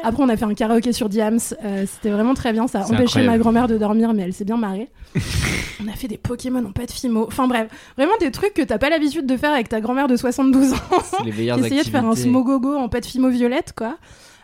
Après, 0.03 0.23
on 0.23 0.29
a 0.29 0.37
fait 0.37 0.45
un 0.45 0.55
karaoké 0.55 0.93
sur 0.93 1.09
Diams. 1.09 1.39
euh, 1.65 1.85
C'était 1.87 2.11
vraiment 2.11 2.35
très 2.35 2.53
bien. 2.53 2.67
Ça 2.67 2.81
a 2.81 2.83
empêché 2.85 3.03
incroyable. 3.05 3.31
ma 3.33 3.39
grand-mère 3.39 3.69
de 3.69 3.79
dormir, 3.79 4.13
mais 4.13 4.23
elle 4.23 4.33
s'est 4.33 4.45
bien 4.45 4.57
marrée. 4.57 4.89
on 5.85 5.89
a 5.89 5.93
fait 5.93 6.09
des 6.09 6.17
Pokémon 6.19 6.65
en 6.65 6.73
pâte 6.73 6.91
fimo. 6.91 7.25
Enfin 7.27 7.47
bref, 7.47 7.69
vraiment 7.97 8.13
des 8.21 8.31
trucs 8.31 8.55
que 8.55 8.63
t'as 8.63 8.79
pas 8.79 8.91
l'habitude 8.91 9.27
de 9.27 9.37
faire 9.37 9.53
avec 9.53 9.69
ta 9.69 9.81
grand-mère 9.81 10.09
de 10.09 10.17
72 10.17 10.73
ans. 10.73 10.77
C'est 11.05 11.25
les 11.25 11.33
meilleures 11.33 11.57
qui 11.61 11.67
essayait 11.67 11.85
de 11.85 11.89
faire 11.89 12.05
un 12.05 12.15
smogogo 12.17 12.75
en 12.77 12.89
pâte 12.89 13.07
fimo 13.07 13.29
violette, 13.29 13.73
quoi. 13.77 13.97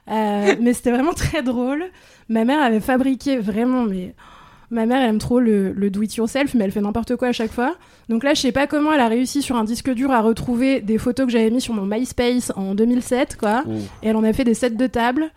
Euh, 0.08 0.54
mais 0.60 0.72
c'était 0.72 0.92
vraiment 0.92 1.12
très 1.14 1.42
drôle. 1.42 1.84
Ma 2.28 2.44
mère 2.44 2.62
avait 2.62 2.80
fabriqué 2.80 3.38
vraiment, 3.38 3.82
mais 3.82 4.14
ma 4.70 4.86
mère 4.86 5.00
elle 5.02 5.10
aime 5.10 5.18
trop 5.18 5.40
le, 5.40 5.72
le 5.72 5.90
do 5.90 6.02
it 6.02 6.14
yourself, 6.16 6.54
mais 6.54 6.64
elle 6.64 6.72
fait 6.72 6.80
n'importe 6.80 7.16
quoi 7.16 7.28
à 7.28 7.32
chaque 7.32 7.52
fois. 7.52 7.76
Donc 8.08 8.22
là, 8.24 8.34
je 8.34 8.40
sais 8.40 8.52
pas 8.52 8.66
comment 8.66 8.92
elle 8.92 9.00
a 9.00 9.08
réussi 9.08 9.42
sur 9.42 9.56
un 9.56 9.64
disque 9.64 9.90
dur 9.90 10.10
à 10.10 10.20
retrouver 10.20 10.80
des 10.80 10.98
photos 10.98 11.26
que 11.26 11.32
j'avais 11.32 11.50
mis 11.50 11.60
sur 11.60 11.74
mon 11.74 11.86
MySpace 11.86 12.52
en 12.56 12.74
2007, 12.74 13.36
quoi. 13.36 13.62
Ouh. 13.66 13.76
Et 14.02 14.08
elle 14.08 14.16
en 14.16 14.24
a 14.24 14.32
fait 14.32 14.44
des 14.44 14.54
sets 14.54 14.70
de 14.70 14.86
table. 14.86 15.30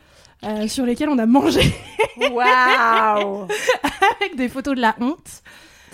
euh, 0.45 0.67
sur 0.67 0.85
lesquels 0.85 1.09
on 1.09 1.17
a 1.17 1.25
mangé 1.25 1.61
Waouh 2.31 3.47
avec 4.21 4.35
des 4.37 4.47
photos 4.49 4.75
de 4.75 4.81
la 4.81 4.95
honte. 5.01 5.41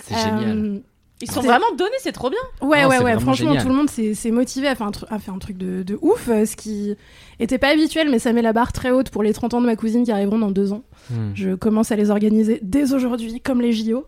C'est 0.04 0.14
génial. 0.14 0.82
Ils 1.22 1.30
sont 1.30 1.40
vraiment 1.40 1.64
donnés, 1.78 1.90
c'est 2.02 2.12
trop 2.12 2.28
bien. 2.28 2.38
Ouais, 2.60 2.82
Non, 2.82 2.88
ouais, 2.90 2.98
ouais. 3.02 3.12
Franchement, 3.18 3.52
génial. 3.52 3.62
tout 3.62 3.68
le 3.70 3.74
monde 3.74 3.88
s'est 3.88 4.30
motivé 4.30 4.68
à 4.68 4.74
faire 4.74 4.86
un, 4.86 4.90
tru- 4.90 5.06
à 5.08 5.18
faire 5.18 5.32
un 5.32 5.38
truc 5.38 5.56
de, 5.56 5.82
de 5.82 5.98
ouf, 6.02 6.28
euh, 6.28 6.44
ce 6.44 6.56
qui 6.56 6.94
était 7.40 7.56
pas 7.56 7.68
habituel, 7.68 8.10
mais 8.10 8.18
ça 8.18 8.32
met 8.34 8.42
la 8.42 8.52
barre 8.52 8.72
très 8.72 8.90
haute 8.90 9.08
pour 9.08 9.22
les 9.22 9.32
30 9.32 9.54
ans 9.54 9.60
de 9.62 9.66
ma 9.66 9.76
cousine 9.76 10.04
qui 10.04 10.12
arriveront 10.12 10.38
dans 10.38 10.50
deux 10.50 10.72
ans. 10.72 10.82
Hmm. 11.10 11.30
Je 11.34 11.54
commence 11.54 11.90
à 11.90 11.96
les 11.96 12.10
organiser 12.10 12.58
dès 12.62 12.92
aujourd'hui, 12.92 13.40
comme 13.40 13.62
les 13.62 13.72
JO. 13.72 14.04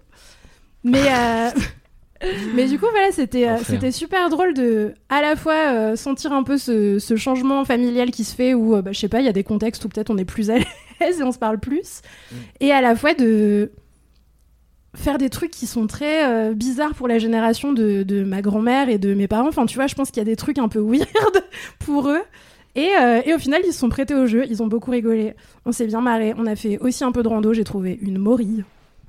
Mais, 0.85 1.01
euh, 1.11 1.49
mais 2.55 2.67
du 2.67 2.79
coup, 2.79 2.87
voilà, 2.91 3.11
c'était 3.11 3.49
euh, 3.49 3.57
c'était 3.65 3.91
super 3.91 4.29
drôle 4.29 4.53
de 4.53 4.93
à 5.09 5.23
la 5.23 5.35
fois 5.35 5.73
euh, 5.73 5.97
sentir 5.97 6.33
un 6.33 6.43
peu 6.43 6.59
ce, 6.59 6.99
ce 6.99 7.17
changement 7.17 7.65
familial 7.65 8.11
qui 8.11 8.25
se 8.25 8.35
fait 8.35 8.53
où, 8.55 8.75
euh, 8.77 8.83
bah, 8.83 8.93
je 8.93 8.99
sais 9.01 9.09
pas, 9.09 9.21
il 9.21 9.25
y 9.27 9.31
a 9.31 9.33
des 9.33 9.45
contextes 9.45 9.85
où 9.85 9.89
peut-être 9.89 10.11
on 10.11 10.19
est 10.19 10.25
plus 10.27 10.51
à 10.51 10.59
l'aise 11.01 11.21
et 11.21 11.23
on 11.23 11.33
se 11.33 11.39
parle 11.39 11.59
plus, 11.59 12.03
Mm. 12.31 12.35
et 12.61 12.73
à 12.73 12.81
la 12.83 12.95
fois 12.95 13.15
de 13.15 13.73
faire 14.97 15.19
des 15.19 15.31
trucs 15.31 15.51
qui 15.51 15.67
sont 15.67 15.87
très 15.87 16.27
euh, 16.29 16.55
bizarres 16.55 16.95
pour 16.95 17.09
la 17.09 17.19
génération 17.19 17.73
de, 17.73 18.03
de 18.03 18.25
ma 18.25 18.43
grand-mère 18.43 18.89
et 18.89 18.99
de 18.99 19.15
mes 19.15 19.29
parents. 19.29 19.49
Enfin, 19.49 19.67
tu 19.67 19.77
vois, 19.77 19.87
je 19.87 19.95
pense 19.95 20.09
qu'il 20.11 20.19
y 20.19 20.23
a 20.23 20.25
des 20.25 20.37
trucs 20.37 20.59
un 20.59 20.69
peu 20.69 20.81
weird 20.83 21.45
pour 21.81 22.09
eux. 22.09 22.23
Et, 22.75 22.91
euh, 23.01 23.21
et 23.25 23.35
au 23.35 23.39
final, 23.39 23.61
ils 23.67 23.73
se 23.73 23.79
sont 23.81 23.89
prêtés 23.89 24.15
au 24.15 24.27
jeu, 24.27 24.45
ils 24.49 24.63
ont 24.63 24.67
beaucoup 24.69 24.91
rigolé, 24.93 25.35
on 25.67 25.73
s'est 25.73 25.87
bien 25.87 26.01
marré. 26.01 26.33
On 26.37 26.47
a 26.47 26.55
fait 26.55 26.79
aussi 26.79 27.03
un 27.05 27.13
peu 27.13 27.23
de 27.23 27.29
rando, 27.29 27.53
j'ai 27.53 27.65
trouvé 27.65 27.99
une 28.03 28.19
morille. 28.19 28.65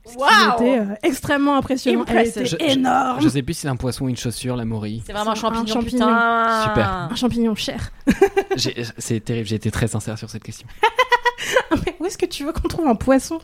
Ce 0.05 0.13
qui 0.15 0.63
était 0.63 0.79
euh, 0.79 0.85
extrêmement 1.03 1.55
impressionnant. 1.55 2.03
Elle 2.07 2.17
Impressive. 2.17 2.41
était 2.41 2.45
Je- 2.45 2.57
je- 2.67 2.77
énorme. 2.79 3.21
Je 3.21 3.27
sais 3.29 3.43
plus 3.43 3.53
si 3.53 3.61
c'est 3.61 3.67
un 3.67 3.75
poisson 3.75 4.05
ou 4.05 4.09
une 4.09 4.17
chaussure, 4.17 4.55
la 4.55 4.65
morille. 4.65 5.03
C'est 5.05 5.13
vraiment 5.13 5.31
un 5.31 5.35
C'est 5.35 5.45
un 5.45 5.49
champignon, 5.51 5.67
champignon. 5.75 6.05
putain. 6.07 6.63
Super. 6.67 6.89
Un 7.11 7.15
champignon 7.15 7.55
cher. 7.55 7.91
C'est 8.97 9.19
terrible, 9.23 9.47
j'ai 9.47 9.55
été 9.57 9.69
très 9.69 9.87
sincère 9.87 10.17
sur 10.17 10.29
cette 10.29 10.43
question. 10.43 10.67
Mais 11.85 11.95
où 11.99 12.05
est-ce 12.05 12.17
que 12.17 12.25
tu 12.25 12.43
veux 12.43 12.53
qu'on 12.53 12.67
trouve 12.67 12.87
un 12.87 12.95
poisson 12.95 13.39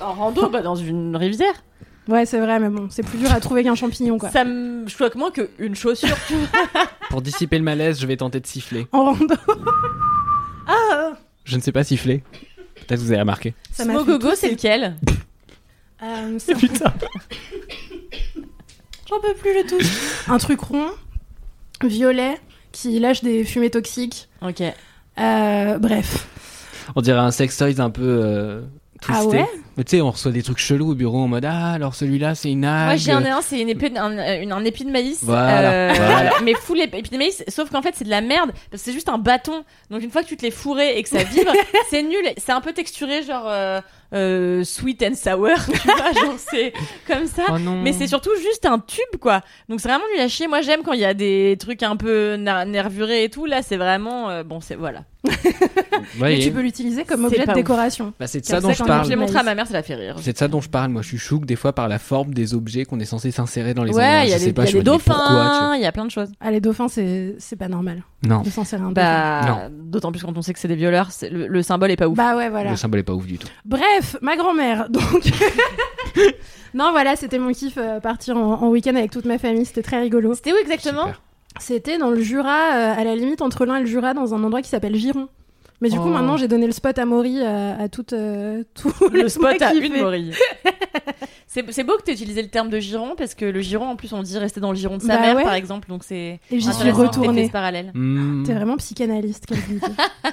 En 0.00 0.12
rando, 0.12 0.48
bah, 0.52 0.62
dans 0.62 0.76
une 0.76 1.16
rivière. 1.16 1.54
Ouais, 2.08 2.24
c'est 2.24 2.40
vrai, 2.40 2.58
mais 2.58 2.70
bon, 2.70 2.88
c'est 2.90 3.02
plus 3.02 3.18
dur 3.18 3.30
à 3.30 3.38
trouver 3.40 3.62
qu'un 3.64 3.74
champignon, 3.74 4.16
quoi. 4.18 4.30
Ça 4.30 4.44
me 4.44 4.88
choque 4.88 5.14
moins 5.14 5.30
qu'une 5.30 5.74
chaussure. 5.74 6.16
tu 6.26 6.34
vois. 6.34 6.48
Pour 7.10 7.20
dissiper 7.22 7.58
le 7.58 7.64
malaise, 7.64 8.00
je 8.00 8.06
vais 8.06 8.16
tenter 8.16 8.40
de 8.40 8.46
siffler. 8.46 8.86
En 8.92 9.04
rando. 9.12 9.34
ah 10.66 11.12
Je 11.44 11.56
ne 11.56 11.60
sais 11.60 11.72
pas 11.72 11.84
siffler. 11.84 12.22
Peut-être 12.86 13.00
vous 13.00 13.10
avez 13.12 13.20
remarqué. 13.20 13.54
Ça 13.72 13.84
m'a 13.84 13.92
fait 13.92 13.98
Smogogo, 14.04 14.30
c'est 14.34 14.50
lequel 14.50 14.96
Euh, 16.02 16.36
c'est 16.38 16.54
un- 16.54 16.58
Putain. 16.58 16.92
J'en 19.08 19.20
peux 19.20 19.34
plus, 19.34 19.50
je 19.54 19.66
tousse. 19.76 20.24
Un 20.28 20.38
truc 20.38 20.60
rond, 20.60 20.86
violet, 21.82 22.38
qui 22.72 22.98
lâche 22.98 23.22
des 23.22 23.44
fumées 23.44 23.70
toxiques. 23.70 24.28
Ok. 24.42 24.60
Euh, 25.18 25.78
bref. 25.78 26.26
On 26.94 27.00
dirait 27.00 27.18
un 27.18 27.30
sextoys 27.30 27.80
un 27.80 27.90
peu 27.90 28.02
euh, 28.04 28.62
twisté. 29.00 29.22
Ah 29.22 29.26
ouais 29.26 29.46
Mais 29.76 29.84
tu 29.84 29.96
sais, 29.96 30.02
on 30.02 30.10
reçoit 30.10 30.32
des 30.32 30.42
trucs 30.42 30.58
chelous 30.58 30.90
au 30.90 30.94
bureau 30.94 31.18
en 31.18 31.28
mode 31.28 31.44
Ah, 31.44 31.72
alors 31.72 31.94
celui-là, 31.94 32.34
c'est 32.34 32.50
une 32.50 32.64
algue. 32.64 32.86
Moi 32.86 32.96
j'ai 32.96 33.12
un, 33.12 33.24
un, 33.24 33.40
c'est 33.42 33.60
une 33.60 33.68
épée, 33.68 33.92
un, 33.96 34.16
euh, 34.18 34.42
une- 34.42 34.52
un 34.52 34.64
épi 34.64 34.84
de 34.84 34.90
maïs. 34.90 35.20
Voilà, 35.22 35.92
voilà. 35.94 36.30
Mais 36.44 36.54
full 36.54 36.78
ép- 36.78 36.94
épi 36.96 37.10
de 37.10 37.16
maïs, 37.18 37.44
sauf 37.48 37.70
qu'en 37.70 37.82
fait 37.82 37.94
c'est 37.94 38.04
de 38.04 38.10
la 38.10 38.20
merde, 38.20 38.50
parce 38.70 38.82
que 38.82 38.90
c'est 38.90 38.92
juste 38.92 39.08
un 39.08 39.18
bâton. 39.18 39.64
Donc 39.90 40.02
une 40.02 40.10
fois 40.10 40.22
que 40.22 40.28
tu 40.28 40.36
te 40.36 40.42
l'es 40.42 40.50
fourré 40.50 40.98
et 40.98 41.02
que 41.02 41.08
ça 41.08 41.22
vibre, 41.22 41.52
c'est 41.90 42.02
nul. 42.02 42.16
C'est 42.36 42.52
un 42.52 42.60
peu 42.60 42.72
texturé, 42.72 43.22
genre 43.22 43.44
euh, 43.46 43.80
euh, 44.14 44.64
sweet 44.64 45.02
and 45.02 45.14
sour, 45.14 45.50
tu 45.72 45.88
vois, 45.88 46.12
genre 46.12 46.34
c'est 46.38 46.72
comme 47.06 47.26
ça. 47.26 47.42
Oh. 47.50 47.58
Mais 47.82 47.92
c'est 47.92 48.06
surtout 48.06 48.30
juste 48.40 48.64
un 48.66 48.78
tube, 48.78 49.20
quoi. 49.20 49.42
Donc 49.68 49.80
c'est 49.80 49.88
vraiment 49.88 50.04
nul 50.14 50.20
à 50.22 50.28
chier. 50.28 50.48
Moi 50.48 50.62
j'aime 50.62 50.82
quand 50.82 50.92
il 50.94 51.00
y 51.00 51.04
a 51.04 51.14
des 51.14 51.56
trucs 51.60 51.82
un 51.82 51.96
peu 51.96 52.34
ner- 52.36 52.64
nervurés 52.66 53.24
et 53.24 53.28
tout. 53.28 53.44
Là 53.46 53.62
c'est 53.62 53.76
vraiment. 53.76 54.30
euh, 54.30 54.42
bon, 54.44 54.60
c'est 54.60 54.74
voilà. 54.76 55.04
Ouais, 56.20 56.28
Mais 56.30 56.38
et- 56.38 56.44
tu 56.44 56.52
peux 56.52 56.60
l'utiliser 56.62 57.04
comme 57.04 57.24
objet 57.24 57.44
de 57.44 57.52
décoration. 57.52 58.12
bah, 58.20 58.26
c'est 58.28 58.40
de 58.40 58.46
ça 58.46 58.60
dont 58.60 58.72
je 58.72 58.84
parle. 58.84 59.04
je 59.04 59.10
l'ai 59.10 59.16
montré 59.16 59.38
à 59.38 59.42
ma 59.42 59.54
mère, 59.54 59.66
ça 59.66 59.72
l'a 59.72 59.82
fait 59.82 59.96
rire. 59.96 60.16
C'est 60.20 60.32
de 60.32 60.38
ça 60.38 60.46
dont 60.48 60.60
je 60.60 60.68
parle. 60.68 60.90
Moi, 60.90 61.02
je 61.02 61.08
suis 61.08 61.18
chouk 61.18 61.44
des 61.44 61.56
fois 61.56 61.72
par 61.72 61.88
la 61.88 61.98
forme 61.98 62.32
des 62.32 62.54
objets 62.54 62.84
qu'on 62.84 63.00
est 63.00 63.04
censé 63.04 63.30
s'insérer 63.32 63.74
dans 63.74 63.82
les. 63.84 63.92
Ouais, 63.92 64.26
il 64.26 64.28
y 64.28 64.30
Je 64.30 64.36
a 64.36 64.38
sais 64.38 64.46
des, 64.46 64.52
pas, 64.52 64.64
y 64.64 64.68
a 64.68 64.72
pourquoi, 64.80 64.92
dauphins, 64.92 65.74
il 65.76 65.82
y 65.82 65.86
a 65.86 65.92
plein 65.92 66.04
de 66.06 66.10
choses. 66.10 66.28
Ah, 66.40 66.50
les 66.52 66.60
dauphins, 66.60 66.88
c'est 66.88 67.34
c'est 67.38 67.56
pas 67.56 67.68
normal. 67.68 68.04
Non, 68.26 68.42
de 68.42 68.50
s'en 68.50 68.64
servir 68.64 68.86
un 68.88 68.92
dauphin. 68.92 69.02
Bah, 69.02 69.68
d'autant 69.70 70.10
plus 70.12 70.22
quand 70.22 70.36
on 70.36 70.42
sait 70.42 70.52
que 70.52 70.58
c'est 70.60 70.68
des 70.68 70.76
violeurs, 70.76 71.08
le, 71.30 71.46
le 71.48 71.62
symbole 71.62 71.90
est 71.90 71.96
pas 71.96 72.08
ouf. 72.08 72.16
Bah 72.16 72.36
ouais, 72.36 72.48
voilà. 72.48 72.70
le 72.70 72.76
symbole 72.76 73.00
est 73.00 73.04
pas 73.04 73.12
ouf 73.14 73.26
du 73.26 73.38
tout. 73.38 73.48
Bref, 73.64 73.82
ma 74.22 74.36
grand-mère, 74.36 74.88
donc. 74.88 75.30
non, 76.74 76.90
voilà, 76.90 77.16
c'était 77.16 77.38
mon 77.38 77.52
kiff, 77.52 77.74
euh, 77.78 78.00
partir 78.00 78.36
en, 78.36 78.62
en 78.62 78.68
week-end 78.68 78.94
avec 78.96 79.10
toute 79.10 79.24
ma 79.24 79.38
famille, 79.38 79.64
c'était 79.64 79.82
très 79.82 80.00
rigolo. 80.00 80.34
C'était 80.34 80.52
où 80.52 80.56
exactement 80.56 81.06
Super. 81.06 81.22
C'était 81.60 81.98
dans 81.98 82.10
le 82.10 82.20
Jura, 82.20 82.74
euh, 82.74 82.94
à 82.96 83.04
la 83.04 83.16
limite 83.16 83.42
entre 83.42 83.64
l'Ain 83.64 83.76
et 83.76 83.80
le 83.80 83.86
Jura, 83.86 84.14
dans 84.14 84.34
un 84.34 84.42
endroit 84.44 84.62
qui 84.62 84.68
s'appelle 84.68 84.94
Giron. 84.94 85.28
Mais 85.80 85.90
du 85.90 85.96
coup, 85.96 86.06
Oh. 86.08 86.10
maintenant, 86.10 86.36
j'ai 86.36 86.48
donné 86.48 86.66
le 86.66 86.72
spot 86.72 86.98
à 86.98 87.04
Maury 87.04 87.38
euh, 87.40 87.74
à 87.78 87.88
toute, 87.88 88.12
euh, 88.12 88.64
tous 88.74 88.92
Le 89.12 89.22
les 89.22 89.28
spot 89.28 89.62
à 89.62 89.72
une 89.74 89.96
morille. 89.96 90.32
c'est 91.46 91.64
c'est 91.72 91.84
beau 91.84 91.96
que 91.96 92.02
tu 92.02 92.10
utilisé 92.10 92.42
le 92.42 92.48
terme 92.48 92.68
de 92.68 92.80
giron 92.80 93.14
parce 93.16 93.34
que 93.36 93.44
le 93.44 93.60
giron 93.60 93.86
en 93.88 93.94
plus 93.96 94.12
on 94.12 94.22
dit 94.22 94.36
rester 94.38 94.58
dans 94.60 94.70
le 94.70 94.76
giron 94.76 94.96
de 94.96 95.02
sa 95.02 95.14
Bah 95.16 95.20
mère 95.20 95.36
ouais. 95.36 95.44
par 95.44 95.54
exemple 95.54 95.88
donc 95.88 96.02
c'est 96.04 96.40
Et 96.50 96.58
j'y 96.58 96.62
suis 96.62 96.70
intéressant 96.72 96.82
que 97.06 97.10
t'aies 97.12 97.18
retournée. 97.20 97.46
ce 97.46 97.52
parallèle. 97.52 97.92
Hmm. 97.94 98.42
T'es 98.44 98.54
vraiment 98.54 98.76
psychanalyste, 98.76 99.46
Calvin. 99.46 99.78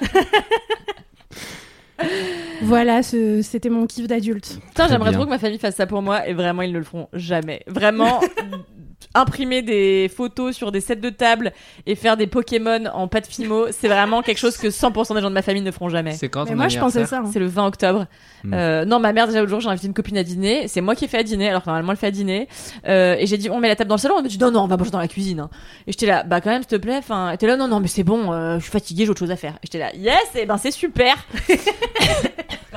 voilà, 2.62 3.02
ce- 3.02 3.42
c'était 3.42 3.68
mon 3.70 3.86
kiff 3.86 4.06
d'adulte. 4.06 4.58
Putain 4.68 4.84
Très 4.84 4.88
j'aimerais 4.92 5.10
bien. 5.10 5.18
trop 5.18 5.24
que 5.26 5.30
ma 5.30 5.38
famille 5.38 5.58
fasse 5.58 5.76
ça 5.76 5.86
pour 5.86 6.02
moi 6.02 6.26
et 6.28 6.34
vraiment 6.34 6.62
ils 6.62 6.72
ne 6.72 6.78
le 6.78 6.84
feront 6.84 7.08
jamais. 7.12 7.62
Vraiment 7.66 8.20
imprimer 9.18 9.62
des 9.62 10.10
photos 10.14 10.54
sur 10.54 10.72
des 10.72 10.80
sets 10.80 10.96
de 10.96 11.10
table 11.10 11.52
et 11.86 11.94
faire 11.94 12.16
des 12.16 12.26
Pokémon 12.26 12.84
en 12.92 13.08
pâte 13.08 13.26
fimo 13.26 13.66
c'est 13.70 13.88
vraiment 13.88 14.22
quelque 14.22 14.38
chose 14.38 14.56
que 14.56 14.68
100% 14.68 15.14
des 15.14 15.20
gens 15.20 15.28
de 15.30 15.34
ma 15.34 15.42
famille 15.42 15.62
ne 15.62 15.70
feront 15.70 15.88
jamais. 15.88 16.12
C'est 16.12 16.28
quand 16.28 16.44
Mais 16.48 16.54
moi, 16.54 16.68
je 16.68 16.78
pensais 16.78 17.04
ça. 17.06 17.18
hein. 17.18 17.30
C'est 17.32 17.38
le 17.38 17.46
20 17.46 17.66
octobre. 17.66 18.06
Hmm. 18.44 18.52
Euh, 18.54 18.84
non, 18.84 19.00
ma 19.00 19.12
mère 19.12 19.26
déjà 19.26 19.40
l'autre 19.40 19.50
jour, 19.50 19.60
j'ai 19.60 19.68
invité 19.68 19.86
une 19.86 19.94
copine 19.94 20.18
à 20.18 20.22
dîner. 20.22 20.68
C'est 20.68 20.80
moi 20.80 20.94
qui 20.94 21.04
ai 21.04 21.08
fait 21.08 21.18
à 21.18 21.22
dîner, 21.22 21.48
alors 21.48 21.62
que 21.62 21.66
normalement 21.66 21.92
elle 21.92 21.98
fait 21.98 22.06
à 22.08 22.10
dîner. 22.10 22.48
Euh, 22.86 23.16
et 23.18 23.26
j'ai 23.26 23.38
dit 23.38 23.50
on 23.50 23.58
met 23.60 23.68
la 23.68 23.76
table 23.76 23.88
dans 23.88 23.96
le 23.96 24.00
salon. 24.00 24.16
Elle 24.18 24.22
m'a 24.24 24.28
dit 24.28 24.38
non 24.38 24.50
non, 24.50 24.60
on 24.62 24.66
va 24.66 24.76
manger 24.76 24.90
dans 24.90 24.98
la 24.98 25.08
cuisine. 25.08 25.40
hein. 25.40 25.50
Et 25.86 25.92
j'étais 25.92 26.06
là, 26.06 26.22
bah 26.22 26.40
quand 26.40 26.50
même 26.50 26.62
s'il 26.62 26.68
te 26.70 26.76
plaît. 26.76 26.96
Enfin, 26.98 27.28
elle 27.30 27.34
était 27.36 27.46
là 27.46 27.56
non 27.56 27.68
non 27.68 27.80
mais 27.80 27.88
c'est 27.88 28.04
bon, 28.04 28.32
euh, 28.32 28.56
je 28.58 28.62
suis 28.62 28.70
fatiguée, 28.72 29.04
j'ai 29.04 29.10
autre 29.10 29.18
chose 29.20 29.30
à 29.30 29.36
faire. 29.36 29.54
Et 29.54 29.66
j'étais 29.66 29.78
là 29.78 29.90
yes, 29.96 30.14
et 30.34 30.46
ben 30.46 30.58
c'est 30.58 30.70
super. 30.70 31.16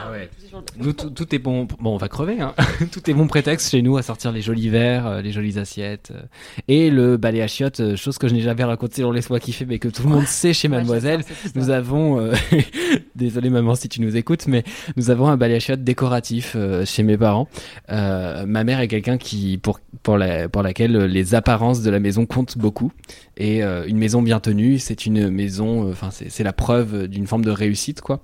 Ah 0.01 0.11
ouais. 0.11 0.29
Nous, 0.77 0.93
tout, 0.93 1.09
tout 1.09 1.35
est 1.35 1.39
bon. 1.39 1.67
Bon, 1.79 1.93
on 1.93 1.97
va 1.97 2.07
crever. 2.07 2.39
Hein. 2.39 2.53
tout 2.91 3.09
est 3.09 3.13
bon 3.13 3.27
prétexte 3.27 3.69
chez 3.69 3.81
nous 3.81 3.97
à 3.97 4.01
sortir 4.01 4.31
les 4.31 4.41
jolis 4.41 4.69
verres, 4.69 5.05
euh, 5.07 5.21
les 5.21 5.33
jolies 5.33 5.59
assiettes 5.59 6.11
euh, 6.15 6.21
et 6.67 6.89
le 6.89 7.17
balai 7.17 7.41
à 7.41 7.47
chiottes, 7.47 7.79
euh, 7.79 7.95
chose 7.95 8.17
que 8.17 8.27
je 8.27 8.33
n'ai 8.33 8.41
jamais 8.41 8.63
racontée 8.63 9.01
dans 9.01 9.11
Laisse-moi 9.11 9.39
kiffer, 9.39 9.65
mais 9.65 9.79
que 9.79 9.87
tout 9.87 10.03
le 10.03 10.09
monde 10.09 10.25
sait 10.25 10.53
chez 10.53 10.67
Mademoiselle. 10.67 11.21
Nous 11.55 11.69
avons, 11.69 12.19
euh, 12.19 12.33
désolé 13.15 13.49
maman 13.49 13.75
si 13.75 13.89
tu 13.89 14.01
nous 14.01 14.15
écoutes, 14.15 14.47
mais 14.47 14.63
nous 14.95 15.09
avons 15.09 15.27
un 15.27 15.37
balai 15.37 15.55
à 15.55 15.59
chiottes 15.59 15.83
décoratif 15.83 16.53
euh, 16.55 16.85
chez 16.85 17.03
mes 17.03 17.17
parents. 17.17 17.47
Euh, 17.91 18.45
ma 18.45 18.63
mère 18.63 18.79
est 18.79 18.87
quelqu'un 18.87 19.17
qui, 19.17 19.57
pour, 19.57 19.79
pour, 20.03 20.17
la, 20.17 20.49
pour 20.49 20.63
laquelle 20.63 20.97
les 20.97 21.35
apparences 21.35 21.81
de 21.81 21.89
la 21.89 21.99
maison 21.99 22.25
comptent 22.25 22.57
beaucoup. 22.57 22.91
Et 23.37 23.61
une 23.61 23.97
maison 23.97 24.21
bien 24.21 24.41
tenue, 24.41 24.79
c'est 24.79 25.05
une 25.05 25.29
maison, 25.29 25.89
enfin 25.89 26.09
c'est 26.11 26.43
la 26.43 26.51
preuve 26.51 27.07
d'une 27.07 27.25
forme 27.25 27.45
de 27.45 27.51
réussite, 27.51 28.01
quoi. 28.01 28.21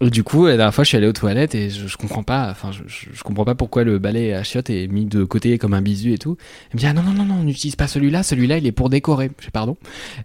Du 0.00 0.22
coup, 0.22 0.46
la 0.46 0.56
dernière 0.56 0.72
fois, 0.72 0.84
je 0.84 0.88
suis 0.88 0.96
allé 0.96 1.08
aux 1.08 1.12
toilettes 1.12 1.56
et 1.56 1.70
je, 1.70 1.88
je 1.88 1.96
comprends 1.96 2.22
pas, 2.22 2.48
enfin, 2.52 2.70
je, 2.70 2.82
je, 2.86 3.22
comprends 3.24 3.44
pas 3.44 3.56
pourquoi 3.56 3.82
le 3.82 3.98
balai 3.98 4.32
à 4.32 4.44
chiottes 4.44 4.70
est 4.70 4.86
mis 4.86 5.06
de 5.06 5.24
côté 5.24 5.58
comme 5.58 5.74
un 5.74 5.82
bisu 5.82 6.12
et 6.12 6.18
tout. 6.18 6.36
Elle 6.70 6.76
me 6.76 6.78
dit, 6.78 6.86
ah 6.86 6.92
non, 6.92 7.02
non, 7.02 7.10
non, 7.10 7.24
non, 7.24 7.34
on 7.40 7.42
n'utilise 7.42 7.74
pas 7.74 7.88
celui-là, 7.88 8.22
celui-là, 8.22 8.58
il 8.58 8.66
est 8.68 8.72
pour 8.72 8.90
décorer. 8.90 9.32
Je 9.40 9.50
pardon. 9.50 9.76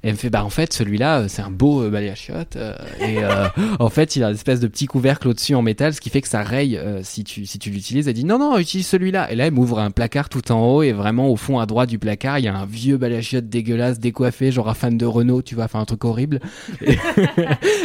Elle 0.04 0.12
me 0.12 0.18
fait, 0.18 0.30
bah, 0.30 0.46
en 0.46 0.52
fait, 0.52 0.72
celui-là, 0.74 1.22
euh, 1.22 1.26
c'est 1.28 1.42
un 1.42 1.50
beau 1.50 1.82
euh, 1.82 1.90
balai 1.90 2.12
à 2.12 2.16
chiottes. 2.16 2.56
euh, 2.56 2.76
et 3.00 3.24
euh, 3.24 3.48
en 3.80 3.90
fait, 3.90 4.16
il 4.16 4.24
a 4.24 4.28
une 4.28 4.36
espèce 4.36 4.60
de 4.60 4.68
petit 4.68 4.86
couvercle 4.86 5.28
au-dessus 5.28 5.56
en 5.56 5.64
métal, 5.64 5.96
ce 5.96 6.02
qui 6.02 6.12
fait 6.12 6.22
que 6.22 6.28
ça 6.28 6.44
raye 6.44 6.78
euh, 6.78 7.02
si 7.02 7.24
tu, 7.24 7.48
si 7.48 7.58
tu 7.58 7.72
l'utilises. 7.72 8.08
Elle 8.08 8.14
dit, 8.14 8.26
non, 8.26 8.38
non, 8.38 8.60
utilise 8.60 8.86
celui-là. 8.86 9.32
Et 9.32 9.36
là, 9.36 9.48
elle 9.48 9.54
m'ouvre 9.54 9.80
un 9.80 9.90
placard 9.90 10.30
tout 10.30 10.52
en 10.52 10.64
haut 10.64 10.84
et 10.84 10.92
vraiment, 10.92 11.30
au 11.30 11.36
fond, 11.36 11.58
à 11.58 11.66
droite 11.66 11.90
du 11.90 11.98
placard, 11.98 12.38
il 12.38 12.46
y 12.46 12.48
a 12.48 12.56
un 12.56 12.68
vieux 12.68 12.98
balai 12.98 13.18
à 13.18 13.22
chiottes 13.22 13.50
dégueulasse, 13.50 13.98
décoiffé, 13.98 14.52
genre 14.52 14.70
un 14.70 14.76
fan 14.76 15.00
de 15.00 15.06
Renault, 15.08 15.42
tu 15.42 15.56
vois, 15.56 15.64
enfin, 15.64 15.80
un 15.80 15.86
truc 15.86 16.06
horrible. 16.06 16.42
Et 16.86 16.96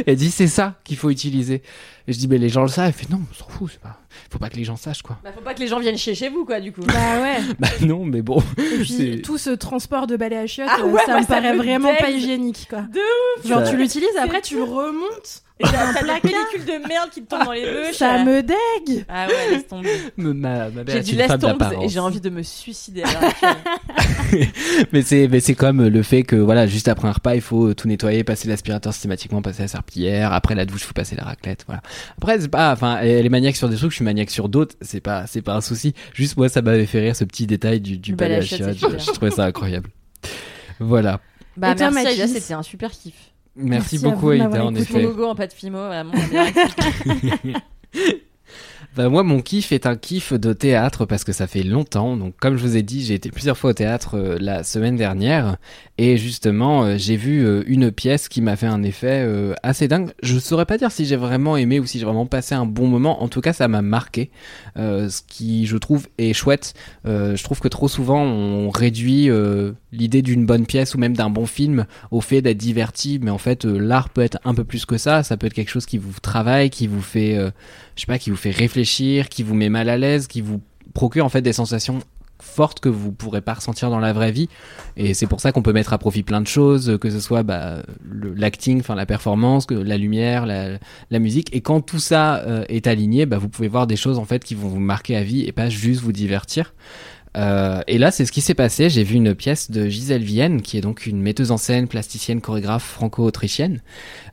elle 0.06 0.16
dit, 0.16 0.30
c'est 0.30 0.48
ça 0.48 0.74
qu'il 0.84 0.98
faut 0.98 1.08
utiliser. 1.08 1.62
Et 2.06 2.12
je 2.12 2.18
dis, 2.18 2.28
mais 2.28 2.38
les 2.38 2.48
gens 2.48 2.62
le 2.62 2.68
savent. 2.68 2.86
Elle 2.86 2.92
fait, 2.92 3.10
non, 3.10 3.20
on 3.30 3.34
s'en 3.34 3.48
fout, 3.48 3.70
c'est 3.72 3.80
pas. 3.80 4.00
Faut 4.30 4.38
pas 4.38 4.48
que 4.48 4.56
les 4.56 4.64
gens 4.64 4.76
sachent 4.76 5.02
quoi. 5.02 5.18
Bah, 5.22 5.30
faut 5.34 5.40
pas 5.42 5.54
que 5.54 5.60
les 5.60 5.66
gens 5.68 5.78
viennent 5.80 5.98
chez 5.98 6.14
chez 6.14 6.28
vous, 6.28 6.44
quoi, 6.44 6.60
du 6.60 6.72
coup. 6.72 6.82
Bah 6.82 6.94
ouais. 7.22 7.38
Bah 7.58 7.68
non, 7.82 8.04
mais 8.04 8.22
bon. 8.22 8.42
Et 8.58 8.82
puis 8.82 9.22
tout 9.24 9.38
ce 9.38 9.50
transport 9.50 10.06
de 10.06 10.16
balai 10.16 10.36
à 10.36 10.46
chiottes, 10.46 10.68
Ah 10.70 10.80
euh, 10.82 10.86
ouais, 10.90 11.02
ça 11.06 11.16
me 11.16 11.20
ça 11.22 11.26
paraît 11.26 11.52
me 11.52 11.58
vraiment 11.58 11.94
pas 11.98 12.10
hygiénique 12.10 12.66
quoi. 12.70 12.82
De 12.82 13.48
Genre 13.48 13.64
Ça- 13.64 13.70
tu 13.70 13.76
l'utilises, 13.76 14.08
après 14.20 14.40
tu 14.40 14.56
le 14.56 14.62
remontes. 14.64 15.42
Et 15.60 15.64
t'as 15.64 15.92
placard. 15.92 16.20
pellicules 16.20 16.64
de 16.66 16.86
merde 16.86 17.10
qui 17.12 17.20
te 17.20 17.28
tombent 17.30 17.44
dans 17.46 17.50
les 17.50 17.62
bouches. 17.62 17.96
Ça 17.96 18.22
me 18.24 18.42
dégue. 18.42 19.04
Ah 19.08 19.26
ouais, 19.26 19.50
laisse 19.56 19.66
tomber. 19.66 19.90
Ma, 20.16 20.70
ma 20.70 20.84
J'ai 20.86 21.00
du 21.00 21.16
laisse 21.16 21.32
tomber 21.40 21.66
et 21.82 21.88
j'ai 21.88 21.98
envie 21.98 22.20
de 22.20 22.30
me 22.30 22.44
suicider. 22.44 23.02
mais 24.92 25.02
c'est 25.02 25.26
mais 25.28 25.40
c'est 25.40 25.54
comme 25.54 25.86
le 25.88 26.02
fait 26.02 26.22
que 26.22 26.36
voilà 26.36 26.66
juste 26.66 26.86
après 26.88 27.08
un 27.08 27.12
repas 27.12 27.34
il 27.34 27.40
faut 27.40 27.74
tout 27.74 27.88
nettoyer 27.88 28.24
passer 28.24 28.46
l'aspirateur 28.48 28.92
systématiquement 28.92 29.42
passer 29.42 29.62
la 29.62 29.68
serpillière 29.68 30.32
après 30.32 30.54
la 30.54 30.64
douche 30.64 30.82
il 30.82 30.86
faut 30.86 30.92
passer 30.92 31.16
la 31.16 31.24
raclette 31.24 31.64
voilà 31.66 31.80
après 32.18 32.38
c'est 32.40 32.48
pas 32.48 32.72
enfin 32.72 32.98
elle 33.00 33.24
est 33.24 33.30
maniaque 33.30 33.56
sur 33.56 33.68
des 33.68 33.76
trucs 33.76 33.92
suis 33.98 34.04
maniaque 34.04 34.30
sur 34.30 34.48
d'autres 34.48 34.74
c'est 34.80 35.00
pas 35.00 35.26
c'est 35.26 35.42
pas 35.42 35.54
un 35.54 35.60
souci 35.60 35.94
juste 36.14 36.36
moi 36.36 36.48
ça 36.48 36.62
m'avait 36.62 36.86
fait 36.86 37.00
rire 37.00 37.14
ce 37.16 37.24
petit 37.24 37.46
détail 37.46 37.80
du, 37.80 37.98
du 37.98 38.14
balai 38.14 38.36
à 38.36 38.40
chiottes, 38.42 38.74
super. 38.74 38.98
je 38.98 39.10
trouvais 39.12 39.30
ça 39.30 39.44
incroyable 39.44 39.90
voilà 40.80 41.20
Bah, 41.56 41.74
toi, 41.74 41.90
merci, 41.90 42.06
Aïda, 42.08 42.26
c'était 42.28 42.54
un 42.54 42.62
super 42.62 42.90
kiff. 42.92 43.14
merci, 43.56 43.98
beaucoup 43.98 44.30
Aïda 44.30 44.46
en 44.46 44.50
écouté. 44.74 44.92
Mon 44.92 44.98
effet 44.98 45.02
logo 45.02 45.24
en 45.26 45.34
pas 45.34 45.46
de 45.48 45.52
fimo, 45.52 45.78
vraiment. 45.78 46.12
on 46.14 46.18
a 46.18 46.26
bien 46.28 46.52
kiffé. 46.52 47.54
Bah, 48.96 49.08
moi, 49.08 49.22
mon 49.22 49.42
kiff 49.42 49.70
est 49.70 49.86
un 49.86 49.96
kiff 49.96 50.32
de 50.32 50.52
théâtre 50.52 51.04
parce 51.04 51.22
que 51.22 51.32
ça 51.32 51.46
fait 51.46 51.62
longtemps. 51.62 52.16
Donc, 52.16 52.34
comme 52.40 52.56
je 52.56 52.62
vous 52.62 52.76
ai 52.76 52.82
dit, 52.82 53.04
j'ai 53.04 53.14
été 53.14 53.30
plusieurs 53.30 53.56
fois 53.56 53.70
au 53.70 53.72
théâtre 53.74 54.16
euh, 54.16 54.38
la 54.40 54.64
semaine 54.64 54.96
dernière 54.96 55.56
et 55.98 56.16
justement, 56.16 56.84
euh, 56.84 56.94
j'ai 56.96 57.16
vu 57.16 57.44
euh, 57.44 57.62
une 57.66 57.92
pièce 57.92 58.28
qui 58.28 58.40
m'a 58.40 58.56
fait 58.56 58.66
un 58.66 58.82
effet 58.82 59.28
assez 59.62 59.88
dingue. 59.88 60.10
Je 60.22 60.38
saurais 60.38 60.64
pas 60.64 60.78
dire 60.78 60.90
si 60.90 61.04
j'ai 61.04 61.16
vraiment 61.16 61.56
aimé 61.56 61.80
ou 61.80 61.86
si 61.86 61.98
j'ai 61.98 62.04
vraiment 62.06 62.26
passé 62.26 62.54
un 62.54 62.66
bon 62.66 62.88
moment. 62.88 63.22
En 63.22 63.28
tout 63.28 63.40
cas, 63.40 63.52
ça 63.52 63.68
m'a 63.68 63.82
marqué. 63.82 64.30
Ce 64.76 65.20
qui, 65.26 65.66
je 65.66 65.76
trouve, 65.76 66.08
est 66.18 66.32
chouette. 66.32 66.74
Je 67.04 67.42
trouve 67.42 67.60
que 67.60 67.68
trop 67.68 67.88
souvent, 67.88 68.22
on 68.22 68.70
réduit 68.70 69.28
l'idée 69.92 70.22
d'une 70.22 70.46
bonne 70.46 70.66
pièce 70.66 70.94
ou 70.94 70.98
même 70.98 71.16
d'un 71.16 71.30
bon 71.30 71.46
film 71.46 71.86
au 72.10 72.20
fait 72.20 72.42
d'être 72.42 72.58
diverti. 72.58 73.18
Mais 73.20 73.30
en 73.30 73.38
fait, 73.38 73.64
l'art 73.64 74.08
peut 74.10 74.22
être 74.22 74.38
un 74.44 74.54
peu 74.54 74.64
plus 74.64 74.86
que 74.86 74.98
ça. 74.98 75.22
Ça 75.22 75.36
peut 75.36 75.46
être 75.46 75.54
quelque 75.54 75.70
chose 75.70 75.86
qui 75.86 75.98
vous 75.98 76.12
travaille, 76.20 76.70
qui 76.70 76.86
vous 76.86 77.02
fait 77.02 77.36
je 77.98 78.02
sais 78.02 78.06
pas, 78.06 78.18
qui 78.20 78.30
vous 78.30 78.36
fait 78.36 78.52
réfléchir, 78.52 78.77
qui 78.84 79.42
vous 79.42 79.54
met 79.54 79.68
mal 79.68 79.88
à 79.88 79.96
l'aise, 79.96 80.26
qui 80.26 80.40
vous 80.40 80.60
procure 80.94 81.24
en 81.24 81.28
fait 81.28 81.42
des 81.42 81.52
sensations 81.52 82.00
fortes 82.40 82.80
que 82.80 82.88
vous 82.88 83.12
pourrez 83.12 83.40
pas 83.40 83.54
ressentir 83.54 83.90
dans 83.90 83.98
la 83.98 84.12
vraie 84.12 84.32
vie. 84.32 84.48
Et 84.96 85.14
c'est 85.14 85.26
pour 85.26 85.40
ça 85.40 85.52
qu'on 85.52 85.62
peut 85.62 85.72
mettre 85.72 85.92
à 85.92 85.98
profit 85.98 86.22
plein 86.22 86.40
de 86.40 86.46
choses 86.46 86.98
que 87.00 87.10
ce 87.10 87.20
soit 87.20 87.42
bah, 87.42 87.82
l'acting 88.36 88.80
enfin 88.80 88.94
la 88.94 89.06
performance 89.06 89.66
la 89.70 89.96
lumière 89.96 90.46
la, 90.46 90.78
la 91.10 91.18
musique. 91.18 91.54
Et 91.54 91.60
quand 91.60 91.80
tout 91.80 91.98
ça 91.98 92.36
euh, 92.46 92.64
est 92.68 92.86
aligné 92.86 93.26
bah, 93.26 93.38
vous 93.38 93.48
pouvez 93.48 93.68
voir 93.68 93.86
des 93.86 93.96
choses 93.96 94.18
en 94.18 94.24
fait 94.24 94.44
qui 94.44 94.54
vont 94.54 94.68
vous 94.68 94.80
marquer 94.80 95.16
à 95.16 95.22
vie 95.22 95.44
et 95.44 95.52
pas 95.52 95.68
juste 95.68 96.00
vous 96.00 96.12
divertir 96.12 96.74
euh, 97.38 97.82
et 97.86 97.98
là, 97.98 98.10
c'est 98.10 98.24
ce 98.24 98.32
qui 98.32 98.40
s'est 98.40 98.54
passé. 98.54 98.90
J'ai 98.90 99.04
vu 99.04 99.14
une 99.14 99.34
pièce 99.34 99.70
de 99.70 99.88
Gisèle 99.88 100.22
Vienne, 100.22 100.60
qui 100.60 100.76
est 100.76 100.80
donc 100.80 101.06
une 101.06 101.20
metteuse 101.20 101.52
en 101.52 101.56
scène, 101.56 101.86
plasticienne, 101.86 102.40
chorégraphe 102.40 102.84
franco-autrichienne, 102.84 103.80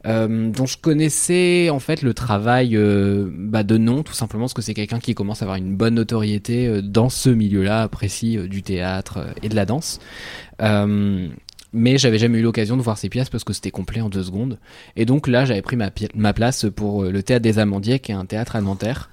euh, 0.08 0.50
dont 0.50 0.66
je 0.66 0.78
connaissais 0.78 1.70
en 1.70 1.80
fait 1.80 2.02
le 2.02 2.14
travail 2.16 2.76
euh, 2.76 3.30
bah, 3.32 3.64
de 3.64 3.78
nom, 3.78 4.02
tout 4.02 4.14
simplement 4.14 4.46
parce 4.46 4.54
que 4.54 4.64
c'est 4.64 4.74
quelqu'un 4.74 5.00
qui 5.00 5.14
commence 5.14 5.42
à 5.44 5.46
avoir 5.46 5.58
une 5.58 5.76
bonne 5.76 5.96
notoriété 5.96 6.82
dans 6.82 7.10
ce 7.10 7.30
milieu-là 7.30 7.88
précis 7.90 8.38
du 8.50 8.64
théâtre 8.64 9.20
et 9.44 9.50
de 9.50 9.56
la 9.56 9.66
danse. 9.66 10.00
Mais 11.78 11.98
j'avais 11.98 12.18
jamais 12.18 12.40
eu 12.40 12.42
l'occasion 12.42 12.78
de 12.78 12.82
voir 12.82 12.98
ces 12.98 13.10
pièces 13.10 13.30
parce 13.30 13.44
que 13.44 13.52
c'était 13.52 13.70
complet 13.70 14.00
en 14.00 14.08
deux 14.08 14.24
secondes. 14.24 14.58
Et 14.96 15.06
donc 15.06 15.28
là, 15.28 15.44
j'avais 15.44 15.62
pris 15.62 15.76
ma, 15.76 16.34
place 16.34 16.66
pour 16.74 17.04
le 17.04 17.22
théâtre 17.22 17.44
des 17.44 17.60
Amandiers, 17.60 18.00
qui 18.00 18.14
est 18.14 18.16
un 18.16 18.26
théâtre 18.26 18.56
à. 18.56 19.10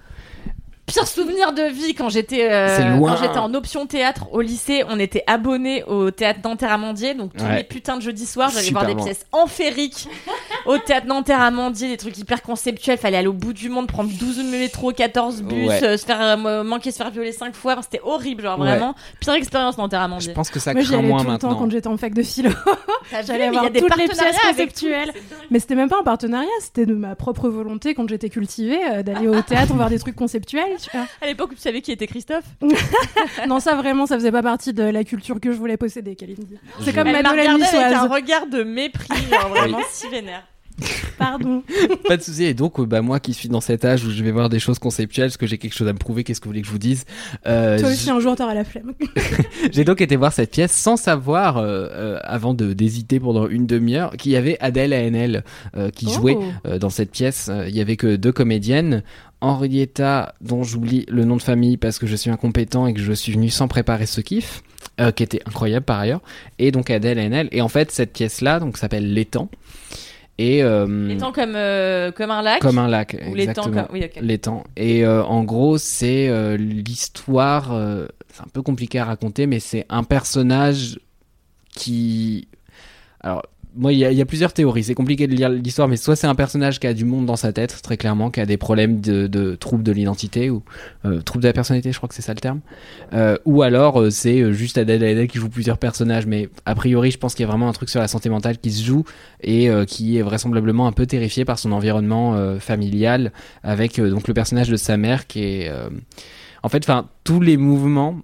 Pire 0.84 1.06
souvenir 1.06 1.52
de 1.52 1.62
vie 1.62 1.94
quand 1.94 2.08
j'étais 2.08 2.50
euh, 2.50 2.98
quand 2.98 3.16
j'étais 3.16 3.38
en 3.38 3.54
option 3.54 3.86
théâtre 3.86 4.26
au 4.32 4.40
lycée, 4.40 4.82
on 4.88 4.98
était 4.98 5.22
abonné 5.28 5.84
au 5.84 6.10
théâtre 6.10 6.40
Nanterre 6.44 6.72
Amandier, 6.72 7.14
donc 7.14 7.32
tous 7.34 7.44
Ouais. 7.44 7.58
les 7.58 7.64
putains 7.64 7.96
de 7.96 8.02
jeudis 8.02 8.26
soirs, 8.26 8.50
j'allais 8.52 8.70
voir 8.72 8.84
des 8.86 8.96
pièces 8.96 9.24
enfériques 9.30 10.08
au 10.66 10.76
théâtre 10.78 11.06
Nanterre 11.06 11.40
Amandier, 11.40 11.88
des 11.88 11.96
trucs 11.96 12.18
hyper 12.18 12.42
conceptuels, 12.42 12.98
fallait 12.98 13.16
aller 13.16 13.28
au 13.28 13.32
bout 13.32 13.52
du 13.52 13.68
monde, 13.68 13.86
prendre 13.86 14.10
12 14.10 14.42
métro, 14.50 14.90
14 14.92 15.42
bus, 15.42 15.68
Ouais. 15.68 15.84
euh, 15.84 15.96
se 15.96 16.04
faire 16.04 16.20
euh, 16.20 16.64
manquer 16.64 16.90
se 16.90 16.96
faire 16.96 17.10
violer 17.12 17.30
5 17.32 17.54
fois, 17.54 17.72
Enfin, 17.74 17.82
c'était 17.82 18.00
horrible, 18.02 18.42
genre 18.42 18.58
Ouais. 18.58 18.66
vraiment 18.66 18.94
pire 19.20 19.34
expérience 19.34 19.78
Nanterre 19.78 20.00
Je 20.00 20.04
Amandier. 20.04 20.32
pense 20.34 20.50
que 20.50 20.58
ça 20.58 20.74
Moi 20.74 20.82
craint 20.82 21.00
moins 21.00 21.18
tout 21.20 21.24
le 21.26 21.30
maintenant. 21.30 21.50
temps 21.52 21.58
quand 21.60 21.70
j'étais 21.70 21.86
en 21.86 21.96
fac 21.96 22.12
de 22.12 22.22
philo. 22.24 22.50
J'allais 23.26 23.50
des 23.70 23.80
toutes 23.80 23.96
les 23.96 24.08
pièces 24.08 24.36
conceptuelles. 24.48 25.12
Mais 25.50 25.60
c'était 25.60 25.76
même 25.76 25.88
pas 25.88 26.00
un 26.00 26.04
partenariat, 26.04 26.48
c'était 26.60 26.86
de 26.86 26.94
ma 26.94 27.14
propre 27.14 27.48
volonté 27.48 27.94
quand 27.94 28.08
j'étais 28.08 28.30
cultivée 28.30 28.80
euh, 28.90 29.02
d'aller 29.04 29.28
au 29.28 29.40
théâtre 29.42 29.72
voir 29.74 29.88
des 29.90 29.98
trucs 30.00 30.16
conceptuels, 30.16 30.71
tu 30.80 30.90
vois. 30.92 31.06
À 31.20 31.26
l'époque 31.26 31.52
où 31.52 31.54
tu 31.54 31.60
savais 31.60 31.80
qui 31.80 31.92
était 31.92 32.06
Christophe? 32.06 32.44
Non, 33.48 33.60
ça 33.60 33.74
vraiment, 33.74 34.06
ça 34.06 34.16
faisait 34.16 34.32
pas 34.32 34.42
partie 34.42 34.72
de 34.72 34.82
la 34.82 35.04
culture 35.04 35.40
que 35.40 35.52
je 35.52 35.56
voulais 35.56 35.76
posséder, 35.76 36.14
Kalindi. 36.16 36.56
C'est 36.84 36.92
comme 36.92 37.06
Elle 37.06 37.22
m'a 37.22 37.22
Manuela 37.22 37.54
regardé 37.54 37.76
avec 37.76 37.96
un 37.96 38.08
regard 38.08 38.46
de 38.46 38.62
mépris, 38.62 39.08
genre 39.30 39.48
vraiment 39.48 39.80
si 39.90 40.08
vénère. 40.08 40.46
Pardon. 41.18 41.62
Pas 42.08 42.16
de 42.16 42.22
souci. 42.22 42.44
Et 42.44 42.54
donc, 42.54 42.80
euh, 42.80 42.86
bah, 42.86 43.02
moi 43.02 43.20
qui 43.20 43.34
suis 43.34 43.48
dans 43.48 43.60
cet 43.60 43.84
âge 43.84 44.04
où 44.04 44.10
je 44.10 44.22
vais 44.22 44.30
voir 44.32 44.48
des 44.48 44.58
choses 44.58 44.78
conceptuelles, 44.78 45.28
parce 45.28 45.36
que 45.36 45.46
j'ai 45.46 45.58
quelque 45.58 45.74
chose 45.74 45.88
à 45.88 45.92
me 45.92 45.98
prouver, 45.98 46.24
qu'est-ce 46.24 46.40
que 46.40 46.44
vous 46.44 46.50
voulez 46.50 46.62
que 46.62 46.66
je 46.66 46.72
vous 46.72 46.78
dise 46.78 47.04
euh, 47.46 47.78
Toi 47.78 47.90
aussi, 47.90 48.10
un 48.10 48.20
jour, 48.20 48.34
t'auras 48.36 48.54
la 48.54 48.64
flemme. 48.64 48.92
J'ai 49.72 49.84
donc 49.84 50.00
été 50.00 50.16
voir 50.16 50.32
cette 50.32 50.50
pièce 50.50 50.72
sans 50.72 50.96
savoir, 50.96 51.58
euh, 51.58 51.88
euh, 51.92 52.18
avant 52.22 52.54
de 52.54 52.72
d'hésiter 52.72 53.20
pendant 53.20 53.48
une 53.48 53.66
demi-heure, 53.66 54.16
qu'il 54.16 54.32
y 54.32 54.36
avait 54.36 54.56
Adèle 54.60 54.92
ANL 54.92 55.44
qui 55.94 56.06
Oh. 56.08 56.14
jouait 56.14 56.36
dans 56.80 56.90
cette 56.90 57.10
pièce. 57.10 57.50
Il 57.68 57.74
y 57.74 57.80
avait 57.80 57.96
que 57.96 58.16
deux 58.16 58.32
comédiennes. 58.32 59.02
Henrietta, 59.40 60.34
dont 60.40 60.62
j'oublie 60.62 61.04
le 61.08 61.24
nom 61.24 61.36
de 61.36 61.42
famille 61.42 61.76
parce 61.76 61.98
que 61.98 62.06
je 62.06 62.14
suis 62.14 62.30
incompétent 62.30 62.86
et 62.86 62.94
que 62.94 63.00
je 63.00 63.12
suis 63.12 63.32
venu 63.32 63.50
sans 63.50 63.66
préparer 63.66 64.06
ce 64.06 64.20
kiff, 64.20 64.62
qui 65.16 65.22
était 65.22 65.40
incroyable 65.46 65.84
par 65.84 65.98
ailleurs, 65.98 66.20
et 66.60 66.70
donc 66.70 66.90
Adèle 66.90 67.18
ANL. 67.18 67.48
Et 67.50 67.60
en 67.60 67.68
fait, 67.68 67.90
cette 67.90 68.12
pièce-là, 68.12 68.60
donc 68.60 68.76
s'appelle 68.76 69.12
L'étang. 69.12 69.48
Et 70.38 70.62
euh, 70.62 71.08
L'étang 71.08 71.30
comme, 71.30 71.54
euh, 71.54 72.10
comme 72.10 72.30
un 72.30 72.42
lac 72.42 72.60
comme 72.60 72.78
un 72.78 72.88
lac, 72.88 73.16
Ou 73.28 73.34
l'étang 73.34 73.50
exactement. 73.62 73.86
comme... 73.86 73.94
Oui, 73.94 74.04
ok. 74.04 74.18
L'étang. 74.22 74.64
Et 74.76 75.04
euh, 75.04 75.22
en 75.24 75.44
gros, 75.44 75.78
c'est 75.78 76.28
euh, 76.28 76.56
l'histoire. 76.56 77.72
euh, 77.72 78.06
c'est 78.32 78.42
un 78.42 78.48
peu 78.52 78.62
compliqué 78.62 78.98
à 78.98 79.04
raconter, 79.04 79.46
mais 79.46 79.60
c'est 79.60 79.84
un 79.90 80.04
personnage 80.04 80.98
qui. 81.74 82.48
Alors, 83.20 83.42
moi, 83.74 83.92
il 83.92 83.98
y, 83.98 84.20
a- 84.20 84.26
plusieurs 84.26 84.52
théories. 84.52 84.84
C'est 84.84 84.94
compliqué 84.94 85.26
de 85.26 85.34
lire 85.34 85.48
l'histoire, 85.48 85.88
mais 85.88 85.96
soit 85.96 86.16
c'est 86.16 86.26
un 86.26 86.34
personnage 86.34 86.78
qui 86.78 86.86
a 86.86 86.94
du 86.94 87.04
monde 87.04 87.26
dans 87.26 87.36
sa 87.36 87.52
tête, 87.52 87.80
très 87.82 87.96
clairement, 87.96 88.30
qui 88.30 88.40
a 88.40 88.46
des 88.46 88.56
problèmes 88.56 89.00
de, 89.00 89.54
troubles 89.54 89.82
de 89.82 89.92
l'identité 89.92 90.50
ou 90.50 90.62
euh, 91.04 91.20
troubles 91.22 91.42
de 91.42 91.48
la 91.48 91.52
personnalité, 91.52 91.92
je 91.92 91.96
crois 91.96 92.08
que 92.08 92.14
c'est 92.14 92.22
ça 92.22 92.34
le 92.34 92.40
terme. 92.40 92.60
Euh, 93.12 93.36
ou 93.44 93.62
alors 93.62 94.00
euh, 94.00 94.10
c'est 94.10 94.52
juste 94.52 94.78
Adèle 94.78 95.02
Haenel 95.02 95.28
qui 95.28 95.38
joue 95.38 95.48
plusieurs 95.48 95.78
personnages, 95.78 96.26
mais 96.26 96.48
a 96.66 96.74
priori, 96.74 97.10
je 97.10 97.18
pense 97.18 97.34
qu'il 97.34 97.44
y 97.44 97.46
a 97.46 97.48
vraiment 97.48 97.68
un 97.68 97.72
truc 97.72 97.88
sur 97.88 98.00
la 98.00 98.08
santé 98.08 98.28
mentale 98.28 98.58
qui 98.58 98.70
se 98.70 98.84
joue 98.84 99.04
et 99.42 99.68
qui 99.86 100.18
est 100.18 100.22
vraisemblablement 100.22 100.86
un 100.86 100.92
peu 100.92 101.06
terrifié 101.06 101.44
par 101.44 101.58
son 101.58 101.72
environnement 101.72 102.58
familial, 102.60 103.32
avec 103.62 104.00
donc 104.00 104.28
le 104.28 104.34
personnage 104.34 104.68
de 104.68 104.76
sa 104.76 104.96
mère 104.96 105.26
qui 105.26 105.42
est, 105.42 105.72
en 106.62 106.68
fait, 106.68 106.78
enfin 106.84 107.08
tous 107.24 107.40
les 107.40 107.56
mouvements. 107.56 108.16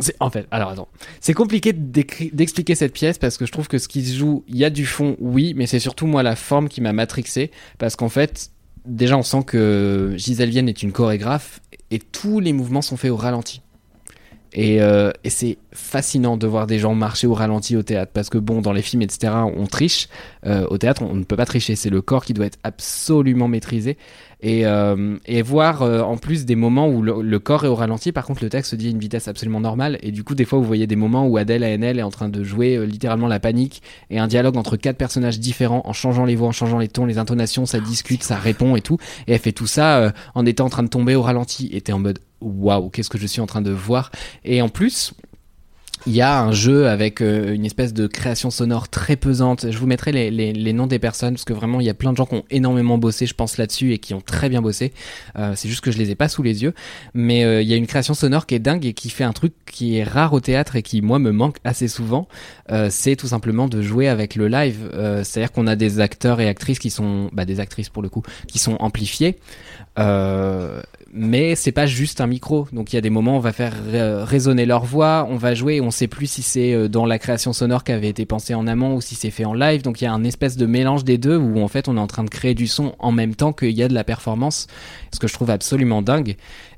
C'est, 0.00 0.16
en 0.20 0.30
fait, 0.30 0.46
alors 0.50 0.70
attends, 0.70 0.88
c'est 1.20 1.34
compliqué 1.34 1.72
d'expliquer 1.72 2.74
cette 2.74 2.92
pièce 2.92 3.18
parce 3.18 3.36
que 3.36 3.46
je 3.46 3.52
trouve 3.52 3.68
que 3.68 3.78
ce 3.78 3.88
qui 3.88 4.04
se 4.04 4.16
joue, 4.16 4.44
il 4.48 4.56
y 4.56 4.64
a 4.64 4.70
du 4.70 4.86
fond, 4.86 5.16
oui, 5.20 5.54
mais 5.56 5.66
c'est 5.66 5.78
surtout 5.78 6.06
moi 6.06 6.22
la 6.22 6.36
forme 6.36 6.68
qui 6.68 6.80
m'a 6.80 6.92
matrixé 6.92 7.50
parce 7.78 7.96
qu'en 7.96 8.08
fait, 8.08 8.50
déjà 8.84 9.16
on 9.16 9.22
sent 9.22 9.44
que 9.46 10.14
Gisèle 10.16 10.50
Vienne 10.50 10.68
est 10.68 10.82
une 10.82 10.92
chorégraphe 10.92 11.60
et 11.90 11.98
tous 11.98 12.40
les 12.40 12.52
mouvements 12.52 12.82
sont 12.82 12.96
faits 12.96 13.10
au 13.10 13.16
ralenti. 13.16 13.62
Et, 14.52 14.82
euh, 14.82 15.10
et 15.24 15.30
c'est 15.30 15.58
fascinant 15.72 16.36
de 16.36 16.46
voir 16.46 16.66
des 16.66 16.78
gens 16.78 16.94
marcher 16.94 17.26
au 17.26 17.34
ralenti 17.34 17.76
au 17.76 17.82
théâtre 17.82 18.10
parce 18.12 18.28
que 18.28 18.38
bon, 18.38 18.60
dans 18.60 18.72
les 18.72 18.82
films, 18.82 19.02
etc., 19.02 19.32
on 19.56 19.66
triche. 19.66 20.08
Euh, 20.46 20.66
au 20.68 20.78
théâtre, 20.78 21.02
on 21.02 21.14
ne 21.14 21.24
peut 21.24 21.36
pas 21.36 21.46
tricher. 21.46 21.76
C'est 21.76 21.90
le 21.90 22.02
corps 22.02 22.24
qui 22.24 22.34
doit 22.34 22.46
être 22.46 22.58
absolument 22.64 23.48
maîtrisé. 23.48 23.96
Et, 24.42 24.66
euh, 24.66 25.16
voir 25.44 25.82
euh, 25.82 26.00
en 26.00 26.16
plus 26.16 26.46
des 26.46 26.56
moments 26.56 26.88
où 26.88 27.02
le, 27.02 27.38
corps 27.38 27.64
est 27.64 27.68
au 27.68 27.74
ralenti, 27.74 28.10
par 28.10 28.24
contre, 28.24 28.42
le 28.42 28.50
texte 28.50 28.74
dit 28.74 28.90
une 28.90 28.98
vitesse 28.98 29.28
absolument 29.28 29.60
normale. 29.60 29.98
Et 30.02 30.10
du 30.10 30.24
coup, 30.24 30.34
des 30.34 30.44
fois, 30.44 30.58
vous 30.58 30.64
voyez 30.64 30.86
des 30.86 30.96
moments 30.96 31.26
où 31.26 31.36
Adèle 31.36 31.62
ANL 31.62 31.98
est 31.98 32.02
en 32.02 32.10
train 32.10 32.28
de 32.28 32.42
jouer 32.42 32.84
littéralement 32.86 33.28
la 33.28 33.38
panique 33.38 33.82
et 34.10 34.18
un 34.18 34.26
dialogue 34.26 34.56
entre 34.56 34.76
quatre 34.76 34.96
personnages 34.96 35.38
différents 35.38 35.82
en 35.84 35.92
changeant 35.92 36.24
les 36.24 36.36
voix, 36.36 36.48
en 36.48 36.52
changeant 36.52 36.78
les 36.78 36.88
tons, 36.88 37.06
les 37.06 37.18
intonations, 37.18 37.66
ça 37.66 37.80
discute, 37.80 38.22
ça 38.22 38.36
répond 38.36 38.76
et 38.76 38.80
tout. 38.80 38.98
Et 39.26 39.32
elle 39.32 39.38
fait 39.38 39.52
tout 39.52 39.66
ça 39.66 40.12
en 40.34 40.46
étant 40.46 40.66
en 40.66 40.70
train 40.70 40.82
de 40.82 40.88
tomber 40.88 41.14
au 41.14 41.22
ralenti. 41.22 41.68
Et 41.72 41.80
t'es 41.80 41.92
en 41.92 41.98
mode 41.98 42.18
waouh, 42.40 42.90
qu'est-ce 42.90 43.10
que 43.10 43.18
je 43.18 43.26
suis 43.26 43.40
en 43.40 43.46
train 43.46 43.62
de 43.62 43.70
voir 43.70 44.10
Et 44.44 44.62
en 44.62 44.68
plus, 44.68 45.14
Il 46.06 46.14
y 46.14 46.22
a 46.22 46.40
un 46.40 46.50
jeu 46.50 46.88
avec 46.88 47.20
euh, 47.20 47.52
une 47.52 47.66
espèce 47.66 47.92
de 47.92 48.06
création 48.06 48.50
sonore 48.50 48.88
très 48.88 49.16
pesante. 49.16 49.70
Je 49.70 49.76
vous 49.76 49.86
mettrai 49.86 50.12
les, 50.12 50.72
noms 50.72 50.86
des 50.86 50.98
personnes 50.98 51.34
parce 51.34 51.44
que 51.44 51.52
vraiment 51.52 51.78
il 51.78 51.86
y 51.86 51.90
a 51.90 51.94
plein 51.94 52.12
de 52.12 52.16
gens 52.16 52.24
qui 52.24 52.36
ont 52.36 52.44
énormément 52.50 52.96
bossé, 52.96 53.26
je 53.26 53.34
pense 53.34 53.58
là-dessus 53.58 53.92
et 53.92 53.98
qui 53.98 54.14
ont 54.14 54.22
très 54.22 54.48
bien 54.48 54.62
bossé. 54.62 54.94
Euh, 55.38 55.52
c'est 55.56 55.68
juste 55.68 55.82
que 55.82 55.90
je 55.90 55.98
les 55.98 56.10
ai 56.10 56.14
pas 56.14 56.28
sous 56.28 56.42
les 56.42 56.62
yeux, 56.62 56.72
mais 57.12 57.44
euh, 57.44 57.60
il 57.60 57.68
y 57.68 57.74
a 57.74 57.76
une 57.76 57.86
création 57.86 58.14
sonore 58.14 58.46
qui 58.46 58.54
est 58.54 58.60
dingue 58.60 58.86
et 58.86 58.94
qui 58.94 59.10
fait 59.10 59.24
un 59.24 59.34
truc 59.34 59.52
qui 59.66 59.98
est 59.98 60.04
rare 60.04 60.32
au 60.32 60.40
théâtre 60.40 60.76
et 60.76 60.82
qui 60.82 61.02
moi 61.02 61.18
me 61.18 61.32
manque 61.32 61.58
assez 61.64 61.88
souvent. 61.88 62.28
C'est 62.88 63.16
tout 63.16 63.26
simplement 63.26 63.66
de 63.66 63.82
jouer 63.82 64.06
avec 64.06 64.36
le 64.36 64.46
live. 64.46 64.90
C'est-à-dire 65.24 65.50
qu'on 65.50 65.66
a 65.66 65.74
des 65.74 65.98
acteurs 65.98 66.40
et 66.40 66.48
actrices 66.48 66.78
qui 66.78 66.88
sont, 66.88 67.28
bah, 67.32 67.44
des 67.44 67.58
actrices 67.58 67.88
pour 67.88 68.00
le 68.00 68.08
coup, 68.08 68.22
qui 68.46 68.60
sont 68.60 68.76
amplifiés. 68.78 69.38
Euh, 71.12 71.16
mais 71.18 71.54
c'est 71.54 71.72
pas 71.72 71.86
juste 71.86 72.20
un 72.20 72.26
micro. 72.26 72.66
Donc 72.72 72.92
il 72.92 72.96
y 72.96 72.98
a 72.98 73.02
des 73.02 73.10
moments 73.10 73.34
où 73.34 73.36
on 73.36 73.40
va 73.40 73.52
faire 73.52 73.72
ré- 73.90 74.22
résonner 74.24 74.66
leur 74.66 74.84
voix, 74.84 75.26
on 75.28 75.36
va 75.36 75.54
jouer, 75.54 75.76
et 75.76 75.80
on 75.80 75.90
sait 75.90 76.06
plus 76.06 76.26
si 76.30 76.42
c'est 76.42 76.72
euh, 76.72 76.88
dans 76.88 77.06
la 77.06 77.18
création 77.18 77.52
sonore 77.52 77.84
qui 77.84 77.92
avait 77.92 78.08
été 78.08 78.26
pensée 78.26 78.54
en 78.54 78.66
amont 78.66 78.94
ou 78.96 79.00
si 79.00 79.14
c'est 79.14 79.30
fait 79.30 79.44
en 79.44 79.54
live. 79.54 79.82
Donc 79.82 80.00
il 80.00 80.04
y 80.04 80.06
a 80.06 80.12
un 80.12 80.24
espèce 80.24 80.56
de 80.56 80.66
mélange 80.66 81.04
des 81.04 81.18
deux 81.18 81.36
où 81.36 81.60
en 81.60 81.68
fait 81.68 81.88
on 81.88 81.96
est 81.96 82.00
en 82.00 82.06
train 82.06 82.24
de 82.24 82.30
créer 82.30 82.54
du 82.54 82.66
son 82.66 82.94
en 82.98 83.12
même 83.12 83.34
temps 83.34 83.52
qu'il 83.52 83.70
y 83.72 83.82
a 83.82 83.88
de 83.88 83.94
la 83.94 84.04
performance, 84.04 84.66
ce 85.12 85.18
que 85.18 85.26
je 85.28 85.34
trouve 85.34 85.50
absolument 85.50 86.02
dingue. 86.02 86.36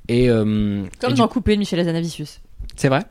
Et, 0.09 0.29
euh, 0.31 0.85
Comme 1.01 1.11
et 1.11 1.15
du 1.15 1.21
dans 1.21 1.29
Coupé 1.29 1.55
de 1.55 1.59
Michel 1.61 1.79
Azanavicius. 1.81 2.41
c'est 2.77 2.89
vrai? 2.89 3.03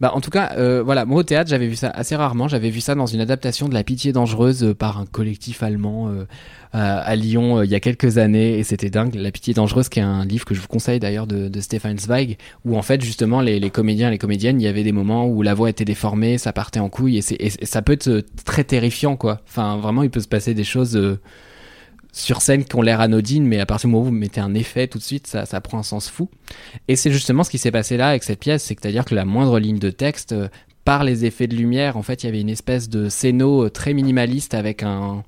Bah, 0.00 0.12
en 0.14 0.20
tout 0.20 0.30
cas, 0.30 0.52
euh, 0.56 0.82
voilà, 0.82 1.04
moi 1.04 1.20
au 1.20 1.22
théâtre, 1.22 1.50
j'avais 1.50 1.66
vu 1.66 1.76
ça 1.76 1.88
assez 1.90 2.16
rarement. 2.16 2.48
J'avais 2.48 2.70
vu 2.70 2.80
ça 2.80 2.94
dans 2.94 3.06
une 3.06 3.20
adaptation 3.20 3.68
de 3.68 3.74
La 3.74 3.84
Pitié 3.84 4.12
dangereuse 4.12 4.64
euh, 4.64 4.74
par 4.74 4.98
un 4.98 5.06
collectif 5.06 5.62
allemand 5.62 6.08
euh, 6.08 6.24
à, 6.72 7.16
Lyon 7.16 7.62
il 7.62 7.70
y 7.70 7.74
a 7.74 7.80
quelques 7.80 8.18
années, 8.18 8.58
et 8.58 8.64
c'était 8.64 8.90
dingue. 8.90 9.14
La 9.14 9.30
Pitié 9.30 9.54
dangereuse, 9.54 9.88
qui 9.88 10.00
est 10.00 10.02
un 10.02 10.24
livre 10.24 10.44
que 10.44 10.54
je 10.54 10.60
vous 10.60 10.68
conseille 10.68 11.00
d'ailleurs 11.00 11.26
de, 11.26 11.60
Stefan 11.60 11.98
Zweig, 11.98 12.36
où 12.64 12.76
en 12.76 12.82
fait 12.82 13.02
justement 13.02 13.40
les, 13.40 13.70
comédiens 13.70 14.08
et 14.08 14.10
les 14.10 14.18
comédiennes, 14.18 14.60
il 14.60 14.64
y 14.64 14.68
avait 14.68 14.84
des 14.84 14.92
moments 14.92 15.26
où 15.26 15.40
la 15.42 15.54
voix 15.54 15.70
était 15.70 15.86
déformée, 15.86 16.36
ça 16.36 16.52
partait 16.52 16.80
en 16.80 16.90
couille, 16.90 17.18
et, 17.18 17.46
et, 17.46 17.64
ça 17.64 17.80
peut 17.80 17.92
être 17.92 18.24
très 18.44 18.64
terrifiant, 18.64 19.16
quoi. 19.16 19.40
Enfin, 19.48 19.78
vraiment, 19.78 20.02
il 20.02 20.10
peut 20.10 20.20
se 20.20 20.28
passer 20.28 20.52
des 20.52 20.64
choses. 20.64 21.18
Sur 22.16 22.40
scène 22.40 22.64
qui 22.64 22.74
ont 22.76 22.82
l'air 22.82 23.00
anodines, 23.00 23.46
mais 23.46 23.60
à 23.60 23.66
partir 23.66 23.88
du 23.88 23.92
moment 23.92 24.04
où 24.04 24.06
vous 24.06 24.12
mettez 24.12 24.40
un 24.40 24.54
effet 24.54 24.88
tout 24.88 24.96
de 24.96 25.02
suite, 25.02 25.26
ça, 25.26 25.44
ça 25.44 25.60
prend 25.60 25.78
un 25.78 25.82
sens 25.82 26.08
fou. 26.08 26.30
Et 26.88 26.96
c'est 26.96 27.12
justement 27.12 27.44
ce 27.44 27.50
qui 27.50 27.58
s'est 27.58 27.70
passé 27.70 27.98
là 27.98 28.08
avec 28.08 28.24
cette 28.24 28.40
pièce, 28.40 28.64
c'est 28.64 28.86
à 28.86 28.90
dire 28.90 29.04
que 29.04 29.14
la 29.14 29.26
moindre 29.26 29.58
ligne 29.58 29.78
de 29.78 29.90
texte, 29.90 30.32
euh, 30.32 30.48
par 30.86 31.04
les 31.04 31.26
effets 31.26 31.46
de 31.46 31.54
lumière, 31.54 31.98
en 31.98 32.02
fait, 32.02 32.22
il 32.22 32.26
y 32.26 32.28
avait 32.30 32.40
une 32.40 32.48
espèce 32.48 32.88
de 32.88 33.10
scéno 33.10 33.66
euh, 33.66 33.70
très 33.70 33.92
minimaliste 33.92 34.54
avec 34.54 34.82
un, 34.82 35.24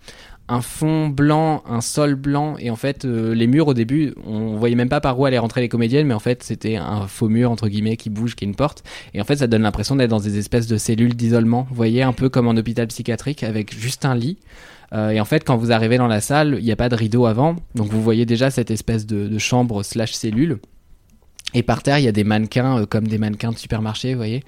un 0.48 0.62
fond 0.62 1.08
blanc, 1.08 1.62
un 1.68 1.82
sol 1.82 2.14
blanc, 2.14 2.56
et 2.58 2.70
en 2.70 2.76
fait, 2.76 3.04
euh, 3.04 3.34
les 3.34 3.46
murs 3.46 3.68
au 3.68 3.74
début, 3.74 4.14
on 4.26 4.56
voyait 4.56 4.74
même 4.74 4.88
pas 4.88 5.02
par 5.02 5.20
où 5.20 5.26
allaient 5.26 5.36
rentrer 5.36 5.60
les 5.60 5.68
comédiennes, 5.68 6.06
mais 6.06 6.14
en 6.14 6.20
fait, 6.20 6.42
c'était 6.42 6.76
un 6.76 7.06
faux 7.06 7.28
mur, 7.28 7.50
entre 7.50 7.68
guillemets, 7.68 7.98
qui 7.98 8.08
bouge, 8.08 8.34
qui 8.34 8.46
est 8.46 8.48
une 8.48 8.56
porte. 8.56 8.82
Et 9.12 9.20
en 9.20 9.24
fait, 9.24 9.36
ça 9.36 9.46
donne 9.46 9.62
l'impression 9.62 9.94
d'être 9.94 10.08
dans 10.08 10.20
des 10.20 10.38
espèces 10.38 10.68
de 10.68 10.78
cellules 10.78 11.14
d'isolement, 11.14 11.66
vous 11.68 11.76
voyez, 11.76 12.02
un 12.02 12.14
peu 12.14 12.30
comme 12.30 12.48
en 12.48 12.56
hôpital 12.56 12.86
psychiatrique, 12.86 13.42
avec 13.42 13.78
juste 13.78 14.06
un 14.06 14.14
lit. 14.14 14.38
Euh, 14.92 15.10
et 15.10 15.20
en 15.20 15.24
fait, 15.24 15.44
quand 15.44 15.56
vous 15.56 15.72
arrivez 15.72 15.98
dans 15.98 16.06
la 16.06 16.20
salle, 16.20 16.56
il 16.58 16.64
n'y 16.64 16.72
a 16.72 16.76
pas 16.76 16.88
de 16.88 16.94
rideau 16.94 17.26
avant, 17.26 17.56
donc 17.74 17.88
vous 17.88 18.02
voyez 18.02 18.26
déjà 18.26 18.50
cette 18.50 18.70
espèce 18.70 19.06
de, 19.06 19.38
chambre 19.38 19.82
slash 19.82 20.12
cellule. 20.12 20.58
Et 21.54 21.62
par 21.62 21.82
terre, 21.82 21.98
il 21.98 22.04
y 22.04 22.08
a 22.08 22.12
des 22.12 22.24
mannequins, 22.24 22.80
euh, 22.80 22.86
comme 22.86 23.08
des 23.08 23.18
mannequins 23.18 23.52
de 23.52 23.56
supermarché, 23.56 24.12
vous 24.12 24.18
voyez, 24.18 24.44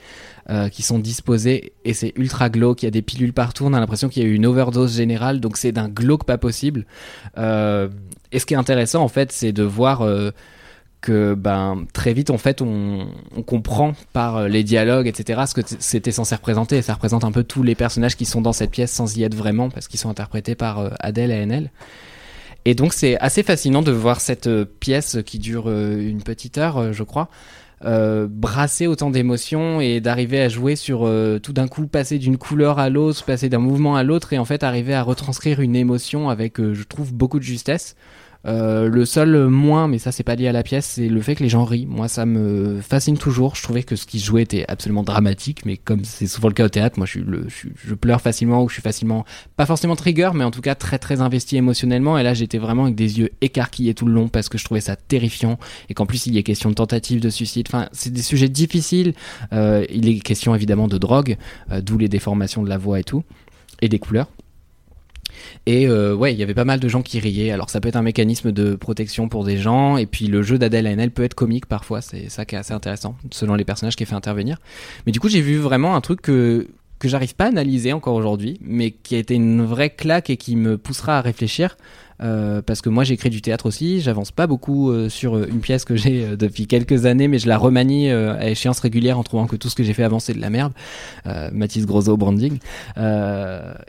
euh, 0.51 0.69
qui 0.69 0.83
sont 0.83 0.99
disposés, 0.99 1.73
et 1.85 1.95
c'est 1.95 2.13
ultra 2.17 2.51
glauque, 2.51 2.83
il 2.83 2.87
y 2.87 2.89
a 2.89 2.91
des 2.91 3.03
pilules 3.03 3.33
partout, 3.33 3.65
on 3.65 3.73
a 3.73 3.81
l'impression 3.81 4.09
qu'il 4.09 4.23
y 4.23 4.27
a 4.27 4.29
eu 4.29 4.35
une 4.35 4.47
overdose 4.47 4.97
générale, 4.97 5.41
donc 5.41 5.57
c'est 5.57 5.73
d'un 5.73 5.89
glauque 5.89 6.25
pas 6.25 6.39
possible. 6.39 6.85
Et 7.37 8.39
ce 8.39 8.47
qui 8.47 8.55
est 8.55 8.59
intéressant, 8.59 9.03
en 9.03 9.09
fait, 9.09 9.33
c'est 9.33 9.53
de 9.53 9.63
voir 9.63 10.03
que 11.01 11.35
ben, 11.35 11.87
très 11.93 12.13
vite, 12.13 12.31
en 12.31 12.39
fait, 12.39 12.63
on, 12.63 13.09
comprend 13.47 13.95
par 14.13 14.37
euh, 14.37 14.49
les 14.49 14.63
dialogues, 14.63 15.07
etc., 15.07 15.43
ce 15.47 15.55
que 15.55 15.63
c'était 15.79 16.13
censé 16.13 16.35
représenter. 16.35 16.83
Ça 16.83 16.95
représente 16.95 17.25
un 17.25 17.33
peu 17.33 17.43
tous 17.43 17.63
les 17.63 17.75
personnages 17.75 18.17
qui 18.17 18.27
sont 18.27 18.41
dans 18.41 18.53
cette 18.53 18.71
pièce 18.71 18.93
sans 18.93 19.17
y 19.17 19.23
être 19.23 19.35
vraiment, 19.35 19.71
parce 19.71 19.89
qu'ils 19.89 20.01
sont 20.01 20.11
interprétés 20.11 20.55
par 20.55 20.79
euh, 20.79 20.91
Adèle 21.01 21.31
et 21.31 21.47
NL. 21.47 21.71
Et 22.67 22.75
donc, 22.75 22.93
c'est 22.93 23.19
assez 23.19 23.43
fascinant 23.43 23.83
de 23.83 23.93
voir 23.93 24.21
cette 24.21 24.47
euh, 24.47 24.65
pièce 24.65 25.19
qui 25.25 25.39
dure 25.39 25.71
une 25.71 26.23
petite 26.23 26.59
heure, 26.59 26.93
je 26.93 27.03
crois, 27.03 27.29
brasser 27.83 28.87
autant 28.87 29.09
d'émotions 29.11 29.81
et 29.81 30.01
d'arriver 30.01 30.43
à 30.43 30.51
jouer 30.51 30.77
sur 30.77 31.11
tout 31.43 31.55
d'un 31.55 31.67
coup 31.67 31.87
passer 31.87 32.19
d'une 32.19 32.37
couleur 32.37 32.79
à 32.79 32.91
l'autre, 32.91 33.25
passer 33.25 33.49
d'un 33.49 33.59
mouvement 33.59 33.97
à 33.97 34.03
l'autre 34.03 34.35
et 34.35 34.39
en 34.39 34.45
fait 34.45 34.63
arriver 34.63 34.93
à 34.93 35.03
retranscrire 35.03 35.61
une 35.61 35.75
émotion 35.75 36.29
avec, 36.29 36.61
je 36.61 36.83
trouve, 36.83 37.15
beaucoup 37.15 37.39
de 37.39 37.45
justesse. 37.45 37.97
Euh, 38.47 38.89
le 38.89 39.05
seul 39.05 39.49
moins, 39.49 39.87
mais 39.87 39.99
ça 39.99 40.13
c'est 40.13 40.23
pas 40.23 40.35
lié 40.35 40.49
à 40.49 40.53
la 40.53 40.63
pièce, 40.63 40.87
c'est 40.87 41.09
le 41.09 41.21
fait 41.21 41.35
que 41.35 41.43
les 41.43 41.49
gens 41.49 41.65
rient. 41.65 41.87
Moi 41.87 42.09
ça 42.09 42.25
me 42.25 42.81
fascine 42.81 43.19
toujours. 43.19 43.55
Je 43.55 43.63
trouvais 43.63 43.83
que 43.83 43.97
ce 43.97 44.07
qui 44.07 44.19
jouait 44.19 44.43
était 44.43 44.65
absolument 44.69 45.03
dramatique, 45.03 45.67
mais 45.67 45.77
comme 45.77 46.05
c'est 46.05 46.27
souvent 46.27 46.49
le 46.49 46.55
cas 46.55 46.65
au 46.65 46.69
théâtre, 46.69 46.99
moi 46.99 47.07
je, 47.07 47.13
suis 47.13 47.21
le, 47.21 47.47
je 47.49 47.95
pleure 47.95 48.21
facilement 48.21 48.63
ou 48.63 48.69
je 48.69 48.75
suis 48.75 48.83
facilement, 48.83 49.25
pas 49.57 49.67
forcément 49.67 49.97
trigger, 49.97 50.31
mais 50.35 50.45
en 50.45 50.51
tout 50.51 50.63
cas 50.63 50.75
très 50.75 50.99
très 50.99 51.21
investi 51.21 51.57
émotionnellement. 51.57 52.17
Et 52.17 52.23
là 52.23 52.33
j'étais 52.33 52.59
vraiment 52.59 52.85
avec 52.85 52.95
des 52.95 53.19
yeux 53.19 53.31
écarquillés 53.41 53.95
tout 53.95 54.07
le 54.07 54.13
long 54.13 54.29
parce 54.29 54.49
que 54.49 54.57
je 54.57 54.65
trouvais 54.65 54.81
ça 54.81 54.97
terrifiant 54.97 55.59
et 55.89 55.95
qu'en 55.95 56.07
plus 56.07 56.27
il 56.27 56.35
y 56.35 56.39
a 56.39 56.43
question 56.43 56.71
de 56.71 56.75
tentative 56.75 57.21
de 57.21 57.31
suicide. 57.31 57.67
Enfin 57.69 57.89
c'est 57.93 58.13
des 58.13 58.23
sujets 58.23 58.49
difficiles. 58.49 59.13
Euh, 59.53 59.85
il 59.91 60.09
est 60.09 60.19
question 60.21 60.55
évidemment 60.55 60.89
de 60.89 60.97
drogue, 60.97 61.37
euh, 61.71 61.83
d'où 61.83 61.99
les 61.99 62.09
déformations 62.09 62.63
de 62.63 62.69
la 62.69 62.79
voix 62.79 63.01
et 63.01 63.05
tout, 63.05 63.23
et 63.83 63.89
des 63.89 63.99
couleurs. 63.99 64.29
Et 65.67 65.87
euh, 65.87 66.15
ouais, 66.15 66.33
il 66.33 66.39
y 66.39 66.43
avait 66.43 66.55
pas 66.55 66.65
mal 66.65 66.81
de 66.81 66.89
gens 66.89 67.03
qui 67.03 67.19
riaient. 67.21 67.51
Alors 67.51 67.71
ça 67.71 67.81
peut 67.81 67.89
être 67.89 67.97
un 67.97 68.03
mécanisme 68.03 68.53
de 68.53 68.75
protection 68.75 69.29
pour 69.29 69.45
des 69.45 69.57
gens, 69.57 69.97
et 69.97 70.07
puis 70.07 70.27
le 70.27 70.43
jeu 70.43 70.59
d'Adèle 70.59 70.87
Haenel 70.87 71.11
peut 71.11 71.25
être 71.25 71.35
comique 71.35 71.67
parfois. 71.67 72.01
C'est 72.01 72.29
ça 72.29 72.45
qui 72.45 72.55
est 72.55 72.59
assez 72.59 72.73
intéressant, 72.73 73.17
selon 73.31 73.55
les 73.55 73.65
personnages 73.65 73.97
qui 73.97 74.05
fait 74.05 74.15
intervenir. 74.15 74.59
Mais 75.07 75.13
du 75.13 75.21
coup, 75.21 75.29
j'ai 75.29 75.41
vu 75.41 75.57
vraiment 75.57 75.95
un 75.95 76.01
truc 76.01 76.23
que 76.23 76.69
que 77.01 77.09
j'arrive 77.09 77.35
pas 77.35 77.47
à 77.47 77.49
analyser 77.49 77.95
encore 77.95 78.15
aujourd'hui, 78.15 78.59
mais 78.61 78.91
qui 78.91 79.15
a 79.15 79.19
été 79.19 79.35
une 79.35 79.65
vraie 79.65 79.89
claque 79.89 80.29
et 80.29 80.37
qui 80.37 80.55
me 80.55 80.77
poussera 80.77 81.17
à 81.17 81.21
réfléchir. 81.23 81.77
Euh, 82.23 82.61
parce 82.61 82.83
que 82.83 82.91
moi 82.91 83.05
j'écris 83.05 83.31
du 83.31 83.41
théâtre 83.41 83.67
aussi, 83.67 84.01
j'avance 84.01 84.31
pas 84.31 84.47
beaucoup 84.47 84.91
euh, 84.91 85.09
sur 85.09 85.37
euh, 85.37 85.47
une 85.51 85.61
pièce 85.61 85.85
que 85.87 85.97
j'ai 85.97 86.37
depuis 86.37 86.67
quelques 86.67 87.07
années, 87.07 87.29
mais 87.29 87.39
je 87.39 87.49
la 87.49 87.57
remanie 87.57 88.11
à 88.11 88.51
échéance 88.51 88.81
régulière 88.81 89.19
en 89.19 89.23
trouvant 89.23 89.47
que 89.47 89.57
tout 89.57 89.69
ce 89.69 89.75
que 89.75 89.83
j'ai 89.83 89.95
fait 89.95 90.03
avant 90.03 90.19
c'est 90.19 90.35
de 90.35 90.41
la 90.41 90.51
merde. 90.51 90.73
Mathis 91.53 91.87
Grosso 91.87 92.17
branding. 92.17 92.59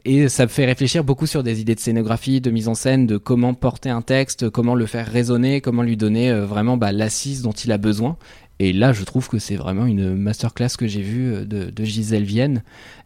Et 0.06 0.30
ça 0.30 0.44
me 0.44 0.50
fait 0.50 0.66
réfléchir 0.66 1.04
beaucoup 1.04 1.26
sur 1.26 1.44
des 1.44 1.62
idées 1.62 1.76
de 1.76 1.80
scénographie, 1.80 2.42
de 2.42 2.52
mise 2.52 2.68
en 2.68 2.76
scène, 2.76 3.08
de 3.08 3.18
comment 3.18 3.54
porter 3.54 3.90
un 3.90 4.02
texte, 4.02 4.50
comment 4.50 4.76
le 4.76 4.86
faire 4.86 5.08
résonner, 5.08 5.62
comment 5.62 5.84
lui 5.84 5.98
donner 5.98 6.32
vraiment 6.34 6.78
bah, 6.78 6.92
l'assise 6.92 7.42
dont 7.42 7.52
il 7.52 7.72
a 7.72 7.78
besoin. 7.78 8.18
Et 8.60 8.74
là, 8.74 8.94
je 8.94 9.04
trouve 9.04 9.28
que 9.28 9.40
c'est 9.40 9.56
vraiment 9.56 9.86
une 9.86 10.16
masterclass 10.16 10.76
que 10.78 10.88
j'ai 10.88 11.02
vue 11.02 11.46
de, 11.46 11.84
Gisèle 11.84 12.24
Vienne. 12.24 12.64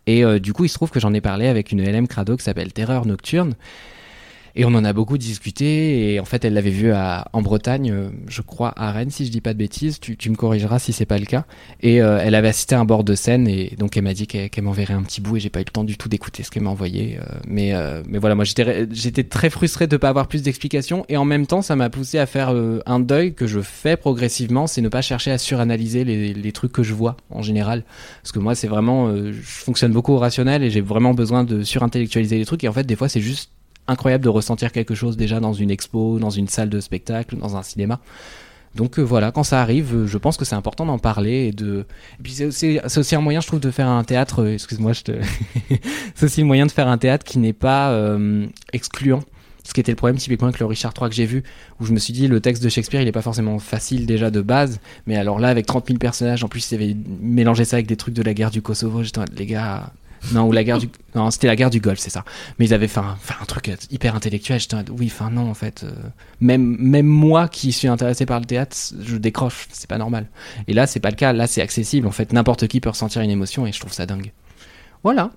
Et 0.08 0.24
du 0.40 0.54
coup, 0.54 0.66
il 0.66 0.70
se 0.70 0.76
trouve 0.76 0.92
que 0.92 1.00
j'en 1.00 1.14
ai 1.14 1.22
parlé 1.22 1.48
avec 1.48 1.72
une 1.72 1.84
LM 1.84 2.08
Crado 2.08 2.36
qui 2.38 2.44
s'appelle 2.44 2.74
Terreur 2.74 3.06
Nocturne. 3.06 3.56
Et 4.56 4.64
on 4.66 4.70
en 4.70 4.86
a 4.86 4.94
beaucoup 4.94 5.18
discuté. 5.18 6.14
Et 6.14 6.20
en 6.20 6.26
fait, 6.26 6.46
elle 6.46 6.54
l'avait 6.54 6.70
vu 6.70 6.92
à, 6.92 7.28
en 7.34 7.42
Bretagne, 7.42 7.92
euh, 7.92 8.10
je 8.28 8.42
crois 8.42 8.74
à 8.78 8.92
Rennes, 8.92 9.10
si 9.10 9.26
je 9.26 9.32
dis 9.32 9.42
pas 9.42 9.54
de 9.54 9.58
bêtises. 9.60 10.00
Tu, 10.00 10.16
tu 10.18 10.30
me 10.30 10.36
corrigeras 10.36 10.80
si 10.80 10.94
c'est 10.94 11.06
pas 11.06 11.20
le 11.20 11.26
cas. 11.26 11.46
Et 11.82 12.02
euh, 12.02 12.20
elle 12.22 12.36
avait 12.36 12.48
assisté 12.48 12.76
à 12.76 12.80
un 12.80 12.86
bord 12.86 13.04
de 13.04 13.16
scène. 13.16 13.48
Et 13.48 13.76
donc, 13.78 13.98
elle 13.98 14.04
m'a 14.04 14.14
dit 14.14 14.28
qu'elle 14.28 14.64
m'enverrait 14.64 14.94
un 14.94 15.04
petit 15.04 15.20
bout. 15.22 15.38
Et 15.38 15.40
j'ai 15.42 15.50
pas 15.50 15.60
eu 15.60 15.66
le 15.66 15.72
temps 15.72 15.84
du 15.84 15.98
tout 15.98 16.08
d'écouter 16.10 16.44
ce 16.44 16.52
qu'elle 16.52 16.64
m'a 16.64 16.70
envoyé. 16.70 17.18
euh, 17.20 17.24
mais, 17.48 17.74
euh, 17.74 18.02
mais 18.08 18.18
voilà, 18.18 18.36
moi, 18.36 18.46
j'étais 18.46 18.88
j'étais 18.92 19.24
très 19.26 19.50
frustré 19.50 19.88
de 19.88 19.98
pas 19.98 20.10
avoir 20.10 20.28
plus 20.28 20.42
d'explications. 20.42 21.06
Et 21.10 21.18
en 21.18 21.26
même 21.26 21.48
temps, 21.48 21.62
ça 21.62 21.76
m'a 21.76 21.90
poussé 21.90 22.18
à 22.18 22.26
faire 22.26 22.54
euh, 22.54 22.80
un 22.86 23.00
deuil 23.02 23.34
que 23.34 23.48
je 23.48 23.60
fais 23.60 23.98
progressivement. 23.98 24.68
C'est 24.68 24.82
ne 24.82 24.90
pas 24.90 25.02
chercher 25.02 25.32
à 25.32 25.38
suranalyser 25.38 26.06
les, 26.06 26.34
les 26.34 26.52
trucs 26.54 26.72
que 26.72 26.84
je 26.84 26.94
vois 26.94 27.18
en 27.30 27.42
général. 27.42 27.84
Parce 28.22 28.32
que 28.32 28.40
moi, 28.40 28.56
c'est 28.56 28.68
vraiment. 28.68 29.08
euh, 29.10 29.34
je 29.34 29.42
fonctionne 29.42 29.92
beaucoup 29.92 30.14
au 30.14 30.18
rationnel. 30.20 30.64
Et 30.64 30.70
j'ai 30.70 30.82
vraiment 30.82 31.14
besoin 31.14 31.44
de 31.44 31.62
surintellectualiser 31.64 32.38
les 32.38 32.46
trucs. 32.46 32.64
Et 32.64 32.70
en 32.70 32.74
fait, 32.74 32.86
des 32.86 32.96
fois, 32.96 33.10
c'est 33.10 33.22
juste 33.22 33.52
incroyable 33.88 34.24
de 34.24 34.30
ressentir 34.30 34.72
quelque 34.72 34.96
chose 34.96 35.18
déjà 35.18 35.40
dans 35.40 35.54
une 35.54 35.72
expo, 35.72 36.20
dans 36.20 36.30
une 36.30 36.48
salle 36.48 36.70
de 36.70 36.80
spectacle, 36.80 37.38
dans 37.38 37.56
un 37.56 37.64
cinéma. 37.64 38.00
Donc 38.76 39.00
euh, 39.00 39.02
voilà, 39.02 39.32
quand 39.32 39.44
ça 39.44 39.62
arrive, 39.62 39.96
euh, 39.96 40.08
je 40.08 40.18
pense 40.18 40.36
que 40.36 40.44
c'est 40.44 40.56
important 40.56 40.86
d'en 40.86 41.00
parler 41.00 41.48
et 41.48 41.52
de. 41.54 41.86
Et 42.20 42.24
puis 42.24 42.34
c'est 42.34 42.46
aussi, 42.46 43.16
un 43.16 43.22
moyen, 43.22 43.40
je 43.40 43.48
trouve, 43.48 43.62
de 43.62 43.72
faire 43.72 43.88
un 43.88 44.04
théâtre. 44.04 44.42
euh, 44.44 44.54
Excuse-moi, 44.54 44.92
je 44.92 45.02
te. 45.04 45.12
c'est 46.16 46.26
aussi 46.26 46.42
le 46.42 46.48
moyen 46.48 46.66
de 46.66 46.72
faire 46.72 46.90
un 46.90 46.98
théâtre 46.98 47.26
qui 47.26 47.40
n'est 47.40 47.54
pas 47.54 47.98
excluant. 48.74 49.22
Ce 49.64 49.74
qui 49.74 49.80
était 49.80 49.94
le 49.94 49.96
problème 49.96 50.18
typiquement 50.18 50.48
avec 50.48 50.60
le 50.60 50.68
Richard 50.68 50.94
III 51.00 51.10
que 51.10 51.16
j'ai 51.16 51.26
vu, 51.26 51.44
où 51.80 51.86
je 51.88 51.92
me 51.92 51.98
suis 51.98 52.14
dit 52.14 52.28
le 52.28 52.40
texte 52.40 52.62
de 52.62 52.70
Shakespeare 52.70 53.02
il 53.02 53.08
est 53.08 53.12
pas 53.12 53.24
forcément 53.24 53.58
facile 53.58 54.06
déjà 54.06 54.30
de 54.30 54.42
base, 54.42 54.80
mais 55.08 55.16
alors 55.16 55.40
là 55.40 55.48
avec 55.48 55.66
30 55.66 55.88
000 55.88 55.98
personnages, 55.98 56.44
en 56.44 56.48
plus 56.48 56.72
il 56.72 56.76
avait 56.76 56.96
mélangé 57.20 57.66
ça 57.66 57.78
avec 57.78 57.88
des 57.88 57.96
trucs 57.96 58.14
de 58.14 58.22
la 58.22 58.36
guerre 58.36 58.52
du 58.52 58.62
Kosovo, 58.62 59.02
j'étais 59.02 59.22
les 59.36 59.48
gars, 59.48 59.92
non 60.32 60.48
ou 60.48 60.52
la 60.52 60.64
guerre 60.64 60.78
du, 60.78 60.90
non 61.14 61.32
c'était 61.32 61.48
la 61.48 61.56
guerre 61.56 61.70
du 61.70 61.80
Golfe 61.80 62.00
c'est 62.00 62.10
ça, 62.10 62.24
mais 62.58 62.66
ils 62.66 62.74
avaient 62.74 62.88
fait 62.88 63.00
un, 63.00 63.18
un 63.42 63.46
truc 63.46 63.72
hyper 63.92 64.16
intellectuel, 64.16 64.60
j'étais 64.60 64.78
oui 64.92 65.12
enfin 65.14 65.30
non 65.30 65.50
en 65.50 65.54
fait, 65.54 65.84
euh, 65.84 65.92
même 66.42 66.78
même 66.80 67.06
moi 67.06 67.48
qui 67.48 67.72
suis 67.72 67.88
intéressé 67.88 68.26
par 68.26 68.40
le 68.40 68.46
théâtre, 68.46 68.76
je 69.02 69.18
décroche, 69.18 69.68
c'est 69.72 69.90
pas 69.90 69.98
normal. 69.98 70.28
Et 70.68 70.74
là 70.74 70.88
c'est 70.88 71.00
pas 71.00 71.10
le 71.10 71.16
cas, 71.16 71.34
là 71.34 71.48
c'est 71.48 71.62
accessible 71.62 72.08
en 72.08 72.12
fait, 72.12 72.34
n'importe 72.34 72.68
qui 72.68 72.80
peut 72.82 72.90
ressentir 72.90 73.22
une 73.22 73.32
émotion 73.32 73.66
et 73.68 73.72
je 73.72 73.80
trouve 73.80 73.94
ça 73.94 74.06
dingue. 74.06 74.32
Voilà. 75.04 75.32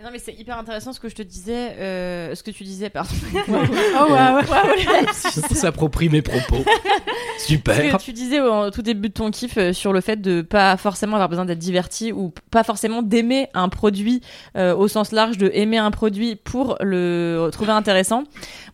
Non 0.00 0.10
mais 0.12 0.20
c'est 0.20 0.32
hyper 0.32 0.56
intéressant 0.56 0.92
ce 0.92 1.00
que 1.00 1.08
je 1.08 1.16
te 1.16 1.22
disais, 1.22 1.74
euh, 1.76 2.32
ce 2.36 2.44
que 2.44 2.52
tu 2.52 2.62
disais, 2.62 2.88
pardon. 2.88 3.10
oh 3.48 4.12
ouais, 4.12 4.32
ouais. 4.32 5.12
s'approprie 5.54 6.08
mes 6.08 6.22
propos. 6.22 6.64
Super. 7.38 7.74
Ce 7.74 7.96
que 7.96 8.02
tu 8.02 8.12
disais 8.12 8.40
au 8.40 8.70
tout 8.70 8.82
début 8.82 9.08
de 9.08 9.14
ton 9.14 9.32
kiff 9.32 9.58
euh, 9.58 9.72
sur 9.72 9.92
le 9.92 10.00
fait 10.00 10.20
de 10.20 10.42
pas 10.42 10.76
forcément 10.76 11.14
avoir 11.14 11.28
besoin 11.28 11.44
d'être 11.46 11.58
diverti 11.58 12.12
ou 12.12 12.32
pas 12.52 12.62
forcément 12.62 13.02
d'aimer 13.02 13.48
un 13.54 13.68
produit 13.68 14.20
euh, 14.56 14.72
au 14.72 14.86
sens 14.86 15.10
large, 15.10 15.36
de 15.36 15.50
aimer 15.52 15.78
un 15.78 15.90
produit 15.90 16.36
pour 16.36 16.76
le 16.80 17.48
trouver 17.50 17.72
intéressant. 17.72 18.22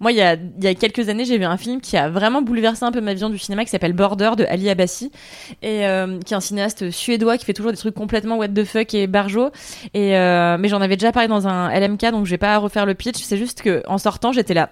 Moi, 0.00 0.12
il 0.12 0.18
y 0.18 0.22
a, 0.22 0.34
il 0.34 0.62
y 0.62 0.66
a 0.66 0.74
quelques 0.74 1.08
années, 1.08 1.24
j'ai 1.24 1.38
vu 1.38 1.44
un 1.44 1.56
film 1.56 1.80
qui 1.80 1.96
a 1.96 2.10
vraiment 2.10 2.42
bouleversé 2.42 2.84
un 2.84 2.92
peu 2.92 3.00
ma 3.00 3.12
vision 3.14 3.30
du 3.30 3.38
cinéma 3.38 3.64
qui 3.64 3.70
s'appelle 3.70 3.94
Border 3.94 4.32
de 4.36 4.44
Ali 4.44 4.68
Abbasi 4.68 5.10
et 5.62 5.86
euh, 5.86 6.18
qui 6.20 6.34
est 6.34 6.36
un 6.36 6.40
cinéaste 6.40 6.90
suédois 6.90 7.38
qui 7.38 7.46
fait 7.46 7.54
toujours 7.54 7.70
des 7.70 7.78
trucs 7.78 7.94
complètement 7.94 8.36
what 8.36 8.48
the 8.48 8.64
fuck 8.64 8.92
et 8.92 9.06
barjo. 9.06 9.50
Et 9.94 10.16
euh, 10.18 10.58
mais 10.58 10.68
j'en 10.68 10.82
avais 10.82 10.96
déjà 10.96 11.12
parlé 11.14 11.28
dans 11.28 11.48
un 11.48 11.70
LMK, 11.70 12.10
donc 12.10 12.26
je 12.26 12.30
vais 12.30 12.38
pas 12.38 12.58
refaire 12.58 12.84
le 12.84 12.94
pitch. 12.94 13.22
C'est 13.22 13.38
juste 13.38 13.62
que 13.62 13.82
en 13.86 13.96
sortant, 13.98 14.32
j'étais 14.32 14.52
là. 14.54 14.68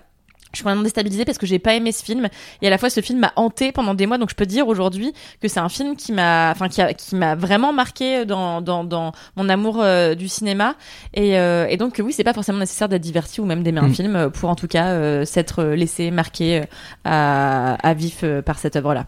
Je 0.52 0.58
suis 0.58 0.64
vraiment 0.64 0.82
déstabilisée 0.82 1.24
parce 1.24 1.38
que 1.38 1.46
j'ai 1.46 1.58
pas 1.58 1.72
aimé 1.72 1.92
ce 1.92 2.04
film 2.04 2.28
et 2.60 2.66
à 2.66 2.68
la 2.70 2.76
fois 2.76 2.90
ce 2.90 3.00
film 3.00 3.20
m'a 3.20 3.32
hanté 3.36 3.72
pendant 3.72 3.94
des 3.94 4.04
mois 4.04 4.18
donc 4.18 4.28
je 4.28 4.34
peux 4.34 4.44
dire 4.44 4.68
aujourd'hui 4.68 5.14
que 5.40 5.48
c'est 5.48 5.60
un 5.60 5.70
film 5.70 5.96
qui 5.96 6.12
m'a 6.12 6.50
enfin 6.50 6.68
qui, 6.68 6.82
a- 6.82 6.92
qui 6.92 7.16
m'a 7.16 7.34
vraiment 7.34 7.72
marqué 7.72 8.26
dans, 8.26 8.60
dans, 8.60 8.84
dans 8.84 9.12
mon 9.36 9.48
amour 9.48 9.80
euh, 9.80 10.14
du 10.14 10.28
cinéma 10.28 10.74
et, 11.14 11.38
euh, 11.38 11.66
et 11.70 11.78
donc 11.78 12.02
oui 12.04 12.12
c'est 12.12 12.22
pas 12.22 12.34
forcément 12.34 12.58
nécessaire 12.58 12.90
d'être 12.90 13.00
diverti 13.00 13.40
ou 13.40 13.46
même 13.46 13.62
d'aimer 13.62 13.80
un 13.80 13.88
Mm. 13.88 13.94
film 13.94 14.30
pour 14.30 14.50
en 14.50 14.54
tout 14.54 14.68
cas 14.68 14.88
euh, 14.88 15.24
s'être 15.24 15.64
laissé 15.64 16.10
marquer 16.10 16.64
à, 17.06 17.76
à 17.76 17.94
vif 17.94 18.22
par 18.44 18.58
cette 18.58 18.76
œuvre 18.76 18.92
là. 18.92 19.06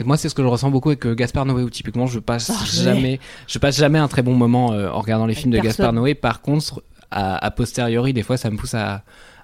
Et 0.00 0.04
moi, 0.04 0.16
c'est 0.16 0.28
ce 0.28 0.34
que 0.34 0.42
je 0.42 0.48
ressens 0.48 0.70
beaucoup 0.70 0.88
avec 0.88 1.06
euh, 1.06 1.14
Gaspard 1.14 1.44
Noé, 1.46 1.62
où 1.62 1.70
typiquement, 1.70 2.06
je 2.06 2.18
passe 2.18 2.50
Oh, 2.52 2.64
jamais, 2.64 3.20
je 3.46 3.58
passe 3.58 3.76
jamais 3.76 3.98
un 3.98 4.08
très 4.08 4.22
bon 4.22 4.34
moment 4.34 4.72
euh, 4.72 4.88
en 4.90 5.00
regardant 5.00 5.26
les 5.26 5.34
films 5.34 5.50
de 5.52 5.56
personne. 5.56 5.68
Gaspard 5.68 5.92
Noé. 5.92 6.14
Par 6.14 6.40
contre, 6.40 6.82
à 7.10 7.50
posteriori, 7.50 8.12
des 8.12 8.22
fois, 8.22 8.36
ça 8.36 8.50
me 8.50 8.56
pousse 8.56 8.74
à, 8.74 9.02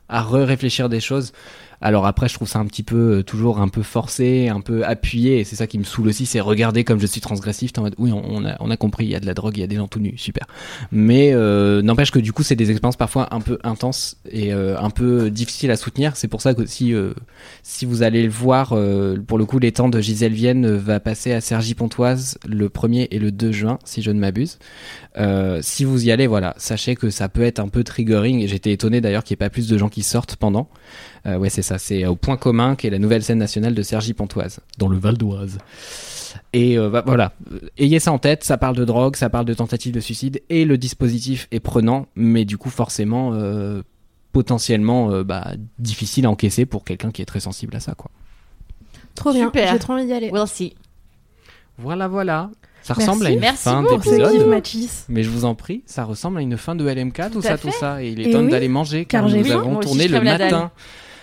à 0.08 0.22
re-réfléchir 0.22 0.88
des 0.88 1.00
choses. 1.00 1.32
Alors 1.80 2.06
après, 2.06 2.28
je 2.28 2.34
trouve 2.34 2.48
ça 2.48 2.58
un 2.58 2.66
petit 2.66 2.82
peu, 2.82 3.18
euh, 3.18 3.22
toujours 3.22 3.60
un 3.60 3.68
peu 3.68 3.82
forcé, 3.82 4.48
un 4.48 4.60
peu 4.60 4.84
appuyé, 4.84 5.40
et 5.40 5.44
c'est 5.44 5.56
ça 5.56 5.66
qui 5.66 5.78
me 5.78 5.84
saoule 5.84 6.08
aussi, 6.08 6.26
c'est 6.26 6.40
regarder 6.40 6.84
comme 6.84 7.00
je 7.00 7.06
suis 7.06 7.20
transgressif, 7.20 7.72
en 7.76 7.82
mode, 7.82 7.94
oui, 7.98 8.12
on, 8.12 8.44
a, 8.44 8.76
compris, 8.76 9.04
il 9.04 9.10
y 9.10 9.14
a 9.14 9.20
de 9.20 9.26
la 9.26 9.34
drogue, 9.34 9.56
il 9.56 9.60
y 9.60 9.64
a 9.64 9.66
des 9.66 9.76
gens 9.76 9.88
tout 9.88 10.00
nus, 10.00 10.16
super. 10.16 10.46
Mais 10.90 11.32
euh, 11.32 11.82
n'empêche 11.82 12.10
que 12.10 12.18
du 12.18 12.32
coup, 12.32 12.42
c'est 12.42 12.56
des 12.56 12.70
expériences 12.70 12.96
parfois 12.96 13.34
un 13.34 13.40
peu 13.40 13.58
intenses 13.62 14.16
et 14.30 14.52
euh, 14.52 14.78
un 14.78 14.90
peu 14.90 15.30
difficiles 15.30 15.70
à 15.70 15.76
soutenir. 15.76 16.16
C'est 16.16 16.28
pour 16.28 16.40
ça 16.40 16.54
que 16.54 16.66
si, 16.66 16.94
si 17.62 17.86
vous 17.86 18.02
allez 18.02 18.22
le 18.22 18.30
voir, 18.30 18.74
pour 19.26 19.38
le 19.38 19.44
coup, 19.44 19.58
les 19.58 19.72
temps 19.72 19.88
de 19.88 20.00
Gisèle 20.00 20.32
Vienne 20.32 20.76
va 20.76 21.00
passer 21.00 21.32
à 21.32 21.40
Sergi 21.40 21.74
Pontoise 21.74 22.38
le 22.46 22.68
1er 22.68 23.08
et 23.10 23.18
le 23.18 23.32
2 23.32 23.52
juin, 23.52 23.78
si 23.84 24.02
je 24.02 24.10
ne 24.10 24.18
m'abuse. 24.18 24.58
Si 25.60 25.84
vous 25.84 26.06
y 26.06 26.10
allez, 26.10 26.26
voilà, 26.26 26.54
sachez 26.56 26.94
que 26.94 27.10
ça 27.10 27.28
peut 27.28 27.42
être 27.42 27.58
un 27.58 27.68
peu 27.68 27.84
triggering. 27.84 28.40
Et 28.40 28.48
j'étais 28.48 28.72
étonné 28.72 29.00
d'ailleurs 29.00 29.24
qu'il 29.24 29.34
n'y 29.34 29.38
ait 29.38 29.46
pas 29.46 29.50
plus 29.50 29.68
de 29.68 29.78
gens 29.78 29.88
qui 29.88 30.02
sortent 30.02 30.36
pendant. 30.36 30.68
Euh, 31.26 31.36
ouais, 31.38 31.50
c'est 31.50 31.62
ça, 31.62 31.78
c'est 31.78 32.06
au 32.06 32.14
Point 32.16 32.36
commun, 32.36 32.76
qui 32.76 32.86
est 32.86 32.90
la 32.90 32.98
nouvelle 32.98 33.22
scène 33.22 33.38
nationale 33.38 33.74
de 33.74 33.82
Sergi 33.82 34.14
Pontoise, 34.14 34.60
dans 34.78 34.88
le 34.88 34.96
Val 34.96 35.16
d'Oise. 35.18 35.58
Et 36.52 36.78
euh, 36.78 36.90
bah, 36.90 37.02
voilà, 37.06 37.32
Euh, 37.52 37.60
ayez 37.78 37.98
ça 37.98 38.12
en 38.12 38.18
tête, 38.18 38.44
ça 38.44 38.58
parle 38.58 38.76
de 38.76 38.84
drogue, 38.84 39.16
ça 39.16 39.28
parle 39.30 39.44
de 39.46 39.54
tentative 39.54 39.92
de 39.92 40.00
suicide, 40.00 40.42
et 40.50 40.64
le 40.64 40.78
dispositif 40.78 41.48
est 41.50 41.60
prenant, 41.60 42.06
mais 42.14 42.44
du 42.44 42.58
coup 42.58 42.70
forcément 42.70 43.30
euh, 43.32 43.82
potentiellement 44.32 45.10
euh, 45.10 45.24
bah, 45.24 45.52
difficile 45.78 46.26
à 46.26 46.30
encaisser 46.30 46.66
pour 46.66 46.84
quelqu'un 46.84 47.10
qui 47.10 47.22
est 47.22 47.26
très 47.26 47.40
sensible 47.40 47.74
à 47.74 47.80
ça. 47.80 47.94
quoi. 47.94 48.10
Trop 49.14 49.32
bien. 49.32 49.46
Super. 49.46 49.72
J'ai 49.72 49.78
trop 49.78 49.94
envie 49.94 50.04
d'y 50.06 50.12
aller. 50.12 50.30
We'll 50.30 50.46
see. 50.46 50.74
Voilà, 51.78 52.06
voilà. 52.06 52.50
Ça 52.82 52.94
Merci. 52.96 53.10
ressemble 53.10 53.26
à 53.26 53.30
une 53.30 53.40
Merci 53.40 53.64
fin 53.64 53.82
d'épisode. 53.82 54.46
Mathis. 54.46 55.06
Mais 55.08 55.22
je 55.24 55.30
vous 55.30 55.44
en 55.44 55.54
prie, 55.56 55.82
ça 55.86 56.04
ressemble 56.04 56.38
à 56.38 56.42
une 56.42 56.56
fin 56.56 56.76
de 56.76 56.84
LMK, 56.88 57.14
tout, 57.16 57.30
Tout 57.32 57.42
ça, 57.42 57.58
tout 57.58 57.72
ça. 57.72 58.02
Et 58.02 58.10
il 58.10 58.20
est 58.20 58.28
Et 58.28 58.32
temps 58.32 58.44
oui, 58.44 58.50
d'aller 58.50 58.68
manger 58.68 59.06
car, 59.06 59.22
car 59.22 59.28
j'ai 59.30 59.40
nous 59.40 59.50
avons 59.50 59.80
tourné 59.80 60.06
le 60.06 60.20
matin. 60.20 60.70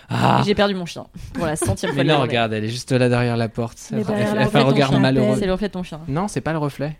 Ah, 0.10 0.42
J'ai 0.46 0.56
perdu 0.56 0.76
mon 0.76 0.86
chien 0.86 1.06
pour 1.34 1.46
la 1.46 1.56
centième 1.56 1.94
fois. 1.94 2.04
mais 2.04 2.12
non, 2.14 2.22
regarde, 2.22 2.54
elle 2.54 2.64
est 2.66 2.70
juste 2.70 2.92
là 2.92 3.10
derrière 3.10 3.38
la 3.38 3.50
porte. 3.50 3.78
Elle 3.92 4.04
derrière 4.04 4.50
fait 4.52 4.60
un 4.60 4.64
regard 4.64 5.00
malheureux. 5.00 5.38
C'est 5.40 5.46
le 5.46 5.54
reflet 5.54 5.68
de 5.70 5.74
ton 5.74 5.84
chien. 5.84 6.00
Non, 6.08 6.28
c'est 6.28 6.42
pas 6.42 6.52
le 6.52 6.58
reflet. 6.60 6.98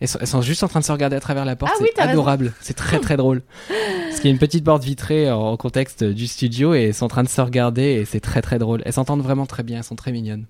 Elles 0.00 0.08
sont, 0.08 0.18
elles 0.20 0.26
sont 0.26 0.42
juste 0.42 0.62
en 0.62 0.68
train 0.68 0.80
de 0.80 0.84
se 0.84 0.92
regarder 0.92 1.16
à 1.16 1.20
travers 1.20 1.44
la 1.46 1.56
porte. 1.56 1.72
Ah 1.74 1.78
oui, 1.82 1.88
c'est 1.96 2.02
adorable. 2.02 2.52
C'est 2.60 2.74
très 2.76 2.98
très 2.98 3.16
drôle. 3.16 3.42
Parce 3.68 4.16
qu'il 4.20 4.26
y 4.26 4.32
a 4.32 4.34
une 4.34 4.38
petite 4.38 4.64
porte 4.64 4.84
vitrée 4.84 5.30
en 5.30 5.40
en 5.40 5.56
contexte 5.56 6.04
du 6.04 6.26
studio 6.26 6.74
et 6.74 6.84
elles 6.88 6.94
sont 6.94 7.06
en 7.06 7.08
train 7.08 7.22
de 7.22 7.28
se 7.28 7.40
regarder 7.40 7.82
et 7.82 8.04
c'est 8.04 8.20
très 8.20 8.42
très 8.42 8.58
drôle. 8.58 8.82
Elles 8.84 8.92
s'entendent 8.92 9.22
vraiment 9.22 9.46
très 9.46 9.62
bien. 9.62 9.78
Elles 9.78 9.84
sont 9.84 9.96
très 9.96 10.12
mignonnes. 10.12 10.44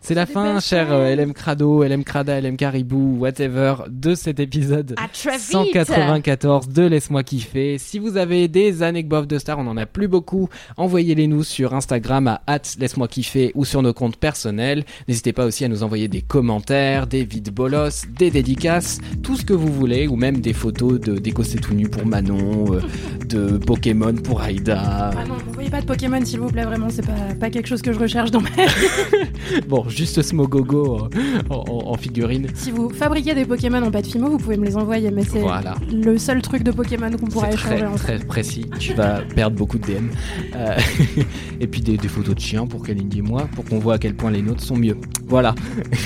C'est 0.00 0.14
la 0.14 0.26
fin, 0.26 0.60
cher 0.60 0.92
euh, 0.92 1.14
LM 1.14 1.32
Crado, 1.32 1.82
LM 1.82 2.04
Crada, 2.04 2.40
LM 2.40 2.56
Caribou, 2.56 3.16
whatever, 3.18 3.74
de 3.88 4.14
cet 4.14 4.38
épisode 4.38 4.94
À 5.02 5.08
très 5.08 5.36
vite. 5.36 5.50
194 5.50 6.68
de 6.68 6.82
Laisse-moi 6.82 7.24
kiffer. 7.24 7.78
Si 7.78 7.98
vous 7.98 8.16
avez 8.16 8.46
des 8.46 8.82
anecdotes 8.82 9.26
de 9.26 9.38
stars, 9.38 9.58
on 9.58 9.66
en 9.66 9.76
a 9.76 9.86
plus 9.86 10.06
beaucoup, 10.06 10.48
envoyez-les 10.76 11.26
nous 11.26 11.42
sur 11.42 11.74
Instagram 11.74 12.38
à 12.46 12.58
laisse-moi 12.78 13.08
kiffer 13.08 13.52
ou 13.54 13.64
sur 13.64 13.82
nos 13.82 13.92
comptes 13.92 14.16
personnels. 14.16 14.84
N'hésitez 15.08 15.32
pas 15.32 15.44
aussi 15.44 15.64
à 15.64 15.68
nous 15.68 15.82
envoyer 15.82 16.08
des 16.08 16.22
commentaires, 16.22 17.06
des 17.06 17.24
vides 17.24 17.52
bolos, 17.52 18.06
des 18.16 18.30
dédicaces, 18.30 19.00
tout 19.22 19.36
ce 19.36 19.44
que 19.44 19.52
vous 19.54 19.72
voulez, 19.72 20.06
ou 20.06 20.16
même 20.16 20.40
des 20.40 20.52
photos 20.52 21.00
de 21.00 21.16
d'écossais 21.18 21.58
tout 21.58 21.74
nu 21.74 21.88
pour 21.88 22.06
Manon, 22.06 22.74
euh, 22.74 22.80
de 23.26 23.58
Pokémon 23.58 24.14
pour 24.14 24.40
Aïda. 24.40 25.10
Ah 25.16 25.24
non, 25.26 25.36
n'envoyez 25.46 25.70
pas 25.70 25.80
de 25.80 25.86
Pokémon 25.86 26.24
s'il 26.24 26.40
vous 26.40 26.48
plaît, 26.50 26.64
vraiment, 26.64 26.88
c'est 26.90 27.04
pas, 27.04 27.34
pas 27.40 27.50
quelque 27.50 27.66
chose 27.66 27.82
que 27.82 27.92
je 27.92 27.98
recherche 27.98 28.30
dans 28.30 28.40
ma 28.40 28.48
Bon, 29.68 29.85
juste 29.88 30.22
Smogogo 30.22 31.08
en, 31.50 31.54
en- 31.54 31.88
en 31.92 31.94
figurine. 31.96 32.46
Si 32.54 32.70
vous 32.70 32.90
fabriquez 32.90 33.34
des 33.34 33.44
Pokémon 33.44 33.82
en 33.82 33.90
pâte 33.90 34.06
fimo, 34.06 34.28
vous 34.30 34.38
pouvez 34.38 34.56
me 34.56 34.64
les 34.66 34.76
envoyer, 34.76 35.10
mais 35.10 35.24
c'est 35.24 35.40
Voilà. 35.40 35.74
le 35.92 36.18
seul 36.18 36.42
truc 36.42 36.62
de 36.62 36.70
Pokémon 36.72 37.10
qu'on 37.10 37.26
pourra 37.26 37.48
échanger 37.52 37.76
très, 37.76 37.82
ensemble. 37.84 37.98
très 37.98 38.18
précis. 38.20 38.66
Tu 38.78 38.94
vas 38.94 39.20
perdre 39.34 39.56
beaucoup 39.56 39.78
de 39.78 39.86
DM. 39.86 40.08
Euh, 40.54 40.76
et 41.60 41.66
puis 41.66 41.80
des, 41.80 41.96
des 41.96 42.08
photos 42.08 42.34
de 42.34 42.40
chiens 42.40 42.66
pour 42.66 42.82
Kalindi 42.82 43.18
et 43.18 43.22
moi, 43.22 43.48
pour 43.54 43.64
qu'on 43.64 43.78
voit 43.78 43.94
à 43.94 43.98
quel 43.98 44.14
point 44.14 44.30
les 44.30 44.42
nôtres 44.42 44.62
sont 44.62 44.76
mieux. 44.76 44.96
Voilà. 45.26 45.54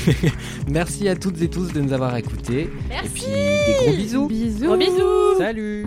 Merci 0.70 1.08
à 1.08 1.16
toutes 1.16 1.40
et 1.42 1.48
tous 1.48 1.72
de 1.72 1.80
nous 1.80 1.92
avoir 1.92 2.16
écoutés. 2.16 2.70
Merci. 2.88 3.06
Et 3.06 3.08
puis 3.14 3.66
des 3.66 3.84
gros 3.86 3.96
bisous. 3.96 4.28
Bisous. 4.28 4.64
Gros 4.66 4.76
bisous. 4.76 5.38
Salut. 5.38 5.86